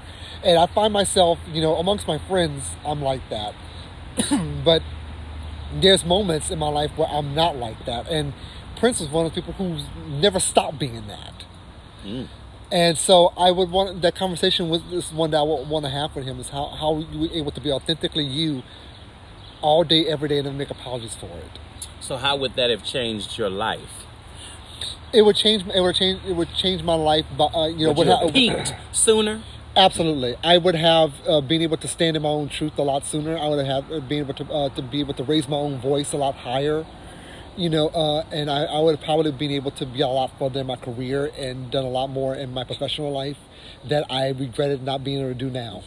and 0.43 0.57
I 0.57 0.65
find 0.65 0.91
myself 0.91 1.39
you 1.51 1.61
know 1.61 1.75
amongst 1.75 2.07
my 2.07 2.17
friends 2.17 2.71
I'm 2.85 3.01
like 3.01 3.21
that. 3.29 3.53
But 4.65 4.83
there's 5.73 6.03
moments 6.03 6.49
in 6.49 6.59
my 6.59 6.69
life 6.69 6.91
where 6.97 7.07
I'm 7.07 7.35
not 7.35 7.55
like 7.55 7.85
that. 7.85 8.07
And 8.07 8.33
Prince 8.75 9.01
is 9.01 9.09
one 9.09 9.25
of 9.25 9.33
the 9.33 9.41
people 9.41 9.53
who's 9.53 9.83
never 10.07 10.39
stopped 10.39 10.79
being 10.79 11.07
that. 11.07 11.45
Hmm. 12.01 12.23
And 12.71 12.97
so 12.97 13.33
I 13.35 13.51
would 13.51 13.71
want 13.71 14.01
that 14.01 14.15
conversation 14.15 14.69
with 14.69 14.89
this 14.91 15.11
one 15.11 15.31
that 15.31 15.37
I 15.37 15.41
would 15.41 15.67
want 15.67 15.85
to 15.85 15.91
have 15.91 16.15
with 16.15 16.25
him 16.25 16.39
is 16.39 16.49
how 16.49 16.67
how 16.67 16.99
you 16.99 17.19
were 17.21 17.33
able 17.33 17.51
to 17.51 17.61
be 17.61 17.71
authentically 17.71 18.23
you 18.23 18.63
all 19.61 19.83
day, 19.83 20.05
every 20.05 20.29
day, 20.29 20.37
and 20.37 20.47
then 20.47 20.57
make 20.57 20.69
apologies 20.69 21.15
for 21.15 21.25
it. 21.25 21.59
So, 21.99 22.17
how 22.17 22.35
would 22.37 22.55
that 22.55 22.69
have 22.69 22.83
changed 22.83 23.37
your 23.37 23.49
life? 23.49 24.05
It 25.11 25.23
would 25.23 25.35
change. 25.35 25.65
It 25.67 25.81
would 25.81 25.95
change. 25.95 26.21
It 26.25 26.33
would 26.33 26.53
change 26.53 26.83
my 26.83 26.93
life. 26.93 27.25
But 27.35 27.55
uh, 27.55 27.67
you 27.67 27.87
know, 27.87 27.93
Would 27.93 28.07
you 28.07 28.15
have 28.15 28.33
peaked 28.33 28.73
sooner? 28.91 29.41
Absolutely, 29.75 30.35
I 30.43 30.57
would 30.57 30.75
have 30.75 31.13
uh, 31.27 31.41
been 31.41 31.61
able 31.61 31.77
to 31.77 31.87
stand 31.87 32.17
in 32.17 32.23
my 32.23 32.29
own 32.29 32.49
truth 32.49 32.77
a 32.77 32.81
lot 32.81 33.05
sooner. 33.05 33.37
I 33.37 33.47
would 33.47 33.65
have 33.65 33.91
uh, 33.91 33.99
been 33.99 34.19
able 34.19 34.33
to 34.35 34.53
uh, 34.53 34.69
to 34.69 34.81
be 34.81 34.99
able 34.99 35.13
to 35.15 35.23
raise 35.23 35.47
my 35.47 35.57
own 35.57 35.79
voice 35.79 36.11
a 36.13 36.17
lot 36.17 36.35
higher, 36.35 36.85
you 37.57 37.69
know, 37.69 37.87
uh, 37.89 38.23
and 38.31 38.49
I, 38.49 38.63
I 38.63 38.79
would 38.79 38.95
have 38.95 39.05
probably 39.05 39.31
been 39.31 39.51
able 39.51 39.71
to 39.71 39.85
be 39.85 40.01
a 40.01 40.07
lot 40.07 40.31
further 40.39 40.61
in 40.61 40.67
my 40.67 40.75
career 40.75 41.31
and 41.37 41.69
done 41.71 41.85
a 41.85 41.89
lot 41.89 42.09
more 42.09 42.35
in 42.35 42.53
my 42.53 42.63
professional 42.63 43.11
life 43.11 43.37
that 43.85 44.05
I 44.09 44.29
regretted 44.29 44.83
not 44.83 45.03
being 45.03 45.19
able 45.19 45.29
to 45.29 45.35
do 45.35 45.49
now. 45.49 45.83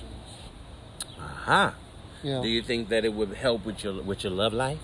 Aha. 1.19 1.75
You 2.23 2.31
know, 2.31 2.43
Do 2.43 2.49
you 2.49 2.63
think 2.63 2.89
that 2.91 3.05
it 3.05 3.13
would 3.15 3.35
help 3.35 3.65
with 3.65 3.83
your 3.83 4.01
with 4.03 4.23
your 4.23 4.33
love 4.33 4.53
life? 4.53 4.79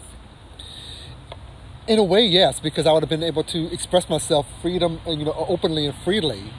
in 1.89 1.99
a 1.99 2.05
way, 2.05 2.22
yes, 2.22 2.61
because 2.61 2.87
I 2.87 2.93
would 2.93 3.03
have 3.03 3.09
been 3.09 3.22
able 3.22 3.43
to 3.45 3.72
express 3.72 4.09
myself 4.11 4.47
freedom, 4.61 5.01
you 5.07 5.24
know, 5.24 5.33
openly 5.49 5.87
and 5.87 5.97
freely. 6.05 6.53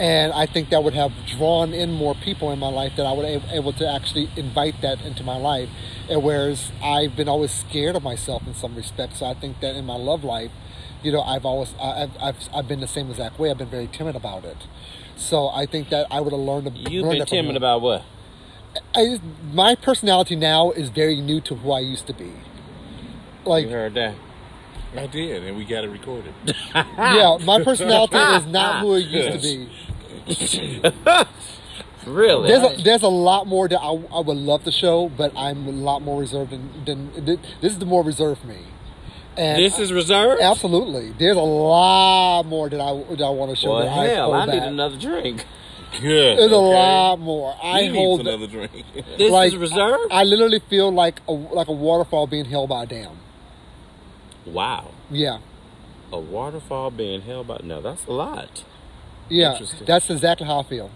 And 0.00 0.32
I 0.32 0.46
think 0.46 0.70
that 0.70 0.82
would 0.82 0.94
have 0.94 1.12
drawn 1.26 1.74
in 1.74 1.92
more 1.92 2.14
people 2.14 2.50
in 2.52 2.58
my 2.58 2.70
life 2.70 2.96
that 2.96 3.04
I 3.04 3.12
would 3.12 3.26
be 3.42 3.48
able 3.50 3.74
to 3.74 3.86
actually 3.86 4.30
invite 4.34 4.80
that 4.80 5.02
into 5.02 5.22
my 5.22 5.36
life. 5.36 5.68
And 6.08 6.22
whereas 6.22 6.72
I've 6.82 7.14
been 7.14 7.28
always 7.28 7.50
scared 7.50 7.94
of 7.96 8.02
myself 8.02 8.46
in 8.46 8.54
some 8.54 8.74
respects, 8.74 9.18
so 9.18 9.26
I 9.26 9.34
think 9.34 9.60
that 9.60 9.76
in 9.76 9.84
my 9.84 9.96
love 9.96 10.24
life, 10.24 10.50
you 11.02 11.12
know, 11.12 11.20
I've 11.20 11.44
always 11.44 11.74
I- 11.78 12.04
I've 12.04 12.16
I've, 12.18 12.36
I've 12.54 12.68
been 12.68 12.80
the 12.80 12.88
same 12.88 13.10
exact 13.10 13.38
way. 13.38 13.50
I've 13.50 13.58
been 13.58 13.68
very 13.68 13.88
timid 13.88 14.16
about 14.16 14.44
it. 14.46 14.56
So 15.16 15.48
I 15.48 15.66
think 15.66 15.90
that 15.90 16.06
I 16.10 16.20
would 16.22 16.32
have 16.32 16.40
learned. 16.40 16.74
To, 16.74 16.90
You've 16.90 17.04
learned 17.04 17.18
been 17.18 17.26
timid 17.26 17.56
about 17.56 17.82
what? 17.82 18.02
I, 18.94 19.20
my 19.52 19.74
personality 19.74 20.34
now 20.34 20.70
is 20.70 20.88
very 20.88 21.20
new 21.20 21.42
to 21.42 21.56
who 21.56 21.72
I 21.72 21.80
used 21.80 22.06
to 22.06 22.14
be. 22.14 22.32
Like 23.44 23.66
You 23.66 23.72
heard 23.72 23.94
that? 23.94 24.14
I 24.96 25.06
did, 25.06 25.44
and 25.44 25.56
we 25.56 25.64
got 25.64 25.84
it 25.84 25.88
recorded. 25.88 26.32
yeah, 26.74 27.36
my 27.44 27.62
personality 27.62 28.16
is 28.16 28.46
not 28.46 28.80
who 28.80 28.94
it 28.94 29.04
used 29.06 29.32
to 29.32 29.38
be. 29.38 29.68
Really? 32.06 32.48
There's 32.48 32.80
a, 32.80 32.82
there's 32.82 33.02
a 33.02 33.08
lot 33.08 33.46
more 33.46 33.68
that 33.68 33.78
I, 33.78 33.90
I 33.90 34.20
would 34.20 34.36
love 34.36 34.64
to 34.64 34.72
show, 34.72 35.10
but 35.10 35.36
I'm 35.36 35.66
a 35.66 35.70
lot 35.72 36.00
more 36.00 36.18
reserved 36.20 36.50
than, 36.50 36.84
than 36.84 37.40
this 37.60 37.72
is 37.72 37.78
the 37.78 37.84
more 37.84 38.02
reserved 38.02 38.44
me. 38.44 38.56
And 39.36 39.62
this 39.62 39.78
is 39.78 39.92
reserved. 39.92 40.42
absolutely 40.42 41.12
there's 41.12 41.36
a 41.36 41.40
lot 41.40 42.42
more 42.44 42.68
that 42.68 42.80
I 42.80 42.92
that 43.14 43.22
I 43.22 43.30
want 43.30 43.50
to 43.50 43.56
show. 43.56 43.70
Well, 43.70 43.84
that 43.84 43.96
I 43.96 44.06
hell, 44.06 44.32
hold 44.32 44.48
I 44.48 44.52
need 44.52 44.58
back. 44.60 44.68
another 44.68 44.98
drink. 44.98 45.44
Good. 46.00 46.38
There's 46.38 46.52
a 46.52 46.56
lot 46.56 47.16
more. 47.20 47.54
I 47.62 47.82
He 47.82 47.88
needs 47.88 47.96
hold 47.96 48.20
another 48.20 48.46
drink. 48.46 48.72
This 49.18 49.30
like 49.30 49.52
is 49.52 49.56
reserved. 49.58 50.10
I 50.10 50.24
literally 50.24 50.60
feel 50.68 50.92
like 50.92 51.20
a 51.28 51.32
like 51.32 51.68
a 51.68 51.72
waterfall 51.72 52.26
being 52.26 52.46
held 52.46 52.70
by 52.70 52.84
a 52.84 52.86
dam. 52.86 53.18
wow, 54.46 54.90
Yeah, 55.10 55.38
a 56.12 56.18
waterfall 56.18 56.90
being 56.90 57.22
held 57.22 57.46
by. 57.46 57.60
No, 57.62 57.80
that's 57.80 58.06
a 58.06 58.12
lot. 58.12 58.64
Yeah. 59.30 59.52
Interesting. 59.52 59.86
That's 59.86 60.10
exactly 60.10 60.46
how 60.46 60.60
I 60.60 60.62
feel. 60.64 60.90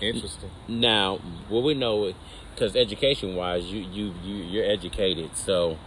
Interesting. 0.00 0.50
Now, 0.68 1.18
what 1.48 1.62
we 1.62 1.74
know, 1.74 2.04
it 2.06 2.16
because 2.54 2.76
education-wise, 2.76 3.64
you 3.64 3.80
you 3.80 4.14
you 4.22 4.36
you're 4.44 4.64
educated. 4.64 5.36
So, 5.36 5.78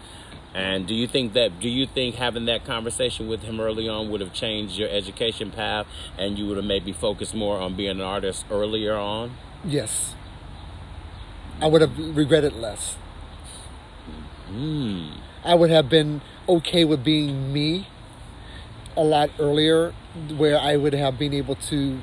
and 0.53 0.87
do 0.87 0.93
you 0.93 1.07
think 1.07 1.33
that? 1.33 1.59
Do 1.59 1.69
you 1.69 1.85
think 1.85 2.15
having 2.15 2.45
that 2.45 2.65
conversation 2.65 3.27
with 3.27 3.43
him 3.43 3.59
early 3.59 3.87
on 3.87 4.09
would 4.09 4.21
have 4.21 4.33
changed 4.33 4.77
your 4.77 4.89
education 4.89 5.51
path, 5.51 5.87
and 6.17 6.37
you 6.37 6.45
would 6.47 6.57
have 6.57 6.65
maybe 6.65 6.91
focused 6.91 7.33
more 7.33 7.59
on 7.59 7.75
being 7.75 7.91
an 7.91 8.01
artist 8.01 8.45
earlier 8.51 8.95
on? 8.95 9.37
Yes, 9.63 10.13
I 11.61 11.67
would 11.67 11.81
have 11.81 11.97
regretted 11.97 12.53
less. 12.53 12.95
Hmm. 14.47 15.11
I 15.43 15.55
would 15.55 15.69
have 15.69 15.89
been 15.89 16.21
okay 16.47 16.83
with 16.85 17.03
being 17.03 17.53
me 17.53 17.87
a 18.97 19.03
lot 19.03 19.29
earlier, 19.39 19.93
where 20.35 20.59
I 20.59 20.75
would 20.75 20.93
have 20.93 21.17
been 21.17 21.33
able 21.33 21.55
to 21.55 22.01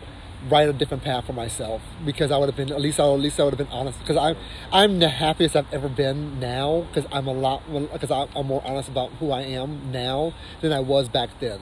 write 0.49 0.69
a 0.69 0.73
different 0.73 1.03
path 1.03 1.27
for 1.27 1.33
myself 1.33 1.83
because 2.05 2.31
I 2.31 2.37
would 2.37 2.49
have 2.49 2.57
been 2.57 2.71
at 2.71 2.81
least 2.81 3.01
I 3.01 3.05
at 3.05 3.21
least 3.21 3.41
I 3.41 3.45
would 3.45 3.55
have 3.55 3.67
been 3.67 3.75
honest 3.75 3.99
because 4.01 4.17
I'm 4.17 4.37
I'm 4.73 4.99
the 4.99 5.09
happiest 5.09 5.57
I've 5.57 5.73
ever 5.73 5.89
been 5.89 6.39
now 6.39 6.87
because 6.89 7.11
I'm 7.13 7.27
a 7.27 7.33
lot 7.33 7.63
because 7.93 8.11
I'm 8.11 8.47
more 8.47 8.63
honest 8.65 8.89
about 8.89 9.11
who 9.13 9.31
I 9.31 9.43
am 9.43 9.91
now 9.91 10.35
than 10.61 10.73
I 10.73 10.81
was 10.81 11.09
back 11.09 11.31
then. 11.41 11.61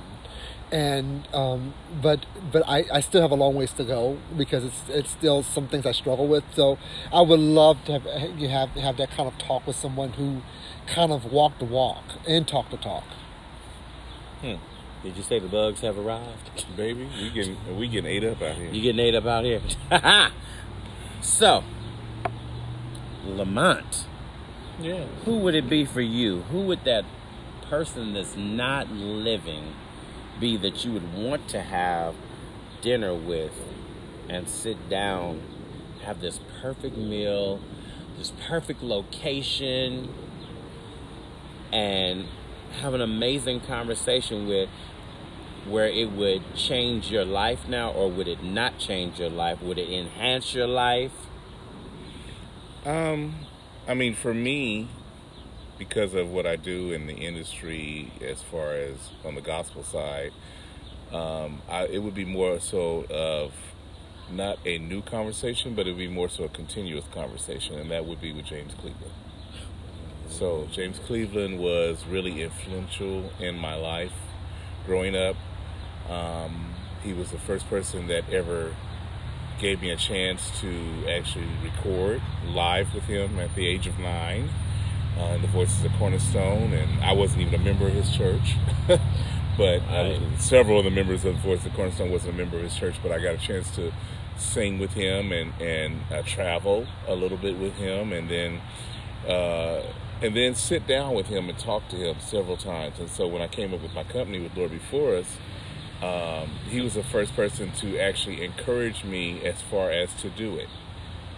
And 0.73 1.29
um, 1.35 1.75
but 2.01 2.25
but 2.51 2.63
I, 2.67 2.85
I 2.91 3.01
still 3.01 3.21
have 3.21 3.31
a 3.31 3.35
long 3.35 3.55
ways 3.55 3.73
to 3.75 3.85
go 3.85 4.19
because 4.37 4.65
it's 4.65 4.83
it's 4.89 5.11
still 5.11 5.43
some 5.43 5.69
things 5.69 5.85
I 5.87 5.93
struggle 5.93 6.27
with. 6.27 6.45
So 6.55 6.79
I 7.13 7.21
would 7.21 7.41
love 7.41 7.85
to 7.85 7.99
have 7.99 8.41
you 8.41 8.49
have 8.49 8.71
have 8.71 8.97
that 8.97 9.11
kind 9.11 9.29
of 9.29 9.37
talk 9.39 9.67
with 9.67 9.77
someone 9.77 10.15
who 10.15 10.41
kind 10.87 11.13
of 11.13 11.31
walk 11.31 11.59
the 11.59 11.67
walk 11.67 12.05
and 12.27 12.49
talk 12.49 12.71
the 12.71 12.79
talk. 12.79 13.05
Did 15.03 15.17
you 15.17 15.23
say 15.23 15.39
the 15.41 15.49
bugs 15.49 15.81
have 15.81 15.99
arrived? 15.99 16.65
Baby, 16.77 17.09
we 17.21 17.31
getting 17.31 17.77
we 17.77 17.89
getting 17.89 18.11
ate 18.11 18.25
up 18.25 18.41
out 18.41 18.55
here. 18.57 18.71
You 18.71 18.81
getting 18.83 19.01
ate 19.01 19.15
up 19.15 19.27
out 19.27 19.45
here? 19.45 19.61
So, 21.23 21.63
Lamont, 23.25 24.07
Yeah. 24.81 25.05
who 25.25 25.39
would 25.39 25.55
it 25.55 25.69
be 25.71 25.85
for 25.85 26.01
you? 26.01 26.41
Who 26.51 26.63
would 26.63 26.83
that 26.85 27.05
person 27.71 28.13
that's 28.13 28.37
not 28.37 28.91
living 28.91 29.75
be 30.41 30.57
that 30.57 30.85
you 30.85 30.91
would 30.93 31.15
want 31.15 31.47
to 31.51 31.61
have 31.63 32.17
dinner 32.81 33.15
with 33.15 33.53
and 34.29 34.49
sit 34.49 34.89
down, 34.89 35.43
have 36.05 36.21
this 36.21 36.41
perfect 36.61 36.97
meal, 36.97 37.61
this 38.19 38.33
perfect 38.49 38.83
location, 38.83 40.13
and 41.73 42.27
have 42.81 42.95
an 42.95 43.01
amazing 43.01 43.61
conversation 43.61 44.49
with 44.49 44.69
where 45.67 45.87
it 45.87 46.13
would 46.13 46.43
change 46.55 47.11
your 47.11 47.25
life 47.25 47.69
now 47.69 47.91
or 47.91 48.11
would 48.11 48.29
it 48.29 48.43
not 48.43 48.79
change 48.79 49.19
your 49.19 49.31
life? 49.31 49.63
Would 49.63 49.79
it 49.79 49.89
enhance 49.89 50.55
your 50.55 50.67
life? 50.67 51.13
Um, 52.85 53.47
I 53.87 53.95
mean, 53.95 54.15
for 54.15 54.35
me, 54.35 54.89
because 55.79 56.15
of 56.15 56.31
what 56.31 56.47
I 56.47 56.57
do 56.57 56.93
in 56.93 57.07
the 57.07 57.15
industry, 57.15 58.13
as 58.21 58.43
far 58.43 58.73
as 58.73 58.97
on 59.25 59.35
the 59.35 59.41
gospel 59.41 59.85
side, 59.85 60.33
um, 61.13 61.63
I, 61.69 61.87
it 61.87 61.99
would 61.99 62.15
be 62.15 62.25
more 62.25 62.59
so 62.61 63.05
of 63.11 63.53
not 64.31 64.59
a 64.65 64.79
new 64.79 65.03
conversation, 65.03 65.75
but 65.75 65.87
it 65.87 65.91
would 65.91 65.99
be 65.99 66.09
more 66.09 66.29
so 66.29 66.45
a 66.45 66.49
continuous 66.49 67.05
conversation, 67.13 67.79
and 67.79 67.91
that 67.91 68.07
would 68.07 68.21
be 68.21 68.33
with 68.33 68.47
James 68.47 68.73
Cleveland. 68.75 69.13
So 70.29 70.67
James 70.73 70.99
Cleveland 70.99 71.59
was 71.59 72.05
really 72.07 72.43
influential 72.43 73.31
in 73.39 73.59
my 73.59 73.75
life 73.75 74.13
growing 74.87 75.15
up. 75.15 75.37
Um, 76.09 76.75
he 77.03 77.13
was 77.13 77.31
the 77.31 77.39
first 77.39 77.69
person 77.69 78.07
that 78.09 78.29
ever 78.31 78.75
gave 79.59 79.81
me 79.81 79.91
a 79.91 79.97
chance 79.97 80.51
to 80.61 81.07
actually 81.09 81.49
record 81.63 82.21
live 82.47 82.95
with 82.95 83.05
him 83.05 83.39
at 83.39 83.55
the 83.55 83.67
age 83.67 83.87
of 83.87 83.99
nine 83.99 84.51
uh, 85.19 85.35
in 85.35 85.43
the 85.43 85.49
Voices 85.49 85.85
of 85.85 85.93
Cornerstone, 85.93 86.73
and 86.73 87.03
I 87.05 87.13
wasn't 87.13 87.43
even 87.43 87.55
a 87.55 87.65
member 87.65 87.87
of 87.87 87.95
his 87.95 88.11
church. 88.17 88.57
but 89.57 89.83
uh, 89.83 90.19
several 90.39 90.79
of 90.79 90.85
the 90.85 90.91
members 90.91 91.25
of 91.25 91.35
the 91.35 91.41
Voices 91.41 91.67
of 91.67 91.75
Cornerstone 91.75 92.11
wasn't 92.11 92.35
a 92.35 92.37
member 92.37 92.57
of 92.57 92.65
his 92.65 92.77
church, 92.77 92.97
but 93.03 93.13
I 93.13 93.19
got 93.19 93.35
a 93.35 93.39
chance 93.39 93.71
to 93.77 93.93
sing 94.37 94.79
with 94.79 94.95
him 94.95 95.31
and 95.31 95.53
and 95.61 96.01
uh, 96.11 96.23
travel 96.23 96.87
a 97.07 97.15
little 97.15 97.37
bit 97.37 97.59
with 97.59 97.75
him, 97.75 98.13
and 98.13 98.29
then 98.29 98.61
uh, 99.29 99.83
and 100.23 100.37
then 100.37 100.55
sit 100.55 100.87
down 100.87 101.15
with 101.15 101.27
him 101.27 101.49
and 101.49 101.59
talk 101.59 101.89
to 101.89 101.97
him 101.97 102.17
several 102.21 102.57
times. 102.57 102.99
And 102.99 103.11
so 103.11 103.27
when 103.27 103.43
I 103.43 103.49
came 103.49 103.75
up 103.75 103.83
with 103.83 103.95
my 103.95 104.05
company 104.05 104.41
with 104.41 104.57
Lord 104.57 104.71
Before 104.71 105.17
Us, 105.17 105.37
um, 106.03 106.51
he 106.69 106.81
was 106.81 106.95
the 106.95 107.03
first 107.05 107.35
person 107.37 107.71
to 107.73 107.99
actually 107.99 108.45
encourage 108.45 109.05
me 109.05 109.45
as 109.45 109.63
far 109.63 109.91
as 109.91 110.13
to 110.15 110.29
do 110.31 110.57
it. 110.57 110.69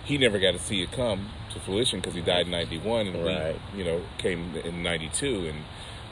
He 0.05 0.19
never 0.19 0.39
got 0.39 0.53
to 0.53 0.59
see 0.59 0.83
it 0.83 0.93
come 0.93 1.31
to 1.53 1.61
fruition 1.61 2.01
because 2.01 2.15
he 2.15 2.21
died 2.23 2.47
in 2.47 2.53
'91, 2.53 3.07
and 3.09 3.25
Right. 3.25 3.57
we, 3.73 3.79
you 3.79 3.85
know, 3.85 4.03
came 4.19 4.55
in 4.57 4.83
'92, 4.83 5.47
and 5.49 5.65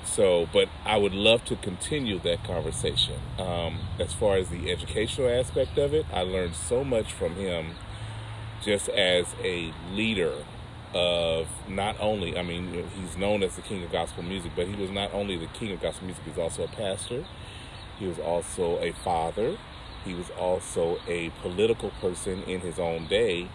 so. 0.05 0.49
But 0.53 0.69
I 0.85 0.97
would 0.97 1.13
love 1.15 1.45
to 1.47 1.57
continue 1.57 2.19
that 2.21 2.45
conversation. 2.45 3.17
Um, 3.39 3.81
as 3.99 4.13
far 4.13 4.37
as 4.37 4.49
the 4.49 4.71
educational 4.71 5.29
aspect 5.29 5.77
of 5.79 5.93
it, 5.95 6.07
I 6.13 6.23
learned 6.23 6.55
so 6.55 6.85
much 6.85 7.13
from 7.13 7.35
him, 7.35 7.73
just 8.63 8.89
as 8.89 9.27
a 9.43 9.73
leader 9.93 10.33
of 10.95 11.49
not 11.69 11.97
only, 12.01 12.37
I 12.37 12.43
mean, 12.43 12.85
he's 13.01 13.17
known 13.17 13.43
as 13.43 13.57
the 13.57 13.63
king 13.63 13.83
of 13.83 13.91
gospel 13.91 14.23
music, 14.23 14.53
but 14.55 14.67
he 14.67 14.75
was 14.77 14.91
not 14.91 15.13
only 15.15 15.37
the 15.39 15.47
king 15.47 15.73
of 15.73 15.81
gospel 15.81 16.05
music, 16.07 16.23
he's 16.27 16.37
also 16.39 16.65
a 16.65 16.69
pastor. 16.69 17.25
He 18.03 18.09
was 18.09 18.19
also 18.19 18.81
a 18.81 18.91
father. 18.91 19.57
He 20.05 20.13
was 20.13 20.29
also 20.31 20.99
a 21.07 21.31
political 21.41 21.91
person 22.01 22.43
in 22.43 22.59
his 22.59 22.81
own 22.81 23.07
day 23.07 23.49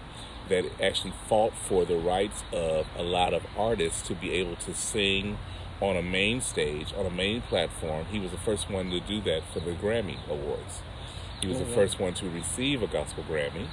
that 0.48 0.64
actually 0.82 1.12
fought 1.28 1.52
for 1.54 1.84
the 1.84 1.98
rights 1.98 2.46
of 2.54 2.88
a 2.96 3.04
lot 3.04 3.34
of 3.34 3.46
artists 3.58 4.02
to 4.08 4.16
be 4.16 4.32
able 4.32 4.56
to 4.56 4.74
sing 4.74 5.38
on 5.82 5.98
a 5.98 6.02
main 6.02 6.40
stage, 6.40 6.94
on 6.98 7.06
a 7.06 7.10
main 7.10 7.42
platform. 7.42 8.06
He 8.06 8.22
was 8.22 8.32
the 8.32 8.38
first 8.38 8.70
one 8.70 8.90
to 8.92 9.02
do 9.02 9.20
that 9.24 9.44
for 9.52 9.60
the 9.60 9.74
Grammy 9.74 10.18
Awards. 10.30 10.82
He 11.42 11.48
was 11.48 11.58
oh, 11.58 11.66
the 11.66 11.74
first 11.74 12.00
one 12.00 12.14
to 12.14 12.30
receive 12.30 12.82
a 12.82 12.88
Gospel 12.88 13.26
Grammy 13.30 13.68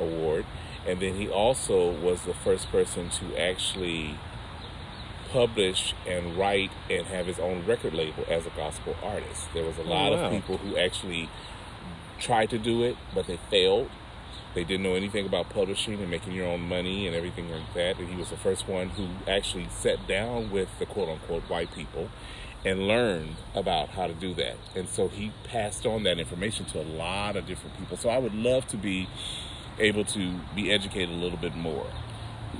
Award. 0.00 0.46
And 0.86 1.00
then 1.00 1.16
he 1.16 1.28
also 1.28 1.92
was 2.00 2.22
the 2.22 2.32
first 2.32 2.70
person 2.70 3.10
to 3.10 3.36
actually 3.38 4.18
publish 5.34 5.94
and 6.06 6.36
write 6.36 6.70
and 6.88 7.04
have 7.08 7.26
his 7.26 7.40
own 7.40 7.66
record 7.66 7.92
label 7.92 8.24
as 8.28 8.46
a 8.46 8.50
gospel 8.50 8.94
artist. 9.02 9.48
There 9.52 9.64
was 9.64 9.76
a 9.78 9.82
lot 9.82 10.12
wow. 10.12 10.18
of 10.18 10.30
people 10.30 10.58
who 10.58 10.76
actually 10.76 11.28
tried 12.20 12.50
to 12.50 12.58
do 12.58 12.84
it, 12.84 12.96
but 13.12 13.26
they 13.26 13.38
failed. 13.50 13.90
They 14.54 14.62
didn't 14.62 14.84
know 14.84 14.94
anything 14.94 15.26
about 15.26 15.50
publishing 15.50 16.00
and 16.00 16.08
making 16.08 16.34
your 16.34 16.46
own 16.46 16.60
money 16.60 17.08
and 17.08 17.16
everything 17.16 17.50
like 17.50 17.74
that. 17.74 17.98
And 17.98 18.08
he 18.08 18.14
was 18.14 18.30
the 18.30 18.36
first 18.36 18.68
one 18.68 18.90
who 18.90 19.08
actually 19.28 19.66
sat 19.70 20.06
down 20.06 20.52
with 20.52 20.68
the 20.78 20.86
quote 20.86 21.08
unquote 21.08 21.42
white 21.50 21.74
people 21.74 22.10
and 22.64 22.86
learned 22.86 23.34
about 23.56 23.88
how 23.88 24.06
to 24.06 24.14
do 24.14 24.34
that. 24.34 24.56
And 24.76 24.88
so 24.88 25.08
he 25.08 25.32
passed 25.42 25.84
on 25.84 26.04
that 26.04 26.20
information 26.20 26.64
to 26.66 26.80
a 26.80 26.86
lot 26.86 27.34
of 27.34 27.44
different 27.44 27.76
people. 27.76 27.96
So 27.96 28.08
I 28.08 28.18
would 28.18 28.34
love 28.34 28.68
to 28.68 28.76
be 28.76 29.08
able 29.80 30.04
to 30.04 30.38
be 30.54 30.70
educated 30.70 31.10
a 31.10 31.18
little 31.18 31.38
bit 31.38 31.56
more. 31.56 31.88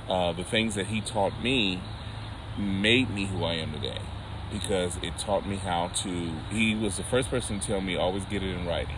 Uh, 0.09 0.33
the 0.33 0.43
things 0.43 0.75
that 0.75 0.87
he 0.87 0.99
taught 0.99 1.41
me 1.41 1.79
made 2.57 3.09
me 3.09 3.25
who 3.25 3.43
I 3.43 3.53
am 3.53 3.73
today 3.73 3.99
because 4.51 4.97
it 5.01 5.17
taught 5.17 5.45
me 5.47 5.57
how 5.57 5.87
to. 5.89 6.31
He 6.51 6.75
was 6.75 6.97
the 6.97 7.03
first 7.03 7.29
person 7.29 7.59
to 7.59 7.67
tell 7.67 7.81
me 7.81 7.95
always 7.95 8.23
get 8.25 8.43
it 8.43 8.55
in 8.55 8.65
writing. 8.67 8.95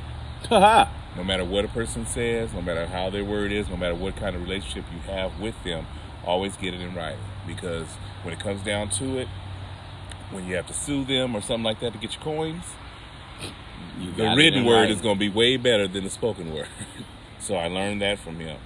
No 1.15 1.23
matter 1.23 1.43
what 1.43 1.65
a 1.65 1.67
person 1.67 2.05
says, 2.05 2.53
no 2.53 2.61
matter 2.61 2.85
how 2.85 3.09
their 3.09 3.23
word 3.25 3.51
is, 3.51 3.69
no 3.69 3.75
matter 3.75 3.95
what 3.95 4.15
kind 4.17 4.35
of 4.35 4.41
relationship 4.43 4.85
you 4.93 4.99
have 5.11 5.39
with 5.39 5.55
them, 5.63 5.87
always 6.23 6.55
get 6.57 6.75
it 6.75 6.79
in 6.79 6.93
writing. 6.93 7.17
Because 7.47 7.87
when 8.21 8.35
it 8.35 8.39
comes 8.39 8.61
down 8.61 8.89
to 8.91 9.17
it, 9.17 9.27
when 10.29 10.45
you 10.45 10.55
have 10.55 10.67
to 10.67 10.73
sue 10.73 11.03
them 11.05 11.35
or 11.35 11.41
something 11.41 11.63
like 11.63 11.79
that 11.79 11.93
to 11.93 11.97
get 11.99 12.13
your 12.13 12.21
coins, 12.21 12.65
You 13.99 14.11
the 14.11 14.35
written 14.35 14.63
word 14.63 14.81
writing. 14.81 14.95
is 14.95 15.01
going 15.01 15.15
to 15.15 15.19
be 15.19 15.29
way 15.29 15.57
better 15.57 15.87
than 15.87 16.03
the 16.03 16.11
spoken 16.11 16.53
word. 16.53 16.67
so 17.39 17.55
I 17.55 17.67
learned 17.67 18.01
that 18.03 18.19
from 18.19 18.39
him. 18.39 18.59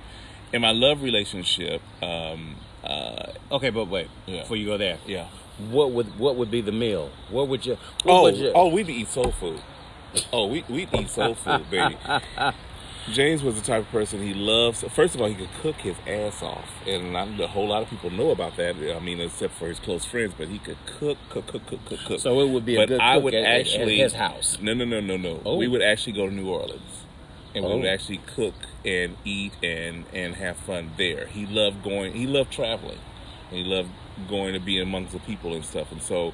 In 0.52 0.62
my 0.62 0.72
love 0.72 1.02
relationship, 1.02 1.82
um, 2.02 2.58
uh, 2.84 3.32
Okay, 3.52 3.70
but 3.70 3.86
wait. 3.90 4.08
Yeah. 4.26 4.42
Before 4.42 4.58
you 4.58 4.66
go 4.66 4.78
there, 4.78 4.98
yeah. 5.06 5.28
what 5.70 5.92
would 5.92 6.18
what 6.20 6.36
would 6.38 6.50
be 6.52 6.62
the 6.62 6.72
meal? 6.72 7.12
What 7.30 7.48
would 7.50 7.66
you? 7.66 7.78
What 8.04 8.14
Oh, 8.14 8.22
would 8.24 8.38
you, 8.38 8.52
oh, 8.56 8.68
we'd 8.70 8.90
eat 8.90 9.08
soul 9.10 9.32
food. 9.32 9.62
Oh, 10.34 10.48
we 10.48 10.64
we 10.70 10.88
eat 10.94 11.10
soul 11.10 11.36
food, 11.36 11.70
baby. 11.70 11.98
James 13.12 13.42
was 13.42 13.56
the 13.56 13.62
type 13.62 13.82
of 13.82 13.90
person 13.90 14.22
he 14.22 14.34
loves. 14.34 14.84
First 14.84 15.16
of 15.16 15.22
all, 15.22 15.28
he 15.28 15.34
could 15.34 15.52
cook 15.62 15.76
his 15.78 15.96
ass 16.08 16.44
off, 16.44 16.70
and 16.88 17.12
not 17.12 17.28
a 17.40 17.48
whole 17.48 17.68
lot 17.68 17.82
of 17.82 17.90
people 17.90 18.12
know 18.12 18.30
about 18.30 18.58
that. 18.58 18.76
I 18.76 19.00
mean, 19.00 19.20
except 19.20 19.56
for 19.56 19.68
his 19.68 19.80
close 19.80 20.06
friends. 20.06 20.34
But 20.38 20.50
he 20.50 20.60
could 20.60 20.78
cook, 20.86 21.18
cook, 21.30 21.48
cook, 21.48 21.66
cook, 21.66 21.84
cook, 21.86 22.00
cook. 22.06 22.20
So 22.20 22.40
it 22.42 22.50
would 22.50 22.64
be 22.66 22.76
a 22.76 22.80
but 22.82 22.90
good 22.90 23.02
I 23.02 23.18
would 23.18 23.34
at- 23.34 23.44
at- 23.44 23.50
at 23.50 23.60
actually 23.62 23.98
his 23.98 24.14
house. 24.14 24.58
No, 24.62 24.74
no, 24.76 24.86
no, 24.86 25.00
no, 25.00 25.18
no. 25.18 25.42
Oh. 25.46 25.58
We 25.58 25.68
would 25.68 25.82
actually 25.82 26.14
go 26.14 26.28
to 26.30 26.34
New 26.34 26.48
Orleans, 26.48 27.06
and 27.56 27.66
we 27.66 27.74
would 27.76 27.86
Oh. 27.86 27.90
actually 27.90 28.18
cook 28.20 28.56
and 28.86 29.18
eat 29.26 29.54
and 29.64 30.06
and 30.14 30.36
have 30.36 30.58
fun 30.58 30.92
there. 30.98 31.28
He 31.28 31.46
loved 31.46 31.84
going. 31.84 32.14
He 32.14 32.26
loved 32.28 32.52
traveling, 32.52 33.00
and 33.50 33.58
he 33.60 33.64
loved 33.64 33.90
going 34.30 34.54
to 34.54 34.60
be 34.60 34.80
amongst 34.80 35.14
the 35.14 35.20
people 35.20 35.54
and 35.54 35.66
stuff. 35.66 35.92
And 35.92 36.02
so, 36.02 36.34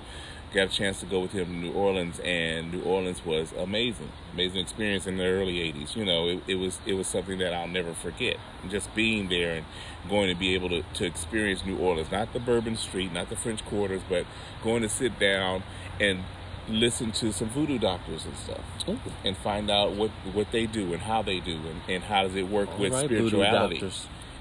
got 0.54 0.68
a 0.68 0.70
chance 0.70 1.00
to 1.02 1.06
go 1.06 1.20
with 1.20 1.32
him 1.32 1.46
to 1.46 1.52
New 1.52 1.72
Orleans, 1.74 2.20
and 2.20 2.72
New 2.72 2.82
Orleans 2.84 3.26
was 3.26 3.52
amazing, 3.54 4.12
amazing 4.34 4.62
experience 4.62 5.06
in 5.08 5.18
the 5.18 5.26
early 5.26 5.60
'80s. 5.60 5.96
You 5.96 6.06
know, 6.06 6.28
it, 6.28 6.44
it 6.48 6.56
was 6.56 6.80
it 6.86 6.94
was 6.94 7.08
something 7.08 7.38
that 7.40 7.54
I'll 7.54 7.68
never 7.68 7.94
forget. 7.94 8.38
Just 8.70 8.94
being 8.96 9.30
there 9.30 9.54
and 9.56 9.66
going 10.10 10.30
to 10.30 10.36
be 10.36 10.54
able 10.54 10.70
to, 10.70 10.84
to 10.96 11.06
experience 11.06 11.66
New 11.66 11.78
Orleans, 11.78 12.12
not 12.12 12.34
the 12.34 12.40
Bourbon 12.40 12.76
Street, 12.78 13.12
not 13.14 13.30
the 13.30 13.36
French 13.36 13.64
Quarters, 13.66 14.02
but 14.08 14.26
going 14.64 14.82
to 14.84 14.90
sit 14.90 15.20
down 15.20 15.64
and 16.00 16.24
listen 16.68 17.12
to 17.12 17.32
some 17.32 17.50
voodoo 17.50 17.80
doctors 17.80 18.26
and 18.26 18.36
stuff 18.38 18.62
Ooh. 18.90 19.00
and 19.24 19.38
find 19.38 19.70
out 19.72 19.94
what 19.94 20.12
what 20.34 20.52
they 20.52 20.66
do 20.66 20.94
and 20.94 21.02
how 21.02 21.22
they 21.22 21.40
do 21.40 21.56
and, 21.56 21.82
and 21.88 22.04
how 22.04 22.24
does 22.24 22.36
it 22.36 22.48
work 22.50 22.70
All 22.72 22.80
with 22.80 22.94
right, 22.94 23.06
spirituality. 23.06 23.82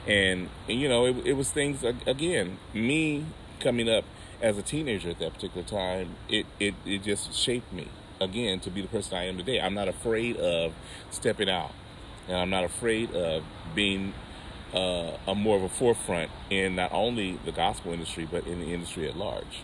and, 0.07 0.49
and 0.69 0.81
you 0.81 0.89
know 0.89 1.07
it, 1.07 1.17
it 1.25 1.33
was 1.35 1.51
things 1.51 1.85
again 1.85 2.59
me 2.75 3.27
coming 3.61 3.89
up 3.89 4.05
as 4.43 4.59
a 4.59 4.63
teenager 4.63 5.11
at 5.11 5.19
that 5.19 5.35
particular 5.35 5.67
time 5.67 6.17
it, 6.29 6.47
it 6.59 6.75
it 6.85 7.03
just 7.03 7.33
shaped 7.33 7.73
me 7.73 7.89
again 8.21 8.61
to 8.61 8.71
be 8.71 8.81
the 8.83 8.89
person 8.89 9.17
I 9.17 9.25
am 9.25 9.37
today. 9.37 9.61
I'm 9.61 9.75
not 9.75 9.89
afraid 9.89 10.37
of 10.37 10.73
stepping 11.11 11.51
out. 11.51 11.73
And 12.29 12.37
I'm 12.37 12.51
not 12.51 12.65
afraid 12.65 13.15
of 13.15 13.45
being 13.75 14.15
uh, 14.75 15.13
a 15.27 15.35
more 15.35 15.57
of 15.57 15.63
a 15.63 15.69
forefront 15.69 16.31
in 16.51 16.77
not 16.77 16.93
only 16.93 17.39
the 17.45 17.53
gospel 17.53 17.93
industry 17.93 18.27
but 18.29 18.47
in 18.47 18.61
the 18.61 18.75
industry 18.75 19.09
at 19.09 19.17
large 19.17 19.63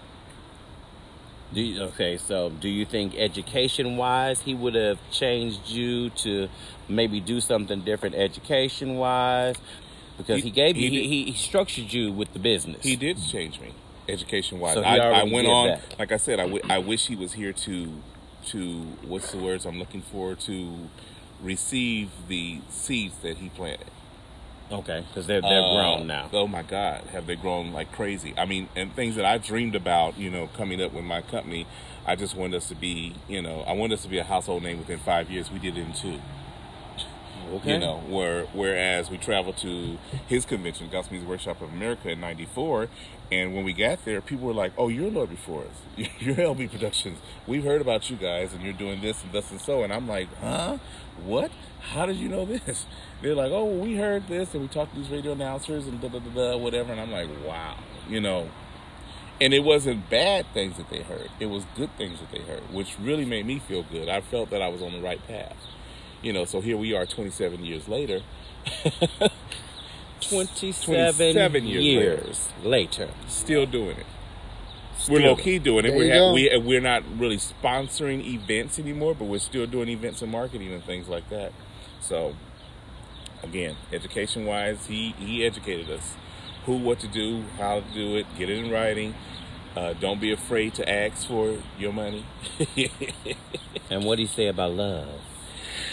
you, 1.61 1.83
okay, 1.85 2.17
so 2.17 2.51
do 2.51 2.69
you 2.69 2.85
think 2.85 3.15
education 3.17 3.97
wise 3.97 4.41
he 4.41 4.55
would 4.55 4.75
have 4.75 4.99
changed 5.11 5.69
you 5.69 6.11
to 6.11 6.49
maybe 6.89 7.21
do 7.21 7.41
something 7.41 7.81
different 7.83 8.15
education 8.15 8.97
wise? 8.97 9.57
Because 10.19 10.37
he, 10.37 10.43
He- 10.43 10.51
gave 10.51 10.77
you, 10.77 10.91
he 10.91 10.97
did- 11.01 11.07
he, 11.09 11.25
he 11.25 11.33
structured 11.35 11.93
you 11.93 12.13
with 12.13 12.33
the 12.33 12.39
business. 12.39 12.83
He 12.85 12.97
did 12.97 13.19
change 13.23 13.61
me, 13.61 13.73
education 14.09 14.61
wise. 14.61 14.75
So 14.75 14.83
I, 14.83 14.97
I 14.99 15.23
went 15.25 15.47
on, 15.49 15.69
that. 15.69 15.99
like 15.99 16.13
I 16.13 16.17
said, 16.17 16.39
I, 16.41 16.45
w- 16.45 16.63
I 16.69 16.79
wish 16.79 17.07
he 17.07 17.17
was 17.17 17.33
here 17.35 17.53
to, 17.53 17.93
to 18.47 18.81
what's 19.07 19.31
the 19.33 19.39
words 19.39 19.65
I'm 19.67 19.79
looking 19.79 20.03
for 20.03 20.35
to 20.35 20.89
receive 21.43 22.11
the 22.29 22.61
seeds 22.69 23.17
that 23.23 23.39
he 23.39 23.49
planted. 23.49 23.87
Okay, 24.73 25.05
because 25.09 25.27
they're 25.27 25.43
they're 25.43 25.63
Uh, 25.63 25.75
grown 25.75 26.07
now. 26.07 26.29
Oh 26.33 26.47
my 26.47 26.63
God, 26.63 27.03
have 27.13 27.27
they 27.27 27.37
grown 27.37 27.73
like 27.73 27.93
crazy? 27.93 28.33
I 28.39 28.47
mean, 28.47 28.69
and 28.75 28.95
things 28.95 29.17
that 29.17 29.25
I 29.25 29.39
dreamed 29.39 29.75
about, 29.75 30.19
you 30.19 30.31
know, 30.31 30.49
coming 30.57 30.81
up 30.83 30.93
with 30.93 31.05
my 31.05 31.21
company. 31.21 31.67
I 32.07 32.17
just 32.17 32.35
wanted 32.35 32.57
us 32.57 32.69
to 32.69 32.75
be, 32.75 33.15
you 33.29 33.41
know, 33.43 33.61
I 33.61 33.73
wanted 33.75 33.95
us 33.95 34.03
to 34.03 34.09
be 34.09 34.19
a 34.19 34.25
household 34.25 34.63
name 34.65 34.79
within 34.79 34.99
five 34.99 35.31
years. 35.31 35.53
We 35.53 35.59
did 35.61 35.77
it 35.79 35.83
in 35.83 35.93
two. 35.93 36.19
Okay. 37.55 37.75
You 37.75 37.79
know, 37.81 37.99
where 38.09 38.47
whereas 38.55 39.11
we 39.11 39.19
traveled 39.19 39.59
to 39.59 39.99
his 40.27 40.47
convention, 40.47 40.89
Gospel 40.91 41.13
Music 41.15 41.29
Workshop 41.29 41.61
of 41.61 41.71
America 41.73 42.09
in 42.09 42.19
'94, 42.21 42.89
and 43.31 43.55
when 43.55 43.65
we 43.65 43.73
got 43.75 44.05
there, 44.07 44.21
people 44.23 44.47
were 44.47 44.55
like, 44.55 44.73
"Oh, 44.79 44.89
you're 44.89 45.11
Lord 45.11 45.29
before 45.31 45.63
us. 45.63 46.09
You're 46.19 46.37
LB 46.37 46.71
Productions. 46.71 47.19
We've 47.47 47.63
heard 47.65 47.83
about 47.83 48.09
you 48.09 48.17
guys, 48.17 48.55
and 48.55 48.63
you're 48.63 48.73
doing 48.73 49.03
this 49.03 49.23
and 49.23 49.33
this 49.33 49.51
and 49.51 49.61
so." 49.61 49.83
And 49.83 49.93
I'm 49.93 50.09
like, 50.09 50.29
"Huh? 50.41 50.79
What? 51.25 51.51
How 51.81 52.07
did 52.07 52.17
you 52.17 52.29
know 52.29 52.47
this?" 52.47 52.87
They're 53.23 53.35
like, 53.35 53.53
"Oh, 53.53 53.65
we 53.65 53.97
heard 53.97 54.27
this, 54.29 54.53
and 54.53 54.63
we 54.63 54.69
talked 54.69 54.95
to 54.95 55.01
these 55.01 55.11
radio 55.11 55.33
announcers 55.33 55.87
and 55.87 56.01
da 56.01 56.09
da 56.09 56.19
da 56.19 56.31
da 56.31 56.57
whatever." 56.57 56.93
And 56.93 57.01
I'm 57.01 57.11
like, 57.13 57.29
"Wow, 57.47 57.77
you 58.09 58.21
know." 58.21 58.51
And 59.41 59.53
it 59.55 59.61
wasn't 59.65 60.09
bad 60.09 60.47
things 60.53 60.77
that 60.77 60.91
they 60.91 61.03
heard; 61.03 61.31
it 61.41 61.47
was 61.47 61.65
good 61.77 61.91
things 61.97 62.21
that 62.21 62.31
they 62.31 62.43
heard, 62.43 62.63
which 62.73 62.99
really 63.01 63.25
made 63.25 63.47
me 63.47 63.59
feel 63.59 63.83
good. 63.83 64.09
I 64.09 64.21
felt 64.21 64.51
that 64.51 64.63
I 64.63 64.69
was 64.69 64.83
on 64.83 64.93
the 64.93 65.01
right 65.01 65.25
path 65.27 65.57
you 66.23 66.33
know 66.33 66.45
so 66.45 66.61
here 66.61 66.77
we 66.77 66.95
are 66.95 67.05
27 67.05 67.65
years 67.65 67.89
later 67.89 68.21
27, 70.21 70.85
27 70.85 71.67
years 71.67 71.85
years, 71.85 72.49
later. 72.63 73.09
still 73.27 73.67
doing 73.67 73.97
it 73.99 74.07
we're 75.09 75.19
low 75.21 75.35
key 75.35 75.59
doing 75.59 75.85
it 75.85 75.93
we're, 75.95 76.15
ha- 76.17 76.33
we, 76.33 76.57
we're 76.59 76.81
not 76.81 77.03
really 77.19 77.37
sponsoring 77.37 78.25
events 78.25 78.79
anymore 78.79 79.15
but 79.15 79.25
we're 79.25 79.39
still 79.39 79.67
doing 79.67 79.89
events 79.89 80.23
and 80.23 80.31
marketing 80.31 80.73
and 80.73 80.85
things 80.85 81.09
like 81.09 81.29
that 81.29 81.53
so 82.01 82.37
again 83.43 83.77
education 83.93 84.45
wise 84.47 84.87
he 84.87 85.13
he 85.19 85.45
educated 85.45 85.91
us 85.91 86.17
who 86.67 86.77
what 86.77 87.01
to 87.01 87.09
do 87.09 87.43
how 87.59 87.81
to 87.81 87.95
do 87.95 88.17
it 88.17 88.27
get 88.39 88.49
it 88.49 88.59
in 88.65 88.71
writing 88.71 89.15
uh, 89.77 89.95
don't 89.95 90.21
be 90.21 90.31
afraid 90.31 90.75
to 90.75 90.89
ask 90.89 91.27
for 91.27 91.57
your 91.79 91.93
money 91.93 92.27
And 93.93 94.05
what 94.05 94.17
do 94.17 94.23
you 94.23 94.29
say 94.29 94.47
about 94.47 94.73
love? 94.73 95.21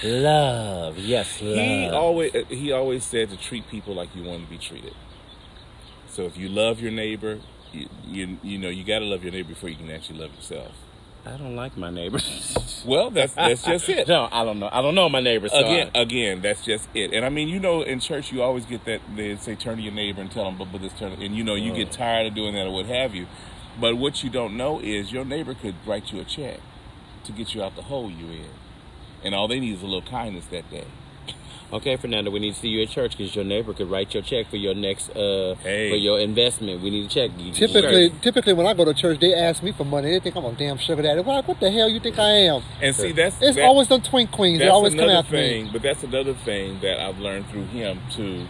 Love, 0.04 0.98
yes, 0.98 1.42
love. 1.42 1.58
He 1.58 1.90
always 1.90 2.34
uh, 2.34 2.44
he 2.48 2.72
always 2.72 3.04
said 3.04 3.30
to 3.30 3.36
treat 3.36 3.68
people 3.68 3.94
like 3.94 4.16
you 4.16 4.24
want 4.24 4.44
to 4.46 4.50
be 4.50 4.58
treated. 4.58 4.94
So 6.08 6.24
if 6.24 6.38
you 6.38 6.48
love 6.48 6.80
your 6.80 6.92
neighbor, 6.92 7.40
you 7.74 7.90
you, 8.06 8.38
you 8.42 8.58
know 8.58 8.70
you 8.70 8.86
got 8.86 9.00
to 9.00 9.06
love 9.06 9.22
your 9.22 9.34
neighbor 9.34 9.50
before 9.50 9.70
you 9.70 9.76
can 9.76 9.92
actually 9.92 10.20
love 10.20 10.34
yourself. 10.34 10.72
I 11.26 11.38
don't 11.38 11.56
like 11.56 11.78
my 11.78 11.90
neighbors. 11.90 12.56
Well, 12.86 13.10
that's 13.12 13.34
that's 13.34 13.64
just 13.64 13.90
it. 13.90 14.08
no, 14.08 14.30
I 14.32 14.46
don't 14.46 14.58
know. 14.58 14.70
I 14.72 14.82
don't 14.82 14.96
know 14.96 15.10
my 15.10 15.20
neighbors. 15.20 15.52
So 15.52 15.60
Again, 15.60 15.91
I- 15.94 16.00
again, 16.00 16.41
that's 16.41 16.64
just 16.64 16.88
it. 16.94 17.14
And 17.14 17.26
I 17.26 17.30
mean, 17.30 17.50
you 17.50 17.60
know, 17.60 17.82
in 17.82 18.00
church, 18.00 18.32
you 18.32 18.41
always 18.41 18.66
get 18.66 18.86
that 18.86 19.02
they 19.18 19.36
say 19.36 19.56
turn 19.56 19.76
to 19.76 19.84
your 19.84 19.91
neighbor 19.91 20.22
and 20.22 20.32
tell 20.32 20.46
them, 20.46 20.58
but, 20.58 20.72
but 20.72 20.82
this 20.82 20.94
turn, 20.94 21.12
and 21.12 21.36
you 21.36 21.44
know, 21.44 21.56
you 21.56 21.74
get 21.74 21.90
oh. 21.90 21.91
tired 21.91 22.28
of 22.28 22.36
doing 22.36 22.56
that 22.56 22.68
or 22.68 22.72
what 22.74 22.86
have 22.86 23.14
you. 23.14 23.28
But 23.80 23.98
what 23.98 24.24
you 24.24 24.30
don't 24.30 24.56
know 24.56 24.80
is 24.80 25.12
your 25.12 25.26
neighbor 25.26 25.54
could 25.54 25.76
write 25.86 26.14
you 26.14 26.22
a 26.22 26.24
check 26.24 26.62
to 27.26 27.34
get 27.34 27.54
you 27.54 27.62
out 27.62 27.76
the 27.76 27.84
hole 27.84 28.10
you're 28.10 28.32
in, 28.32 28.52
and 29.22 29.36
all 29.36 29.50
they 29.50 29.60
need 29.60 29.76
is 29.76 29.82
a 29.82 29.88
little 29.88 30.10
kindness 30.10 30.46
that 30.52 30.72
day. 30.72 30.88
Okay, 31.72 31.96
Fernando, 31.98 32.32
we 32.32 32.40
need 32.40 32.54
to 32.54 32.60
see 32.60 32.68
you 32.70 32.82
at 32.84 32.90
church 32.90 33.18
because 33.18 33.36
your 33.36 33.46
neighbor 33.46 33.74
could 33.74 33.90
write 33.90 34.14
your 34.14 34.24
check 34.24 34.48
for 34.48 34.58
your 34.58 34.74
next 34.74 35.10
uh 35.16 35.56
Hey. 35.64 35.90
for 35.90 35.96
your 35.96 36.20
investment. 36.20 36.82
We 36.82 36.90
need 36.90 37.06
a 37.06 37.08
check. 37.10 37.32
You- 37.38 37.54
Typically, 37.54 38.10
Church. 38.10 38.22
typically 38.22 38.54
when 38.54 38.66
I 38.68 38.74
go 38.74 38.86
to 38.86 38.94
church, 38.94 39.20
they 39.20 39.34
ask 39.34 39.62
me 39.64 39.72
for 39.72 39.84
money. 39.86 40.12
They 40.12 40.20
think 40.20 40.36
I'm 40.36 40.46
a 40.46 40.52
damn 40.54 40.78
sugar 40.78 41.02
daddy. 41.02 41.22
What, 41.22 41.48
what 41.48 41.60
the 41.60 41.70
hell 41.72 41.90
you 41.90 42.00
think 42.00 42.18
I 42.20 42.30
am? 42.52 42.62
And 42.82 42.96
see, 42.96 43.12
that's 43.12 43.36
It's 43.41 43.56
that- 43.56 43.64
always 43.66 43.88
the 43.88 44.00
twink 44.00 44.32
queens. 44.32 44.60
They 44.60 44.68
always 44.68 44.94
come 44.94 45.04
another 45.06 45.20
after 45.20 45.32
thing, 45.38 45.66
me. 45.66 45.70
but 45.74 45.82
that's 45.82 46.04
another 46.04 46.34
thing 46.34 46.80
that 46.82 47.00
I've 47.00 47.20
learned 47.20 47.48
through 47.50 47.66
him 47.66 48.00
too. 48.16 48.46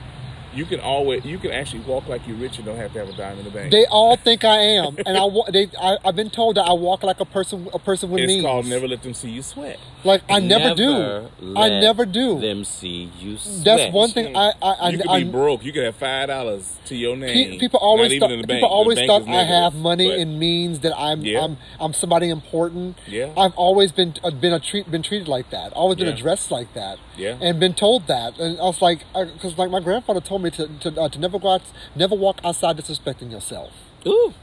You 0.54 0.66
can 0.66 0.80
always, 0.80 1.24
you 1.26 1.38
can 1.38 1.52
actually 1.52 1.82
walk 1.82 2.08
like 2.08 2.28
you're 2.28 2.36
rich 2.38 2.58
and 2.58 2.66
don't 2.66 2.78
have 2.78 2.92
to 2.94 3.00
have 3.00 3.10
a 3.10 3.14
dime 3.14 3.38
in 3.40 3.46
the 3.46 3.52
bank. 3.52 3.72
They 3.72 3.86
all 3.86 4.16
think 4.18 4.44
I 4.44 4.58
am, 4.58 4.98
and 5.06 5.16
I 5.18 5.28
they 5.52 5.70
I, 5.80 5.98
I've 6.04 6.16
been 6.16 6.30
told 6.32 6.56
that 6.58 6.64
I 6.66 6.74
walk 6.74 7.04
like 7.04 7.20
a 7.20 7.26
person, 7.26 7.70
a 7.74 7.80
person 7.80 8.10
with 8.10 8.24
it's 8.24 8.28
means. 8.28 8.44
called 8.46 8.66
never 8.66 8.88
let 8.88 9.04
them 9.04 9.14
see 9.14 9.30
you 9.30 9.42
sweat. 9.44 9.78
Like 10.04 10.22
I 10.30 10.40
never, 10.40 10.74
do. 10.76 11.28
I 11.56 11.68
never 11.70 12.06
do. 12.06 12.40
Them 12.40 12.64
see 12.64 13.12
you. 13.20 13.38
Sweat. 13.38 13.66
That's 13.66 13.94
one 13.94 14.10
thing 14.10 14.36
I 14.36 14.54
I, 14.62 14.72
I, 14.72 14.90
you 14.90 14.98
could 15.00 15.08
I 15.08 15.24
be 15.24 15.30
broke. 15.30 15.64
You 15.66 15.72
could 15.74 15.84
have 15.84 15.96
five 15.98 16.28
dollars 16.30 16.78
to 16.86 16.96
your 16.96 17.16
name. 17.18 17.60
People 17.60 17.80
always 17.82 18.10
Not 18.10 18.16
even 18.16 18.20
thought, 18.22 18.32
in 18.32 18.42
the 18.42 18.48
bank. 18.48 18.58
people 18.60 18.70
The 18.70 18.74
always 18.76 18.98
bank 18.98 19.08
thought 19.10 19.22
is 19.24 19.28
I 19.28 19.44
have 19.44 19.76
money 19.76 20.08
but- 20.08 20.20
and 20.20 20.40
means 20.40 20.80
that 20.80 20.98
I'm 20.98 21.22
Yeah. 21.22 21.44
I'm 21.44 21.58
I'm 21.80 21.94
somebody 21.94 22.30
important. 22.30 22.98
Yeah. 23.08 23.34
I've 23.38 23.54
always 23.56 23.92
been 23.92 24.16
uh, 24.24 24.32
been 24.32 24.54
a 24.54 24.60
treat 24.60 24.90
been 24.90 25.04
treated 25.04 25.28
like 25.28 25.50
that. 25.52 25.74
Always 25.74 25.98
been 25.98 26.08
Yeah. 26.08 26.14
addressed 26.14 26.50
like 26.50 26.74
that. 26.74 26.98
Yeah. 27.18 27.38
And 27.42 27.60
been 27.60 27.74
told 27.74 28.08
that. 28.08 28.40
And 28.40 28.58
I 28.58 28.64
was 28.64 28.82
like, 28.82 29.00
because 29.14 29.58
like 29.58 29.70
my 29.70 29.82
grandfather 29.82 30.22
told 30.22 30.39
me 30.40 30.50
to 30.52 30.68
to, 30.68 31.02
uh, 31.02 31.10
to 31.10 31.20
never 31.20 31.38
go 31.40 31.52
out, 31.54 31.62
never 31.96 32.16
walk 32.16 32.40
outside 32.44 32.78
disrespecting 32.78 33.32
yourself. 33.32 33.72
Ooh. 34.08 34.34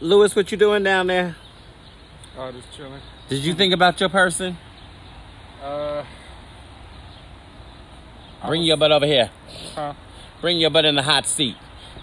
Lewis, 0.00 0.34
what 0.36 0.50
you 0.52 0.58
doing 0.58 0.82
down 0.82 1.06
there? 1.08 1.36
Oh, 2.38 2.50
just 2.52 2.72
chilling. 2.76 3.00
Did 3.28 3.44
you 3.44 3.54
think 3.54 3.72
about 3.74 4.00
your 4.00 4.08
person? 4.08 4.56
Uh, 5.62 6.04
Bring 8.46 8.62
your 8.62 8.76
butt 8.76 8.90
over 8.90 9.06
here. 9.06 9.30
huh? 9.74 9.94
Bring 10.40 10.58
your 10.58 10.70
butt 10.70 10.84
in 10.84 10.96
the 10.96 11.02
hot 11.02 11.26
seat. 11.26 11.56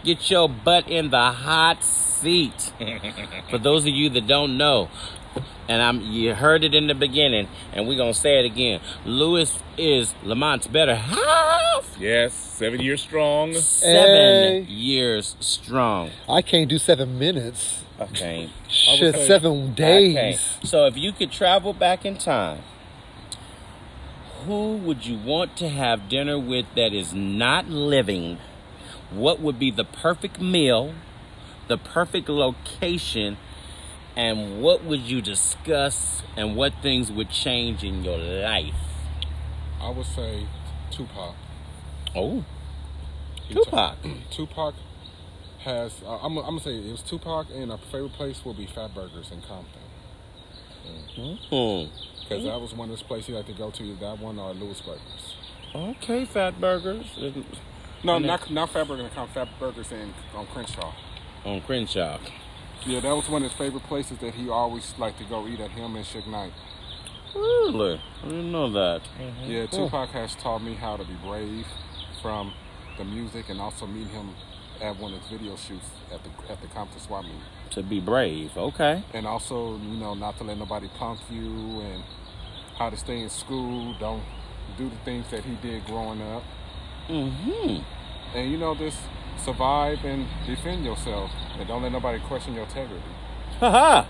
Get 0.03 0.29
your 0.31 0.47
butt 0.47 0.87
in 0.87 1.09
the 1.09 1.31
hot 1.31 1.83
seat. 1.83 2.71
For 3.49 3.57
those 3.57 3.83
of 3.85 3.93
you 3.93 4.09
that 4.11 4.27
don't 4.27 4.57
know, 4.57 4.89
and 5.67 5.81
I'm 5.81 6.01
you 6.01 6.33
heard 6.35 6.63
it 6.63 6.73
in 6.75 6.87
the 6.87 6.95
beginning, 6.95 7.47
and 7.73 7.87
we're 7.87 7.97
gonna 7.97 8.13
say 8.13 8.39
it 8.39 8.45
again. 8.45 8.79
Lewis 9.05 9.59
is 9.77 10.13
Lamont's 10.23 10.67
better 10.67 10.95
half. 10.95 11.95
Yes, 11.99 12.33
seven 12.33 12.79
years 12.81 13.01
strong. 13.01 13.53
Seven 13.53 14.65
Hey. 14.65 14.71
years 14.71 15.35
strong. 15.39 16.11
I 16.27 16.41
can't 16.41 16.69
do 16.69 16.77
seven 16.77 17.17
minutes. 17.19 17.83
Okay. 17.99 18.49
Shit, 18.69 19.15
say- 19.15 19.27
seven 19.27 19.73
days. 19.73 20.15
Okay. 20.15 20.37
So 20.67 20.85
if 20.85 20.95
you 20.97 21.11
could 21.11 21.31
travel 21.31 21.73
back 21.73 22.05
in 22.05 22.17
time, 22.17 22.59
who 24.45 24.77
would 24.77 25.05
you 25.05 25.17
want 25.17 25.55
to 25.57 25.69
have 25.69 26.07
dinner 26.09 26.39
with 26.39 26.65
that 26.75 26.93
is 26.93 27.13
not 27.13 27.69
living? 27.69 28.37
What 29.11 29.39
would 29.41 29.59
be 29.59 29.71
the 29.71 29.83
perfect 29.83 30.39
meal, 30.39 30.93
the 31.67 31.77
perfect 31.77 32.29
location, 32.29 33.37
and 34.19 34.61
what 34.61 34.83
would 34.83 34.99
you 34.99 35.21
discuss 35.21 36.23
and 36.35 36.57
what 36.57 36.73
things 36.81 37.09
would 37.09 37.29
change 37.29 37.85
in 37.85 38.03
your 38.03 38.17
life? 38.17 38.73
I 39.81 39.89
would 39.91 40.05
say 40.05 40.45
Tupac. 40.91 41.35
Oh, 42.13 42.43
Tupac. 43.49 43.95
Tupac 44.29 44.75
has. 45.59 46.01
Uh, 46.05 46.17
I'm, 46.17 46.37
I'm 46.37 46.45
gonna 46.45 46.59
say 46.59 46.75
it 46.75 46.91
was 46.91 47.01
Tupac, 47.01 47.47
and 47.53 47.71
our 47.71 47.77
favorite 47.77 48.11
place 48.11 48.43
will 48.43 48.53
be 48.53 48.67
Fatburgers 48.67 49.31
in 49.31 49.41
Compton. 49.41 49.83
Hmm. 51.15 51.85
Because 52.21 52.43
that 52.43 52.59
was 52.59 52.73
one 52.73 52.89
of 52.89 52.97
those 52.97 53.03
places 53.03 53.29
you 53.29 53.35
like 53.35 53.45
to 53.45 53.53
go 53.53 53.71
to, 53.71 53.95
that 53.95 54.19
one 54.19 54.37
or 54.37 54.53
Louis 54.53 54.81
Burgers. 54.81 55.35
Okay, 55.73 56.25
fat 56.25 56.59
burgers 56.59 57.05
No, 58.03 58.15
And 58.17 58.25
not 58.25 58.51
not 58.51 58.73
Fatburgers 58.73 59.05
in 59.05 59.09
Compton, 59.11 59.47
Fatburgers 59.47 59.93
in 59.93 60.13
on 60.35 60.45
Crenshaw. 60.47 60.93
on 61.45 61.61
Crenshaw. 61.61 62.19
Yeah, 62.85 63.01
that 63.01 63.15
was 63.15 63.29
one 63.29 63.43
of 63.43 63.51
his 63.51 63.57
favorite 63.57 63.83
places 63.83 64.19
that 64.19 64.33
he 64.33 64.49
always 64.49 64.93
liked 64.97 65.17
to 65.19 65.25
go 65.25 65.47
eat 65.47 65.59
at 65.59 65.71
him 65.71 65.95
and 65.95 66.05
Suge 66.05 66.27
Knight. 66.27 66.53
Really? 67.35 68.01
I 68.23 68.27
didn't 68.27 68.51
know 68.51 68.71
that. 68.71 69.01
Yeah, 69.45 69.67
Tupac 69.67 70.09
has 70.09 70.35
taught 70.35 70.63
me 70.63 70.73
how 70.73 70.97
to 70.97 71.03
be 71.03 71.13
brave 71.23 71.65
from 72.21 72.53
the 72.97 73.03
music 73.03 73.49
and 73.49 73.59
also 73.59 73.85
meeting 73.85 74.09
him 74.09 74.29
at 74.81 74.97
one 74.97 75.13
of 75.13 75.21
his 75.21 75.29
video 75.29 75.55
shoots 75.55 75.85
at 76.11 76.21
the 76.23 76.51
at 76.51 76.61
the 76.61 76.67
Compton 76.67 76.99
Swap 76.99 77.23
meet. 77.23 77.33
To 77.71 77.83
be 77.83 77.99
brave. 77.99 78.57
Okay. 78.57 79.03
And 79.13 79.27
also, 79.27 79.77
you 79.77 79.97
know, 79.97 80.13
not 80.13 80.37
to 80.37 80.43
let 80.43 80.57
nobody 80.57 80.89
punk 80.97 81.19
you 81.29 81.81
and 81.81 82.03
how 82.77 82.89
to 82.89 82.97
stay 82.97 83.21
in 83.21 83.29
school, 83.29 83.93
don't 83.99 84.23
do 84.77 84.89
the 84.89 84.95
things 84.97 85.29
that 85.31 85.43
he 85.43 85.55
did 85.55 85.85
growing 85.85 86.21
up. 86.21 86.43
Mm-hmm. 87.07 87.83
And 88.37 88.51
you 88.51 88.57
know, 88.57 88.73
just 88.75 88.97
survive 89.39 90.03
and 90.03 90.27
defend 90.45 90.85
yourself 90.85 91.31
and 91.57 91.67
don't 91.67 91.81
let 91.81 91.91
nobody 91.91 92.19
question 92.19 92.53
your 92.53 92.63
integrity. 92.63 93.01
Ha 93.59 93.71
ha! 93.71 94.07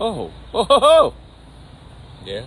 Oh, 0.00 0.30
oh, 0.52 0.64
ho, 0.64 0.80
ho. 0.80 1.14
Yeah. 2.24 2.44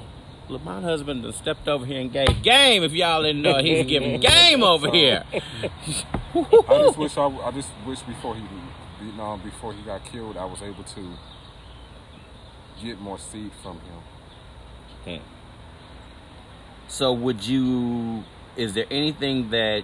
Lamont 0.48 0.84
husband 0.84 1.24
done 1.24 1.34
stepped 1.34 1.68
over 1.68 1.86
here 1.86 2.00
and 2.00 2.12
gave 2.12 2.44
game. 2.44 2.84
If 2.84 2.92
y'all 2.92 3.24
didn't 3.24 3.42
know, 3.42 3.60
he's 3.60 3.86
giving 3.86 4.20
game 4.20 4.64
over 4.64 4.92
here. 4.92 5.24
I 5.34 6.84
just 6.86 6.98
wish 6.98 7.18
I, 7.18 7.26
I 7.26 7.52
just 7.52 7.70
wish 7.86 8.02
before 8.02 8.36
he 8.36 8.44
you 9.06 9.12
know, 9.14 9.40
before 9.44 9.74
he 9.74 9.82
got 9.84 10.04
killed, 10.06 10.38
I 10.38 10.46
was 10.46 10.62
able 10.62 10.84
to 10.84 11.14
get 12.82 13.00
more 13.00 13.20
seed 13.20 13.52
from 13.62 13.80
him. 13.80 15.20
Hmm. 15.20 15.24
So, 16.88 17.14
would 17.14 17.46
you? 17.46 18.24
Is 18.56 18.74
there 18.74 18.86
anything 18.90 19.50
that 19.50 19.84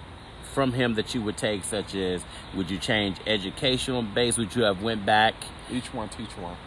from 0.54 0.74
him 0.74 0.96
that 0.96 1.14
you 1.16 1.22
would 1.22 1.38
take, 1.38 1.64
such 1.64 1.96
as 1.96 2.24
would 2.56 2.70
you 2.70 2.78
change 2.78 3.18
educational 3.26 4.02
base? 4.02 4.38
Would 4.38 4.56
you 4.56 4.64
have 4.64 4.82
went 4.82 5.06
back? 5.06 5.34
Each 5.72 5.94
one 5.94 6.10
teach 6.10 6.32
one. 6.38 6.58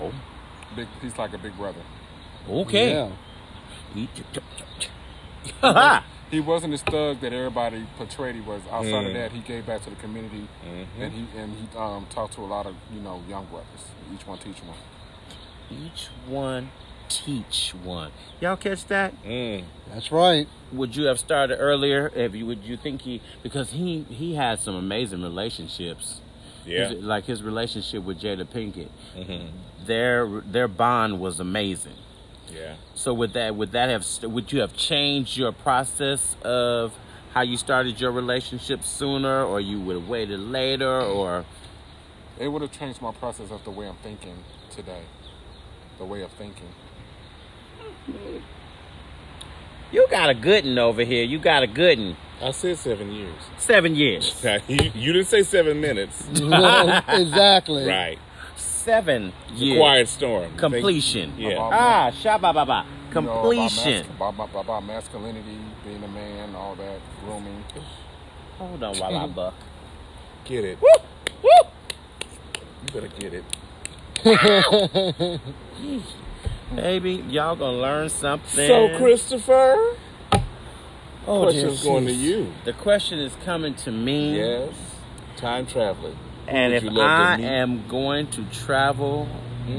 Oh, 0.00 0.12
Big, 0.76 0.86
he's 1.00 1.16
like 1.16 1.32
a 1.32 1.38
big 1.38 1.56
brother. 1.56 1.80
okay. 2.48 2.92
Yeah. 2.92 4.06
Ha 5.62 5.72
ha! 5.72 6.04
he 6.30 6.40
wasn't 6.40 6.70
this 6.72 6.82
thug 6.82 7.20
that 7.20 7.32
everybody 7.32 7.86
portrayed 7.96 8.34
he 8.34 8.40
was. 8.42 8.60
Outside 8.70 8.92
Mm. 8.92 9.06
of 9.08 9.14
that, 9.14 9.32
he 9.32 9.40
gave 9.40 9.66
back 9.66 9.82
to 9.84 9.90
the 9.90 9.96
community, 9.96 10.46
Mhm. 10.64 10.86
and 11.00 11.12
he 11.12 11.26
and 11.38 11.54
he 11.56 11.78
um, 11.78 12.06
talked 12.10 12.34
to 12.34 12.42
a 12.42 12.46
lot 12.46 12.66
of 12.66 12.74
you 12.92 13.00
know 13.00 13.22
young 13.28 13.46
brothers. 13.46 13.86
Each 14.14 14.26
one 14.26 14.38
teach 14.38 14.58
one. 14.62 14.76
Each 15.70 16.08
one 16.26 16.70
teach 17.08 17.72
one. 17.82 18.12
Y'all 18.40 18.56
catch 18.56 18.84
that? 18.86 19.14
Mm. 19.24 19.64
That's 19.92 20.12
right. 20.12 20.46
Would 20.72 20.94
you 20.96 21.04
have 21.04 21.18
started 21.18 21.56
earlier? 21.56 22.10
If 22.14 22.34
you 22.34 22.46
would 22.46 22.62
you 22.64 22.76
think 22.76 23.02
he 23.02 23.20
because 23.42 23.70
he 23.70 24.02
he 24.08 24.34
had 24.34 24.60
some 24.60 24.74
amazing 24.74 25.22
relationships. 25.22 26.20
Yeah. 26.66 26.88
His- 26.90 27.02
like 27.02 27.24
his 27.24 27.42
relationship 27.42 28.02
with 28.04 28.20
Jada 28.20 28.44
Pinkett. 28.44 28.88
Mhm. 29.16 29.48
Their 29.86 30.42
their 30.44 30.68
bond 30.68 31.18
was 31.20 31.40
amazing. 31.40 31.94
Yeah. 32.52 32.74
So 32.94 33.14
would 33.14 33.32
that 33.32 33.56
would 33.56 33.72
that 33.72 33.88
have 33.88 34.06
would 34.30 34.52
you 34.52 34.60
have 34.60 34.76
changed 34.76 35.36
your 35.36 35.52
process 35.52 36.36
of 36.42 36.92
how 37.34 37.42
you 37.42 37.56
started 37.56 38.00
your 38.00 38.10
relationship 38.10 38.82
sooner, 38.84 39.42
or 39.44 39.60
you 39.60 39.80
would 39.80 39.96
have 39.96 40.08
waited 40.08 40.40
later, 40.40 41.00
or 41.00 41.44
It 42.38 42.48
would 42.48 42.62
have 42.62 42.72
changed 42.72 43.02
my 43.02 43.10
process 43.12 43.50
of 43.50 43.64
the 43.64 43.70
way 43.70 43.86
I'm 43.88 43.96
thinking 43.96 44.44
today. 44.70 45.02
The 45.98 46.04
way 46.04 46.22
of 46.22 46.30
thinking. 46.32 46.68
You 49.92 50.06
got 50.10 50.30
a 50.30 50.34
good 50.34 50.64
one 50.64 50.78
over 50.78 51.02
here. 51.04 51.24
You 51.24 51.38
got 51.38 51.62
a 51.62 51.66
good 51.66 51.98
one. 51.98 52.16
I 52.40 52.50
said 52.52 52.78
seven 52.78 53.10
years. 53.12 53.34
Seven 53.56 53.94
years. 53.96 54.44
you, 54.68 54.90
you 54.94 55.12
didn't 55.12 55.26
say 55.28 55.42
seven 55.42 55.80
minutes. 55.80 56.26
No, 56.40 57.00
exactly. 57.08 57.84
right. 57.86 58.18
Seven 58.56 59.32
It's 59.50 59.60
a 59.60 59.64
years. 59.64 59.78
quiet 59.78 60.08
storm. 60.08 60.56
Completion. 60.56 61.34
Yeah. 61.36 61.58
Ah, 61.60 62.10
shabba 62.12 62.52
ba 62.54 62.64
ba. 62.64 62.84
You 63.14 63.20
know, 63.22 63.30
about 63.30 63.42
Completion. 63.42 64.06
mas- 64.06 64.16
about, 64.16 64.34
about, 64.34 64.64
about 64.64 64.84
masculinity, 64.84 65.58
being 65.84 66.02
a 66.04 66.08
man, 66.08 66.54
all 66.54 66.74
that, 66.76 67.00
grooming. 67.24 67.64
Hold 68.58 68.82
on 68.82 68.96
while 68.98 69.16
I 69.16 69.26
buck. 69.34 69.54
Get 70.44 70.64
it. 70.64 70.78
Woo! 70.80 70.88
Woo! 71.42 71.50
You 72.82 72.92
better 72.92 73.08
get 73.18 73.34
it. 73.34 73.44
Baby, 76.74 77.24
y'all 77.28 77.56
gonna 77.56 77.78
learn 77.78 78.08
something. 78.08 78.66
So, 78.66 78.96
Christopher, 78.98 79.96
Oh, 81.26 81.42
question's 81.42 81.82
dear, 81.82 81.92
going 81.92 82.06
to 82.06 82.12
you. 82.12 82.52
the 82.64 82.72
question 82.72 83.18
is 83.18 83.32
coming 83.44 83.74
to 83.74 83.90
me. 83.90 84.36
Yes. 84.38 84.70
Time 85.36 85.66
traveling. 85.66 86.16
And 86.46 86.72
if 86.72 86.82
you 86.82 86.90
love 86.90 87.38
to 87.38 87.44
I 87.44 87.46
am 87.46 87.86
going 87.88 88.28
to 88.28 88.42
travel 88.52 89.28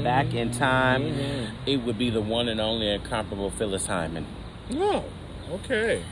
back 0.04 0.32
in 0.34 0.50
time, 0.52 1.02
Mhm. 1.02 1.50
it 1.66 1.76
would 1.84 1.98
be 1.98 2.10
the 2.10 2.20
one 2.20 2.48
and 2.48 2.60
only 2.60 2.88
incomparable 2.92 3.50
Phyllis 3.50 3.86
Hyman. 3.86 4.26
No. 4.70 5.04
Okay. 5.52 6.02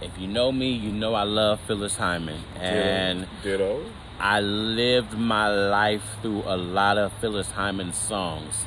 If 0.00 0.10
you 0.18 0.26
know 0.26 0.50
me, 0.50 0.70
you 0.70 0.90
know 0.90 1.14
I 1.14 1.22
love 1.22 1.60
Phyllis 1.66 1.96
Hyman. 1.96 2.40
And 2.60 3.26
Ditto. 3.42 3.80
I 4.20 4.40
lived 4.40 5.16
my 5.16 5.48
life 5.48 6.02
through 6.22 6.42
a 6.46 6.56
lot 6.56 6.98
of 6.98 7.12
Phyllis 7.20 7.52
Hyman 7.52 7.92
songs. 7.92 8.66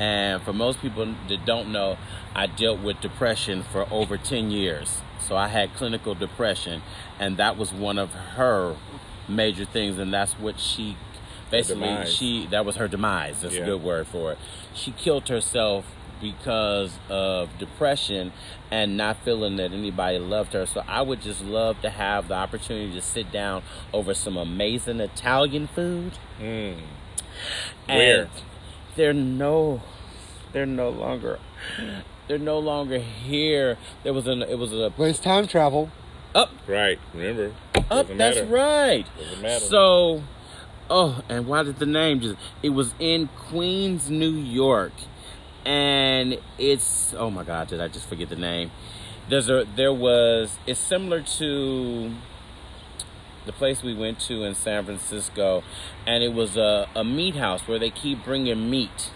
And 0.00 0.40
for 0.42 0.54
most 0.54 0.80
people 0.80 1.14
that 1.28 1.44
don't 1.44 1.70
know, 1.72 1.98
I 2.34 2.46
dealt 2.46 2.80
with 2.80 3.02
depression 3.02 3.62
for 3.62 3.86
over 3.90 4.16
10 4.16 4.50
years. 4.50 5.02
So 5.18 5.36
I 5.36 5.48
had 5.48 5.74
clinical 5.74 6.14
depression, 6.14 6.80
and 7.18 7.36
that 7.36 7.58
was 7.58 7.70
one 7.70 7.98
of 7.98 8.12
her 8.12 8.76
major 9.28 9.66
things. 9.66 9.98
And 9.98 10.10
that's 10.10 10.32
what 10.38 10.58
she 10.58 10.96
basically, 11.50 12.06
she 12.06 12.46
that 12.46 12.64
was 12.64 12.76
her 12.76 12.88
demise. 12.88 13.42
That's 13.42 13.56
Yeah. 13.56 13.62
a 13.62 13.66
good 13.66 13.82
word 13.82 14.06
for 14.06 14.32
it. 14.32 14.38
She 14.72 14.92
killed 14.92 15.28
herself 15.28 15.84
because 16.18 16.98
of 17.10 17.50
depression 17.58 18.32
and 18.70 18.96
not 18.96 19.18
feeling 19.22 19.56
that 19.56 19.70
anybody 19.72 20.18
loved 20.18 20.54
her. 20.54 20.64
So 20.64 20.82
I 20.88 21.02
would 21.02 21.20
just 21.20 21.44
love 21.44 21.82
to 21.82 21.90
have 21.90 22.28
the 22.28 22.34
opportunity 22.34 22.94
to 22.94 23.02
sit 23.02 23.30
down 23.30 23.62
over 23.92 24.14
some 24.14 24.38
amazing 24.38 25.00
Italian 25.00 25.66
food. 25.66 26.12
Mm. 26.40 26.76
And 27.88 27.98
Where? 27.98 28.28
They're 28.96 29.12
no, 29.12 29.82
they're 30.52 30.66
no 30.66 30.90
longer, 30.90 31.38
they're 32.28 32.38
no 32.38 32.58
longer 32.58 32.98
here. 32.98 33.78
There 34.02 34.12
was 34.12 34.26
an, 34.26 34.42
it 34.42 34.58
was 34.58 34.72
a 34.72 34.92
But 34.96 35.04
it's 35.04 35.18
time 35.18 35.46
travel. 35.46 35.90
up, 36.34 36.50
Right. 36.66 36.98
Remember. 37.14 37.52
up. 37.74 37.88
Doesn't 37.88 38.18
That's 38.18 38.36
matter. 38.36 38.46
right. 38.48 39.04
Doesn't 39.18 39.42
matter. 39.42 39.64
So, 39.64 40.22
oh, 40.88 41.22
and 41.28 41.46
why 41.46 41.62
did 41.62 41.78
the 41.78 41.86
name 41.86 42.20
just? 42.20 42.36
It 42.62 42.70
was 42.70 42.94
in 42.98 43.28
Queens, 43.48 44.10
New 44.10 44.30
York, 44.32 44.92
and 45.64 46.38
it's 46.58 47.14
oh 47.16 47.30
my 47.30 47.44
God, 47.44 47.68
did 47.68 47.80
I 47.80 47.88
just 47.88 48.08
forget 48.08 48.28
the 48.28 48.36
name? 48.36 48.70
There's 49.28 49.48
a 49.48 49.64
there 49.76 49.92
was 49.92 50.58
it's 50.66 50.80
similar 50.80 51.22
to 51.22 52.12
the 53.46 53.52
place 53.52 53.82
we 53.82 53.94
went 53.94 54.20
to 54.20 54.44
in 54.44 54.54
San 54.54 54.84
Francisco, 54.84 55.62
and 56.06 56.22
it 56.22 56.32
was 56.32 56.56
a, 56.56 56.88
a 56.94 57.04
meat 57.04 57.36
house 57.36 57.62
where 57.66 57.78
they 57.78 57.90
keep 57.90 58.24
bringing 58.24 58.68
meat. 58.70 59.10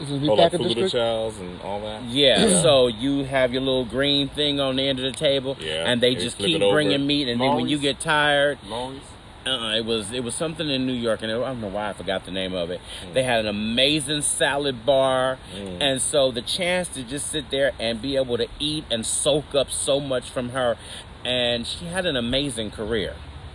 Is 0.00 0.10
it 0.10 0.22
Oh, 0.28 0.34
like 0.34 0.52
Meatpacking 0.52 0.64
District? 0.68 0.92
Childs 0.92 1.38
and 1.38 1.60
all 1.62 1.80
that. 1.82 2.04
Yeah, 2.04 2.62
so 2.62 2.86
you 2.86 3.24
have 3.24 3.52
your 3.52 3.62
little 3.62 3.84
green 3.84 4.28
thing 4.28 4.60
on 4.60 4.76
the 4.76 4.88
end 4.88 4.98
of 5.00 5.04
the 5.12 5.18
table, 5.18 5.56
Yeah, 5.60 5.84
and 5.90 6.00
they 6.00 6.14
they 6.14 6.20
just 6.22 6.38
keep 6.38 6.60
bringing 6.60 7.06
meat, 7.06 7.28
and 7.28 7.40
then 7.40 7.54
when 7.56 7.68
you 7.68 7.78
get 7.78 7.98
tired, 8.00 8.58
Lori's. 8.68 9.00
uh, 9.44 9.74
it 9.76 9.84
was 9.84 10.12
it 10.12 10.22
was 10.22 10.34
something 10.36 10.68
in 10.70 10.86
New 10.86 10.92
York, 10.92 11.22
and 11.22 11.30
I 11.32 11.34
don't 11.34 11.60
know 11.60 11.66
why 11.68 11.90
I 11.90 11.92
forgot 11.94 12.24
the 12.24 12.30
name 12.30 12.54
of 12.54 12.70
it. 12.70 12.80
They 13.12 13.24
had 13.24 13.40
an 13.40 13.48
amazing 13.48 14.22
salad 14.22 14.86
bar, 14.86 15.38
Mm. 15.54 15.78
and 15.82 16.00
so 16.00 16.30
the 16.30 16.42
chance 16.42 16.88
to 16.90 17.02
just 17.02 17.26
sit 17.30 17.50
there 17.50 17.72
and 17.80 18.00
be 18.00 18.14
able 18.16 18.36
to 18.38 18.46
eat 18.60 18.84
and 18.92 19.04
soak 19.04 19.54
up 19.54 19.68
so 19.70 19.98
much 20.00 20.30
from 20.30 20.50
her, 20.50 20.76
and 21.24 21.66
she 21.66 21.86
had 21.86 22.06
an 22.06 22.16
amazing 22.16 22.70
career. 22.70 23.14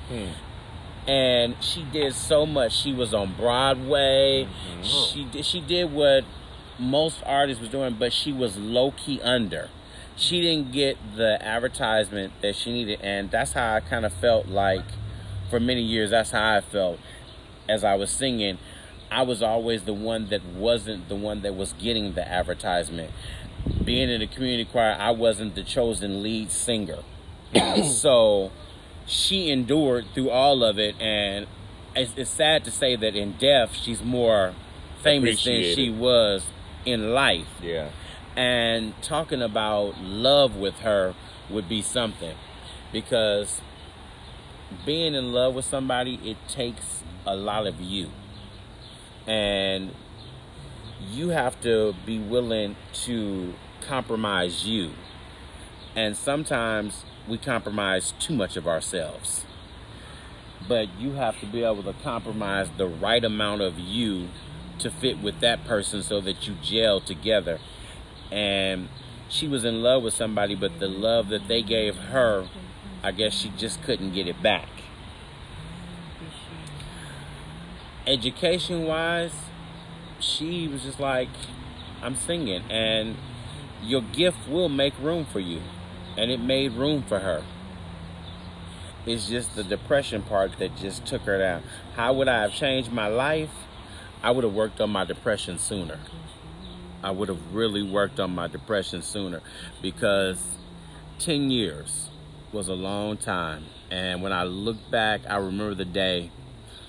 Hmm. 0.10 1.10
And 1.10 1.56
she 1.62 1.84
did 1.84 2.14
so 2.14 2.46
much. 2.46 2.74
She 2.74 2.94
was 2.94 3.14
on 3.14 3.34
Broadway. 3.36 4.46
Mm-hmm. 4.46 4.84
She 4.84 5.26
did, 5.26 5.46
she 5.46 5.60
did 5.60 5.92
what 5.92 6.24
most 6.80 7.22
artists 7.26 7.62
was 7.62 7.70
doing, 7.70 7.96
but 8.00 8.14
she 8.14 8.32
was 8.32 8.58
low 8.58 8.92
key 8.92 9.22
under. 9.22 9.70
She 10.16 10.42
didn't 10.42 10.72
get 10.72 10.98
the 11.16 11.44
advertisement 11.44 12.34
that 12.42 12.56
she 12.56 12.72
needed, 12.72 13.02
and 13.02 13.32
that's 13.32 13.54
how 13.54 13.76
I 13.76 13.80
kind 13.80 14.06
of 14.06 14.14
felt 14.14 14.48
like 14.48 14.86
for 15.50 15.60
many 15.60 15.82
years. 15.82 16.12
That's 16.12 16.32
how 16.32 16.58
I 16.58 16.62
felt 16.62 17.00
as 17.68 17.84
I 17.84 17.96
was 17.96 18.12
singing. 18.12 18.60
I 19.12 19.24
was 19.24 19.42
always 19.42 19.84
the 19.84 19.94
one 19.94 20.30
that 20.30 20.46
wasn't 20.46 21.10
the 21.10 21.16
one 21.16 21.42
that 21.42 21.56
was 21.56 21.74
getting 21.74 22.14
the 22.14 22.28
advertisement. 22.28 23.12
Being 23.84 24.10
in 24.10 24.20
the 24.20 24.28
community 24.28 24.66
choir, 24.66 24.96
I 24.98 25.12
wasn't 25.12 25.56
the 25.56 25.64
chosen 25.64 26.24
lead 26.24 26.52
singer. 26.52 27.00
so 27.84 28.52
she 29.06 29.50
endured 29.50 30.06
through 30.14 30.30
all 30.30 30.64
of 30.64 30.80
it, 30.80 30.96
and 31.00 31.48
it's, 31.96 32.14
it's 32.18 32.30
sad 32.30 32.64
to 32.66 32.72
say 32.72 32.96
that 32.96 33.16
in 33.16 33.34
death, 33.34 33.76
she's 33.76 34.02
more 34.04 34.54
famous 35.02 35.44
than 35.44 35.62
she 35.76 35.90
was 35.90 36.46
in 36.86 37.14
life. 37.14 37.48
Yeah. 37.62 37.90
and 38.36 39.00
talking 39.04 39.42
about 39.42 40.00
love 40.02 40.56
with 40.56 40.80
her 40.80 41.14
would 41.50 41.70
be 41.70 41.82
something 41.82 42.36
because 42.92 43.62
being 44.86 45.14
in 45.14 45.32
love 45.32 45.54
with 45.54 45.66
somebody 45.66 46.16
it 46.24 46.38
takes 46.48 47.04
a 47.26 47.36
lot 47.36 47.68
of 47.68 47.80
you. 47.80 48.10
And 49.28 49.92
you 51.12 51.30
have 51.30 51.60
to 51.62 51.94
be 52.06 52.18
willing 52.20 52.76
to 53.06 53.54
compromise 53.82 54.66
you. 54.66 54.92
And 55.96 56.18
sometimes 56.18 57.06
we 57.28 57.38
compromise 57.38 58.14
too 58.20 58.36
much 58.36 58.58
of 58.58 58.68
ourselves. 58.68 59.46
But 60.68 60.88
you 60.98 61.14
have 61.14 61.40
to 61.40 61.46
be 61.46 61.64
able 61.64 61.84
to 61.84 61.94
compromise 62.04 62.70
the 62.78 62.88
right 62.88 63.24
amount 63.24 63.62
of 63.62 63.78
you 63.80 64.30
to 64.80 64.90
fit 64.90 65.20
with 65.20 65.40
that 65.42 65.66
person 65.66 66.04
so 66.04 66.22
that 66.22 66.48
you 66.48 66.56
gel 66.62 67.02
together. 67.02 67.60
And 68.32 68.90
she 69.34 69.48
was 69.48 69.64
in 69.66 69.82
love 69.82 70.04
with 70.04 70.14
somebody 70.14 70.54
but 70.54 70.80
the 70.80 70.88
love 70.88 71.30
that 71.30 71.48
they 71.48 71.64
gave 71.64 71.96
her 71.96 72.48
i 73.02 73.12
guess 73.12 73.34
she 73.34 73.50
just 73.58 73.82
couldn't 73.82 74.14
get 74.14 74.28
it 74.28 74.42
back. 74.44 74.68
Education 78.06 78.86
wise 78.86 79.34
she 80.20 80.68
was 80.68 80.84
just 80.84 81.00
like 81.00 81.30
i'm 82.02 82.16
singing 82.16 82.62
and 82.70 83.16
your 83.82 84.02
gift 84.02 84.48
will 84.48 84.70
make 84.70 84.98
room 85.00 85.26
for 85.26 85.40
you 85.40 85.62
and 86.18 86.32
it 86.32 86.40
made 86.40 86.72
room 86.74 87.04
for 87.04 87.20
her 87.20 87.44
it's 89.06 89.28
just 89.28 89.56
the 89.56 89.64
depression 89.64 90.22
part 90.22 90.58
that 90.60 90.76
just 90.78 91.06
took 91.06 91.22
her 91.24 91.38
down 91.38 91.62
how 91.96 92.14
would 92.14 92.28
i 92.28 92.42
have 92.42 92.54
changed 92.54 92.92
my 92.92 93.08
life 93.08 93.52
i 94.22 94.32
would 94.32 94.44
have 94.44 94.54
worked 94.54 94.80
on 94.80 94.90
my 94.90 95.04
depression 95.04 95.58
sooner 95.58 96.00
I 97.04 97.12
would 97.12 97.28
have 97.28 97.54
really 97.54 97.84
worked 97.84 98.20
on 98.22 98.34
my 98.34 98.48
depression 98.48 99.02
sooner 99.02 99.42
because 99.82 100.42
10 101.20 101.52
years 101.52 102.10
was 102.54 102.70
a 102.70 102.74
long 102.74 103.18
time. 103.18 103.66
And 103.92 104.24
when 104.24 104.32
I 104.32 104.44
look 104.44 104.78
back, 104.90 105.22
I 105.30 105.36
remember 105.36 105.76
the 105.76 105.86
day 105.86 106.32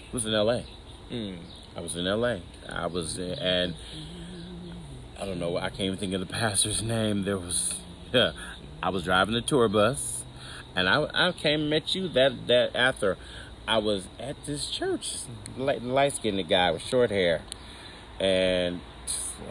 I 0.01 0.15
was 0.15 0.25
in 0.25 0.33
LA. 0.33 0.61
Mm. 1.11 1.39
I 1.77 1.81
was 1.81 1.97
in 1.97 2.05
LA. 2.05 2.37
I 2.69 2.87
was, 2.87 3.19
and 3.19 3.75
I 5.21 5.27
don't 5.27 5.41
know, 5.41 5.57
I 5.57 5.69
can't 5.69 5.81
even 5.81 5.99
think 5.99 6.15
of 6.15 6.21
the 6.21 6.27
pastor's 6.33 6.81
name. 6.81 7.25
There 7.25 7.39
was, 7.39 7.75
yeah, 8.13 8.31
I 8.83 8.91
was 8.91 9.05
driving 9.05 9.35
the 9.35 9.41
tour 9.41 9.69
bus, 9.69 10.25
and 10.77 10.89
I, 10.89 11.07
I 11.15 11.33
came 11.33 11.63
and 11.63 11.71
met 11.71 11.95
you 11.95 12.09
that 12.09 12.47
that 12.49 12.75
after 12.75 13.17
I 13.67 13.79
was 13.79 14.07
at 14.21 14.37
this 14.45 14.69
church, 14.69 15.17
light, 15.57 15.83
light 15.83 16.15
skinned 16.15 16.49
guy 16.49 16.71
with 16.71 16.83
short 16.83 17.11
hair, 17.11 17.43
and 18.21 18.81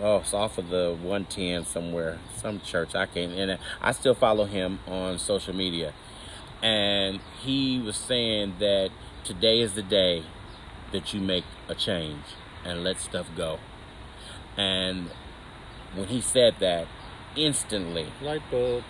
oh, 0.02 0.18
it's 0.18 0.34
off 0.34 0.58
of 0.58 0.70
the 0.70 0.96
110 1.02 1.66
somewhere, 1.66 2.20
some 2.36 2.60
church. 2.62 2.96
I 2.96 3.06
can't, 3.06 3.32
and 3.34 3.58
I 3.82 3.92
still 3.92 4.14
follow 4.14 4.46
him 4.46 4.80
on 4.88 5.18
social 5.18 5.56
media, 5.56 5.94
and 6.62 7.20
he 7.42 7.80
was 7.80 7.96
saying 7.96 8.56
that 8.60 8.92
today 9.24 9.62
is 9.62 9.74
the 9.74 9.84
day 9.84 10.24
that 10.92 11.14
you 11.14 11.22
make 11.22 11.46
a 11.68 11.76
change 11.76 12.24
and 12.64 12.84
let 12.84 13.00
stuff 13.00 13.28
go, 13.36 13.60
and 14.58 15.10
when 15.96 16.08
he 16.08 16.22
said 16.22 16.56
that, 16.60 16.88
instantly 17.36 18.08
Light 18.22 18.42
bulb. 18.50 18.84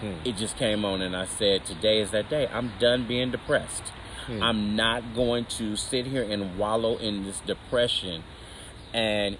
Hmm. 0.00 0.14
it 0.24 0.36
just 0.36 0.56
came 0.56 0.84
on 0.84 1.02
and 1.02 1.16
I 1.16 1.26
said, 1.26 1.64
Today 1.64 2.00
is 2.00 2.12
that 2.12 2.30
day. 2.30 2.46
I'm 2.52 2.72
done 2.78 3.06
being 3.06 3.30
depressed. 3.30 3.88
Hmm. 4.26 4.42
I'm 4.42 4.76
not 4.76 5.14
going 5.14 5.46
to 5.56 5.76
sit 5.76 6.06
here 6.06 6.22
and 6.22 6.56
wallow 6.58 6.96
in 6.96 7.24
this 7.24 7.40
depression. 7.40 8.22
And 8.92 9.38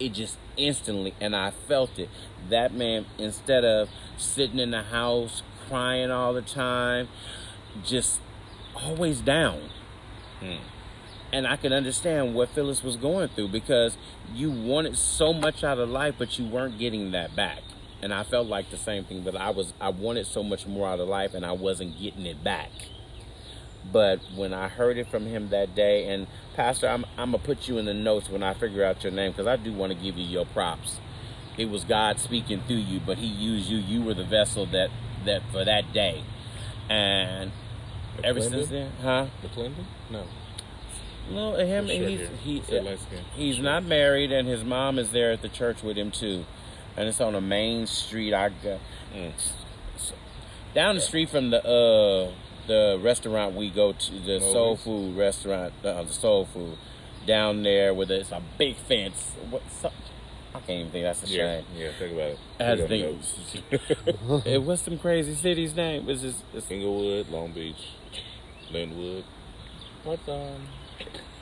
it 0.00 0.14
just 0.14 0.38
instantly, 0.56 1.14
and 1.20 1.34
I 1.34 1.50
felt 1.50 1.98
it. 1.98 2.08
That 2.48 2.72
man, 2.72 3.06
instead 3.18 3.64
of 3.64 3.88
sitting 4.16 4.58
in 4.58 4.70
the 4.70 4.82
house 4.82 5.42
crying 5.68 6.10
all 6.10 6.32
the 6.32 6.42
time, 6.42 7.08
just 7.84 8.20
always 8.74 9.20
down. 9.20 9.70
Hmm. 10.40 10.56
And 11.30 11.46
I 11.46 11.56
can 11.56 11.74
understand 11.74 12.34
what 12.34 12.48
Phyllis 12.48 12.82
was 12.82 12.96
going 12.96 13.28
through 13.28 13.48
because 13.48 13.98
you 14.32 14.50
wanted 14.50 14.96
so 14.96 15.34
much 15.34 15.62
out 15.62 15.78
of 15.78 15.90
life, 15.90 16.14
but 16.16 16.38
you 16.38 16.46
weren't 16.46 16.78
getting 16.78 17.10
that 17.10 17.36
back. 17.36 17.60
And 18.00 18.14
I 18.14 18.22
felt 18.22 18.46
like 18.46 18.70
the 18.70 18.76
same 18.76 19.04
thing 19.04 19.24
that 19.24 19.36
I 19.36 19.50
was 19.50 19.72
I 19.80 19.88
wanted 19.88 20.26
so 20.26 20.42
much 20.42 20.66
more 20.66 20.88
out 20.88 21.00
of 21.00 21.08
life 21.08 21.34
and 21.34 21.44
I 21.44 21.52
wasn't 21.52 21.98
getting 22.00 22.26
it 22.26 22.44
back. 22.44 22.70
But 23.90 24.20
when 24.34 24.52
I 24.52 24.68
heard 24.68 24.98
it 24.98 25.08
from 25.08 25.26
him 25.26 25.48
that 25.48 25.74
day, 25.74 26.08
and 26.08 26.26
Pastor, 26.54 26.88
I'm, 26.88 27.04
I'm 27.16 27.32
gonna 27.32 27.42
put 27.42 27.68
you 27.68 27.78
in 27.78 27.86
the 27.86 27.94
notes 27.94 28.28
when 28.28 28.42
I 28.42 28.54
figure 28.54 28.84
out 28.84 29.02
your 29.02 29.12
name 29.12 29.32
because 29.32 29.46
I 29.46 29.56
do 29.56 29.72
want 29.72 29.92
to 29.92 29.98
give 29.98 30.18
you 30.18 30.26
your 30.26 30.44
props. 30.46 30.98
It 31.56 31.70
was 31.70 31.84
God 31.84 32.20
speaking 32.20 32.62
through 32.66 32.76
you, 32.76 33.00
but 33.00 33.18
He 33.18 33.26
used 33.26 33.68
you. 33.68 33.78
You 33.78 34.02
were 34.02 34.14
the 34.14 34.24
vessel 34.24 34.66
that 34.66 34.90
that 35.24 35.42
for 35.50 35.64
that 35.64 35.92
day, 35.92 36.22
and 36.90 37.50
ever 38.22 38.40
since 38.40 38.68
then, 38.68 38.92
huh? 39.02 39.26
McClendon? 39.42 39.84
No. 40.10 40.24
No, 41.30 41.56
him. 41.56 41.86
He's, 41.86 42.28
he, 42.42 42.60
he's, 42.60 43.06
he's 43.34 43.58
not 43.58 43.84
married, 43.84 44.32
and 44.32 44.48
his 44.48 44.64
mom 44.64 44.98
is 44.98 45.10
there 45.10 45.30
at 45.30 45.42
the 45.42 45.48
church 45.48 45.82
with 45.82 45.96
him 45.98 46.10
too, 46.10 46.46
and 46.98 47.08
it's 47.08 47.20
on 47.20 47.34
a 47.34 47.40
main 47.40 47.86
street. 47.86 48.34
I 48.34 48.48
got 48.50 48.80
Mm. 49.14 49.32
down 50.74 50.96
the 50.96 51.00
street 51.00 51.30
from 51.30 51.48
the 51.50 51.64
uh 51.64 52.30
the 52.66 52.98
restaurant 53.02 53.54
we 53.54 53.70
go 53.70 53.94
to, 53.94 54.10
the 54.20 54.40
soul 54.40 54.76
food 54.76 55.16
restaurant, 55.16 55.72
uh, 55.82 56.02
the 56.02 56.12
soul 56.12 56.44
food 56.44 56.76
down 57.26 57.62
there 57.62 57.94
with 57.94 58.10
it's 58.10 58.30
a 58.32 58.42
big 58.58 58.76
fence. 58.76 59.32
What's 59.48 59.84
up? 59.84 59.94
I 60.54 60.58
can't 60.60 60.70
even 60.80 60.92
think 60.92 61.04
that's 61.04 61.22
a 61.24 61.26
Yeah, 61.28 61.36
shame. 61.60 61.64
yeah, 61.76 61.90
think 61.98 62.12
about 62.12 62.30
it. 62.32 62.38
As 62.58 62.80
Put 62.80 62.90
it 62.90 63.06
on 64.28 64.40
the- 64.44 64.50
It 64.54 64.62
was 64.62 64.80
some 64.82 64.98
crazy 64.98 65.34
city's 65.34 65.74
name. 65.74 66.08
It's 66.10 66.20
just 66.22 66.42
it's, 66.52 66.70
Inglewood, 66.70 67.28
Long 67.30 67.52
Beach, 67.52 67.76
Lynwood. 68.72 69.24
What's 70.04 70.28
um 70.28 70.68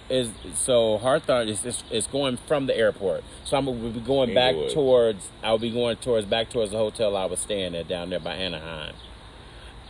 is 0.08 0.30
so 0.54 0.98
Hawthorne 0.98 1.48
is 1.48 1.64
it's, 1.64 1.84
it's 1.90 2.06
going 2.06 2.36
from 2.36 2.66
the 2.66 2.76
airport. 2.76 3.24
So 3.44 3.56
I'm 3.56 3.66
gonna 3.66 3.90
be 3.90 4.00
going 4.00 4.34
back 4.34 4.54
Inglewood. 4.54 4.74
towards 4.74 5.28
I'll 5.42 5.58
be 5.58 5.70
going 5.70 5.96
towards 5.96 6.26
back 6.26 6.50
towards 6.50 6.70
the 6.70 6.78
hotel 6.78 7.16
I 7.16 7.26
was 7.26 7.40
staying 7.40 7.74
at 7.74 7.88
down 7.88 8.10
there 8.10 8.20
by 8.20 8.34
Anaheim. 8.34 8.94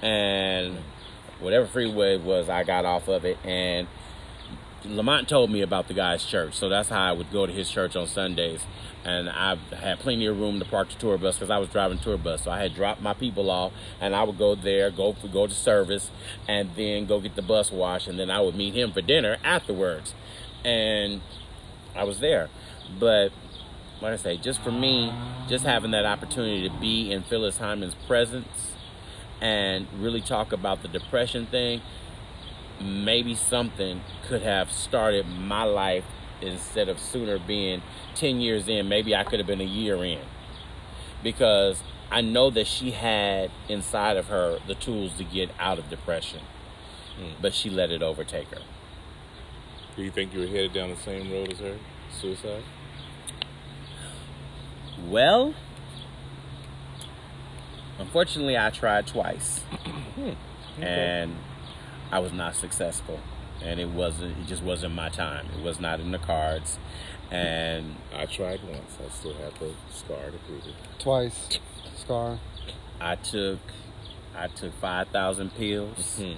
And 0.02 0.78
whatever 1.40 1.66
freeway 1.66 2.16
was, 2.16 2.48
I 2.48 2.64
got 2.64 2.84
off 2.84 3.08
of 3.08 3.24
it 3.24 3.38
and 3.44 3.88
Lamont 4.88 5.28
told 5.28 5.50
me 5.50 5.62
about 5.62 5.88
the 5.88 5.94
guy's 5.94 6.24
church, 6.24 6.54
so 6.54 6.68
that's 6.68 6.88
how 6.88 7.00
I 7.00 7.12
would 7.12 7.30
go 7.32 7.46
to 7.46 7.52
his 7.52 7.70
church 7.70 7.96
on 7.96 8.06
Sundays. 8.06 8.64
And 9.04 9.28
I 9.28 9.56
had 9.74 10.00
plenty 10.00 10.26
of 10.26 10.38
room 10.38 10.58
to 10.58 10.64
park 10.64 10.88
the 10.88 10.96
tour 10.96 11.16
bus 11.18 11.36
because 11.36 11.50
I 11.50 11.58
was 11.58 11.68
driving 11.68 11.98
tour 11.98 12.18
bus. 12.18 12.42
So 12.42 12.50
I 12.50 12.58
had 12.58 12.74
dropped 12.74 13.00
my 13.00 13.14
people 13.14 13.50
off, 13.50 13.72
and 14.00 14.14
I 14.14 14.22
would 14.22 14.38
go 14.38 14.54
there, 14.54 14.90
go 14.90 15.14
go 15.32 15.46
to 15.46 15.54
service, 15.54 16.10
and 16.48 16.70
then 16.74 17.06
go 17.06 17.20
get 17.20 17.36
the 17.36 17.42
bus 17.42 17.70
wash, 17.70 18.06
and 18.08 18.18
then 18.18 18.30
I 18.30 18.40
would 18.40 18.56
meet 18.56 18.74
him 18.74 18.92
for 18.92 19.00
dinner 19.00 19.36
afterwards. 19.44 20.14
And 20.64 21.20
I 21.94 22.04
was 22.04 22.20
there, 22.20 22.48
but 22.98 23.32
like 24.00 24.12
I 24.12 24.16
say, 24.16 24.36
just 24.36 24.60
for 24.60 24.72
me, 24.72 25.12
just 25.48 25.64
having 25.64 25.92
that 25.92 26.04
opportunity 26.04 26.68
to 26.68 26.74
be 26.78 27.10
in 27.10 27.22
Phyllis 27.22 27.58
Hyman's 27.58 27.94
presence 28.06 28.72
and 29.40 29.86
really 29.98 30.20
talk 30.20 30.52
about 30.52 30.82
the 30.82 30.88
depression 30.88 31.46
thing, 31.46 31.80
maybe 32.80 33.34
something 33.34 34.02
could 34.26 34.42
have 34.42 34.70
started 34.70 35.26
my 35.26 35.62
life 35.64 36.04
instead 36.40 36.88
of 36.88 36.98
sooner 36.98 37.38
being 37.38 37.82
10 38.14 38.40
years 38.40 38.68
in 38.68 38.88
maybe 38.88 39.14
i 39.16 39.24
could 39.24 39.38
have 39.38 39.46
been 39.46 39.60
a 39.60 39.64
year 39.64 40.04
in. 40.04 40.20
Because 41.22 41.82
i 42.10 42.20
know 42.20 42.50
that 42.50 42.66
she 42.66 42.90
had 42.92 43.50
inside 43.68 44.16
of 44.16 44.26
her 44.26 44.58
the 44.66 44.74
tools 44.74 45.14
to 45.14 45.24
get 45.24 45.50
out 45.58 45.78
of 45.78 45.88
depression 45.88 46.40
hmm. 47.18 47.32
but 47.40 47.54
she 47.54 47.70
let 47.70 47.90
it 47.90 48.02
overtake 48.02 48.48
her. 48.48 48.62
Do 49.96 50.02
you 50.02 50.10
think 50.10 50.34
you 50.34 50.40
were 50.40 50.46
headed 50.46 50.74
down 50.74 50.90
the 50.90 50.96
same 50.96 51.32
road 51.32 51.52
as 51.52 51.58
her? 51.60 51.78
Suicide? 52.20 52.62
well 55.04 55.54
unfortunately 57.98 58.56
i 58.56 58.70
tried 58.70 59.06
twice. 59.06 59.62
Hmm. 60.16 60.82
And 60.82 61.36
i 62.12 62.18
was 62.18 62.32
not 62.32 62.54
successful 62.54 63.20
and 63.64 63.80
it 63.80 63.88
wasn't 63.88 64.36
it 64.38 64.46
just 64.46 64.62
wasn't 64.62 64.94
my 64.94 65.08
time 65.08 65.46
it 65.58 65.62
was 65.62 65.80
not 65.80 66.00
in 66.00 66.10
the 66.12 66.18
cards 66.18 66.78
and 67.30 67.96
I 68.16 68.26
tried 68.26 68.60
once. 68.62 68.98
I 69.04 69.10
still 69.10 69.34
have 69.34 69.58
the 69.58 69.72
scar 69.90 70.30
to 70.30 70.38
prove 70.46 70.64
it. 70.64 70.74
Twice. 71.00 71.58
Scar. 71.96 72.38
I 73.00 73.16
took 73.16 73.58
I 74.36 74.48
took 74.48 74.72
five 74.74 75.08
thousand 75.08 75.54
pills, 75.54 76.18
Hmm. 76.18 76.34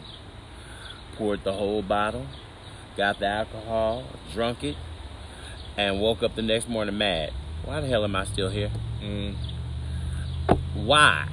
poured 1.16 1.44
the 1.44 1.52
whole 1.52 1.82
bottle, 1.82 2.26
got 2.96 3.18
the 3.18 3.26
alcohol, 3.26 4.04
drunk 4.32 4.64
it, 4.64 4.76
and 5.76 6.00
woke 6.00 6.22
up 6.22 6.34
the 6.36 6.42
next 6.42 6.68
morning 6.68 6.96
mad. 6.96 7.32
Why 7.64 7.80
the 7.80 7.86
hell 7.86 8.04
am 8.04 8.16
I 8.16 8.24
still 8.24 8.48
here? 8.48 8.70
Mm. 9.02 9.34
Why? 10.74 11.28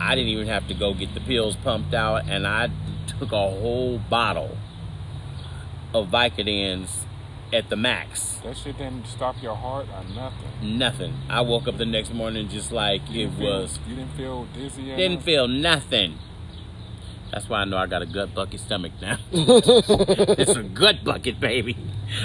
I 0.00 0.14
didn't 0.14 0.30
even 0.30 0.46
have 0.48 0.66
to 0.68 0.74
go 0.74 0.94
get 0.94 1.14
the 1.14 1.20
pills 1.20 1.56
pumped 1.56 1.94
out, 1.94 2.28
and 2.28 2.46
I 2.46 2.70
took 3.18 3.32
a 3.32 3.36
whole 3.36 3.98
bottle 3.98 4.56
of 5.94 6.08
Vicodins 6.08 7.04
at 7.52 7.70
the 7.70 7.76
max. 7.76 8.38
That 8.44 8.56
shit 8.56 8.76
didn't 8.78 9.06
stop 9.06 9.42
your 9.42 9.54
heart 9.54 9.86
or 9.88 10.04
nothing. 10.14 10.78
Nothing. 10.78 11.14
I 11.30 11.40
woke 11.40 11.66
up 11.66 11.78
the 11.78 11.86
next 11.86 12.12
morning 12.12 12.48
just 12.48 12.70
like 12.72 13.02
You 13.10 13.28
it 13.28 13.32
feel- 13.34 13.60
was. 13.62 13.78
You 13.88 13.96
didn't 13.96 14.14
feel 14.16 14.44
dizzy. 14.54 14.92
or 14.92 14.96
Didn't 14.96 15.12
nothing? 15.14 15.24
feel 15.24 15.48
nothing. 15.48 16.18
That's 17.32 17.46
why 17.48 17.60
I 17.60 17.64
know 17.66 17.76
I 17.76 17.86
got 17.86 18.00
a 18.00 18.06
gut 18.06 18.34
bucket 18.34 18.58
stomach 18.60 18.92
now. 19.02 19.18
it's 19.32 20.56
a 20.56 20.62
gut 20.62 21.04
bucket, 21.04 21.38
baby. 21.38 21.74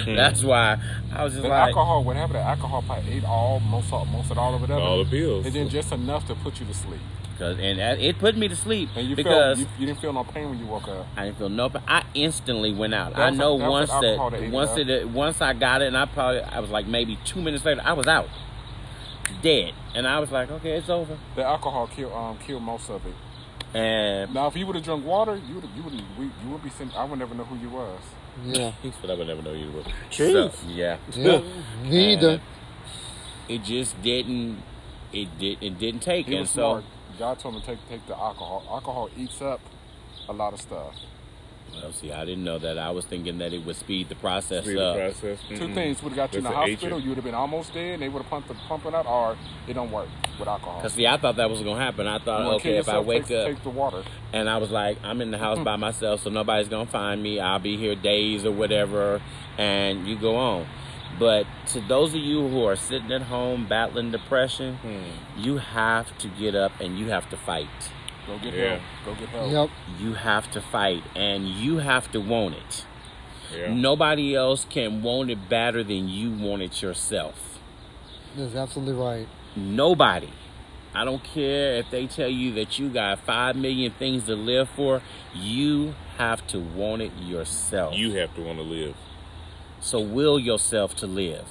Hmm. 0.04 0.14
That's 0.14 0.42
why 0.42 0.78
I 1.12 1.24
was 1.24 1.34
just 1.34 1.42
The 1.42 1.48
like, 1.50 1.68
alcohol, 1.68 2.04
whatever 2.04 2.32
the 2.34 2.38
alcohol 2.40 2.82
probably 2.82 3.12
ate 3.14 3.24
all, 3.24 3.60
most 3.60 3.92
of, 3.92 4.08
most 4.08 4.30
of 4.30 4.38
all 4.38 4.54
of 4.54 4.62
it 4.62 4.70
up. 4.70 4.80
All 4.80 5.04
the 5.04 5.10
pills. 5.10 5.44
And 5.44 5.54
then 5.54 5.68
just 5.68 5.92
enough 5.92 6.26
to 6.28 6.34
put 6.36 6.58
you 6.58 6.64
to 6.66 6.72
sleep. 6.74 7.00
Cause, 7.38 7.58
and 7.58 7.78
that- 7.78 7.98
it 8.00 8.18
put 8.18 8.36
me 8.36 8.48
to 8.48 8.56
sleep 8.56 8.88
And 8.96 9.08
you 9.08 9.16
because 9.16 9.58
felt 9.58 9.58
you, 9.58 9.66
you 9.80 9.86
didn't 9.86 10.00
feel 10.00 10.12
no 10.12 10.24
pain 10.24 10.50
when 10.50 10.58
you 10.58 10.66
woke 10.66 10.88
up. 10.88 11.06
I 11.16 11.24
didn't 11.26 11.38
feel 11.38 11.48
no. 11.48 11.68
Pain. 11.68 11.82
I 11.86 12.02
instantly 12.14 12.72
went 12.72 12.94
out. 12.94 13.12
That 13.14 13.20
I 13.20 13.30
know 13.30 13.58
that 13.58 13.64
was 13.70 13.88
once 13.88 13.90
that 13.90 14.00
that 14.30 14.34
ate 14.34 14.42
it 14.44 14.52
once 14.52 14.76
it 14.76 15.08
once 15.08 15.40
I 15.40 15.52
got 15.52 15.82
it, 15.82 15.88
and 15.88 15.96
I 15.96 16.06
probably 16.06 16.40
I 16.42 16.60
was 16.60 16.70
like 16.70 16.86
maybe 16.86 17.18
two 17.24 17.40
minutes 17.42 17.64
later, 17.64 17.80
I 17.84 17.92
was 17.94 18.06
out, 18.06 18.28
dead, 19.42 19.74
and 19.94 20.06
I 20.06 20.18
was 20.20 20.30
like, 20.30 20.50
okay, 20.50 20.72
it's 20.72 20.88
over. 20.88 21.16
The 21.36 21.44
alcohol 21.44 21.86
killed 21.88 22.12
um 22.12 22.38
killed 22.38 22.62
most 22.62 22.88
of 22.90 23.04
it. 23.06 23.14
And 23.76 24.32
Now, 24.32 24.46
if 24.46 24.56
you 24.56 24.66
would 24.66 24.76
have 24.76 24.84
drunk 24.84 25.04
water, 25.04 25.34
you 25.36 25.56
would 25.56 25.64
you 25.76 25.82
would 25.82 25.92
we, 26.18 26.24
you 26.26 26.50
would 26.50 26.62
be 26.62 26.70
sent. 26.70 26.94
I 26.96 27.04
would 27.04 27.18
never 27.18 27.34
know 27.34 27.44
who 27.44 27.56
you 27.56 27.70
was. 27.70 28.00
Yeah. 28.44 28.72
he 28.82 28.92
said 29.00 29.10
I 29.10 29.14
would 29.14 29.26
never 29.26 29.42
know 29.42 29.52
you 29.52 29.70
were. 29.72 29.82
Truth. 30.10 30.60
So, 30.60 30.68
yeah. 30.68 30.96
Yeah. 31.12 31.40
Me 31.84 32.12
either. 32.14 32.40
It 33.48 33.64
just 33.64 34.00
didn't. 34.02 34.62
It 35.12 35.38
did. 35.38 35.62
It 35.62 35.78
didn't 35.78 36.00
take, 36.00 36.26
He 36.26 36.32
and 36.32 36.40
was 36.42 36.50
so. 36.50 36.54
smart. 36.80 36.84
God 37.18 37.38
told 37.38 37.54
him 37.54 37.60
to 37.62 37.66
take 37.66 37.88
take 37.88 38.06
the 38.06 38.16
alcohol. 38.16 38.64
Alcohol 38.70 39.10
eats 39.16 39.40
up 39.42 39.60
a 40.28 40.32
lot 40.32 40.52
of 40.52 40.60
stuff. 40.60 40.94
Well, 41.72 41.92
see, 41.92 42.12
I 42.12 42.24
didn't 42.24 42.44
know 42.44 42.58
that. 42.58 42.78
I 42.78 42.90
was 42.90 43.04
thinking 43.04 43.38
that 43.38 43.52
it 43.52 43.64
would 43.66 43.74
speed 43.74 44.08
the 44.08 44.14
process 44.14 44.62
Speed 44.64 44.76
the 44.76 44.84
up. 44.84 44.96
process. 44.96 45.38
Two 45.48 45.54
Mm-mm. 45.56 45.74
things 45.74 46.02
would 46.04 46.10
have 46.10 46.16
got 46.16 46.32
you 46.32 46.38
in 46.38 46.44
the 46.44 46.50
hospital. 46.50 46.86
agent. 46.88 47.02
You 47.02 47.08
would 47.08 47.16
have 47.16 47.24
been 47.24 47.34
almost 47.34 47.74
dead. 47.74 47.94
and 47.94 48.02
They 48.02 48.08
would 48.08 48.22
have 48.22 48.30
pumped 48.30 48.46
the 48.48 48.54
pumping 48.68 48.94
out, 48.94 49.06
or 49.06 49.36
it 49.66 49.72
don't 49.74 49.90
work 49.90 50.08
with 50.38 50.46
alcohol. 50.46 50.80
Cause 50.82 50.92
see, 50.92 51.06
I 51.06 51.16
thought 51.16 51.34
that 51.36 51.50
was 51.50 51.60
gonna 51.62 51.82
happen. 51.82 52.06
I 52.06 52.18
thought, 52.20 52.42
okay, 52.54 52.62
kill 52.74 52.78
if 52.80 52.88
I 52.88 53.00
wake 53.00 53.26
take, 53.26 53.36
up 53.38 53.46
take 53.48 53.62
the 53.64 53.70
water. 53.70 54.04
and 54.32 54.48
I 54.48 54.58
was 54.58 54.70
like, 54.70 54.98
I'm 55.02 55.20
in 55.20 55.32
the 55.32 55.38
house 55.38 55.58
by 55.58 55.74
myself, 55.88 56.22
so 56.22 56.30
nobody's 56.30 56.68
gonna 56.68 56.86
find 56.88 57.20
me. 57.20 57.40
I'll 57.40 57.58
be 57.58 57.76
here 57.76 57.96
days 57.96 58.44
or 58.44 58.52
whatever, 58.52 59.20
and 59.58 60.06
you 60.06 60.16
go 60.16 60.36
on. 60.36 60.66
But 61.18 61.46
to 61.68 61.80
those 61.80 62.10
of 62.14 62.20
you 62.20 62.48
who 62.48 62.64
are 62.64 62.76
sitting 62.76 63.12
at 63.12 63.22
home 63.22 63.66
battling 63.68 64.10
depression, 64.10 64.76
Hmm. 64.82 65.40
you 65.40 65.58
have 65.58 66.16
to 66.18 66.28
get 66.28 66.54
up 66.54 66.72
and 66.80 66.98
you 66.98 67.08
have 67.10 67.28
to 67.30 67.36
fight. 67.36 67.68
Go 68.26 68.38
get 68.38 68.54
Yeah. 68.54 68.68
help. 68.70 68.80
Go 69.04 69.14
get 69.14 69.28
help. 69.28 69.52
Yep. 69.52 69.70
You 70.00 70.14
have 70.14 70.50
to 70.52 70.60
fight 70.60 71.02
and 71.14 71.46
you 71.48 71.78
have 71.78 72.10
to 72.12 72.20
want 72.20 72.54
it. 72.56 72.84
Yeah. 73.54 73.72
Nobody 73.72 74.34
else 74.34 74.64
can 74.68 75.02
want 75.02 75.30
it 75.30 75.48
better 75.48 75.84
than 75.84 76.08
you 76.08 76.30
want 76.30 76.62
it 76.62 76.82
yourself. 76.82 77.58
That's 78.36 78.54
absolutely 78.56 78.94
right. 78.94 79.28
Nobody. 79.54 80.30
I 80.96 81.04
don't 81.04 81.22
care 81.22 81.74
if 81.76 81.90
they 81.90 82.06
tell 82.06 82.28
you 82.28 82.52
that 82.54 82.78
you 82.78 82.88
got 82.88 83.18
five 83.20 83.56
million 83.56 83.92
things 83.92 84.24
to 84.24 84.34
live 84.34 84.68
for. 84.70 85.02
You 85.34 85.94
have 86.18 86.46
to 86.48 86.60
want 86.60 87.02
it 87.02 87.12
yourself. 87.20 87.94
You 87.96 88.12
have 88.14 88.34
to 88.36 88.42
want 88.42 88.58
to 88.58 88.64
live. 88.64 88.94
So 89.84 90.00
will 90.00 90.38
yourself 90.38 90.96
to 90.96 91.06
live. 91.06 91.44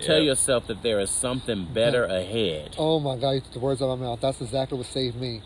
Tell 0.00 0.18
Yeah. 0.18 0.30
yourself 0.30 0.68
that 0.68 0.82
there 0.84 1.00
is 1.00 1.10
something 1.10 1.64
better 1.64 2.04
ahead. 2.04 2.76
Oh 2.78 3.00
my 3.00 3.16
God, 3.16 3.30
you 3.32 3.40
took 3.40 3.52
the 3.54 3.58
words 3.58 3.82
out 3.82 3.86
of 3.90 3.98
my 3.98 4.06
mouth. 4.06 4.20
That's 4.20 4.40
exactly 4.40 4.78
what 4.78 4.86
saved 4.86 5.20
me. 5.20 5.42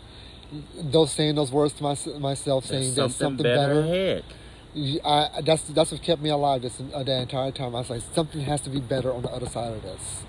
Those 0.79 1.11
saying 1.11 1.33
those 1.33 1.51
words 1.51 1.73
to 1.73 1.83
my, 1.83 1.95
myself, 2.19 2.65
saying 2.65 2.83
There's 2.83 2.95
there's 2.95 3.15
something, 3.15 3.37
something 3.37 3.43
better, 3.43 3.81
better. 3.81 3.81
ahead. 3.81 4.23
I, 5.03 5.41
that's 5.43 5.63
that's 5.63 5.91
what 5.91 6.03
kept 6.03 6.21
me 6.21 6.29
alive 6.29 6.61
this 6.61 6.79
uh, 6.93 7.01
the 7.01 7.21
entire 7.21 7.51
time. 7.51 7.75
I 7.75 7.79
was 7.79 7.89
like, 7.89 8.03
something 8.13 8.41
has 8.41 8.61
to 8.61 8.69
be 8.69 8.79
better 8.79 9.11
on 9.11 9.23
the 9.23 9.29
other 9.31 9.47
side 9.47 9.73
of 9.73 9.81
this. 9.81 10.23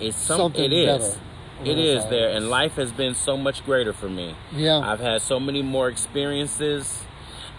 It's 0.00 0.16
some, 0.18 0.36
Something 0.36 0.64
it 0.64 0.72
is. 0.74 1.16
It 1.64 1.76
the 1.76 1.96
is 1.96 2.04
there, 2.06 2.30
and 2.36 2.50
life 2.50 2.72
has 2.74 2.92
been 2.92 3.14
so 3.14 3.38
much 3.38 3.64
greater 3.64 3.94
for 3.94 4.10
me. 4.10 4.34
Yeah, 4.52 4.78
I've 4.80 5.00
had 5.00 5.22
so 5.22 5.40
many 5.40 5.62
more 5.62 5.88
experiences, 5.88 7.04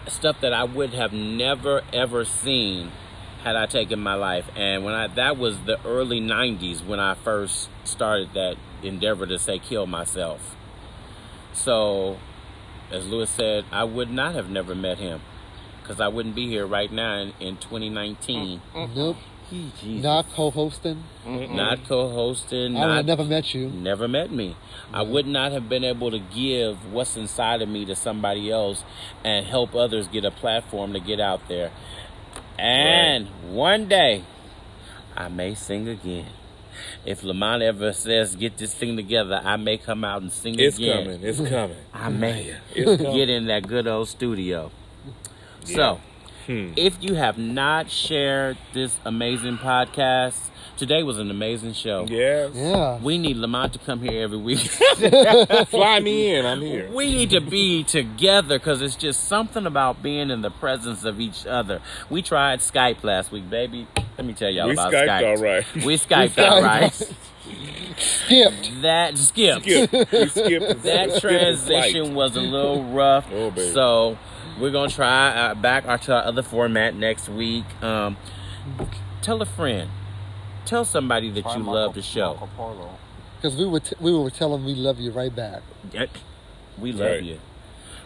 stuff 0.06 0.40
that 0.40 0.52
I 0.52 0.62
would 0.62 0.94
have 0.94 1.12
never 1.12 1.82
ever 1.92 2.24
seen 2.24 2.92
had 3.42 3.56
I 3.56 3.66
taken 3.66 4.00
my 4.00 4.14
life. 4.14 4.46
And 4.56 4.84
when 4.84 4.94
I 4.94 5.06
that 5.08 5.36
was 5.36 5.58
the 5.60 5.84
early 5.86 6.20
'90s 6.20 6.84
when 6.84 7.00
I 7.00 7.14
first 7.14 7.68
started 7.84 8.34
that 8.34 8.56
endeavor 8.82 9.26
to 9.26 9.38
say 9.38 9.58
kill 9.58 9.86
myself. 9.86 10.56
So, 11.52 12.18
as 12.90 13.06
Lewis 13.06 13.30
said, 13.30 13.64
I 13.72 13.84
would 13.84 14.10
not 14.10 14.34
have 14.34 14.50
never 14.50 14.74
met 14.74 14.98
him 14.98 15.22
because 15.82 16.00
I 16.00 16.08
wouldn't 16.08 16.34
be 16.34 16.48
here 16.48 16.66
right 16.66 16.92
now 16.92 17.14
in, 17.14 17.32
in 17.40 17.56
2019. 17.56 18.60
nope, 18.74 19.16
Gee, 19.48 19.70
Jesus. 19.80 20.02
not 20.02 20.26
co-hosting. 20.32 21.04
not 21.24 21.84
co-hosting, 21.86 22.76
I 22.76 22.80
would 22.80 22.86
not 22.88 22.96
have 22.96 23.06
never 23.06 23.24
met 23.24 23.54
you. 23.54 23.68
never 23.70 24.08
met 24.08 24.32
me. 24.32 24.56
I 24.92 25.02
mm-hmm. 25.02 25.12
would 25.12 25.26
not 25.26 25.52
have 25.52 25.68
been 25.68 25.84
able 25.84 26.10
to 26.10 26.18
give 26.18 26.92
what's 26.92 27.16
inside 27.16 27.62
of 27.62 27.68
me 27.68 27.84
to 27.84 27.94
somebody 27.94 28.50
else 28.50 28.82
and 29.22 29.46
help 29.46 29.74
others 29.74 30.08
get 30.08 30.24
a 30.24 30.32
platform 30.32 30.92
to 30.94 31.00
get 31.00 31.20
out 31.20 31.46
there. 31.48 31.70
And 32.58 33.28
one 33.50 33.86
day, 33.88 34.24
I 35.16 35.28
may 35.28 35.54
sing 35.54 35.88
again. 35.88 36.26
If 37.04 37.22
Lamont 37.22 37.62
ever 37.62 37.92
says, 37.92 38.36
get 38.36 38.58
this 38.58 38.74
thing 38.74 38.96
together, 38.96 39.40
I 39.42 39.56
may 39.56 39.78
come 39.78 40.04
out 40.04 40.22
and 40.22 40.32
sing 40.32 40.58
It's 40.58 40.76
again. 40.78 41.08
It's 41.22 41.38
coming. 41.38 41.46
It's 41.48 41.50
coming. 41.50 41.76
I 41.94 42.08
may 42.10 42.54
It's 42.74 43.00
coming. 43.02 43.14
get 43.16 43.28
in 43.30 43.46
that 43.46 43.66
good 43.66 43.86
old 43.86 44.08
studio. 44.08 44.70
So, 45.64 46.00
Hmm. 46.46 46.74
if 46.76 47.02
you 47.02 47.14
have 47.14 47.38
not 47.38 47.90
shared 47.90 48.56
this 48.72 48.98
amazing 49.04 49.58
podcast, 49.58 50.38
today 50.76 51.02
was 51.02 51.18
an 51.18 51.30
amazing 51.30 51.72
show. 51.72 52.06
Yes. 52.08 52.50
Yeah, 52.54 52.98
We 53.00 53.18
need 53.18 53.36
Lamont 53.36 53.72
to 53.74 53.78
come 53.78 54.00
here 54.00 54.22
every 54.22 54.38
week. 54.38 54.58
Fly 55.68 56.00
me 56.00 56.34
in. 56.34 56.44
I'm 56.46 56.60
here. 56.60 56.90
we 56.92 57.06
need 57.06 57.30
to 57.30 57.40
be 57.40 57.84
together 57.84 58.58
because 58.58 58.82
it's 58.82 58.96
just 58.96 59.24
something 59.24 59.66
about 59.66 60.02
being 60.02 60.30
in 60.30 60.42
the 60.42 60.50
presence 60.50 61.04
of 61.04 61.20
each 61.20 61.46
other. 61.46 61.80
We 62.10 62.22
tried 62.22 62.60
Skype 62.60 63.02
last 63.02 63.32
week, 63.32 63.48
baby. 63.48 63.86
Let 64.16 64.26
me 64.26 64.32
tell 64.32 64.50
y'all 64.50 64.70
about 64.70 64.92
Skype. 64.92 65.04
We 65.04 65.04
about 65.04 65.18
Skyped 65.18 65.22
Skype. 65.22 65.36
all 65.36 65.42
right. 65.42 65.84
We 65.84 65.96
Skyped 65.96 66.30
Skyped. 66.30 66.50
all 66.50 66.62
right. 66.62 66.92
skipped. 67.96 68.82
That 68.82 69.18
skipped. 69.18 69.62
Skip. 69.62 69.92
We 70.12 70.28
skipped. 70.28 70.82
That 70.82 71.20
transition 71.20 72.14
was 72.14 72.36
a 72.36 72.40
little 72.40 72.84
rough. 72.84 73.26
Oh, 73.32 73.50
baby. 73.50 73.72
So 73.72 74.18
we're 74.60 74.70
gonna 74.70 74.90
try 74.90 75.28
uh, 75.28 75.54
back 75.54 75.86
our 75.86 75.98
to 75.98 76.14
our 76.14 76.24
other 76.24 76.42
format 76.42 76.94
next 76.94 77.28
week. 77.28 77.64
Um, 77.82 78.16
tell 79.22 79.40
a 79.42 79.46
friend. 79.46 79.90
Tell 80.66 80.84
somebody 80.84 81.30
that 81.30 81.42
Try 81.42 81.56
you 81.56 81.62
Marco- 81.64 81.80
love 81.80 81.94
the 81.94 82.02
show. 82.02 82.48
Because 83.36 83.56
we 83.56 83.64
were 83.66 83.80
t- 83.80 83.96
we 84.00 84.12
were 84.12 84.30
telling 84.30 84.64
we 84.64 84.74
love 84.74 84.98
you 85.00 85.10
right 85.12 85.34
back. 85.34 85.62
Yep. 85.92 86.10
We 86.78 86.92
love 86.92 87.10
Right. 87.10 87.22
you. 87.22 87.38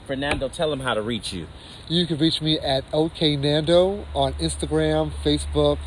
Fernando, 0.06 0.48
tell 0.48 0.70
them 0.70 0.80
how 0.80 0.94
to 0.94 1.02
reach 1.02 1.32
you. 1.32 1.46
You 1.88 2.06
can 2.06 2.18
reach 2.18 2.40
me 2.42 2.58
at 2.58 2.88
OKNando 2.92 4.04
on 4.14 4.32
Instagram, 4.34 5.10
Facebook, 5.24 5.78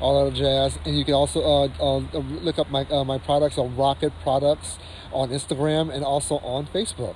all 0.00 0.24
that 0.24 0.34
jazz, 0.34 0.78
and 0.84 0.98
you 0.98 1.04
can 1.04 1.14
also 1.14 1.40
uh, 1.42 1.68
uh, 1.80 1.98
look 2.42 2.58
up 2.58 2.70
my 2.70 2.84
uh, 2.90 3.04
my 3.04 3.18
products 3.18 3.56
on 3.56 3.74
Rokit 3.76 4.12
Products 4.22 4.78
on 5.12 5.30
Instagram 5.30 5.92
and 5.94 6.04
also 6.04 6.36
on 6.38 6.66
Facebook. 6.66 7.14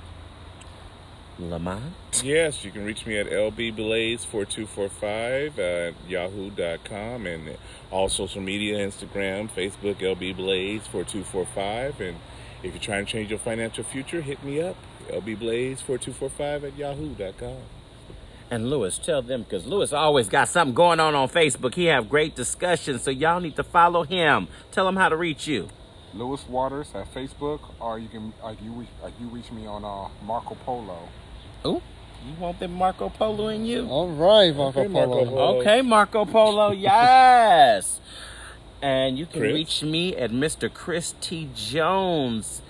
Lamont. 1.39 1.93
Yes, 2.23 2.65
you 2.65 2.71
can 2.71 2.83
reach 2.85 3.05
me 3.05 3.17
at 3.17 3.27
lbblaze4245 3.27 5.57
at 5.57 5.93
yahoo.com 6.09 7.27
and 7.27 7.57
all 7.91 8.09
social 8.09 8.41
media, 8.41 8.77
Instagram, 8.77 9.49
Facebook, 9.49 9.97
lbblaze4245. 9.97 11.99
And 11.99 12.17
if 12.63 12.73
you're 12.73 12.81
trying 12.81 13.05
to 13.05 13.11
change 13.11 13.29
your 13.29 13.39
financial 13.39 13.83
future, 13.83 14.21
hit 14.21 14.43
me 14.43 14.61
up, 14.61 14.75
lbblaze4245 15.09 16.63
at 16.63 16.77
yahoo.com. 16.77 17.57
And 18.49 18.69
Lewis, 18.69 18.97
tell 18.97 19.21
them 19.21 19.43
because 19.43 19.65
Lewis 19.65 19.91
always 19.91 20.29
got 20.29 20.47
something 20.47 20.73
going 20.73 21.01
on 21.01 21.15
on 21.15 21.27
Facebook. 21.27 21.75
He 21.75 21.85
have 21.85 22.07
great 22.07 22.33
discussions, 22.33 23.03
so 23.03 23.11
y'all 23.11 23.41
need 23.41 23.57
to 23.57 23.63
follow 23.63 24.03
him. 24.03 24.47
Tell 24.71 24.87
him 24.87 24.95
how 24.95 25.09
to 25.09 25.17
reach 25.17 25.47
you. 25.47 25.67
Lewis 26.13 26.47
Waters 26.47 26.89
at 26.95 27.13
Facebook, 27.13 27.59
or 27.81 27.99
you 27.99 28.07
can 28.07 28.31
uh, 28.41 28.53
you 28.61 28.71
reach 28.71 28.87
uh, 29.03 29.09
you 29.19 29.27
reach 29.27 29.51
me 29.51 29.67
on 29.67 29.83
uh, 29.83 30.07
Marco 30.23 30.55
Polo. 30.65 31.09
Ooh, 31.65 31.81
you 32.25 32.33
want 32.39 32.59
them 32.59 32.73
Marco 32.73 33.09
Polo 33.09 33.47
in 33.47 33.65
you? 33.65 33.87
All 33.87 34.09
right, 34.09 34.55
Marco 34.55 34.79
Okay, 34.81 34.87
Marco 34.87 35.11
Polo. 35.13 35.25
Polo. 35.29 35.59
Okay, 35.61 35.81
Marco 35.81 36.25
Polo, 36.25 36.71
yes. 36.71 37.99
And 38.81 39.17
you 39.17 39.25
can 39.25 39.41
Chris? 39.41 39.53
reach 39.53 39.83
me 39.83 40.15
at 40.15 40.31
Mr. 40.31 40.71
Chris 40.71 41.15
T. 41.19 41.49
Jones 41.55 42.61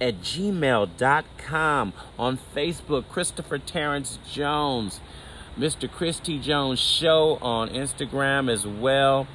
at 0.00 0.20
gmail.com. 0.20 1.92
On 2.18 2.38
Facebook, 2.54 3.08
Christopher 3.08 3.58
Terrence 3.58 4.18
Jones. 4.30 5.00
Mr. 5.58 5.90
Chris 5.90 6.18
T. 6.18 6.38
Jones 6.38 6.78
Show 6.80 7.38
on 7.40 7.70
Instagram 7.70 8.50
as 8.50 8.66
well. 8.66 9.26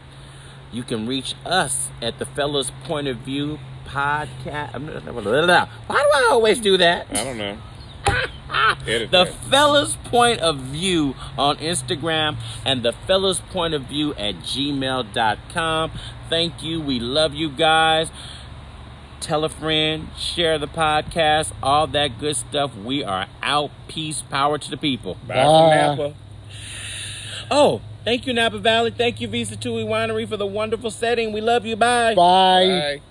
You 0.72 0.84
can 0.84 1.08
reach 1.08 1.34
us 1.46 1.90
at 2.02 2.20
the 2.20 2.26
Fellas 2.26 2.72
Point 2.84 3.08
of 3.08 3.18
View 3.18 3.60
podcast. 3.86 4.74
Why 4.74 5.98
do 5.98 6.10
I 6.14 6.28
always 6.32 6.60
do 6.60 6.78
that? 6.78 7.08
I 7.10 7.24
don't 7.24 7.38
know. 7.38 7.58
Edit 8.88 9.12
The. 9.12 9.26
Fellas 9.26 9.98
Point 10.06 10.40
of 10.42 10.58
View 10.58 11.16
on 11.38 11.58
Instagram 11.58 12.38
and 12.66 12.84
the 12.84 12.94
Fellas 12.94 13.40
Point 13.52 13.74
of 13.74 13.84
View 13.84 14.14
at 14.16 14.36
gmail.com. 14.36 15.92
Thank 16.30 16.64
you. 16.64 16.80
We 16.82 17.00
love 17.00 17.34
you 17.34 17.50
guys. 17.50 18.12
Tell 19.20 19.44
a 19.46 19.50
friend, 19.50 20.08
share 20.18 20.58
the 20.58 20.68
podcast, 20.68 21.52
all 21.62 21.86
that 21.88 22.20
good 22.20 22.36
stuff. 22.36 22.76
We 22.76 23.04
are 23.04 23.28
out. 23.44 23.70
Peace, 23.88 24.24
power 24.24 24.58
to 24.58 24.70
the 24.70 24.78
people. 24.78 25.16
Bye, 25.28 25.36
Bye. 25.36 25.44
from 25.96 25.98
Napa. 25.98 26.14
Oh, 27.52 27.82
thank 28.04 28.26
you, 28.26 28.34
Napa 28.34 28.58
Valley. 28.58 28.90
Thank 28.90 29.22
you, 29.22 29.28
V. 29.28 29.44
Sattui 29.44 29.86
Winery, 29.86 30.28
for 30.28 30.38
the 30.38 30.48
wonderful 30.48 30.90
setting. 30.90 31.34
We 31.34 31.42
love 31.42 31.68
you. 31.68 31.76
Bye. 31.76 32.16
Bye. 32.16 32.98
Bye. 32.98 33.02